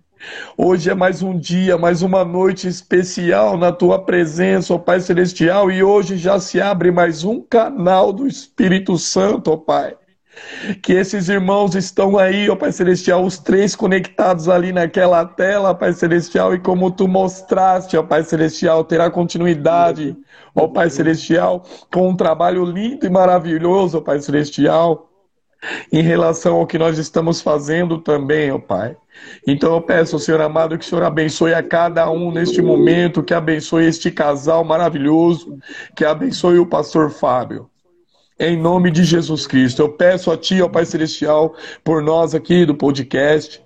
Hoje 0.57 0.89
é 0.89 0.93
mais 0.93 1.23
um 1.23 1.38
dia, 1.38 1.77
mais 1.77 2.02
uma 2.02 2.26
noite 2.26 2.68
especial 2.68 3.57
na 3.57 3.72
tua 3.72 4.03
presença, 4.03 4.73
ó 4.73 4.77
Pai 4.77 4.99
Celestial, 4.99 5.72
e 5.72 5.81
hoje 5.81 6.18
já 6.18 6.41
se 6.41 6.60
abre 6.60 6.91
mais 6.91 7.23
um 7.23 7.41
canal 7.41 8.11
do 8.11 8.27
Espírito 8.27 8.98
Santo, 8.98 9.49
ó 9.49 9.56
Pai. 9.56 9.95
Que 10.81 10.93
esses 10.93 11.30
irmãos 11.30 11.76
estão 11.76 12.18
aí, 12.18 12.49
ó 12.49 12.55
Pai 12.55 12.72
Celestial, 12.72 13.23
os 13.23 13.38
três 13.38 13.76
conectados 13.76 14.47
ali 14.47 14.72
naquela 14.72 15.26
tela, 15.26 15.73
Pai 15.73 15.93
Celestial, 15.93 16.53
e 16.53 16.59
como 16.59 16.91
tu 16.91 17.07
mostraste, 17.07 17.97
ó 17.97 18.03
Pai 18.03 18.23
Celestial, 18.23 18.84
terá 18.84 19.09
continuidade, 19.09 20.15
ó 20.53 20.68
Pai 20.68 20.89
Celestial, 20.89 21.63
com 21.91 22.09
um 22.09 22.15
trabalho 22.15 22.63
lindo 22.63 23.05
e 23.05 23.09
maravilhoso, 23.09 23.97
ó 23.97 24.01
Pai 24.01 24.19
Celestial, 24.19 25.09
em 25.91 26.01
relação 26.01 26.55
ao 26.55 26.68
que 26.68 26.77
nós 26.77 26.97
estamos 26.97 27.41
fazendo 27.41 27.99
também, 27.99 28.51
ó 28.51 28.59
Pai. 28.59 28.95
Então 29.47 29.73
eu 29.73 29.81
peço, 29.81 30.19
Senhor 30.19 30.41
amado, 30.41 30.77
que 30.77 30.85
o 30.85 30.88
Senhor 30.88 31.03
abençoe 31.03 31.53
a 31.53 31.63
cada 31.63 32.09
um 32.09 32.31
neste 32.31 32.61
momento, 32.61 33.23
que 33.23 33.34
abençoe 33.34 33.85
este 33.85 34.09
casal 34.11 34.63
maravilhoso, 34.63 35.57
que 35.95 36.05
abençoe 36.05 36.59
o 36.59 36.65
pastor 36.65 37.11
Fábio. 37.11 37.69
Em 38.43 38.57
nome 38.57 38.89
de 38.89 39.03
Jesus 39.03 39.45
Cristo, 39.45 39.84
eu 39.84 39.89
peço 39.89 40.31
a 40.31 40.35
Ti, 40.35 40.63
ó 40.63 40.68
Pai 40.68 40.84
Celestial, 40.84 41.53
por 41.84 42.01
nós 42.01 42.34
aqui 42.34 42.65
do 42.65 42.73
podcast, 42.73 43.61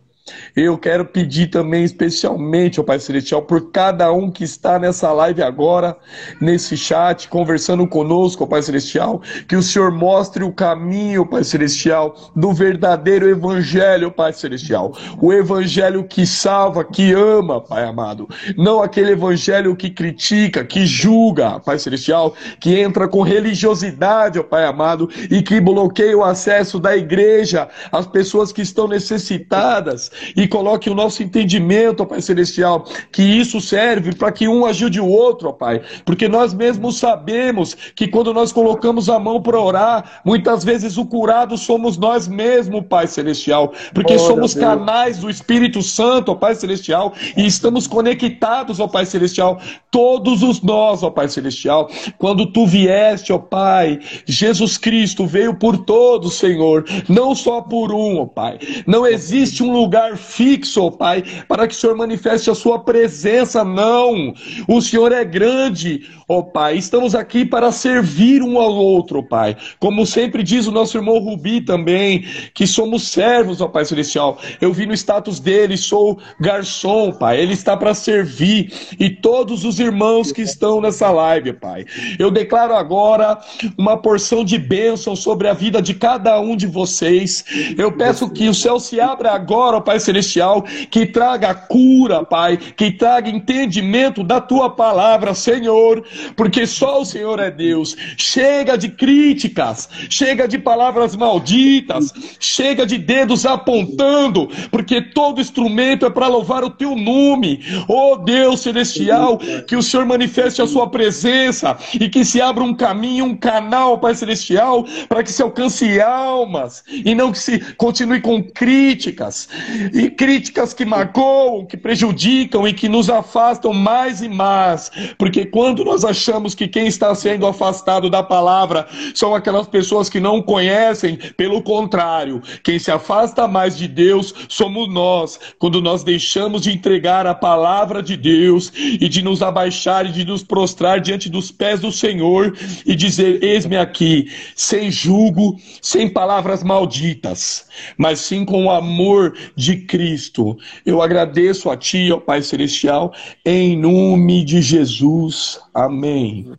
eu 0.56 0.78
quero 0.78 1.06
pedir 1.06 1.48
também 1.48 1.84
especialmente, 1.84 2.80
ó 2.80 2.84
Pai 2.84 2.98
Celestial, 3.00 3.44
por 3.44 3.72
cada 3.72 4.12
um 4.12 4.32
que 4.32 4.44
está 4.44 4.80
nessa 4.80 5.12
live 5.12 5.44
agora, 5.44 5.96
nesse 6.42 6.76
chat, 6.76 7.28
conversando 7.30 7.88
conosco, 7.88 8.44
ó 8.44 8.48
Pai 8.48 8.64
Celestial, 8.64 9.22
que 9.48 9.56
o 9.56 9.62
Senhor 9.62 9.92
mostre 9.92 10.44
o 10.44 10.52
caminho, 10.52 11.26
Pai 11.26 11.44
Celestial, 11.44 12.16
do 12.36 12.54
verdadeiro 12.54 13.30
Evangelho, 13.30 14.12
Pai 14.12 14.34
Celestial. 14.34 14.94
O 15.22 15.32
Evangelho 15.32 16.06
que 16.06 16.26
salva, 16.26 16.84
que 16.84 17.14
ama, 17.14 17.62
Pai 17.62 17.84
amado. 17.84 18.28
Não 18.58 18.82
aquele 18.82 19.12
Evangelho 19.12 19.76
que 19.76 19.90
critica, 19.92 20.64
que 20.64 20.86
julga, 20.86 21.60
Pai 21.60 21.78
Celestial, 21.78 22.34
que 22.60 22.80
entra 22.80 23.08
com 23.08 23.22
religiosidade, 23.22 24.40
ó 24.40 24.44
Pai 24.44 24.66
amado, 24.66 25.08
e 25.30 25.44
que 25.44 25.60
bloqueia 25.62 26.18
o 26.18 26.24
acesso 26.24 26.80
da 26.80 26.96
igreja 26.96 27.68
às 27.92 28.08
pessoas 28.08 28.52
que 28.52 28.62
estão 28.62 28.88
necessitadas 28.88 30.12
e 30.36 30.48
coloque 30.48 30.90
o 30.90 30.96
nosso 30.96 31.24
entendimento, 31.24 32.04
ó 32.04 32.06
Pai 32.06 32.22
Celestial, 32.22 32.86
que 33.12 33.22
isso 33.22 33.60
serve 33.62 34.14
para 34.14 34.32
que 34.32 34.48
um 34.48 34.66
ajude 34.66 35.00
o 35.00 35.08
outro, 35.08 35.50
ó 35.50 35.52
Pai, 35.52 35.82
porque 36.04 36.28
nós 36.28 36.54
mesmos 36.54 36.98
sabemos 36.98 37.76
que 37.96 38.08
quando 38.08 38.34
nós 38.34 38.52
colocamos 38.52 39.10
a 39.10 39.20
mão 39.20 39.42
para 39.42 39.60
orar, 39.60 40.22
muitas 40.26 40.64
vezes 40.64 40.98
o 40.98 41.06
curado 41.06 41.58
somos 41.58 41.98
nós 41.98 42.28
mesmos, 42.28 42.86
Pai 42.88 43.08
Celestial, 43.08 43.74
porque 43.94 44.18
somos 44.18 44.54
canais 44.54 45.20
do 45.20 45.30
Espírito 45.30 45.82
Santo, 45.82 46.32
ó 46.32 46.36
Pai 46.36 46.56
Celestial, 46.56 47.14
e 47.36 47.46
estamos 47.46 47.88
conectados, 47.88 48.80
ó 48.80 48.88
Pai 48.88 49.06
Celestial, 49.06 49.60
todos 49.92 50.44
os 50.44 50.62
nós, 50.62 51.04
ó 51.04 51.10
Pai 51.10 51.28
Celestial, 51.28 51.90
quando 52.18 52.46
tu 52.46 52.66
vieste, 52.66 53.32
ó 53.32 53.38
Pai, 53.38 54.00
Jesus 54.26 54.78
Cristo 54.78 55.26
veio 55.26 55.56
por 55.56 55.78
todos, 55.78 56.36
Senhor, 56.36 56.86
não 57.08 57.34
só 57.34 57.62
por 57.62 57.92
um, 57.92 58.20
ó 58.20 58.26
Pai. 58.26 58.60
Não 58.86 59.06
existe 59.06 59.64
um 59.64 59.72
lugar 59.72 60.05
lugar 60.06 60.18
fixo, 60.18 60.92
Pai, 60.92 61.24
para 61.48 61.68
que 61.68 61.74
o 61.74 61.78
Senhor 61.78 61.96
manifeste 61.96 62.50
a 62.50 62.56
sua 62.56 62.80
presença, 62.80 63.64
não. 63.64 64.34
O 64.68 64.82
Senhor 64.82 65.12
é 65.12 65.26
grande, 65.26 66.08
ó 66.28 66.42
Pai. 66.42 66.78
Estamos 66.78 67.16
aqui 67.16 67.46
para 67.46 67.72
servir 67.72 68.42
um 68.42 68.60
ao 68.60 68.74
outro, 68.74 69.24
Pai. 69.24 69.56
Como 69.80 70.06
sempre 70.06 70.44
diz 70.44 70.68
o 70.68 70.72
nosso 70.72 70.98
irmão 70.98 71.18
Rubi 71.20 71.62
também, 71.62 72.26
que 72.54 72.68
somos 72.68 73.08
servos, 73.08 73.62
ó 73.62 73.68
Pai 73.68 73.86
Celestial. 73.86 74.40
Eu 74.62 74.72
vi 74.74 74.86
no 74.86 74.94
status 74.94 75.40
dele, 75.40 75.78
sou 75.78 76.20
garçom, 76.40 77.12
Pai. 77.12 77.40
Ele 77.40 77.54
está 77.54 77.76
para 77.76 77.94
servir. 77.94 78.72
E 79.00 79.10
todos 79.10 79.64
os 79.64 79.80
irmãos 79.80 80.32
que 80.32 80.42
estão 80.42 80.82
nessa 80.82 81.10
live, 81.10 81.54
Pai. 81.54 81.86
Eu 82.20 82.30
declaro 82.30 82.76
agora 82.76 83.40
uma 83.78 83.98
porção 83.98 84.44
de 84.44 84.58
bênção 84.58 85.16
sobre 85.16 85.48
a 85.48 85.54
vida 85.54 85.82
de 85.82 85.94
cada 85.94 86.40
um 86.40 86.56
de 86.56 86.68
vocês. 86.68 87.44
Eu 87.78 87.92
peço 87.92 88.30
que 88.30 88.48
o 88.48 88.54
céu 88.54 88.80
se 88.80 89.00
abra 89.00 89.32
agora, 89.32 89.78
ó 89.78 89.82
Pai 89.82 89.95
Celestial, 90.00 90.64
que 90.90 91.06
traga 91.06 91.54
cura, 91.54 92.24
Pai, 92.24 92.58
que 92.58 92.92
traga 92.92 93.30
entendimento 93.30 94.24
da 94.24 94.42
tua 94.42 94.70
palavra, 94.70 95.34
Senhor, 95.34 96.04
porque 96.36 96.66
só 96.66 97.02
o 97.02 97.06
Senhor 97.06 97.40
é 97.40 97.52
Deus. 97.52 97.96
Chega 98.18 98.78
de 98.78 98.90
críticas, 98.90 99.90
chega 100.10 100.48
de 100.48 100.58
palavras 100.58 101.16
malditas, 101.16 102.14
chega 102.40 102.86
de 102.86 102.98
dedos 102.98 103.46
apontando, 103.46 104.50
porque 104.72 105.02
todo 105.02 105.42
instrumento 105.42 106.06
é 106.06 106.10
para 106.10 106.28
louvar 106.28 106.64
o 106.64 106.70
teu 106.70 106.96
nome. 106.96 107.62
Oh 107.88 108.18
Deus 108.18 108.62
celestial, 108.62 109.38
que 109.68 109.76
o 109.76 109.84
Senhor 109.84 110.06
manifeste 110.06 110.62
a 110.62 110.68
sua 110.68 110.90
presença 110.90 111.78
e 112.00 112.10
que 112.10 112.26
se 112.26 112.42
abra 112.42 112.64
um 112.64 112.74
caminho, 112.74 113.26
um 113.26 113.36
canal, 113.36 114.00
Pai 114.00 114.16
celestial, 114.16 114.86
para 115.08 115.24
que 115.24 115.32
se 115.32 115.42
alcance 115.42 116.00
almas 116.02 116.84
e 116.88 117.14
não 117.16 117.32
que 117.32 117.40
se 117.40 117.60
continue 117.76 118.22
com 118.22 118.44
críticas 118.44 119.48
e 119.94 120.10
críticas 120.10 120.74
que 120.74 120.86
magoam, 120.86 121.66
que 121.66 121.78
prejudicam 121.78 122.68
e 122.68 122.74
que 122.74 122.90
nos 122.90 123.10
afastam 123.10 123.74
mais 123.74 124.22
e 124.22 124.30
mais, 124.30 124.92
porque 125.18 125.46
quando 125.46 125.84
nós 125.84 126.04
achamos 126.04 126.56
que 126.56 126.68
quem 126.68 126.88
está 126.88 127.14
sendo 127.16 127.46
afastado 127.46 128.10
da 128.10 128.24
palavra 128.24 128.88
são 129.14 129.34
aquelas 129.36 129.68
pessoas 129.68 130.10
que 130.10 130.20
não 130.20 130.42
conhecem, 130.42 131.18
pelo 131.38 131.62
contrário, 131.62 132.42
quem 132.64 132.80
se 132.80 132.92
afasta 132.92 133.48
mais 133.48 133.78
de 133.78 133.88
Deus 133.88 134.34
somos 134.50 134.92
nós, 134.92 135.40
quando 135.60 135.82
nós 135.82 136.04
deixamos 136.04 136.62
de 136.62 136.72
entregar 136.72 137.28
a 137.28 137.34
palavra 137.34 138.02
de 138.02 138.16
Deus 138.16 138.72
e 138.76 139.08
de 139.10 139.22
nos 139.22 139.42
abaixar 139.42 140.06
e 140.06 140.12
de 140.12 140.26
nos 140.26 140.44
prostrar 140.44 141.00
diante 141.00 141.30
dos 141.30 141.52
pés 141.52 141.80
do 141.80 141.92
Senhor 141.92 142.56
e 142.86 142.96
dizer: 142.96 143.44
Eis-me 143.44 143.78
aqui, 143.78 144.32
sem 144.56 144.92
julgo, 144.92 145.58
sem 145.82 146.10
palavras 146.10 146.64
malditas, 146.64 147.68
mas 147.98 148.20
sim 148.20 148.46
com 148.46 148.66
o 148.66 148.72
amor 148.72 149.36
de 149.56 149.75
Cristo. 149.76 150.58
Eu 150.86 151.02
agradeço 151.02 151.70
a 151.70 151.78
Ti, 151.78 152.12
ó 152.12 152.20
Pai 152.20 152.42
Celestial, 152.42 153.14
em 153.46 153.78
nome 153.78 154.44
de 154.44 154.62
Jesus. 154.62 155.60
Amém. 155.74 156.52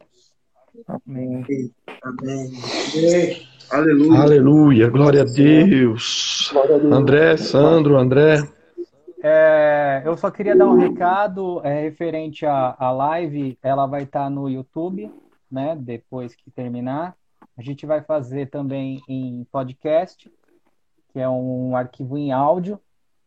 Amém. 0.86 1.44
Amém. 2.02 2.52
Aleluia. 3.70 4.20
Aleluia. 4.20 4.90
Glória 4.90 5.22
a 5.22 5.24
Deus. 5.24 6.51
Glória 6.52 6.76
a 6.76 6.78
Deus. 6.78 6.93
André, 6.93 7.36
Sandro, 7.36 7.97
André. 7.97 8.48
É, 9.22 10.02
eu 10.05 10.16
só 10.16 10.30
queria 10.30 10.55
dar 10.55 10.66
um 10.66 10.78
recado 10.78 11.60
é, 11.64 11.82
referente 11.82 12.47
à, 12.47 12.76
à 12.78 12.93
live. 12.93 13.59
Ela 13.62 13.86
vai 13.86 14.05
estar 14.05 14.30
no 14.30 14.48
YouTube, 14.48 15.10
né? 15.51 15.76
Depois 15.76 16.36
que 16.36 16.51
terminar. 16.51 17.16
A 17.59 17.62
gente 17.62 17.86
vai 17.86 18.02
fazer 18.02 18.51
também 18.51 19.01
em 19.09 19.44
podcast, 19.51 20.30
que 21.12 21.18
é 21.18 21.28
um 21.28 21.74
arquivo 21.74 22.16
em 22.16 22.30
áudio. 22.30 22.78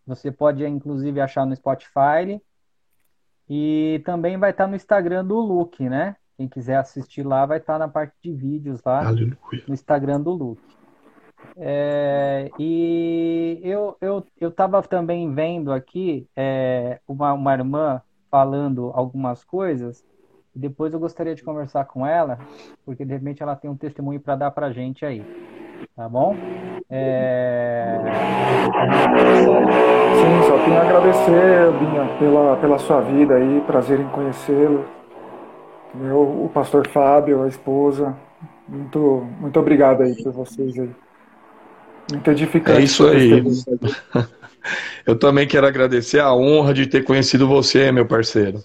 Você 0.10 0.31
pode, 0.31 0.65
inclusive, 0.65 1.22
achar 1.22 1.45
no 1.45 1.56
Spotify. 1.56 2.41
E 3.49 4.02
também 4.06 4.38
vai 4.38 4.52
estar 4.52 4.68
no 4.68 4.76
Instagram 4.76 5.26
do 5.26 5.40
Luke, 5.40 5.88
né? 5.88 6.15
Quem 6.38 6.48
quiser 6.48 6.77
assistir 6.77 7.23
lá 7.23 7.45
vai 7.45 7.57
estar 7.57 7.80
na 7.80 7.88
parte 7.88 8.14
de 8.23 8.31
vídeos 8.31 8.81
lá 8.84 9.07
Aleluia. 9.07 9.38
no 9.68 9.73
Instagram 9.73 10.22
do 10.22 10.31
Luke. 10.31 10.61
É, 11.56 12.49
e 12.60 13.60
eu 13.64 13.98
eu 14.02 14.26
eu 14.40 14.49
estava 14.49 14.81
também 14.84 15.34
vendo 15.34 15.72
aqui 15.72 16.27
é, 16.36 16.99
uma, 17.07 17.34
uma 17.34 17.53
irmã 17.53 18.02
falando 18.30 18.91
algumas 18.94 19.44
coisas 19.44 20.06
depois 20.60 20.94
eu 20.94 20.99
gostaria 20.99 21.34
de 21.34 21.44
conversar 21.44 21.86
com 21.86 22.06
ela, 22.06 22.38
porque 22.86 23.06
de 23.06 23.14
repente 23.14 23.41
ela 23.41 23.56
tem 23.56 23.69
um 23.69 23.77
testemunho 23.77 24.19
para 24.19 24.36
dar 24.36 24.52
para 24.52 24.72
gente 24.72 25.06
aí. 25.06 25.23
Tá 25.95 26.10
bom? 26.10 26.36
É... 26.90 27.98
Só 30.50 30.58
tenho 30.64 30.78
a 30.78 30.82
agradecer, 30.82 31.72
Binha, 31.80 32.10
pela, 32.18 32.56
pela 32.58 32.80
sua 32.80 33.02
vida 33.02 33.36
aí, 33.36 33.62
prazer 33.68 34.00
em 34.00 34.08
conhecê-lo. 34.08 34.84
O 35.94 36.50
pastor 36.52 36.88
Fábio, 36.88 37.44
a 37.44 37.48
esposa. 37.48 38.18
Muito, 38.68 39.28
muito 39.40 39.60
obrigado 39.60 40.02
aí 40.02 40.16
por 40.24 40.32
vocês 40.32 40.78
aí. 40.80 40.90
Muito 42.12 42.32
edificante. 42.32 42.80
É 42.80 42.84
isso 42.84 43.08
aí. 43.08 43.44
Eu 45.06 45.18
também 45.18 45.48
quero 45.48 45.68
agradecer 45.68 46.20
a 46.20 46.34
honra 46.34 46.74
de 46.74 46.88
ter 46.88 47.04
conhecido 47.04 47.48
você, 47.48 47.92
meu 47.92 48.06
parceiro 48.06 48.64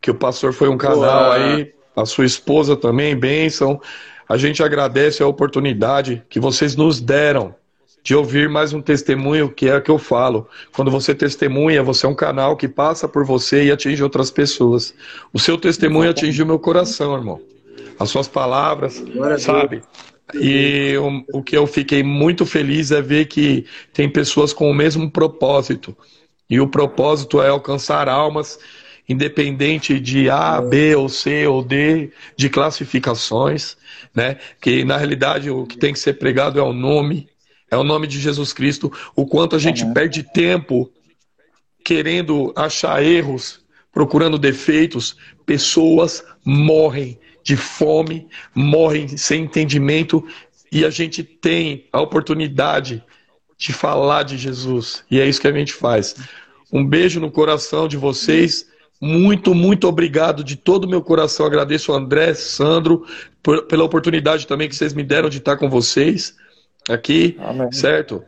que 0.00 0.10
o 0.10 0.14
pastor 0.14 0.52
foi 0.52 0.68
um 0.68 0.78
canal 0.78 1.32
aí, 1.32 1.72
a 1.94 2.06
sua 2.06 2.24
esposa 2.24 2.76
também, 2.76 3.14
bênção. 3.14 3.80
A 4.28 4.36
gente 4.36 4.62
agradece 4.62 5.22
a 5.22 5.26
oportunidade 5.26 6.22
que 6.28 6.40
vocês 6.40 6.74
nos 6.76 7.00
deram 7.00 7.54
de 8.02 8.14
ouvir 8.14 8.48
mais 8.48 8.72
um 8.72 8.80
testemunho, 8.80 9.50
que 9.50 9.68
é 9.68 9.76
o 9.76 9.82
que 9.82 9.90
eu 9.90 9.98
falo. 9.98 10.48
Quando 10.72 10.90
você 10.90 11.14
testemunha, 11.14 11.82
você 11.82 12.06
é 12.06 12.08
um 12.08 12.14
canal 12.14 12.56
que 12.56 12.68
passa 12.68 13.06
por 13.06 13.24
você 13.24 13.64
e 13.64 13.72
atinge 13.72 14.02
outras 14.02 14.30
pessoas. 14.30 14.94
O 15.32 15.38
seu 15.38 15.58
testemunho 15.58 16.10
atingiu 16.10 16.46
meu 16.46 16.58
coração, 16.58 17.14
irmão. 17.14 17.40
As 17.98 18.08
suas 18.10 18.28
palavras, 18.28 19.02
sabe? 19.38 19.82
E 20.34 20.96
o, 20.96 21.38
o 21.38 21.42
que 21.42 21.56
eu 21.56 21.66
fiquei 21.66 22.02
muito 22.02 22.46
feliz 22.46 22.90
é 22.90 23.02
ver 23.02 23.26
que 23.26 23.66
tem 23.92 24.08
pessoas 24.08 24.52
com 24.52 24.70
o 24.70 24.74
mesmo 24.74 25.10
propósito. 25.10 25.96
E 26.48 26.60
o 26.60 26.68
propósito 26.68 27.42
é 27.42 27.48
alcançar 27.48 28.08
almas 28.08 28.58
independente 29.10 29.98
de 29.98 30.30
A, 30.30 30.60
B 30.60 30.94
ou 30.94 31.08
C 31.08 31.44
ou 31.44 31.64
D, 31.64 32.12
de 32.36 32.48
classificações, 32.48 33.76
né? 34.14 34.38
Que 34.60 34.84
na 34.84 34.96
realidade 34.96 35.50
o 35.50 35.66
que 35.66 35.76
tem 35.76 35.92
que 35.92 35.98
ser 35.98 36.14
pregado 36.14 36.60
é 36.60 36.62
o 36.62 36.72
nome, 36.72 37.28
é 37.70 37.76
o 37.76 37.84
nome 37.84 38.06
de 38.06 38.18
Jesus 38.18 38.52
Cristo. 38.52 38.92
O 39.14 39.26
quanto 39.26 39.54
a 39.54 39.58
gente 39.58 39.84
uhum. 39.84 39.92
perde 39.92 40.22
tempo 40.22 40.90
querendo 41.84 42.52
achar 42.56 43.02
erros, 43.02 43.60
procurando 43.92 44.38
defeitos, 44.38 45.16
pessoas 45.46 46.24
morrem 46.44 47.18
de 47.42 47.56
fome, 47.56 48.28
morrem 48.54 49.16
sem 49.16 49.44
entendimento 49.44 50.26
e 50.70 50.84
a 50.84 50.90
gente 50.90 51.22
tem 51.22 51.86
a 51.92 52.00
oportunidade 52.00 53.02
de 53.56 53.72
falar 53.72 54.24
de 54.24 54.36
Jesus. 54.36 55.04
E 55.10 55.20
é 55.20 55.28
isso 55.28 55.40
que 55.40 55.48
a 55.48 55.52
gente 55.52 55.72
faz. 55.72 56.16
Um 56.72 56.84
beijo 56.84 57.20
no 57.20 57.30
coração 57.30 57.88
de 57.88 57.96
vocês. 57.96 58.68
Muito, 59.00 59.54
muito 59.54 59.88
obrigado 59.88 60.44
de 60.44 60.56
todo 60.56 60.84
o 60.84 60.88
meu 60.88 61.02
coração. 61.02 61.46
Agradeço 61.46 61.90
ao 61.90 61.98
André, 61.98 62.34
Sandro, 62.34 63.04
por, 63.42 63.66
pela 63.66 63.84
oportunidade 63.84 64.46
também 64.46 64.68
que 64.68 64.76
vocês 64.76 64.92
me 64.92 65.02
deram 65.02 65.28
de 65.28 65.38
estar 65.38 65.56
com 65.56 65.68
vocês 65.68 66.36
aqui, 66.88 67.36
Amém. 67.40 67.72
certo? 67.72 68.24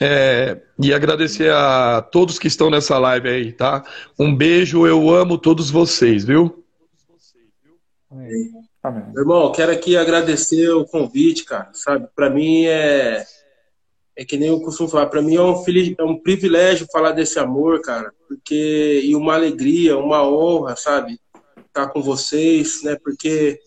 É, 0.00 0.58
e 0.78 0.94
agradecer 0.94 1.52
a 1.52 2.00
todos 2.00 2.38
que 2.38 2.48
estão 2.48 2.70
nessa 2.70 2.98
live 2.98 3.28
aí, 3.28 3.52
tá? 3.52 3.84
Um 4.18 4.34
beijo, 4.34 4.86
eu 4.86 5.10
amo 5.10 5.36
todos 5.36 5.70
vocês, 5.70 6.24
viu? 6.24 6.64
Amém. 8.10 8.50
Amém. 8.82 9.04
Irmão, 9.14 9.52
quero 9.52 9.72
aqui 9.72 9.96
agradecer 9.96 10.70
o 10.70 10.86
convite, 10.86 11.44
cara, 11.44 11.68
sabe? 11.74 12.08
Para 12.14 12.30
mim 12.30 12.64
é 12.64 13.24
é 14.16 14.24
que 14.24 14.36
nem 14.36 14.48
eu 14.48 14.60
costumo 14.60 14.88
falar, 14.88 15.06
para 15.06 15.22
mim 15.22 15.36
é 15.36 15.42
um, 15.42 15.64
é 15.98 16.04
um 16.04 16.18
privilégio 16.18 16.86
falar 16.92 17.12
desse 17.12 17.38
amor, 17.38 17.80
cara, 17.80 18.12
porque 18.28 19.00
e 19.04 19.14
uma 19.14 19.34
alegria, 19.34 19.96
uma 19.96 20.26
honra, 20.28 20.76
sabe, 20.76 21.18
estar 21.66 21.88
com 21.88 22.02
vocês, 22.02 22.82
né? 22.82 22.98
Porque 23.02 23.58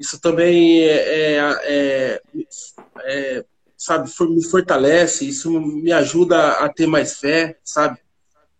isso 0.00 0.20
também 0.20 0.82
é, 0.82 1.36
é, 1.36 1.40
é, 1.64 2.22
é 3.04 3.44
sabe, 3.76 4.10
me 4.30 4.44
fortalece, 4.44 5.28
isso 5.28 5.50
me 5.60 5.92
ajuda 5.92 6.52
a 6.52 6.68
ter 6.68 6.86
mais 6.86 7.18
fé, 7.18 7.58
sabe? 7.62 7.98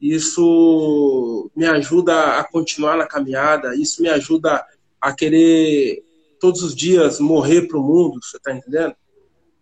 Isso 0.00 1.50
me 1.56 1.66
ajuda 1.66 2.38
a 2.38 2.44
continuar 2.44 2.96
na 2.96 3.06
caminhada, 3.06 3.74
isso 3.74 4.02
me 4.02 4.08
ajuda 4.08 4.64
a 5.00 5.12
querer 5.14 6.04
todos 6.38 6.62
os 6.62 6.74
dias 6.74 7.20
morrer 7.20 7.66
para 7.66 7.78
o 7.78 7.82
mundo, 7.82 8.20
você 8.22 8.38
tá 8.38 8.52
entendendo? 8.52 8.94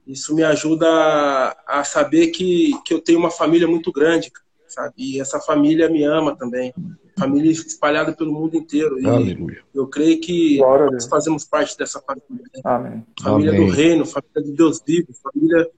Isso 0.05 0.35
me 0.35 0.43
ajuda 0.43 1.57
a, 1.65 1.85
saber 1.85 2.29
que, 2.29 2.73
que 2.85 2.93
eu 2.93 3.01
tenho 3.01 3.21
uma 3.21 3.31
família 3.31 3.69
muito 3.69 3.93
grande, 3.93 4.33
sabe? 4.67 4.95
E 4.97 5.21
essa 5.21 5.39
família 5.39 5.89
me 5.89 6.03
ama 6.03 6.37
também. 6.37 6.75
Família 7.19 7.51
espalhada 7.51 8.13
pelo 8.13 8.33
mundo 8.33 8.57
inteiro. 8.57 8.99
E 9.01 9.07
Aleluia. 9.07 9.63
eu 9.75 9.87
creio 9.87 10.21
que 10.21 10.59
nós 10.59 11.07
fazemos 11.07 11.45
parte 11.45 11.77
dessa 11.77 12.01
família. 12.01 12.45
Né? 12.55 12.61
Amém. 12.65 13.07
Família 13.21 13.53
Amém. 13.53 13.67
do 13.67 13.73
reino, 13.73 14.07
família 14.07 14.43
de 14.43 14.53
Deus 14.53 14.83
vivo, 14.85 15.09
família 15.23 15.71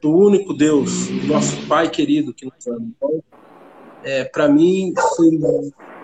do 0.00 0.10
único 0.10 0.52
Deus, 0.52 1.08
nosso 1.26 1.66
Pai 1.68 1.88
querido 1.88 2.34
que 2.34 2.44
nos 2.44 2.66
ama. 2.66 2.90
Então, 2.96 3.22
é, 4.02 4.24
para 4.24 4.48
mim 4.48 4.92
foi 5.16 5.28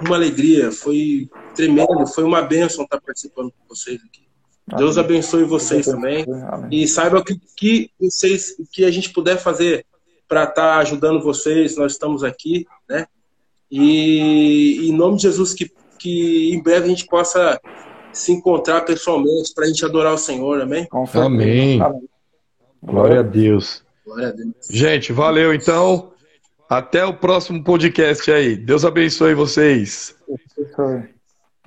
uma 0.00 0.16
alegria, 0.16 0.70
foi 0.70 1.28
tremendo, 1.54 2.06
foi 2.06 2.22
uma 2.22 2.40
bênção 2.40 2.84
estar 2.84 3.00
participando 3.00 3.50
com 3.50 3.74
vocês 3.74 4.00
aqui. 4.04 4.28
Deus 4.76 4.98
abençoe 4.98 5.44
vocês 5.44 5.86
também 5.86 6.26
e 6.70 6.86
saiba 6.86 7.24
que 7.24 7.40
que 7.56 7.90
vocês 7.98 8.54
que 8.70 8.84
a 8.84 8.90
gente 8.90 9.10
puder 9.10 9.38
fazer 9.38 9.84
para 10.28 10.42
estar 10.42 10.54
tá 10.54 10.78
ajudando 10.78 11.22
vocês, 11.22 11.76
nós 11.76 11.92
estamos 11.92 12.22
aqui, 12.22 12.66
né? 12.88 13.06
E 13.70 14.88
em 14.88 14.92
nome 14.92 15.16
de 15.16 15.22
Jesus 15.22 15.52
que 15.54 15.70
que 15.98 16.54
em 16.54 16.62
breve 16.62 16.86
a 16.86 16.88
gente 16.88 17.06
possa 17.06 17.60
se 18.12 18.32
encontrar 18.32 18.82
pessoalmente 18.82 19.52
para 19.54 19.64
a 19.64 19.66
gente 19.66 19.84
adorar 19.84 20.14
o 20.14 20.18
Senhor, 20.18 20.60
amém? 20.60 20.86
Amém. 20.92 21.80
amém. 21.80 22.08
Glória 22.82 23.20
a 23.20 23.22
Deus. 23.22 23.84
Glória 24.06 24.28
a 24.28 24.32
Deus. 24.32 24.54
Gente, 24.70 25.12
valeu 25.12 25.52
então. 25.52 26.12
Até 26.68 27.04
o 27.04 27.14
próximo 27.14 27.64
podcast 27.64 28.30
aí. 28.30 28.56
Deus 28.56 28.84
abençoe 28.84 29.34
vocês. 29.34 30.14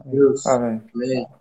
Deus. 0.05 0.45
Amém. 0.45 0.81
Amém. 0.93 1.40